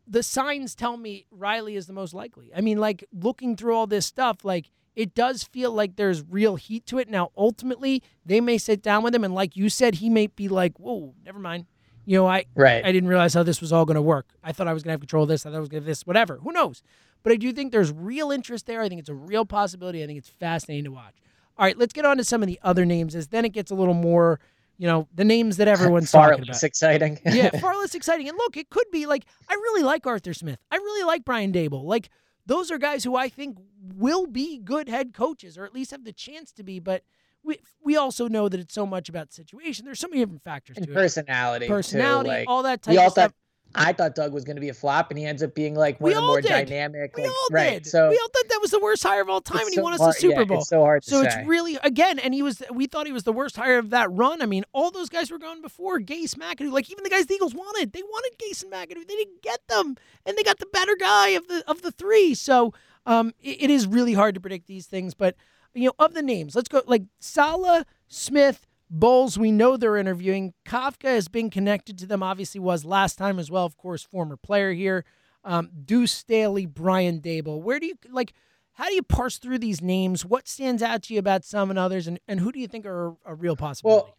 the 0.06 0.22
signs 0.22 0.74
tell 0.74 0.96
me 0.96 1.26
Riley 1.30 1.76
is 1.76 1.86
the 1.86 1.92
most 1.92 2.14
likely. 2.14 2.50
I 2.56 2.60
mean, 2.60 2.78
like 2.78 3.04
looking 3.12 3.56
through 3.56 3.74
all 3.74 3.86
this 3.86 4.06
stuff, 4.06 4.44
like 4.44 4.70
it 4.94 5.14
does 5.14 5.42
feel 5.42 5.72
like 5.72 5.96
there's 5.96 6.22
real 6.22 6.56
heat 6.56 6.86
to 6.86 6.98
it. 6.98 7.08
Now, 7.08 7.30
ultimately, 7.36 8.02
they 8.24 8.40
may 8.40 8.58
sit 8.58 8.82
down 8.82 9.02
with 9.02 9.14
him, 9.14 9.24
and 9.24 9.34
like 9.34 9.56
you 9.56 9.68
said, 9.68 9.96
he 9.96 10.10
may 10.10 10.26
be 10.26 10.48
like, 10.48 10.78
"Whoa, 10.78 11.14
never 11.24 11.38
mind." 11.38 11.66
You 12.04 12.18
know, 12.18 12.26
I 12.26 12.46
Right. 12.54 12.84
I 12.84 12.92
didn't 12.92 13.08
realize 13.08 13.32
how 13.32 13.42
this 13.42 13.60
was 13.60 13.72
all 13.72 13.84
going 13.84 13.94
to 13.94 14.02
work. 14.02 14.34
I 14.42 14.52
thought 14.52 14.66
I 14.68 14.72
was 14.72 14.82
going 14.82 14.90
to 14.90 14.94
have 14.94 15.00
control 15.00 15.22
of 15.22 15.28
this. 15.28 15.46
I 15.46 15.50
thought 15.50 15.56
I 15.56 15.60
was 15.60 15.68
going 15.68 15.82
to 15.82 15.86
this, 15.86 16.06
whatever. 16.06 16.38
Who 16.38 16.52
knows? 16.52 16.82
But 17.22 17.32
I 17.32 17.36
do 17.36 17.52
think 17.52 17.72
there's 17.72 17.92
real 17.92 18.30
interest 18.32 18.66
there. 18.66 18.80
I 18.82 18.88
think 18.88 18.98
it's 19.00 19.08
a 19.08 19.14
real 19.14 19.44
possibility. 19.44 20.02
I 20.02 20.06
think 20.06 20.18
it's 20.18 20.28
fascinating 20.28 20.84
to 20.84 20.90
watch. 20.90 21.14
All 21.58 21.64
right, 21.66 21.76
let's 21.78 21.92
get 21.92 22.04
on 22.04 22.16
to 22.16 22.24
some 22.24 22.42
of 22.42 22.46
the 22.48 22.58
other 22.62 22.84
names. 22.84 23.14
As 23.14 23.28
then 23.28 23.44
it 23.44 23.50
gets 23.50 23.70
a 23.70 23.74
little 23.74 23.94
more, 23.94 24.40
you 24.78 24.86
know, 24.88 25.06
the 25.14 25.24
names 25.24 25.58
that 25.58 25.68
everyone's 25.68 26.10
far 26.10 26.30
talking 26.30 26.44
less 26.46 26.62
about. 26.62 26.66
exciting. 26.66 27.18
yeah, 27.26 27.50
far 27.60 27.76
less 27.76 27.94
exciting. 27.94 28.28
And 28.28 28.36
look, 28.38 28.56
it 28.56 28.70
could 28.70 28.90
be 28.90 29.06
like 29.06 29.24
I 29.48 29.54
really 29.54 29.82
like 29.82 30.06
Arthur 30.06 30.34
Smith. 30.34 30.58
I 30.70 30.76
really 30.76 31.04
like 31.06 31.24
Brian 31.24 31.52
Daboll. 31.52 31.84
Like 31.84 32.08
those 32.46 32.70
are 32.70 32.78
guys 32.78 33.04
who 33.04 33.14
I 33.16 33.28
think 33.28 33.58
will 33.96 34.26
be 34.26 34.58
good 34.58 34.88
head 34.88 35.12
coaches, 35.14 35.56
or 35.58 35.64
at 35.64 35.74
least 35.74 35.90
have 35.92 36.04
the 36.04 36.12
chance 36.12 36.50
to 36.52 36.62
be. 36.64 36.80
But 36.80 37.04
we 37.44 37.58
we 37.84 37.96
also 37.96 38.28
know 38.28 38.48
that 38.48 38.58
it's 38.58 38.74
so 38.74 38.86
much 38.86 39.08
about 39.08 39.32
situation. 39.32 39.84
There's 39.84 40.00
so 40.00 40.08
many 40.08 40.22
different 40.22 40.42
factors 40.42 40.76
and 40.78 40.86
to 40.86 40.92
it. 40.92 40.94
personality. 40.94 41.66
too, 41.66 41.72
Personality, 41.72 42.30
like, 42.30 42.48
all 42.48 42.62
that 42.64 42.82
type 42.82 42.92
we 42.92 42.96
of 42.98 43.02
all 43.04 43.10
stuff. 43.10 43.30
thought 43.32 43.34
I 43.74 43.92
thought 43.92 44.14
Doug 44.14 44.32
was 44.32 44.44
going 44.44 44.56
to 44.56 44.60
be 44.60 44.68
a 44.68 44.74
flop, 44.74 45.10
and 45.10 45.18
he 45.18 45.24
ends 45.24 45.42
up 45.42 45.54
being 45.54 45.74
like 45.74 46.00
one 46.00 46.10
We 46.10 46.14
of 46.14 46.22
the 46.22 46.26
more 46.26 46.40
did. 46.40 46.48
dynamic. 46.48 47.16
We 47.16 47.22
like, 47.22 47.30
all 47.32 47.48
right. 47.50 47.82
did. 47.82 47.86
So 47.86 48.08
we 48.10 48.16
all 48.18 48.28
thought 48.28 48.48
that 48.48 48.58
was 48.60 48.70
the 48.70 48.80
worst 48.80 49.02
hire 49.02 49.22
of 49.22 49.28
all 49.28 49.40
time, 49.40 49.60
and 49.60 49.68
he 49.70 49.76
so 49.76 49.82
won 49.82 49.92
us 49.94 50.00
hard- 50.00 50.14
the 50.14 50.20
Super 50.20 50.40
yeah, 50.40 50.44
Bowl. 50.44 50.58
It's 50.60 50.68
so 50.68 50.80
hard 50.80 51.04
So 51.04 51.22
say. 51.22 51.28
it's 51.28 51.48
really 51.48 51.78
again, 51.82 52.18
and 52.18 52.34
he 52.34 52.42
was. 52.42 52.62
We 52.72 52.86
thought 52.86 53.06
he 53.06 53.12
was 53.12 53.24
the 53.24 53.32
worst 53.32 53.56
hire 53.56 53.78
of 53.78 53.90
that 53.90 54.10
run. 54.12 54.42
I 54.42 54.46
mean, 54.46 54.64
all 54.72 54.90
those 54.90 55.08
guys 55.08 55.30
were 55.30 55.38
gone 55.38 55.62
before. 55.62 55.98
Gase, 56.00 56.34
McAdoo, 56.34 56.70
like 56.72 56.90
even 56.90 57.04
the 57.04 57.10
guys 57.10 57.26
the 57.26 57.34
Eagles 57.34 57.54
wanted. 57.54 57.92
They 57.92 58.02
wanted 58.02 58.38
Gase 58.38 58.62
and 58.62 58.72
McAdoo. 58.72 59.06
They 59.06 59.14
didn't 59.16 59.42
get 59.42 59.60
them, 59.68 59.96
and 60.26 60.36
they 60.36 60.42
got 60.42 60.58
the 60.58 60.66
better 60.66 60.96
guy 60.98 61.28
of 61.30 61.48
the 61.48 61.64
of 61.66 61.82
the 61.82 61.90
three. 61.90 62.34
So 62.34 62.72
um, 63.06 63.32
it, 63.40 63.62
it 63.64 63.70
is 63.70 63.86
really 63.86 64.12
hard 64.14 64.34
to 64.34 64.40
predict 64.40 64.66
these 64.66 64.86
things. 64.86 65.14
But 65.14 65.34
you 65.74 65.86
know, 65.86 65.94
of 65.98 66.14
the 66.14 66.22
names, 66.22 66.54
let's 66.54 66.68
go 66.68 66.82
like 66.86 67.04
Saleh, 67.20 67.84
Smith. 68.08 68.66
Bowles, 68.94 69.38
we 69.38 69.50
know 69.50 69.78
they're 69.78 69.96
interviewing. 69.96 70.52
Kafka 70.66 71.08
has 71.08 71.26
been 71.26 71.48
connected 71.48 71.98
to 71.98 72.06
them, 72.06 72.22
obviously, 72.22 72.60
was 72.60 72.84
last 72.84 73.16
time 73.16 73.38
as 73.38 73.50
well, 73.50 73.64
of 73.64 73.78
course, 73.78 74.02
former 74.02 74.36
player 74.36 74.72
here. 74.72 75.06
Um, 75.44 75.70
Deuce 75.86 76.12
Staley, 76.12 76.66
Brian 76.66 77.20
Daboll. 77.22 77.62
Where 77.62 77.80
do 77.80 77.86
you 77.86 77.94
like? 78.10 78.34
How 78.72 78.88
do 78.88 78.94
you 78.94 79.02
parse 79.02 79.38
through 79.38 79.60
these 79.60 79.80
names? 79.80 80.26
What 80.26 80.46
stands 80.46 80.82
out 80.82 81.02
to 81.04 81.14
you 81.14 81.18
about 81.18 81.42
some 81.42 81.70
and 81.70 81.78
others, 81.78 82.06
and, 82.06 82.20
and 82.28 82.38
who 82.38 82.52
do 82.52 82.60
you 82.60 82.68
think 82.68 82.84
are 82.84 83.16
a 83.24 83.34
real 83.34 83.56
possibility? 83.56 84.12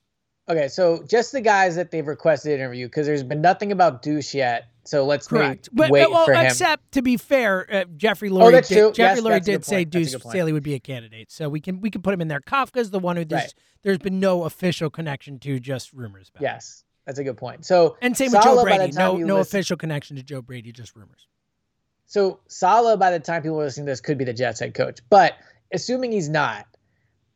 Well, 0.47 0.57
okay, 0.57 0.67
so 0.67 1.03
just 1.07 1.31
the 1.31 1.41
guys 1.41 1.75
that 1.75 1.91
they've 1.91 2.05
requested 2.05 2.51
interview 2.51 2.87
because 2.87 3.05
there's 3.05 3.23
been 3.23 3.41
nothing 3.41 3.71
about 3.71 4.01
Deuce 4.01 4.33
yet. 4.33 4.65
So 4.85 5.05
let's 5.05 5.27
Correct, 5.27 5.69
wait, 5.73 5.89
but 5.89 6.11
well, 6.11 6.25
for 6.25 6.33
him. 6.33 6.45
except 6.45 6.91
to 6.91 7.01
be 7.01 7.15
fair, 7.15 7.65
uh, 7.73 7.85
Jeffrey 7.95 8.29
Lurie. 8.29 8.51
that's 8.51 8.67
did, 8.67 8.75
true. 8.75 8.91
Jeffrey 8.91 9.23
Yes, 9.23 9.41
Lurie 9.41 9.43
did 9.45 9.63
say 9.65 9.85
Deuce. 9.85 10.13
Staley 10.13 10.51
would 10.51 10.63
be 10.63 10.73
a 10.73 10.79
candidate, 10.79 11.31
so 11.31 11.47
we 11.47 11.61
can 11.61 11.79
we 11.79 11.89
can 11.89 12.01
put 12.01 12.13
him 12.13 12.19
in 12.19 12.27
there. 12.27 12.41
Kafka's 12.41 12.89
the 12.91 12.99
one 12.99 13.15
who 13.15 13.23
there's 13.23 13.43
Right. 13.43 13.53
there's 13.83 13.97
been 13.99 14.19
no 14.19 14.43
official 14.43 14.89
connection 14.89 15.39
to, 15.39 15.57
just 15.59 15.93
rumors 15.93 16.29
about. 16.29 16.41
Yes, 16.41 16.83
that's 17.05 17.17
a 17.17 17.23
good 17.23 17.37
point. 17.37 17.65
So 17.65 17.95
and 18.01 18.15
same 18.17 18.31
with 18.33 18.43
Joe 18.43 18.61
Brady. 18.61 18.91
No 18.91 19.15
no 19.15 19.35
listen- 19.37 19.39
official 19.57 19.77
connection 19.77 20.17
to 20.17 20.23
Joe 20.23 20.41
Brady, 20.41 20.73
just 20.73 20.95
rumors. 20.97 21.27
So 22.05 22.41
Saleh, 22.49 22.99
by 22.99 23.11
the 23.11 23.19
time 23.19 23.41
people 23.41 23.61
are 23.61 23.63
listening 23.63 23.85
to 23.85 23.91
this, 23.93 24.01
could 24.01 24.17
be 24.17 24.25
the 24.25 24.33
Jets 24.33 24.59
head 24.59 24.73
coach. 24.73 24.99
But 25.09 25.33
assuming 25.73 26.11
he's 26.11 26.27
not, 26.29 26.67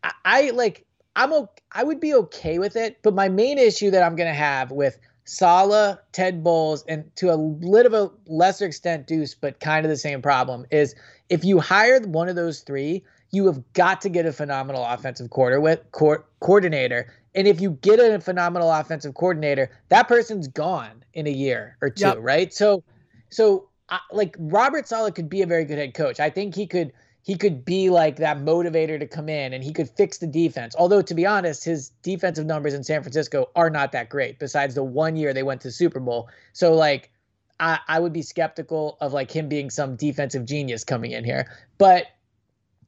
I, 0.03 0.11
I 0.25 0.49
like 0.49 0.85
I'm 1.15 1.31
okay, 1.31 1.61
I 1.71 1.83
would 1.85 2.01
be 2.01 2.13
okay 2.13 2.59
with 2.59 2.75
it. 2.75 2.97
But 3.03 3.13
my 3.15 3.29
main 3.29 3.57
issue 3.57 3.91
that 3.91 4.03
I'm 4.03 4.17
gonna 4.17 4.33
have 4.33 4.69
with 4.71 4.99
Saleh, 5.27 5.97
Todd 6.13 6.41
Bowles, 6.41 6.85
and 6.87 7.13
to 7.17 7.33
a 7.33 7.35
little 7.35 7.91
bit 7.91 8.17
lesser 8.27 8.65
extent 8.65 9.07
Deuce, 9.07 9.35
but 9.35 9.59
kind 9.59 9.85
of 9.85 9.89
the 9.89 9.97
same 9.97 10.21
problem 10.21 10.65
is 10.71 10.95
if 11.29 11.43
you 11.43 11.59
hire 11.59 11.99
one 11.99 12.29
of 12.29 12.37
those 12.37 12.61
three, 12.61 13.03
you 13.31 13.45
have 13.45 13.61
got 13.73 13.99
to 14.01 14.09
get 14.09 14.25
a 14.25 14.31
phenomenal 14.31 14.85
offensive 14.85 15.29
quarter 15.29 15.59
with 15.59 15.83
co- 15.91 16.23
coordinator. 16.39 17.13
And 17.35 17.45
if 17.45 17.59
you 17.59 17.71
get 17.81 17.99
a 17.99 18.21
phenomenal 18.21 18.71
offensive 18.71 19.15
coordinator, 19.15 19.69
that 19.89 20.07
person's 20.07 20.47
gone 20.47 21.03
in 21.13 21.27
a 21.27 21.31
year 21.31 21.75
or 21.81 21.89
two, 21.89 22.07
Yep. 22.07 22.17
right? 22.21 22.53
So, 22.53 22.85
so 23.29 23.67
I, 23.89 23.99
like 24.13 24.33
Robert 24.39 24.87
Saleh 24.87 25.13
could 25.13 25.29
be 25.29 25.41
a 25.41 25.45
very 25.45 25.65
good 25.65 25.77
head 25.77 25.93
coach. 25.93 26.21
I 26.21 26.29
think 26.29 26.55
he 26.55 26.65
could 26.65 26.93
he 27.27 27.35
could 27.35 27.65
be 27.65 27.89
like 27.89 28.15
that 28.15 28.37
motivator 28.37 28.97
to 28.97 29.05
come 29.05 29.27
in 29.27 29.51
and 29.51 29.61
he 29.61 29.73
could 29.73 29.89
fix 29.89 30.19
the 30.19 30.27
defense. 30.27 30.73
Although 30.79 31.01
to 31.01 31.13
be 31.13 31.25
honest, 31.25 31.65
his 31.65 31.89
defensive 32.01 32.45
numbers 32.45 32.73
in 32.73 32.85
San 32.85 33.03
Francisco 33.03 33.49
are 33.53 33.69
not 33.69 33.91
that 33.91 34.07
great. 34.07 34.39
Besides 34.39 34.75
the 34.75 34.83
one 34.85 35.17
year 35.17 35.33
they 35.33 35.43
went 35.43 35.59
to 35.61 35.71
Super 35.71 35.99
Bowl, 35.99 36.29
so 36.53 36.73
like 36.73 37.11
I, 37.59 37.79
I 37.89 37.99
would 37.99 38.13
be 38.13 38.21
skeptical 38.21 38.97
of 39.01 39.11
like 39.11 39.29
him 39.29 39.49
being 39.49 39.69
some 39.69 39.97
defensive 39.97 40.45
genius 40.45 40.85
coming 40.85 41.11
in 41.11 41.25
here. 41.25 41.51
But 41.77 42.05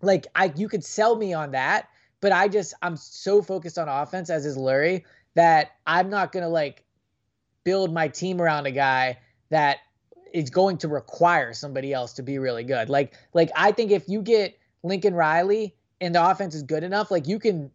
like 0.02 0.26
I 0.36 0.54
you 0.56 0.70
could 0.70 0.86
sell 0.86 1.18
me 1.18 1.34
on 1.34 1.52
that, 1.52 1.90
but 2.22 2.32
I 2.32 2.48
just 2.48 2.74
I'm 2.82 2.96
so 2.96 3.42
focused 3.42 3.78
on 3.78 3.90
offense 3.90 4.30
as 4.30 4.46
is 4.46 4.58
Lurie 4.58 5.04
that 5.34 5.72
I'm 5.86 6.10
not 6.10 6.32
gonna 6.32 6.48
like 6.48 6.86
build 7.66 7.94
my 7.94 8.08
team 8.08 8.42
around 8.42 8.68
a 8.68 8.72
guy 8.72 9.18
that 9.50 9.80
is 10.34 10.50
going 10.50 10.78
to 10.78 10.88
require 10.88 11.54
somebody 11.54 11.94
else 11.94 12.14
to 12.14 12.24
be 12.24 12.38
really 12.38 12.64
good. 12.64 12.90
Like 12.90 13.14
like 13.34 13.50
I 13.56 13.72
think 13.72 13.92
if 13.92 14.08
you 14.08 14.22
get 14.22 14.58
Lincoln 14.84 15.14
Riley 15.14 15.76
and 16.02 16.16
the 16.16 16.30
offense 16.30 16.56
is 16.56 16.64
good 16.64 16.84
enough, 16.84 17.12
like 17.12 17.28
you 17.28 17.40
can 17.40 17.72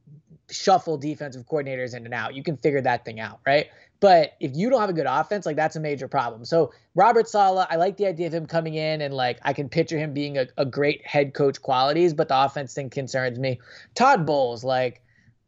shuffle 0.51 0.97
defensive 0.97 1.47
coordinators 1.47 1.95
in 1.95 2.05
and 2.05 2.15
out. 2.15 2.35
You 2.35 2.43
can 2.43 2.57
figure 2.57 2.81
that 2.83 3.05
thing 3.05 3.21
out, 3.21 3.41
right? 3.47 3.69
But 4.01 4.35
if 4.41 4.55
you 4.55 4.69
don't 4.69 4.81
have 4.81 4.91
a 4.91 4.95
good 4.95 5.07
offense, 5.09 5.47
like 5.47 5.57
that's 5.57 5.77
a 5.77 5.81
major 5.81 6.09
problem. 6.09 6.45
So 6.45 6.73
Robert 6.95 7.29
Saleh, 7.29 7.67
I 7.71 7.77
like 7.77 7.97
the 7.97 8.07
idea 8.07 8.27
of 8.27 8.35
him 8.35 8.47
coming 8.47 8.75
in 8.75 9.01
and 9.01 9.15
like 9.15 9.39
I 9.43 9.53
can 9.53 9.69
picture 9.69 9.99
him 9.99 10.13
being 10.13 10.37
a, 10.37 10.47
a 10.59 10.67
great 10.67 11.07
head 11.07 11.33
coach 11.33 11.63
qualities, 11.63 12.13
but 12.13 12.29
the 12.29 12.45
offense 12.45 12.75
thing 12.75 12.91
concerns 12.91 13.39
me. 13.39 13.61
Todd 13.95 14.27
Bowles, 14.27 14.63
like 14.63 15.01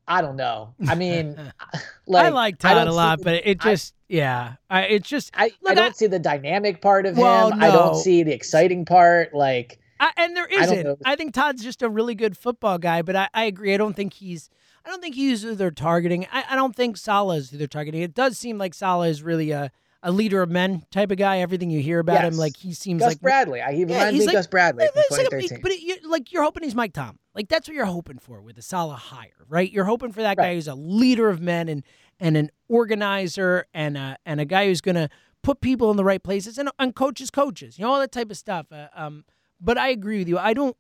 I 0.09 0.23
don't 0.23 0.37
know. 0.37 0.75
I 0.87 0.95
mean, 0.95 1.37
like 2.07 2.27
I 2.27 2.29
like 2.31 2.59
Todd 2.59 2.75
don't 2.77 2.89
a 2.89 2.93
lot, 2.93 3.19
the- 3.19 3.25
but 3.25 3.35
it 3.47 3.59
I- 3.65 3.71
just 3.71 3.95
yeah, 4.09 4.55
I, 4.71 4.83
it's 4.83 5.09
just 5.09 5.31
I, 5.35 5.51
I 5.67 5.75
don't 5.75 5.89
I- 5.91 5.93
see 5.93 6.07
the 6.07 6.19
dynamic 6.21 6.81
part 6.81 7.07
of 7.07 7.17
Well, 7.19 7.51
him. 7.51 7.63
I 7.63 7.69
don't 7.71 7.97
see 7.97 8.23
the 8.23 8.33
exciting 8.33 8.85
part. 8.85 9.35
Like 9.35 9.79
I, 9.99 10.13
and 10.17 10.37
there 10.37 10.47
I 10.51 10.63
isn't. 10.63 10.99
I, 11.05 11.17
think 11.17 11.35
Todd's 11.35 11.63
just 11.63 11.83
a 11.83 11.89
really 11.89 12.15
good 12.15 12.37
football 12.37 12.79
guy, 12.79 13.03
but 13.03 13.17
I, 13.17 13.29
I 13.35 13.45
agree. 13.45 13.75
I 13.75 13.77
don't 13.79 13.95
think 13.97 14.15
he's. 14.15 14.49
I 14.85 14.91
don't 14.91 15.03
think 15.03 15.17
he's 15.17 15.43
who 15.43 15.57
they're 15.57 15.73
targeting. 15.73 16.29
I, 16.31 16.45
I 16.51 16.55
don't 16.55 16.77
think 16.77 16.97
Saleh 16.97 17.39
is 17.39 17.51
who 17.51 17.57
they're 17.59 17.67
targeting. 17.67 18.03
It 18.03 18.15
does 18.15 18.39
seem 18.39 18.59
like 18.59 18.73
Saleh 18.75 19.09
is 19.09 19.21
really 19.23 19.51
a, 19.51 19.73
a 20.03 20.11
leader 20.13 20.43
of 20.43 20.51
men 20.51 20.85
type 20.91 21.11
of 21.11 21.19
guy. 21.19 21.39
Everything 21.41 21.71
you 21.71 21.81
hear 21.81 21.99
about 21.99 22.25
him, 22.25 22.37
like 22.37 22.57
he 22.57 22.73
seems 22.75 23.01
Gus 23.01 23.09
like 23.11 23.21
Bradley. 23.21 23.61
I, 23.63 23.73
he 23.73 23.81
Yeah, 23.81 23.87
reminds 23.87 24.13
he's 24.13 24.21
me 24.21 24.27
like- 24.27 24.35
Gus 24.35 24.47
Bradley 24.47 24.87
from 24.87 24.93
wait 24.97 25.05
a 25.11 25.15
second, 25.15 25.31
2013. 25.41 25.61
But 25.63 25.73
it, 25.73 25.81
you, 25.83 25.97
like 26.11 26.33
you're 26.33 26.43
hoping 26.43 26.63
he's 26.63 26.75
Mike 26.75 26.93
Tom. 26.93 27.19
Like 27.35 27.49
that's 27.49 27.69
what 27.69 27.75
you're 27.75 27.85
hoping 27.87 28.19
for 28.19 28.41
with 28.41 28.57
a 28.59 28.63
Saleh 28.63 28.99
hire, 28.99 29.45
right? 29.49 29.71
You're 29.71 29.85
hoping 29.85 30.13
for 30.13 30.23
that 30.23 30.37
guy 30.37 30.55
who's 30.55 30.69
a 30.69 30.75
leader 30.75 31.29
of 31.29 31.41
men 31.41 31.69
and 31.69 31.83
and 32.21 32.37
an 32.37 32.51
organizer 32.69 33.67
and 33.75 33.97
a 33.97 34.17
and 34.25 34.41
a 34.41 34.45
guy 34.45 34.67
who's 34.67 34.81
gonna 34.81 35.09
put 35.43 35.61
people 35.61 35.91
in 35.91 35.97
the 35.97 36.05
right 36.05 36.23
places 36.23 36.59
and 36.59 36.71
and 36.79 36.95
coaches 36.95 37.31
coaches, 37.31 37.79
you 37.79 37.85
know 37.85 37.93
all 37.93 38.01
that 38.01 38.13
type 38.13 38.31
of 38.31 38.37
stuff. 38.37 38.67
Uh, 38.73 38.89
um, 38.95 39.25
but 39.61 39.79
I 39.79 39.89
agree 39.89 40.19
with 40.19 40.29
you. 40.29 40.39
I 40.39 40.53
don't 40.55 40.77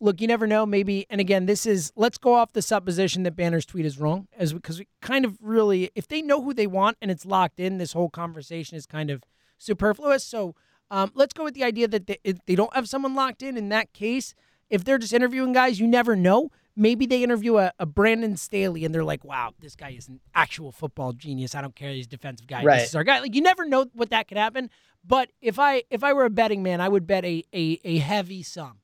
look. 0.00 0.20
You 0.20 0.26
never 0.26 0.46
know. 0.46 0.66
Maybe 0.66 1.06
and 1.10 1.20
again, 1.20 1.46
this 1.46 1.66
is 1.66 1.92
let's 1.96 2.18
go 2.18 2.34
off 2.34 2.52
the 2.52 2.62
supposition 2.62 3.22
that 3.24 3.36
Banner's 3.36 3.66
tweet 3.66 3.86
is 3.86 3.98
wrong, 3.98 4.28
as 4.36 4.52
because 4.52 4.78
we 4.78 4.88
kind 5.00 5.24
of 5.24 5.38
really, 5.40 5.90
if 5.94 6.08
they 6.08 6.22
know 6.22 6.42
who 6.42 6.54
they 6.54 6.66
want 6.66 6.96
and 7.00 7.10
it's 7.10 7.26
locked 7.26 7.60
in, 7.60 7.78
this 7.78 7.92
whole 7.92 8.10
conversation 8.10 8.76
is 8.76 8.86
kind 8.86 9.10
of 9.10 9.22
superfluous. 9.58 10.24
So 10.24 10.54
um, 10.90 11.12
let's 11.14 11.32
go 11.32 11.44
with 11.44 11.54
the 11.54 11.64
idea 11.64 11.88
that 11.88 12.06
they, 12.06 12.18
if 12.24 12.38
they 12.46 12.54
don't 12.54 12.74
have 12.74 12.88
someone 12.88 13.14
locked 13.14 13.42
in. 13.42 13.56
In 13.56 13.68
that 13.70 13.92
case, 13.92 14.34
if 14.70 14.84
they're 14.84 14.98
just 14.98 15.12
interviewing 15.12 15.52
guys, 15.52 15.80
you 15.80 15.86
never 15.86 16.16
know. 16.16 16.50
Maybe 16.76 17.06
they 17.06 17.24
interview 17.24 17.56
a, 17.58 17.72
a 17.80 17.86
Brandon 17.86 18.36
Staley 18.36 18.84
and 18.84 18.94
they're 18.94 19.04
like, 19.04 19.24
"Wow, 19.24 19.52
this 19.58 19.74
guy 19.74 19.90
is 19.90 20.06
an 20.08 20.20
actual 20.34 20.70
football 20.70 21.12
genius. 21.12 21.56
I 21.56 21.60
don't 21.60 21.74
care, 21.74 21.90
he's 21.90 22.06
a 22.06 22.10
defensive 22.10 22.46
guy. 22.46 22.62
Right. 22.62 22.80
This 22.80 22.90
is 22.90 22.94
our 22.94 23.04
guy." 23.04 23.18
Like 23.18 23.34
you 23.34 23.40
never 23.40 23.64
know 23.64 23.86
what 23.94 24.10
that 24.10 24.28
could 24.28 24.38
happen. 24.38 24.70
But 25.04 25.30
if 25.40 25.58
I 25.58 25.82
if 25.90 26.04
I 26.04 26.12
were 26.12 26.24
a 26.24 26.30
betting 26.30 26.62
man, 26.62 26.80
I 26.80 26.88
would 26.88 27.06
bet 27.06 27.24
a 27.24 27.44
a, 27.52 27.80
a 27.84 27.98
heavy 27.98 28.44
sum 28.44 28.78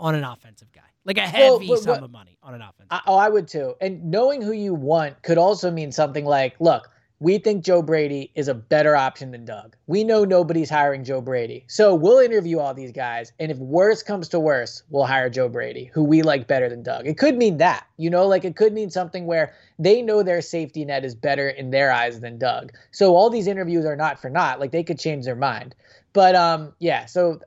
on 0.00 0.14
an 0.14 0.24
offensive 0.24 0.72
guy, 0.72 0.80
like 1.04 1.18
a 1.18 1.30
Well, 1.32 1.58
heavy 1.58 1.68
but- 1.68 1.78
sum 1.80 2.02
of 2.02 2.10
money 2.10 2.38
on 2.42 2.54
an 2.54 2.62
offensive. 2.62 2.88
I, 2.90 3.00
oh, 3.06 3.16
I 3.16 3.28
would 3.28 3.46
too. 3.46 3.74
And 3.80 4.10
knowing 4.10 4.42
who 4.42 4.52
you 4.52 4.74
want 4.74 5.22
could 5.22 5.38
also 5.38 5.70
mean 5.70 5.92
something 5.92 6.24
like, 6.24 6.56
look, 6.58 6.90
we 7.22 7.36
think 7.36 7.62
Joe 7.62 7.82
Brady 7.82 8.32
is 8.34 8.48
a 8.48 8.54
better 8.54 8.96
option 8.96 9.30
than 9.30 9.44
Doug. 9.44 9.76
We 9.86 10.04
know 10.04 10.24
nobody's 10.24 10.70
hiring 10.70 11.04
Joe 11.04 11.20
Brady. 11.20 11.66
So 11.68 11.94
we'll 11.94 12.18
interview 12.18 12.58
all 12.58 12.72
these 12.72 12.92
guys. 12.92 13.30
And 13.38 13.52
if 13.52 13.58
worse 13.58 14.02
comes 14.02 14.26
to 14.30 14.40
worse, 14.40 14.82
we'll 14.88 15.04
hire 15.04 15.28
Joe 15.28 15.50
Brady, 15.50 15.90
who 15.92 16.02
we 16.02 16.22
like 16.22 16.46
better 16.46 16.70
than 16.70 16.82
Doug. 16.82 17.06
It 17.06 17.18
could 17.18 17.36
mean 17.36 17.58
that, 17.58 17.86
you 17.98 18.08
know, 18.08 18.26
like 18.26 18.46
it 18.46 18.56
could 18.56 18.72
mean 18.72 18.88
something 18.88 19.26
where 19.26 19.52
they 19.78 20.00
know 20.00 20.22
their 20.22 20.40
safety 20.40 20.82
net 20.82 21.04
is 21.04 21.14
better 21.14 21.50
in 21.50 21.70
their 21.72 21.92
eyes 21.92 22.20
than 22.20 22.38
Doug. 22.38 22.72
So 22.90 23.14
all 23.14 23.28
these 23.28 23.46
interviews 23.46 23.84
are 23.84 23.96
not 23.96 24.18
for 24.18 24.30
naught. 24.30 24.58
Like 24.58 24.72
they 24.72 24.82
could 24.82 24.98
change 24.98 25.26
their 25.26 25.36
mind. 25.36 25.74
But 26.14 26.34
um, 26.34 26.72
yeah, 26.78 27.04
so 27.04 27.40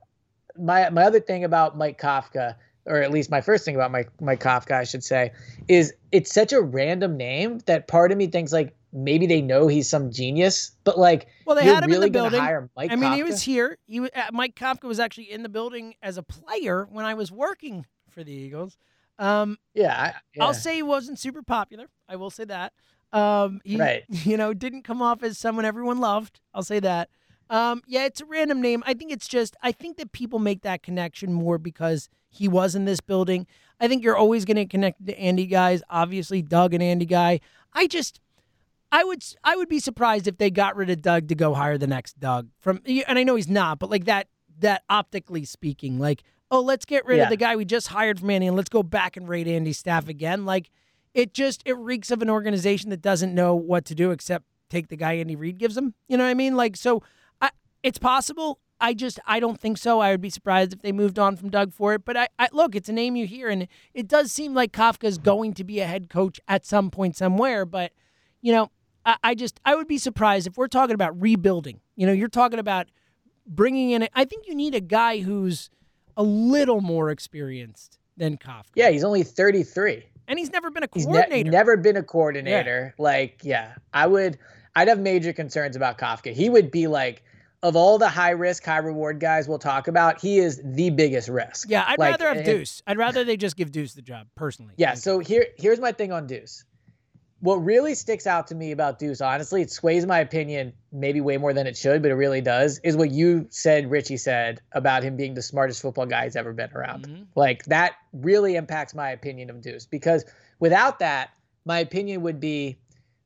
my 0.58 0.90
my 0.90 1.04
other 1.04 1.20
thing 1.20 1.44
about 1.44 1.78
Mike 1.78 2.00
Kafka, 2.00 2.56
or 2.86 2.98
at 2.98 3.12
least 3.12 3.30
my 3.32 3.42
first 3.42 3.66
thing 3.66 3.76
about 3.76 3.92
Mike 3.92 4.10
Mike 4.22 4.42
Kafka, 4.42 4.72
I 4.74 4.84
should 4.84 5.04
say, 5.04 5.32
is 5.68 5.94
it's 6.12 6.34
such 6.34 6.54
a 6.54 6.62
random 6.62 7.18
name 7.18 7.60
that 7.66 7.88
part 7.88 8.12
of 8.12 8.18
me 8.18 8.28
thinks 8.28 8.52
like 8.54 8.76
maybe 8.92 9.26
they 9.26 9.42
know 9.42 9.68
he's 9.68 9.90
some 9.90 10.12
genius, 10.12 10.72
but 10.84 11.00
like 11.00 11.28
Well, 11.46 11.56
they 11.56 11.64
had 11.64 11.84
him 11.84 11.92
in 11.92 12.00
the 12.02 12.10
building. 12.10 12.40
hire 12.40 12.70
Mike 12.76 12.92
I 12.92 12.96
mean, 12.96 13.14
he 13.14 13.24
was 13.24 13.42
here. 13.42 13.78
He 13.88 14.00
wa- 14.02 14.10
uh, 14.16 14.26
Mike 14.32 14.56
Kafka 14.56 14.84
was 14.84 15.00
actually 15.00 15.32
in 15.32 15.42
the 15.44 15.50
building 15.50 15.96
as 16.04 16.18
a 16.18 16.24
player 16.24 16.88
when 16.92 17.04
I 17.06 17.16
was 17.16 17.32
working 17.32 17.86
for 18.12 18.24
the 18.24 18.32
Eagles. 18.32 18.78
Um, 19.18 19.58
yeah, 19.74 19.96
I- 20.00 20.14
yeah. 20.36 20.44
I'll 20.46 20.54
say 20.54 20.76
he 20.76 20.84
wasn't 20.84 21.18
super 21.20 21.42
popular. 21.42 21.88
I 22.08 22.16
will 22.18 22.30
say 22.30 22.46
that. 22.46 22.74
Um, 23.12 23.62
he, 23.64 23.78
Right. 23.80 24.04
You 24.10 24.38
know, 24.38 24.54
didn't 24.54 24.84
come 24.84 25.02
off 25.02 25.24
as 25.24 25.38
someone 25.40 25.66
everyone 25.66 26.00
loved. 26.00 26.40
I'll 26.54 26.64
say 26.64 26.80
that. 26.80 27.10
Um, 27.54 27.84
yeah, 27.86 28.06
it's 28.06 28.20
a 28.20 28.26
random 28.26 28.62
name. 28.62 28.84
I 28.86 28.94
think 28.96 29.12
it's 29.12 29.28
just. 29.28 29.56
I 29.62 29.72
think 29.72 29.98
that 29.98 30.12
people 30.12 30.40
make 30.40 30.64
that 30.64 30.82
connection 30.82 31.32
more 31.32 31.58
because 31.58 32.10
he 32.30 32.48
was 32.48 32.74
in 32.74 32.86
this 32.86 33.00
building. 33.00 33.46
I 33.80 33.88
think 33.88 34.04
you're 34.04 34.18
always 34.18 34.44
going 34.44 34.58
to 34.58 34.66
connect 34.66 35.06
to 35.06 35.18
Andy 35.20 35.46
guys. 35.46 35.84
Obviously, 35.90 36.42
Doug 36.42 36.74
and 36.74 36.82
Andy 36.82 37.06
guy. 37.06 37.40
I 37.74 37.88
just. 37.88 38.20
I 38.92 39.04
would 39.04 39.24
I 39.44 39.56
would 39.56 39.70
be 39.70 39.80
surprised 39.80 40.28
if 40.28 40.38
they 40.38 40.52
got 40.52 40.76
rid 40.76 40.92
of 40.92 41.02
Doug 41.02 41.28
to 41.30 41.36
go 41.36 41.56
hire 41.56 41.80
the 41.80 41.88
next 41.88 42.20
Doug 42.20 42.50
from 42.60 42.80
and 42.86 43.18
I 43.18 43.24
know 43.24 43.36
he's 43.36 43.50
not, 43.50 43.80
but 43.80 43.90
like 43.90 44.06
that 44.06 44.28
that 44.60 44.84
optically 44.88 45.46
speaking, 45.46 45.98
like 45.98 46.22
oh 46.52 46.62
let's 46.62 46.86
get 46.86 47.04
rid 47.08 47.18
Yeah. 47.18 47.24
of 47.24 47.30
the 47.32 47.38
guy 47.38 47.56
we 47.56 47.66
just 47.66 47.88
hired 47.88 48.20
from 48.20 48.30
Andy 48.30 48.46
and 48.46 48.56
let's 48.56 48.70
go 48.70 48.84
back 48.84 49.18
and 49.18 49.28
raid 49.28 49.48
Andy's 49.48 49.80
staff 49.80 50.08
again. 50.08 50.46
Like 50.46 50.70
it 51.16 51.34
just 51.34 51.64
it 51.66 51.76
reeks 51.76 52.12
of 52.12 52.22
an 52.22 52.30
organization 52.30 52.92
that 52.92 53.02
doesn't 53.02 53.34
know 53.34 53.56
what 53.56 53.84
to 53.86 53.96
do 53.96 54.12
except 54.12 54.46
take 54.70 54.90
the 54.90 54.96
guy 54.96 55.14
Andy 55.14 55.36
Reid 55.36 55.58
gives 55.58 55.74
them. 55.74 55.96
You 56.08 56.16
know 56.18 56.24
what 56.26 56.30
I 56.30 56.36
mean? 56.36 56.56
Like 56.56 56.76
so 56.78 57.02
It's 57.84 58.00
possible. 58.00 58.60
I 58.80 58.94
just 58.94 59.20
I 59.26 59.40
don't 59.40 59.60
think 59.60 59.78
so. 59.78 60.00
I 60.00 60.12
would 60.12 60.22
be 60.22 60.30
surprised 60.30 60.74
if 60.74 60.82
they 60.82 60.92
moved 60.92 61.18
on 61.20 61.36
from 61.38 61.50
Doug 61.50 61.74
for 61.74 61.94
it. 61.94 62.04
But 62.04 62.18
I, 62.18 62.28
I 62.40 62.50
look, 62.52 62.76
it's 62.76 62.90
a 62.90 62.94
name 62.94 63.16
you 63.16 63.28
hear, 63.28 63.50
and 63.50 63.68
it 63.94 64.08
does 64.08 64.32
seem 64.32 64.54
like 64.54 64.72
Kafka 64.72 65.04
is 65.06 65.18
going 65.18 65.54
to 65.54 65.64
be 65.64 65.80
a 65.80 65.86
head 65.86 66.10
coach 66.10 66.40
at 66.48 66.66
some 66.66 66.90
point 66.90 67.16
somewhere. 67.16 67.66
But 67.66 67.92
you 68.42 68.52
know, 68.52 68.72
I, 69.06 69.18
I 69.24 69.36
just 69.36 69.60
I 69.64 69.76
would 69.76 69.88
be 69.88 69.98
surprised 69.98 70.48
if 70.48 70.58
we're 70.58 70.68
talking 70.68 70.96
about 70.96 71.20
rebuilding. 71.22 71.80
You 71.96 72.08
know, 72.08 72.14
you're 72.14 72.28
talking 72.28 72.60
about 72.60 72.88
bringing 73.48 73.92
in. 73.92 74.08
I 74.14 74.26
think 74.26 74.48
you 74.48 74.56
need 74.56 74.76
a 74.76 74.82
guy 74.82 75.20
who's 75.20 75.70
a 76.18 76.24
little 76.24 76.82
more 76.82 77.10
experienced 77.10 78.00
than 78.18 78.38
Kafka. 78.38 78.72
Yeah, 78.76 78.90
he's 78.92 79.04
only 79.04 79.24
33. 79.24 80.04
And 80.28 80.40
he's 80.40 80.52
never 80.52 80.70
been 80.72 80.84
a 80.84 80.88
He's 80.94 81.06
coordinator. 81.06 81.44
ne- 81.50 81.50
never 81.50 81.76
been 81.76 81.98
a 81.98 82.04
coordinator. 82.04 82.94
Like, 82.98 83.42
yeah, 83.44 83.74
I 83.94 84.08
would, 84.08 84.38
I'd 84.76 84.88
have 84.88 85.00
major 85.00 85.34
concerns 85.34 85.76
about 85.76 85.98
Kafka. 85.98 86.32
He 86.34 86.50
would 86.50 86.72
be 86.72 86.88
like, 86.88 87.24
of 87.64 87.76
all 87.78 87.98
the 87.98 88.10
high 88.10 88.32
risk, 88.32 88.64
high 88.66 88.78
reward 88.78 89.20
guys 89.20 89.48
we'll 89.48 89.58
talk 89.58 89.88
about, 89.88 90.20
he 90.20 90.38
is 90.38 90.62
the 90.64 90.90
biggest 90.90 91.30
risk. 91.30 91.70
yeah, 91.70 91.86
I'd 91.88 91.98
Like, 91.98 92.12
rather 92.12 92.28
have 92.28 92.38
and- 92.38 92.46
Deuce. 92.46 92.84
I'd 92.86 92.98
rather 92.98 93.24
they 93.24 93.38
just 93.38 93.56
give 93.56 93.72
Deuce 93.72 93.94
the 93.94 94.02
job 94.02 94.28
personally. 94.36 94.74
Yeah. 94.78 94.94
So 94.96 95.20
here, 95.20 95.48
here's 95.58 95.80
my 95.80 95.94
thing 95.94 96.12
on 96.12 96.28
Deuce. 96.28 96.66
What 97.40 97.56
really 97.58 97.94
sticks 97.96 98.26
out 98.28 98.48
to 98.48 98.56
me 98.56 98.72
about 98.72 99.00
Deuce, 99.00 99.20
honestly, 99.22 99.62
it 99.62 99.72
sways 99.72 100.06
my 100.06 100.20
opinion 100.20 100.74
maybe 100.94 101.20
way 101.22 101.38
more 101.38 101.54
than 101.54 101.66
it 101.68 101.76
should, 101.76 102.02
but 102.02 102.12
it 102.12 102.16
really 102.16 102.40
does, 102.42 102.80
is 102.84 102.96
what 102.96 103.12
you 103.12 103.48
said, 103.50 103.90
Richie 103.90 104.16
said 104.18 104.62
about 104.74 105.04
him 105.04 105.16
being 105.18 105.34
the 105.34 105.42
smartest 105.42 105.82
football 105.82 106.06
guy 106.06 106.24
he's 106.26 106.36
ever 106.38 106.54
been 106.54 106.72
around. 106.74 107.08
Mhm. 107.08 107.26
Like 107.36 107.66
that 107.66 107.94
really 108.14 108.56
impacts 108.56 108.94
my 108.94 109.10
opinion 109.10 109.50
of 109.50 109.60
Deuce 109.62 109.86
because 109.86 110.24
without 110.60 111.00
that, 111.00 111.32
my 111.66 111.80
opinion 111.80 112.22
would 112.22 112.40
be 112.42 112.78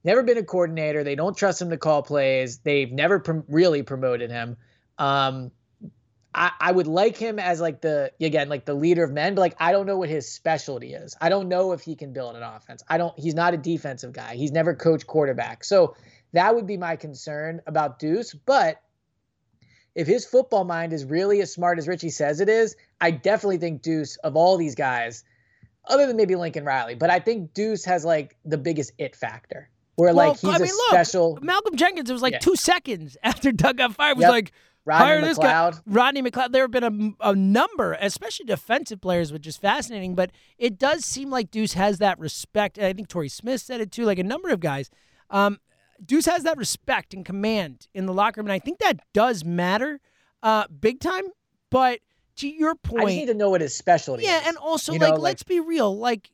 never 0.07 0.23
been 0.23 0.37
a 0.37 0.43
coordinator. 0.43 1.03
They 1.03 1.15
don't 1.15 1.37
trust 1.37 1.61
him 1.61 1.69
to 1.69 1.77
call 1.77 2.01
plays. 2.01 2.57
They've 2.59 2.91
never 2.91 3.21
really 3.47 3.83
promoted 3.83 4.31
him. 4.31 4.57
Um, 4.97 5.51
I, 6.33 6.51
I 6.59 6.71
would 6.71 6.87
like 6.87 7.17
him 7.17 7.39
as 7.39 7.59
like 7.59 7.81
the 7.81 8.11
again 8.19 8.49
like 8.49 8.65
the 8.65 8.73
leader 8.73 9.03
of 9.03 9.11
men, 9.11 9.35
but 9.35 9.41
like 9.41 9.55
I 9.59 9.71
don't 9.71 9.85
know 9.85 9.97
what 9.97 10.09
his 10.09 10.31
specialty 10.31 10.93
is. 10.93 11.15
I 11.19 11.29
don't 11.29 11.49
know 11.49 11.73
if 11.73 11.81
he 11.81 11.95
can 11.95 12.13
build 12.13 12.35
an 12.35 12.43
offense. 12.43 12.83
I 12.87 12.97
don't. 12.97 13.17
He's 13.19 13.35
not 13.35 13.53
a 13.53 13.57
defensive 13.57 14.13
guy. 14.13 14.35
He's 14.35 14.51
never 14.51 14.73
coached 14.73 15.07
quarterback. 15.07 15.63
So 15.63 15.95
that 16.33 16.55
would 16.55 16.67
be 16.67 16.77
my 16.77 16.95
concern 16.95 17.61
about 17.67 17.99
Deuce. 17.99 18.33
But 18.33 18.81
if 19.95 20.07
his 20.07 20.25
football 20.25 20.63
mind 20.63 20.93
is 20.93 21.05
really 21.05 21.41
as 21.41 21.51
smart 21.51 21.79
as 21.79 21.87
Richie 21.87 22.11
says 22.11 22.39
it 22.39 22.49
is, 22.49 22.75
I 23.01 23.11
definitely 23.11 23.57
think 23.57 23.81
Deuce 23.81 24.15
of 24.17 24.35
all 24.35 24.57
these 24.57 24.75
guys, 24.75 25.23
other 25.85 26.05
than 26.05 26.17
maybe 26.17 26.35
Lincoln 26.35 26.65
Riley, 26.65 26.95
but 26.95 27.09
I 27.09 27.19
think 27.19 27.53
Deuce 27.53 27.83
has 27.85 28.05
like 28.05 28.37
the 28.45 28.57
biggest 28.57 28.91
it 28.99 29.15
factor. 29.15 29.69
Where 29.97 30.13
Well, 30.13 30.29
like 30.29 30.39
he's 30.39 30.49
I 30.49 30.57
mean, 30.59 30.61
a 30.69 30.73
look, 30.73 30.89
special 30.89 31.37
Malcolm 31.41 31.75
Jenkins. 31.75 32.09
It 32.09 32.13
was 32.13 32.21
like 32.21 32.33
Yeah. 32.33 32.39
two 32.39 32.55
seconds 32.55 33.17
after 33.23 33.51
Doug 33.51 33.77
got 33.77 33.93
fired. 33.93 34.15
Was 34.17 34.23
Yep. 34.23 34.31
like 34.31 34.51
Rodney 34.85 35.05
hire 35.05 35.21
this 35.21 35.37
guy, 35.37 35.51
McLeod. 35.71 35.81
Rodney 35.85 36.21
McLeod. 36.21 36.51
There 36.53 36.63
have 36.63 36.71
been 36.71 37.15
a, 37.21 37.29
a 37.31 37.35
number, 37.35 37.97
especially 37.99 38.45
defensive 38.45 39.01
players, 39.01 39.33
which 39.33 39.45
is 39.45 39.57
fascinating. 39.57 40.15
But 40.15 40.31
it 40.57 40.77
does 40.77 41.03
seem 41.03 41.29
like 41.29 41.51
Deuce 41.51 41.73
has 41.73 41.97
that 41.97 42.17
respect. 42.19 42.77
And 42.77 42.87
I 42.87 42.93
think 42.93 43.09
Torrey 43.09 43.27
Smith 43.27 43.59
said 43.61 43.81
it 43.81 43.91
too. 43.91 44.05
Like 44.05 44.17
a 44.19 44.23
number 44.23 44.49
of 44.49 44.59
guys, 44.61 44.89
um, 45.29 45.59
Deuce 46.05 46.27
has 46.27 46.43
that 46.43 46.57
respect 46.57 47.13
and 47.13 47.25
command 47.25 47.87
in 47.93 48.05
the 48.05 48.13
locker 48.13 48.39
room, 48.39 48.45
and 48.47 48.53
I 48.53 48.59
think 48.59 48.77
that 48.79 48.99
does 49.13 49.43
matter, 49.43 49.99
uh, 50.43 50.65
big 50.67 50.99
time. 50.99 51.23
But 51.71 51.99
to 52.37 52.47
your 52.47 52.75
point, 52.75 53.01
I 53.01 53.05
just 53.07 53.15
need 53.17 53.25
to 53.25 53.33
know 53.33 53.49
what 53.49 53.61
his 53.61 53.75
specialty 53.75 54.23
yeah, 54.23 54.41
is. 54.41 54.47
and 54.47 54.57
also 54.57 54.93
You 54.93 54.99
like 54.99 55.09
know, 55.09 55.15
like- 55.15 55.23
let's 55.23 55.43
be 55.43 55.59
real, 55.59 55.97
like 55.97 56.29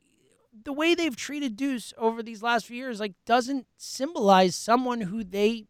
the 0.64 0.72
way 0.72 0.94
they've 0.94 1.16
treated 1.16 1.56
Deuce 1.56 1.92
over 1.98 2.22
these 2.22 2.42
last 2.42 2.66
few 2.66 2.76
years, 2.76 3.00
like 3.00 3.12
doesn't 3.26 3.66
symbolize 3.76 4.54
someone 4.56 5.02
who 5.02 5.22
they 5.24 5.66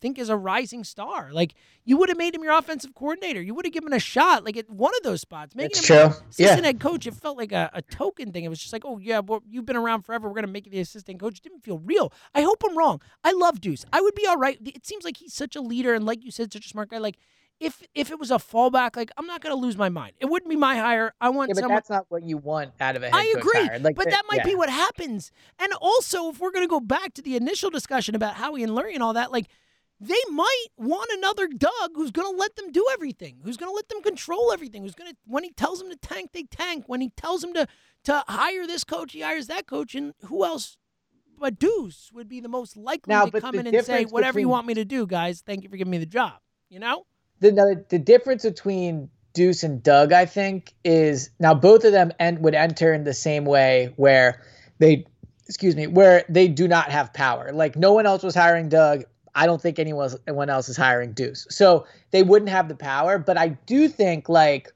think 0.00 0.16
is 0.16 0.28
a 0.28 0.36
rising 0.36 0.84
star. 0.84 1.30
Like 1.32 1.54
you 1.84 1.96
would 1.96 2.08
have 2.08 2.18
made 2.18 2.34
him 2.34 2.44
your 2.44 2.56
offensive 2.56 2.94
coordinator, 2.94 3.42
you 3.42 3.52
would 3.54 3.66
have 3.66 3.72
given 3.72 3.88
him 3.88 3.96
a 3.96 4.00
shot, 4.00 4.44
like 4.44 4.56
at 4.56 4.70
one 4.70 4.92
of 4.96 5.02
those 5.02 5.20
spots. 5.20 5.54
Making 5.56 5.70
It's 5.70 5.80
him 5.80 5.84
true. 5.84 5.96
Yeah. 6.36 6.46
assistant 6.46 6.64
head 6.66 6.80
coach, 6.80 7.06
it 7.06 7.14
felt 7.14 7.36
like 7.36 7.52
a, 7.52 7.68
a 7.72 7.82
token 7.82 8.32
thing. 8.32 8.44
It 8.44 8.48
was 8.48 8.60
just 8.60 8.72
like, 8.72 8.84
oh 8.84 8.98
yeah, 8.98 9.18
well 9.20 9.42
you've 9.48 9.66
been 9.66 9.76
around 9.76 10.02
forever. 10.02 10.28
We're 10.28 10.34
gonna 10.36 10.46
make 10.46 10.66
you 10.66 10.72
the 10.72 10.80
assistant 10.80 11.18
coach. 11.18 11.38
It 11.38 11.42
didn't 11.42 11.64
feel 11.64 11.78
real. 11.78 12.12
I 12.34 12.42
hope 12.42 12.62
I'm 12.64 12.78
wrong. 12.78 13.02
I 13.24 13.32
love 13.32 13.60
Deuce. 13.60 13.84
I 13.92 14.00
would 14.00 14.14
be 14.14 14.26
all 14.26 14.36
right. 14.38 14.58
It 14.64 14.86
seems 14.86 15.04
like 15.04 15.16
he's 15.16 15.34
such 15.34 15.56
a 15.56 15.60
leader, 15.60 15.94
and 15.94 16.06
like 16.06 16.24
you 16.24 16.30
said, 16.30 16.52
such 16.52 16.66
a 16.66 16.68
smart 16.68 16.90
guy. 16.90 16.98
Like. 16.98 17.18
If, 17.60 17.82
if 17.94 18.10
it 18.12 18.18
was 18.20 18.30
a 18.30 18.36
fallback, 18.36 18.94
like 18.96 19.10
I'm 19.16 19.26
not 19.26 19.40
gonna 19.40 19.56
lose 19.56 19.76
my 19.76 19.88
mind. 19.88 20.12
It 20.20 20.26
wouldn't 20.26 20.48
be 20.48 20.56
my 20.56 20.76
hire. 20.76 21.12
I 21.20 21.30
want 21.30 21.48
Yeah, 21.48 21.54
but 21.54 21.60
someone. 21.60 21.76
that's 21.76 21.90
not 21.90 22.06
what 22.08 22.22
you 22.22 22.36
want 22.36 22.72
out 22.80 22.94
of 22.94 23.02
a 23.02 23.06
head 23.06 23.14
I 23.14 23.32
coach 23.34 23.42
agree. 23.42 23.78
Like 23.80 23.96
but 23.96 24.04
the- 24.04 24.10
that 24.12 24.22
might 24.30 24.44
be 24.44 24.54
what 24.54 24.70
happens. 24.70 25.32
And 25.58 25.72
also, 25.80 26.28
if 26.30 26.38
we're 26.38 26.52
going 26.52 26.64
to 26.64 26.70
go 26.70 26.78
back 26.80 27.14
to 27.14 27.22
the 27.22 27.34
initial 27.36 27.70
discussion 27.70 28.14
about 28.14 28.34
Howie 28.34 28.62
and 28.62 28.72
Lurie 28.72 28.94
and 28.94 29.02
all 29.02 29.14
that, 29.14 29.32
like 29.32 29.48
they 30.00 30.14
might 30.30 30.66
want 30.76 31.10
another 31.18 31.48
Doug 31.48 31.90
who's 31.96 32.12
going 32.12 32.32
to 32.32 32.38
let 32.38 32.54
them 32.54 32.70
do 32.70 32.86
everything, 32.92 33.40
who's 33.42 33.56
going 33.56 33.70
to 33.70 33.74
let 33.74 33.88
them 33.88 34.02
control 34.02 34.52
everything, 34.52 34.82
who's 34.82 34.94
going 34.94 35.10
to 35.10 35.16
when 35.26 35.42
he 35.42 35.50
tells 35.50 35.80
them 35.80 35.90
to 35.90 35.96
tank, 35.96 36.30
they 36.32 36.44
tank. 36.44 36.84
When 36.86 37.00
he 37.00 37.10
tells 37.10 37.40
them 37.40 37.52
to 37.54 37.66
to 38.04 38.24
hire 38.28 38.68
this 38.68 38.84
coach, 38.84 39.12
he 39.12 39.22
hires 39.22 39.48
that 39.48 39.66
coach, 39.66 39.96
and 39.96 40.14
who 40.26 40.44
else? 40.44 40.76
But 41.36 41.58
Deuce 41.58 42.10
would 42.12 42.28
be 42.28 42.40
the 42.40 42.48
most 42.48 42.76
likely 42.76 43.12
Now, 43.14 43.26
to 43.26 43.40
come 43.40 43.56
in 43.56 43.66
and 43.66 43.84
say, 43.84 44.04
"Whatever 44.04 44.38
you 44.38 44.48
want 44.48 44.66
me 44.66 44.74
to 44.74 44.84
do, 44.84 45.06
guys. 45.06 45.42
Thank 45.44 45.64
you 45.64 45.68
for 45.68 45.76
giving 45.76 45.90
me 45.90 45.98
the 45.98 46.06
job." 46.06 46.34
You 46.68 46.78
know? 46.78 47.06
The, 47.40 47.84
the 47.88 47.98
difference 47.98 48.42
between 48.42 49.10
Deuce 49.32 49.62
and 49.62 49.82
Doug, 49.82 50.12
I 50.12 50.26
think, 50.26 50.74
is 50.84 51.30
now 51.38 51.54
both 51.54 51.84
of 51.84 51.92
them 51.92 52.12
en- 52.18 52.42
would 52.42 52.54
enter 52.54 52.92
in 52.92 53.04
the 53.04 53.14
same 53.14 53.44
way 53.44 53.92
where 53.96 54.42
they, 54.78 55.06
excuse 55.46 55.76
me, 55.76 55.86
where 55.86 56.24
they 56.28 56.48
do 56.48 56.66
not 56.66 56.90
have 56.90 57.12
power. 57.12 57.52
Like 57.52 57.76
no 57.76 57.92
one 57.92 58.06
else 58.06 58.22
was 58.22 58.34
hiring 58.34 58.68
Doug. 58.68 59.04
I 59.34 59.46
don't 59.46 59.62
think 59.62 59.78
anyone 59.78 60.10
anyone 60.26 60.50
else 60.50 60.68
is 60.68 60.76
hiring 60.76 61.12
Deuce, 61.12 61.46
so 61.48 61.86
they 62.10 62.24
wouldn't 62.24 62.48
have 62.48 62.66
the 62.66 62.74
power. 62.74 63.18
But 63.18 63.36
I 63.36 63.48
do 63.66 63.86
think, 63.86 64.28
like, 64.28 64.72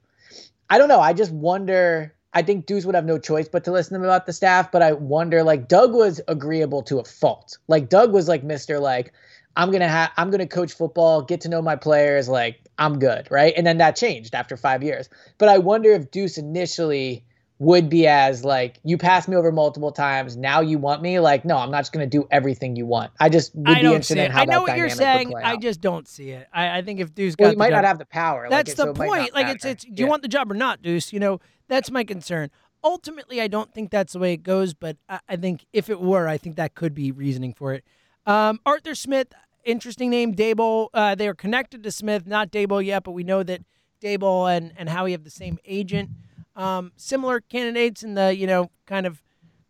I 0.69 0.77
don't 0.77 0.87
know. 0.87 1.01
I 1.01 1.11
just 1.11 1.31
wonder. 1.31 2.15
I 2.33 2.43
think 2.43 2.65
Deuce 2.65 2.85
would 2.85 2.95
have 2.95 3.03
no 3.03 3.17
choice 3.17 3.49
but 3.49 3.65
to 3.65 3.71
listen 3.71 3.93
to 3.93 3.99
him 3.99 4.05
about 4.05 4.25
the 4.25 4.31
staff. 4.31 4.71
But 4.71 4.81
I 4.81 4.93
wonder, 4.93 5.43
like, 5.43 5.67
Doug 5.67 5.93
was 5.93 6.21
agreeable 6.29 6.81
to 6.83 6.99
a 6.99 7.03
fault. 7.03 7.57
Like 7.67 7.89
Doug 7.89 8.13
was 8.13 8.29
like 8.29 8.43
Mister, 8.43 8.79
like, 8.79 9.11
I'm 9.55 9.71
gonna 9.71 9.87
have 9.87 10.11
I'm 10.17 10.31
gonna 10.31 10.47
coach 10.47 10.73
football, 10.73 11.21
get 11.21 11.41
to 11.41 11.49
know 11.49 11.61
my 11.61 11.75
players, 11.75 12.27
like 12.27 12.59
I'm 12.77 12.99
good, 12.99 13.27
right? 13.29 13.53
And 13.55 13.65
then 13.65 13.77
that 13.77 13.95
changed 13.95 14.33
after 14.33 14.57
five 14.57 14.83
years. 14.83 15.09
But 15.37 15.49
I 15.49 15.57
wonder 15.59 15.91
if 15.91 16.11
Deuce 16.11 16.37
initially 16.37 17.23
would 17.59 17.89
be 17.89 18.07
as 18.07 18.43
like 18.43 18.79
you 18.83 18.97
passed 18.97 19.29
me 19.29 19.35
over 19.35 19.51
multiple 19.51 19.91
times, 19.91 20.35
now 20.35 20.59
you 20.59 20.77
want 20.77 21.01
me. 21.01 21.19
Like, 21.19 21.45
no, 21.45 21.57
I'm 21.57 21.71
not 21.71 21.81
just 21.81 21.93
gonna 21.93 22.07
do 22.07 22.27
everything 22.31 22.75
you 22.75 22.85
want. 22.85 23.11
I 23.19 23.29
just 23.29 23.55
would 23.55 23.67
I 23.67 23.81
be 23.81 23.87
interested 23.87 24.17
in 24.17 24.25
it. 24.25 24.31
how 24.31 24.41
I 24.41 24.45
know 24.45 24.65
that 24.65 24.71
what 24.71 24.77
you're 24.77 24.89
saying. 24.89 25.33
I 25.35 25.57
just 25.57 25.81
don't 25.81 26.07
see 26.07 26.31
it. 26.31 26.47
I, 26.51 26.79
I 26.79 26.81
think 26.81 26.99
if 26.99 27.13
Deuce 27.13 27.35
well, 27.37 27.49
got 27.49 27.53
you 27.53 27.59
might 27.59 27.69
the 27.69 27.75
not 27.75 27.85
have 27.85 27.99
the 27.99 28.05
power. 28.05 28.47
That's 28.49 28.69
like, 28.69 28.77
the 28.77 28.83
so 28.83 28.93
point. 28.93 29.33
Like 29.33 29.47
it's 29.47 29.65
it's 29.65 29.83
do 29.83 29.91
you 29.95 30.05
Yeah. 30.05 30.09
want 30.09 30.23
the 30.23 30.27
job 30.27 30.51
or 30.51 30.55
not, 30.55 30.81
Deuce? 30.81 31.13
You 31.13 31.19
know, 31.19 31.39
that's 31.67 31.91
my 31.91 32.03
concern. 32.03 32.49
Ultimately, 32.83 33.39
I 33.39 33.47
don't 33.47 33.73
think 33.73 33.91
that's 33.91 34.11
the 34.13 34.19
way 34.19 34.33
it 34.33 34.43
goes, 34.43 34.73
but 34.73 34.97
I, 35.07 35.19
I 35.29 35.35
think 35.37 35.65
if 35.71 35.89
it 35.89 36.01
were, 36.01 36.27
I 36.27 36.37
think 36.37 36.57
that 36.57 36.75
could 36.75 36.93
be 36.93 37.11
reasoning 37.11 37.53
for 37.53 37.73
it. 37.73 37.85
Um, 38.25 38.59
Arthur 38.65 38.95
Smith, 38.95 39.33
interesting 39.63 40.09
name. 40.09 40.35
Daboll, 40.35 40.89
uh, 40.93 41.15
they 41.15 41.27
are 41.27 41.33
connected 41.33 41.83
to 41.83 41.91
Smith, 41.91 42.25
not 42.25 42.51
Daboll 42.51 42.83
yet, 42.83 43.03
but 43.03 43.11
we 43.11 43.23
know 43.23 43.43
that 43.43 43.61
Daboll 44.01 44.55
and 44.55 44.73
and 44.77 44.89
Howie 44.89 45.11
have 45.11 45.23
the 45.23 45.29
same 45.29 45.59
agent. 45.65 46.09
Um, 46.55 46.91
similar 46.95 47.39
candidates 47.39 48.03
in 48.03 48.13
the 48.13 48.35
you 48.35 48.47
know 48.47 48.69
kind 48.85 49.05
of 49.05 49.21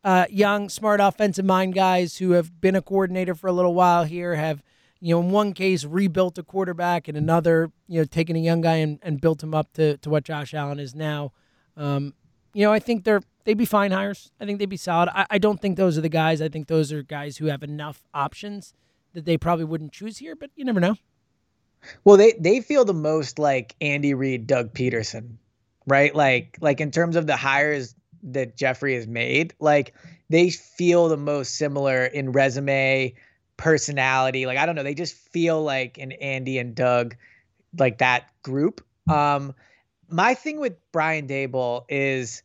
uh, 0.04 0.26
young, 0.30 0.70
smart 0.70 1.00
offensive 1.00 1.46
mind 1.46 1.74
guys 1.74 2.18
who 2.18 2.32
have 2.32 2.60
been 2.60 2.76
a 2.76 2.82
coordinator 2.82 3.36
for 3.36 3.48
a 3.48 3.54
little 3.54 3.74
while 3.74 4.04
here 4.04 4.36
have 4.36 4.62
you 5.04 5.14
know, 5.14 5.20
in 5.20 5.32
one 5.32 5.52
case 5.52 5.84
rebuilt 5.84 6.38
a 6.38 6.44
quarterback, 6.44 7.10
and 7.10 7.18
another, 7.18 7.74
you 7.90 8.00
know, 8.00 8.06
taken 8.06 8.38
a 8.38 8.40
young 8.40 8.62
guy 8.62 8.76
and, 8.78 9.00
and 9.02 9.20
built 9.20 9.44
him 9.44 9.54
up 9.54 9.74
to, 9.74 9.98
to 9.98 10.10
what 10.10 10.24
Josh 10.24 10.54
Allen 10.54 10.80
is 10.80 10.96
now. 10.96 11.34
Um, 11.76 12.14
you 12.54 12.64
know, 12.64 12.72
I 12.72 12.80
think 12.80 13.04
they're 13.04 13.22
they'd 13.44 13.58
be 13.58 13.66
fine 13.66 13.92
hires. 13.92 14.32
I 14.40 14.46
think 14.46 14.60
they'd 14.60 14.66
be 14.66 14.78
solid. 14.78 15.10
I, 15.14 15.26
I 15.32 15.38
don't 15.38 15.62
think 15.62 15.78
those 15.78 15.98
are 15.98 16.02
the 16.02 16.10
guys. 16.10 16.42
I 16.42 16.50
think 16.50 16.68
those 16.68 16.92
are 16.92 17.04
guys 17.04 17.38
who 17.38 17.48
have 17.48 17.64
enough 17.64 18.04
options 18.14 18.74
that 19.14 19.26
they 19.26 19.38
probably 19.38 19.66
wouldn't 19.66 19.92
choose 19.92 20.18
here, 20.18 20.36
but 20.36 20.50
you 20.56 20.66
never 20.66 20.80
know. 20.80 20.96
Well, 22.04 22.18
they 22.18 22.34
they 22.40 22.62
feel 22.62 22.86
the 22.86 22.94
most 22.94 23.40
like 23.40 23.76
Andy 23.82 24.14
Reid, 24.14 24.48
Doug 24.48 24.74
Pederson, 24.74 25.36
right? 25.86 26.16
Like 26.16 26.58
like 26.62 26.80
in 26.80 26.92
terms 26.92 27.16
of 27.16 27.28
the 27.28 27.36
hires 27.36 27.96
that 28.24 28.56
Jeffrey 28.56 28.96
has 28.96 29.06
made, 29.06 29.54
like 29.60 29.94
they 30.30 30.50
feel 30.50 31.10
the 31.10 31.18
most 31.18 31.56
similar 31.56 32.06
in 32.06 32.32
resume, 32.32 33.14
personality. 33.58 34.46
Like 34.46 34.58
I 34.58 34.66
don't 34.66 34.76
know, 34.76 34.84
they 34.84 34.94
just 34.94 35.16
feel 35.16 35.62
like 35.62 35.98
an 35.98 36.14
Andy 36.14 36.58
and 36.58 36.74
Doug, 36.74 37.16
like 37.78 37.98
that 37.98 38.30
group. 38.44 38.82
Um, 39.10 39.54
my 40.08 40.34
thing 40.34 40.60
with 40.60 40.78
Brian 40.92 41.28
Daboll 41.28 41.84
is, 41.90 42.44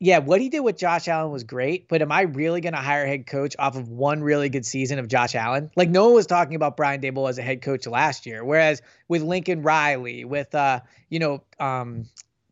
yeah, 0.00 0.18
what 0.18 0.40
he 0.40 0.48
did 0.48 0.60
with 0.60 0.76
Josh 0.76 1.08
Allen 1.08 1.32
was 1.32 1.42
great, 1.42 1.88
but 1.88 2.02
am 2.02 2.12
I 2.12 2.22
really 2.22 2.60
going 2.60 2.74
to 2.74 2.78
hire 2.78 3.04
a 3.04 3.08
head 3.08 3.26
coach 3.26 3.56
off 3.58 3.76
of 3.76 3.88
one 3.88 4.22
really 4.22 4.48
good 4.48 4.64
season 4.64 5.00
of 5.00 5.08
Josh 5.08 5.34
Allen? 5.34 5.70
Like 5.74 5.90
no 5.90 6.06
one 6.06 6.14
was 6.14 6.26
talking 6.26 6.54
about 6.54 6.76
Brian 6.76 7.00
Daboll 7.00 7.28
as 7.28 7.38
a 7.38 7.42
head 7.42 7.62
coach 7.62 7.86
last 7.86 8.24
year, 8.24 8.44
whereas 8.44 8.80
with 9.08 9.22
Lincoln 9.22 9.62
Riley, 9.62 10.24
with 10.24 10.54
uh, 10.54 10.80
you 11.08 11.18
know, 11.18 11.42
um, 11.58 12.06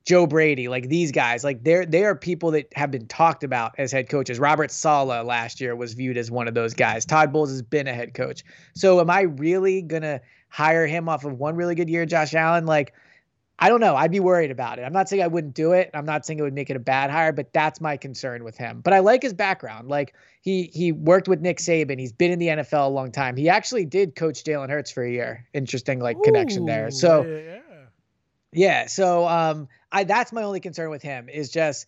Joe 0.07 0.27
Brady, 0.27 0.67
like 0.69 0.89
these 0.89 1.13
guys, 1.13 1.45
like 1.45 1.63
they're 1.63 1.87
they 1.87 2.05
are 2.05 2.17
people 2.17 2.53
that 2.53 2.73
have 2.75 2.91
been 2.91 3.07
talked 3.07 3.45
about 3.45 3.75
as 3.79 3.93
head 3.93 4.09
coaches. 4.09 4.41
Robert 4.41 4.73
Saleh 4.73 5.25
last 5.25 5.61
year 5.61 5.77
was 5.77 5.95
viewed 5.95 6.17
as 6.17 6.31
one 6.31 6.49
of 6.49 6.55
those 6.55 6.75
guys. 6.75 7.05
Todd 7.05 7.33
Bowles 7.33 7.51
has 7.51 7.63
been 7.63 7.87
a 7.87 7.93
head 7.93 8.15
coach. 8.15 8.43
So 8.75 9.01
am 9.01 9.11
I 9.11 9.23
really 9.23 9.83
gonna 9.83 10.21
hire 10.49 10.87
him 10.87 11.09
off 11.09 11.25
of 11.25 11.39
one 11.39 11.55
really 11.55 11.77
good 11.77 11.91
year, 11.91 12.07
Josh 12.07 12.35
Allen? 12.35 12.67
Like, 12.67 12.93
I 13.59 13.71
don't 13.71 13.81
know. 13.81 13.97
I'd 13.97 14.11
be 14.11 14.21
worried 14.21 14.51
about 14.51 14.79
it. 14.79 14.83
I'm 14.83 14.93
not 14.93 15.09
saying 15.09 15.23
I 15.23 15.29
wouldn't 15.29 15.55
do 15.55 15.73
it. 15.73 15.91
I'm 15.95 16.05
not 16.05 16.27
saying 16.27 16.39
it 16.39 16.43
would 16.43 16.53
make 16.53 16.69
it 16.69 16.77
a 16.77 16.81
bad 16.81 17.11
hire, 17.11 17.33
but 17.33 17.53
that's 17.55 17.81
my 17.81 17.97
concern 17.97 18.45
with 18.45 18.57
him. 18.57 18.83
But 18.83 18.93
I 18.93 18.99
like 18.99 19.23
his 19.23 19.33
background. 19.33 19.89
Like 19.89 20.15
he 20.43 20.71
he 20.75 20.93
worked 20.93 21.27
with 21.27 21.41
Nick 21.41 21.59
Saban. 21.59 21.99
He's 21.99 22.13
been 22.13 22.31
in 22.31 22.39
the 22.39 22.49
NFL 22.49 22.87
a 22.87 22.91
long 22.91 23.13
time. 23.13 23.37
He 23.37 23.49
actually 23.49 23.87
did 23.87 24.15
coach 24.15 24.45
Jalen 24.45 24.69
Hurts 24.69 24.91
for 24.91 25.03
a 25.03 25.11
year. 25.11 25.47
Interesting 25.55 26.01
like 26.01 26.23
connection 26.23 26.67
there. 26.67 26.91
So 26.91 27.23
yeah. 27.23 27.61
yeah, 28.53 28.87
so 28.87 29.27
um, 29.27 29.69
I 29.91 30.05
that's 30.05 30.33
my 30.33 30.43
only 30.43 30.61
concern 30.61 30.91
with 30.91 31.03
him 31.03 31.31
is 31.31 31.51
just, 31.51 31.87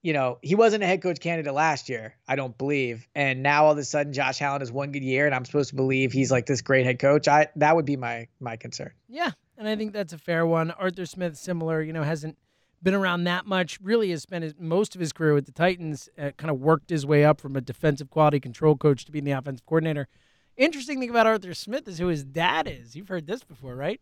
you 0.00 0.14
know, 0.14 0.38
he 0.40 0.54
wasn't 0.54 0.82
a 0.82 0.86
head 0.86 1.02
coach 1.02 1.20
candidate 1.20 1.52
last 1.52 1.90
year, 1.90 2.16
I 2.26 2.34
don't 2.34 2.56
believe, 2.56 3.06
and 3.14 3.42
now 3.42 3.66
all 3.66 3.72
of 3.72 3.78
a 3.78 3.84
sudden 3.84 4.14
Josh 4.14 4.40
Allen 4.40 4.62
has 4.62 4.72
one 4.72 4.90
good 4.90 5.04
year, 5.04 5.26
and 5.26 5.34
I'm 5.34 5.44
supposed 5.44 5.68
to 5.68 5.76
believe 5.76 6.12
he's 6.12 6.30
like 6.30 6.46
this 6.46 6.62
great 6.62 6.86
head 6.86 6.98
coach. 6.98 7.28
I 7.28 7.48
that 7.56 7.76
would 7.76 7.84
be 7.84 7.98
my 7.98 8.28
my 8.40 8.56
concern. 8.56 8.92
Yeah, 9.06 9.32
and 9.60 9.68
I 9.68 9.76
think 9.76 9.92
that's 9.92 10.14
a 10.14 10.18
fair 10.18 10.46
one. 10.46 10.70
Arthur 10.70 11.04
Smith, 11.04 11.36
similar, 11.36 11.82
you 11.82 11.92
know, 11.92 12.02
hasn't 12.02 12.38
been 12.82 12.94
around 12.94 13.24
that 13.24 13.44
much. 13.44 13.78
Really, 13.82 14.10
has 14.10 14.22
spent 14.22 14.42
his, 14.42 14.54
most 14.58 14.94
of 14.94 15.00
his 15.00 15.12
career 15.12 15.34
with 15.34 15.44
the 15.44 15.52
Titans. 15.52 16.08
Uh, 16.18 16.30
kind 16.38 16.50
of 16.50 16.58
worked 16.58 16.88
his 16.88 17.04
way 17.04 17.26
up 17.26 17.42
from 17.42 17.54
a 17.56 17.60
defensive 17.60 18.08
quality 18.08 18.40
control 18.40 18.74
coach 18.74 19.04
to 19.04 19.12
being 19.12 19.24
the 19.24 19.32
offensive 19.32 19.66
coordinator. 19.66 20.08
Interesting 20.56 20.98
thing 20.98 21.10
about 21.10 21.26
Arthur 21.26 21.52
Smith 21.52 21.86
is 21.86 21.98
who 21.98 22.06
his 22.06 22.24
dad 22.24 22.66
is. 22.66 22.96
You've 22.96 23.08
heard 23.08 23.26
this 23.26 23.44
before, 23.44 23.76
right? 23.76 24.00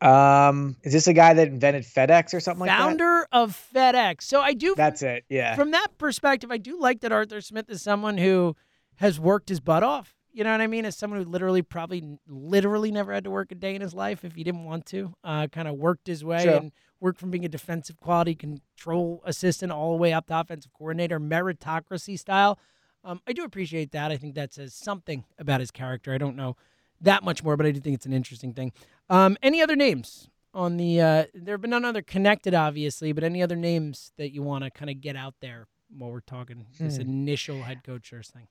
Um, 0.00 0.76
is 0.82 0.94
this 0.94 1.06
a 1.06 1.12
guy 1.12 1.34
that 1.34 1.48
invented 1.48 1.82
FedEx 1.82 2.32
or 2.32 2.40
something 2.40 2.60
like 2.60 2.70
that? 2.70 2.78
Founder 2.78 3.26
of 3.30 3.60
FedEx. 3.74 4.22
So 4.22 4.40
I 4.40 4.54
do. 4.54 4.74
That's 4.74 5.02
it. 5.02 5.24
Yeah. 5.28 5.54
From 5.54 5.72
that 5.72 5.98
perspective, 5.98 6.50
I 6.50 6.56
do 6.56 6.80
like 6.80 7.00
that 7.00 7.12
Arthur 7.12 7.42
Smith 7.42 7.68
is 7.68 7.82
someone 7.82 8.16
who 8.16 8.56
has 8.96 9.20
worked 9.20 9.50
his 9.50 9.60
butt 9.60 9.82
off. 9.82 10.14
You 10.32 10.44
know 10.44 10.52
what 10.52 10.60
I 10.60 10.66
mean? 10.66 10.84
As 10.84 10.96
someone 10.96 11.22
who 11.22 11.28
literally, 11.28 11.62
probably, 11.62 12.18
literally 12.28 12.92
never 12.92 13.12
had 13.12 13.24
to 13.24 13.30
work 13.30 13.50
a 13.50 13.54
day 13.54 13.74
in 13.74 13.80
his 13.80 13.94
life 13.94 14.24
if 14.24 14.34
he 14.34 14.44
didn't 14.44 14.64
want 14.64 14.86
to. 14.86 15.14
Uh, 15.24 15.46
kind 15.50 15.66
of 15.66 15.74
worked 15.76 16.06
his 16.06 16.22
way 16.24 16.42
Sure. 16.44 16.56
and 16.56 16.72
worked 17.00 17.18
from 17.18 17.30
being 17.30 17.44
a 17.44 17.48
defensive 17.48 17.96
quality 17.98 18.34
control 18.34 19.22
assistant 19.24 19.72
all 19.72 19.90
the 19.92 19.96
way 19.96 20.12
up 20.12 20.26
to 20.26 20.38
offensive 20.38 20.72
coordinator, 20.72 21.18
meritocracy 21.18 22.18
style. 22.18 22.58
Um, 23.04 23.20
I 23.26 23.32
do 23.32 23.42
appreciate 23.44 23.92
that. 23.92 24.10
I 24.12 24.16
think 24.16 24.34
that 24.34 24.52
says 24.52 24.74
something 24.74 25.24
about 25.38 25.60
his 25.60 25.70
character. 25.70 26.12
I 26.12 26.18
don't 26.18 26.36
know 26.36 26.56
that 27.00 27.22
much 27.24 27.42
more, 27.42 27.56
but 27.56 27.64
I 27.66 27.70
do 27.70 27.80
think 27.80 27.94
it's 27.94 28.06
an 28.06 28.12
interesting 28.12 28.52
thing. 28.52 28.72
Um, 29.08 29.36
any 29.42 29.62
other 29.62 29.76
names 29.76 30.28
on 30.52 30.76
the? 30.76 31.00
Uh, 31.00 31.24
there 31.32 31.54
have 31.54 31.60
been 31.60 31.70
none 31.70 31.84
other 31.84 32.02
connected, 32.02 32.54
obviously, 32.54 33.12
but 33.12 33.24
any 33.24 33.42
other 33.42 33.56
names 33.56 34.12
that 34.18 34.32
you 34.32 34.42
want 34.42 34.64
to 34.64 34.70
kind 34.70 34.90
of 34.90 35.00
get 35.00 35.16
out 35.16 35.34
there 35.40 35.68
while 35.96 36.10
we're 36.10 36.20
talking 36.20 36.66
this 36.78 36.96
Hmm. 36.96 37.02
initial 37.02 37.62
head 37.62 37.82
coach 37.84 38.10
search 38.10 38.28
thing? 38.28 38.48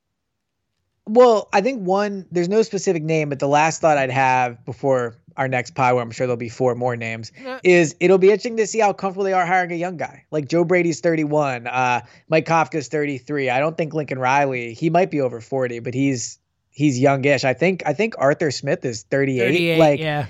Well, 1.07 1.49
I 1.53 1.61
think 1.61 1.81
one, 1.81 2.25
there's 2.31 2.49
no 2.49 2.61
specific 2.61 3.03
name, 3.03 3.29
but 3.29 3.39
the 3.39 3.47
last 3.47 3.81
thought 3.81 3.97
I'd 3.97 4.11
have 4.11 4.63
before 4.65 5.15
our 5.37 5.47
next 5.47 5.75
pie, 5.75 5.93
where 5.93 6.01
I'm 6.01 6.11
sure 6.11 6.25
there'll 6.27 6.37
be 6.37 6.49
four 6.49 6.73
more 6.75 6.95
names, 6.95 7.31
Yeah. 7.41 7.59
is 7.63 7.95
it'll 7.99 8.17
be 8.17 8.27
interesting 8.27 8.57
to 8.57 8.67
see 8.67 8.79
how 8.79 8.91
comfortable 8.91 9.23
they 9.23 9.33
are 9.33 9.45
hiring 9.45 9.71
a 9.71 9.75
young 9.75 9.95
guy. 9.97 10.25
Like 10.31 10.47
Joe 10.47 10.63
Brady's 10.63 10.99
31, 10.99 11.67
uh, 11.67 12.01
Mike 12.27 12.45
Kafka's 12.45 12.87
33. 12.87 13.49
I 13.49 13.59
don't 13.59 13.77
think 13.77 13.93
Lincoln 13.93 14.19
Riley, 14.19 14.73
he 14.73 14.89
might 14.89 15.11
be 15.11 15.21
over 15.21 15.39
40, 15.39 15.79
but 15.79 15.93
he's 15.93 16.39
he's 16.71 16.99
youngish. 16.99 17.43
I 17.43 17.53
think 17.53 17.83
I 17.85 17.93
think 17.93 18.15
Arthur 18.17 18.51
Smith 18.51 18.83
is 18.83 19.03
38. 19.03 19.39
38, 19.39 19.79
like 19.79 19.99
yeah. 19.99 20.25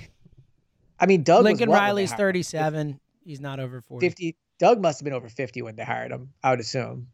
I 1.00 1.06
mean, 1.06 1.22
Doug 1.22 1.44
Lincoln 1.44 1.70
Riley's 1.70 2.12
37. 2.12 3.00
He's 3.24 3.40
not 3.40 3.60
over 3.60 3.80
40. 3.80 4.06
50. 4.06 4.36
Doug 4.58 4.80
must 4.80 5.00
have 5.00 5.04
been 5.04 5.12
over 5.14 5.28
50 5.28 5.62
when 5.62 5.76
they 5.76 5.84
hired 5.84 6.10
him. 6.10 6.30
I 6.42 6.50
would 6.50 6.60
assume. 6.60 7.08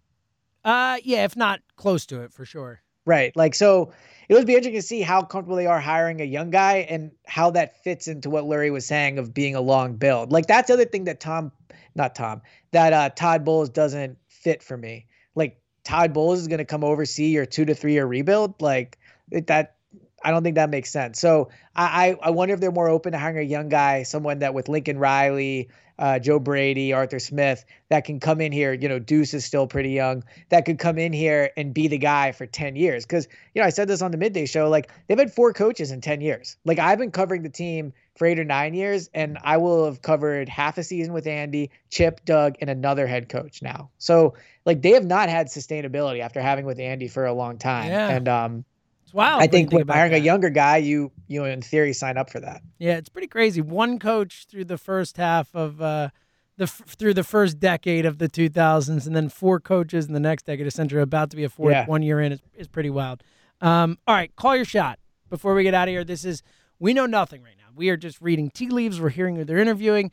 Uh, 0.64 0.96
yeah, 1.04 1.24
if 1.24 1.36
not 1.36 1.60
close 1.76 2.06
to 2.06 2.22
it, 2.22 2.32
for 2.32 2.44
sure. 2.46 2.80
Right. 3.06 3.34
Like, 3.36 3.54
so 3.54 3.92
it 4.28 4.34
would 4.34 4.46
be 4.46 4.54
interesting 4.54 4.80
to 4.80 4.86
see 4.86 5.02
how 5.02 5.22
comfortable 5.22 5.56
they 5.56 5.66
are 5.66 5.80
hiring 5.80 6.20
a 6.20 6.24
young 6.24 6.50
guy 6.50 6.86
and 6.88 7.10
how 7.26 7.50
that 7.50 7.82
fits 7.84 8.08
into 8.08 8.30
what 8.30 8.44
Lurie 8.44 8.72
was 8.72 8.86
saying 8.86 9.18
of 9.18 9.34
being 9.34 9.54
a 9.54 9.60
long 9.60 9.96
build. 9.96 10.32
Like, 10.32 10.46
that's 10.46 10.68
the 10.68 10.74
other 10.74 10.86
thing 10.86 11.04
that 11.04 11.20
Tom, 11.20 11.52
not 11.94 12.14
Tom, 12.14 12.40
that 12.72 12.92
uh, 12.92 13.10
Todd 13.10 13.44
Bowles 13.44 13.68
doesn't 13.68 14.16
fit 14.28 14.62
for 14.62 14.76
me. 14.76 15.06
Like, 15.34 15.60
Todd 15.84 16.14
Bowles 16.14 16.40
is 16.40 16.48
going 16.48 16.58
to 16.58 16.64
come 16.64 16.82
oversee 16.82 17.28
your 17.28 17.44
two 17.44 17.66
to 17.66 17.74
three 17.74 17.92
year 17.92 18.06
rebuild. 18.06 18.62
Like, 18.62 18.98
it, 19.30 19.48
that, 19.48 19.76
I 20.24 20.30
don't 20.30 20.42
think 20.42 20.54
that 20.54 20.70
makes 20.70 20.90
sense. 20.90 21.20
So 21.20 21.50
I 21.76 22.16
I 22.22 22.30
wonder 22.30 22.54
if 22.54 22.60
they're 22.60 22.72
more 22.72 22.88
open 22.88 23.12
to 23.12 23.18
hiring 23.18 23.38
a 23.38 23.42
young 23.42 23.68
guy, 23.68 24.04
someone 24.04 24.38
that 24.38 24.54
with 24.54 24.70
Lincoln 24.70 24.98
Riley, 24.98 25.68
uh, 25.98 26.18
Joe 26.18 26.38
Brady, 26.38 26.92
Arthur 26.92 27.18
Smith, 27.18 27.64
that 27.88 28.04
can 28.04 28.20
come 28.20 28.40
in 28.40 28.52
here. 28.52 28.72
You 28.72 28.88
know, 28.88 28.98
Deuce 28.98 29.34
is 29.34 29.44
still 29.44 29.66
pretty 29.66 29.90
young. 29.90 30.24
That 30.48 30.64
could 30.64 30.78
come 30.78 30.98
in 30.98 31.12
here 31.12 31.50
and 31.56 31.72
be 31.72 31.88
the 31.88 31.98
guy 31.98 32.32
for 32.32 32.46
ten 32.46 32.76
years. 32.76 33.04
Because 33.04 33.28
you 33.54 33.62
know, 33.62 33.66
I 33.66 33.70
said 33.70 33.88
this 33.88 34.02
on 34.02 34.10
the 34.10 34.16
midday 34.16 34.46
show. 34.46 34.68
Like 34.68 34.90
they've 35.06 35.18
had 35.18 35.32
four 35.32 35.52
coaches 35.52 35.90
in 35.90 36.00
ten 36.00 36.20
years. 36.20 36.56
Like 36.64 36.78
I've 36.78 36.98
been 36.98 37.10
covering 37.10 37.42
the 37.42 37.50
team 37.50 37.92
for 38.16 38.26
eight 38.26 38.38
or 38.38 38.44
nine 38.44 38.74
years, 38.74 39.08
and 39.12 39.38
I 39.42 39.56
will 39.56 39.86
have 39.86 40.02
covered 40.02 40.48
half 40.48 40.78
a 40.78 40.82
season 40.82 41.12
with 41.12 41.26
Andy, 41.26 41.70
Chip, 41.90 42.24
Doug, 42.24 42.56
and 42.60 42.70
another 42.70 43.06
head 43.06 43.28
coach 43.28 43.62
now. 43.62 43.90
So 43.98 44.34
like 44.64 44.82
they 44.82 44.92
have 44.92 45.06
not 45.06 45.28
had 45.28 45.48
sustainability 45.48 46.20
after 46.20 46.40
having 46.40 46.64
with 46.64 46.78
Andy 46.78 47.08
for 47.08 47.26
a 47.26 47.32
long 47.32 47.58
time. 47.58 47.90
Yeah. 47.90 48.08
And 48.08 48.28
um, 48.28 48.64
It's 49.04 49.14
wild. 49.14 49.42
I 49.42 49.46
think, 49.46 49.70
hiring 49.88 50.14
a 50.14 50.18
younger 50.18 50.50
guy, 50.50 50.78
you 50.78 51.12
you 51.28 51.40
know, 51.40 51.46
in 51.46 51.62
theory, 51.62 51.92
sign 51.92 52.16
up 52.16 52.30
for 52.30 52.40
that. 52.40 52.62
Yeah, 52.78 52.96
it's 52.96 53.08
pretty 53.08 53.28
crazy. 53.28 53.60
One 53.60 53.98
coach 53.98 54.46
through 54.50 54.64
the 54.64 54.78
first 54.78 55.16
half 55.16 55.54
of 55.54 55.80
uh, 55.80 56.08
the 56.56 56.64
f- 56.64 56.82
through 56.86 57.14
the 57.14 57.22
first 57.24 57.58
decade 57.60 58.06
of 58.06 58.18
the 58.18 58.28
2000s, 58.28 59.06
and 59.06 59.14
then 59.14 59.28
four 59.28 59.60
coaches 59.60 60.06
in 60.06 60.12
the 60.14 60.20
next 60.20 60.46
decade. 60.46 60.66
Essentially, 60.66 61.00
about 61.02 61.30
to 61.30 61.36
be 61.36 61.44
a 61.44 61.48
fourth 61.48 61.72
Yeah. 61.72 61.86
one 61.86 62.02
year 62.02 62.20
in 62.20 62.32
is, 62.32 62.40
is 62.56 62.68
pretty 62.68 62.90
wild. 62.90 63.22
Um, 63.60 63.98
all 64.06 64.14
right, 64.14 64.34
call 64.36 64.56
your 64.56 64.64
shot 64.64 64.98
before 65.30 65.54
we 65.54 65.62
get 65.62 65.74
out 65.74 65.88
of 65.88 65.92
here. 65.92 66.04
This 66.04 66.24
is 66.24 66.42
we 66.78 66.92
know 66.94 67.06
nothing 67.06 67.42
right 67.42 67.56
now. 67.58 67.64
We 67.74 67.90
are 67.90 67.96
just 67.96 68.20
reading 68.20 68.50
tea 68.50 68.68
leaves. 68.68 69.00
We're 69.00 69.10
hearing 69.10 69.36
who 69.36 69.44
they're 69.44 69.58
interviewing. 69.58 70.12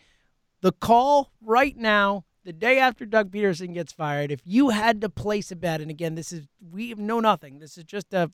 The 0.61 0.71
call 0.71 1.31
right 1.41 1.75
now, 1.75 2.25
the 2.43 2.53
day 2.53 2.77
after 2.79 3.05
Doug 3.05 3.31
Pederson 3.31 3.73
gets 3.73 3.91
fired, 3.93 4.31
if 4.31 4.41
you 4.45 4.69
had 4.69 5.01
to 5.01 5.09
place 5.09 5.51
a 5.51 5.55
bet, 5.55 5.81
and 5.81 5.89
again, 5.89 6.15
this 6.15 6.31
is 6.31 6.47
we 6.71 6.93
know 6.93 7.19
nothing. 7.19 7.59
This 7.59 7.77
is 7.77 7.83
just 7.83 8.13
a 8.13 8.31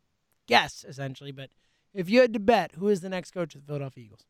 guess 0.47 0.83
essentially, 0.87 1.31
but 1.31 1.49
if 1.93 2.09
you 2.09 2.21
had 2.21 2.33
to 2.33 2.39
bet, 2.39 2.71
who 2.77 2.87
is 2.89 3.01
the 3.01 3.09
next 3.09 3.31
coach 3.31 3.53
of 3.55 3.61
the 3.61 3.67
Philadelphia 3.67 4.05
Eagles? 4.05 4.25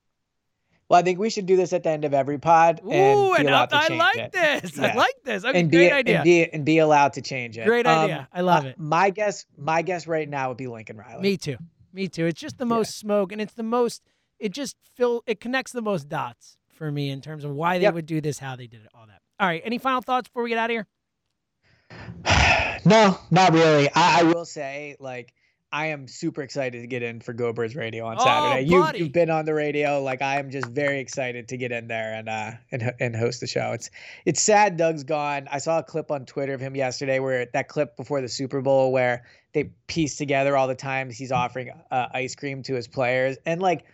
Well, 0.89 0.98
I 0.99 1.03
think 1.03 1.19
we 1.19 1.30
should 1.30 1.45
do 1.45 1.57
this 1.57 1.73
at 1.73 1.84
the 1.84 1.89
end 1.89 2.06
of 2.06 2.14
every 2.14 2.38
pod 2.38 2.80
Ooh, 2.85 2.91
and 2.91 3.35
be 3.44 3.45
and 3.48 3.56
I, 3.56 3.65
to 3.65 3.88
change 3.89 3.99
like 3.99 4.18
it. 4.18 4.31
this. 4.31 4.80
I 4.80 4.94
like 4.94 5.15
this. 5.26 5.44
Okay, 5.44 5.60
and 5.60 5.69
great 5.69 5.89
be 5.89 5.91
idea. 5.91 6.15
and 6.15 6.23
be 6.23 6.45
and 6.53 6.65
be 6.65 6.77
allowed 6.77 7.14
to 7.14 7.22
change 7.22 7.57
it. 7.57 7.65
Great 7.65 7.85
Um, 7.85 8.03
idea. 8.06 8.27
I 8.31 8.39
love 8.41 8.65
it. 8.65 8.80
My 8.80 9.10
guess, 9.10 9.45
my 9.57 9.81
guess 9.81 10.07
right 10.07 10.30
now 10.30 10.48
would 10.49 10.57
be 10.57 10.68
Lincoln 10.68 10.95
Riley. 10.98 11.22
Me 11.22 11.35
too. 11.38 11.57
Me 11.91 12.07
too. 12.07 12.26
It's 12.26 12.39
just 12.39 12.57
the 12.57 12.65
most 12.65 12.98
smoke, 12.98 13.31
and 13.34 13.41
it's 13.41 13.53
the 13.53 13.64
most. 13.64 14.02
It 14.39 14.53
just 14.53 14.77
fill. 14.95 15.23
It 15.27 15.41
connects 15.41 15.73
the 15.73 15.81
most 15.81 16.07
dots 16.07 16.57
for 16.73 16.89
me 16.89 17.10
in 17.10 17.19
terms 17.19 17.44
of 17.44 17.52
why 17.52 17.80
they 17.80 17.84
Yep. 17.84 17.94
would 17.95 18.06
do 18.06 18.22
this, 18.22 18.39
how 18.39 18.56
they 18.56 18.68
did 18.68 18.81
it, 18.84 18.89
all 18.95 19.07
that. 19.07 19.19
All 19.41 19.48
right. 19.48 19.61
Any 19.65 19.80
final 19.80 20.02
thoughts 20.02 20.30
before 20.30 20.44
we 20.44 20.49
get 20.49 20.57
out 20.60 20.69
of 20.69 20.73
here? 20.76 20.88
No, 22.85 23.19
not 23.31 23.52
really. 23.52 23.89
I, 23.94 24.22
I 24.22 24.23
will 24.23 24.45
say, 24.45 24.95
like, 24.99 25.34
I 25.72 25.88
am 25.88 26.07
super 26.07 26.44
excited 26.44 26.81
to 26.81 26.88
get 26.88 27.03
in 27.03 27.19
for 27.19 27.34
Go 27.34 27.52
Birds 27.52 27.76
Radio 27.76 28.06
on 28.06 28.15
Oh, 28.19 28.23
Saturday. 28.23 28.69
You've, 28.69 28.95
you've 28.95 29.11
been 29.11 29.30
on 29.30 29.44
the 29.45 29.53
radio. 29.53 30.02
Like, 30.02 30.22
I 30.22 30.39
am 30.39 30.49
just 30.49 30.68
very 30.68 30.99
excited 30.99 31.49
to 31.49 31.57
get 31.57 31.73
in 31.73 31.88
there 31.88 32.14
and 32.14 32.30
uh 32.30 32.52
and 32.72 32.94
and 32.99 33.15
host 33.15 33.41
the 33.41 33.48
show. 33.48 33.73
It's 33.73 33.89
it's 34.26 34.41
sad 34.41 34.77
Doug's 34.77 35.03
gone. 35.03 35.48
I 35.52 35.57
saw 35.57 35.80
a 35.80 35.84
clip 35.84 36.10
on 36.10 36.26
Twitter 36.26 36.53
of 36.53 36.61
him 36.61 36.76
yesterday 36.76 37.19
where 37.19 37.48
that 37.53 37.68
clip 37.68 37.98
before 37.98 38.22
the 38.22 38.30
Super 38.30 38.61
Bowl 38.61 38.94
where 38.94 39.26
they 39.53 39.65
pieced 39.88 40.18
together 40.18 40.56
all 40.56 40.68
the 40.68 40.76
times 40.76 41.18
he's 41.18 41.31
offering 41.31 41.72
uh, 41.91 42.07
ice 42.14 42.35
cream 42.35 42.64
to 42.64 42.73
his 42.76 42.88
players 42.88 43.38
and 43.45 43.61
like. 43.61 43.85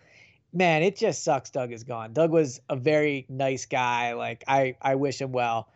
Man, 0.56 0.84
it 0.84 0.96
just 0.96 1.24
sucks. 1.24 1.50
Doug 1.50 1.72
is 1.72 1.84
gone. 1.84 2.14
Doug 2.14 2.30
was 2.30 2.62
a 2.70 2.76
very 2.76 3.26
nice 3.28 3.66
guy. 3.66 4.14
Like 4.14 4.44
I, 4.48 4.76
I 4.84 4.94
wish 4.94 5.20
him 5.20 5.32
well 5.32 5.68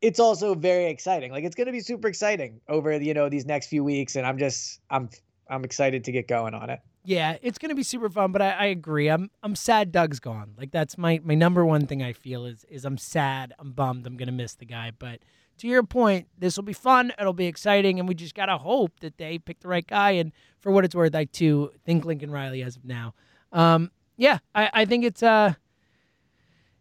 it's 0.00 0.20
also 0.20 0.54
very 0.54 0.86
exciting. 0.86 1.30
Like 1.30 1.44
it's 1.44 1.54
going 1.54 1.66
to 1.66 1.72
be 1.72 1.78
super 1.78 2.08
exciting 2.08 2.60
over 2.68 2.96
you 3.00 3.14
know 3.14 3.28
these 3.28 3.46
next 3.46 3.68
few 3.68 3.84
weeks, 3.84 4.16
and 4.16 4.26
I'm 4.26 4.38
just 4.38 4.80
I'm 4.90 5.08
I'm 5.48 5.64
excited 5.64 6.04
to 6.04 6.12
get 6.12 6.28
going 6.28 6.54
on 6.54 6.70
it. 6.70 6.80
Yeah, 7.04 7.38
it's 7.40 7.58
gonna 7.58 7.74
be 7.74 7.82
super 7.82 8.10
fun, 8.10 8.32
but 8.32 8.42
I, 8.42 8.50
I 8.50 8.64
agree. 8.66 9.08
I'm 9.08 9.30
I'm 9.42 9.54
sad 9.54 9.92
Doug's 9.92 10.20
gone. 10.20 10.54
Like 10.58 10.72
that's 10.72 10.98
my 10.98 11.20
my 11.24 11.34
number 11.34 11.64
one 11.64 11.86
thing 11.86 12.02
I 12.02 12.12
feel 12.12 12.44
is 12.44 12.64
is 12.68 12.84
I'm 12.84 12.98
sad. 12.98 13.54
I'm 13.58 13.72
bummed. 13.72 14.06
I'm 14.06 14.16
gonna 14.16 14.32
miss 14.32 14.54
the 14.54 14.66
guy. 14.66 14.92
But 14.98 15.20
to 15.58 15.66
your 15.66 15.82
point, 15.82 16.28
this 16.36 16.56
will 16.56 16.64
be 16.64 16.72
fun. 16.72 17.12
It'll 17.18 17.32
be 17.32 17.46
exciting, 17.46 17.98
and 17.98 18.08
we 18.08 18.14
just 18.14 18.34
gotta 18.34 18.58
hope 18.58 19.00
that 19.00 19.16
they 19.16 19.38
pick 19.38 19.60
the 19.60 19.68
right 19.68 19.86
guy. 19.86 20.12
And 20.12 20.32
for 20.60 20.70
what 20.70 20.84
it's 20.84 20.94
worth, 20.94 21.14
I 21.14 21.24
too 21.24 21.70
think 21.84 22.04
Lincoln 22.04 22.30
Riley 22.30 22.62
as 22.62 22.76
of 22.76 22.84
now. 22.84 23.14
Um, 23.52 23.90
yeah, 24.16 24.38
I, 24.54 24.70
I 24.72 24.84
think 24.84 25.04
it's 25.04 25.22
uh 25.22 25.54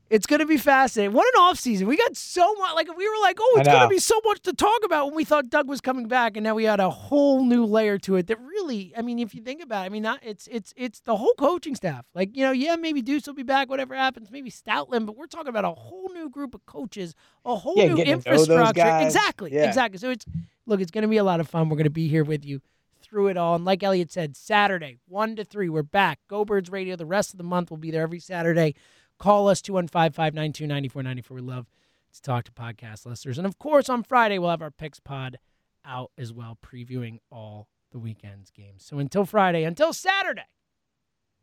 It's 0.09 0.25
going 0.25 0.39
to 0.39 0.45
be 0.45 0.57
fascinating. 0.57 1.13
What 1.13 1.27
an 1.35 1.41
offseason. 1.41 1.83
We 1.83 1.97
got 1.97 2.15
so 2.15 2.53
much. 2.55 2.75
Like, 2.75 2.87
we 2.95 3.09
were 3.09 3.21
like, 3.21 3.37
oh, 3.39 3.55
it's 3.57 3.67
going 3.67 3.81
to 3.81 3.87
be 3.89 3.99
so 3.99 4.19
much 4.23 4.39
to 4.41 4.53
talk 4.53 4.79
about 4.85 5.07
when 5.07 5.15
we 5.15 5.25
thought 5.25 5.49
Doug 5.49 5.67
was 5.67 5.81
coming 5.81 6.07
back. 6.07 6.37
And 6.37 6.43
now 6.43 6.55
we 6.55 6.63
had 6.63 6.79
a 6.79 6.89
whole 6.89 7.43
new 7.43 7.65
layer 7.65 7.97
to 7.99 8.15
it 8.15 8.27
that 8.27 8.39
really, 8.39 8.93
I 8.95 9.01
mean, 9.01 9.19
if 9.19 9.35
you 9.35 9.41
think 9.41 9.61
about 9.61 9.83
it, 9.83 9.87
I 9.87 9.89
mean, 9.89 10.03
not, 10.03 10.19
it's 10.23 10.47
it's 10.47 10.73
it's 10.77 11.01
the 11.01 11.17
whole 11.17 11.33
coaching 11.37 11.75
staff. 11.75 12.05
Like, 12.15 12.37
you 12.37 12.43
know, 12.43 12.51
yeah, 12.51 12.77
maybe 12.77 13.01
Deuce 13.01 13.27
will 13.27 13.33
be 13.33 13.43
back, 13.43 13.69
whatever 13.69 13.95
happens, 13.95 14.31
maybe 14.31 14.49
Stoutland, 14.49 15.05
but 15.05 15.17
we're 15.17 15.27
talking 15.27 15.49
about 15.49 15.65
a 15.65 15.71
whole 15.71 16.09
new 16.13 16.29
group 16.29 16.55
of 16.55 16.65
coaches, 16.65 17.13
a 17.43 17.55
whole 17.55 17.77
yeah, 17.77 17.93
new 17.93 18.01
infrastructure. 18.01 18.99
Exactly. 19.01 19.53
Yeah. 19.53 19.67
Exactly. 19.67 19.97
So 19.97 20.09
it's, 20.09 20.25
look, 20.65 20.79
it's 20.79 20.91
going 20.91 21.01
to 21.01 21.09
be 21.09 21.17
a 21.17 21.23
lot 21.23 21.41
of 21.41 21.49
fun. 21.49 21.67
We're 21.67 21.77
going 21.77 21.83
to 21.83 21.89
be 21.89 22.07
here 22.07 22.23
with 22.23 22.45
you 22.45 22.61
through 23.01 23.27
it 23.27 23.37
all. 23.37 23.55
And 23.55 23.65
like 23.65 23.83
Eliot 23.83 24.11
said, 24.11 24.35
Saturday, 24.35 24.97
1 25.07 25.35
to 25.37 25.43
3, 25.43 25.69
we're 25.69 25.83
back. 25.83 26.19
Go 26.27 26.45
Birds 26.45 26.69
Radio. 26.69 26.95
The 26.95 27.05
rest 27.05 27.33
of 27.33 27.37
the 27.37 27.43
month 27.43 27.71
we'll 27.71 27.77
be 27.77 27.91
there 27.91 28.03
every 28.03 28.19
Saturday. 28.19 28.75
Call 29.19 29.49
us 29.49 29.61
215 29.61 30.11
592 30.13 30.67
9494. 30.67 31.35
We 31.35 31.41
love 31.41 31.67
to 32.13 32.21
talk 32.21 32.43
to 32.45 32.51
podcast 32.51 33.05
listeners. 33.05 33.37
And 33.37 33.47
of 33.47 33.57
course, 33.59 33.89
on 33.89 34.03
Friday, 34.03 34.37
we'll 34.37 34.49
have 34.49 34.61
our 34.61 34.71
picks 34.71 34.99
pod 34.99 35.39
out 35.85 36.11
as 36.17 36.33
well, 36.33 36.57
previewing 36.63 37.19
all 37.31 37.67
the 37.91 37.99
weekend's 37.99 38.51
games. 38.51 38.83
So 38.85 38.99
until 38.99 39.25
Friday, 39.25 39.63
until 39.63 39.93
Saturday, 39.93 40.41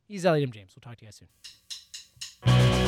he's 0.07 0.25
Eliot 0.27 0.49
M. 0.49 0.53
James. 0.53 0.75
We'll 0.77 0.89
talk 0.89 0.99
to 0.99 1.05
you 1.05 1.09
guys 1.09 1.21
soon. 2.45 2.84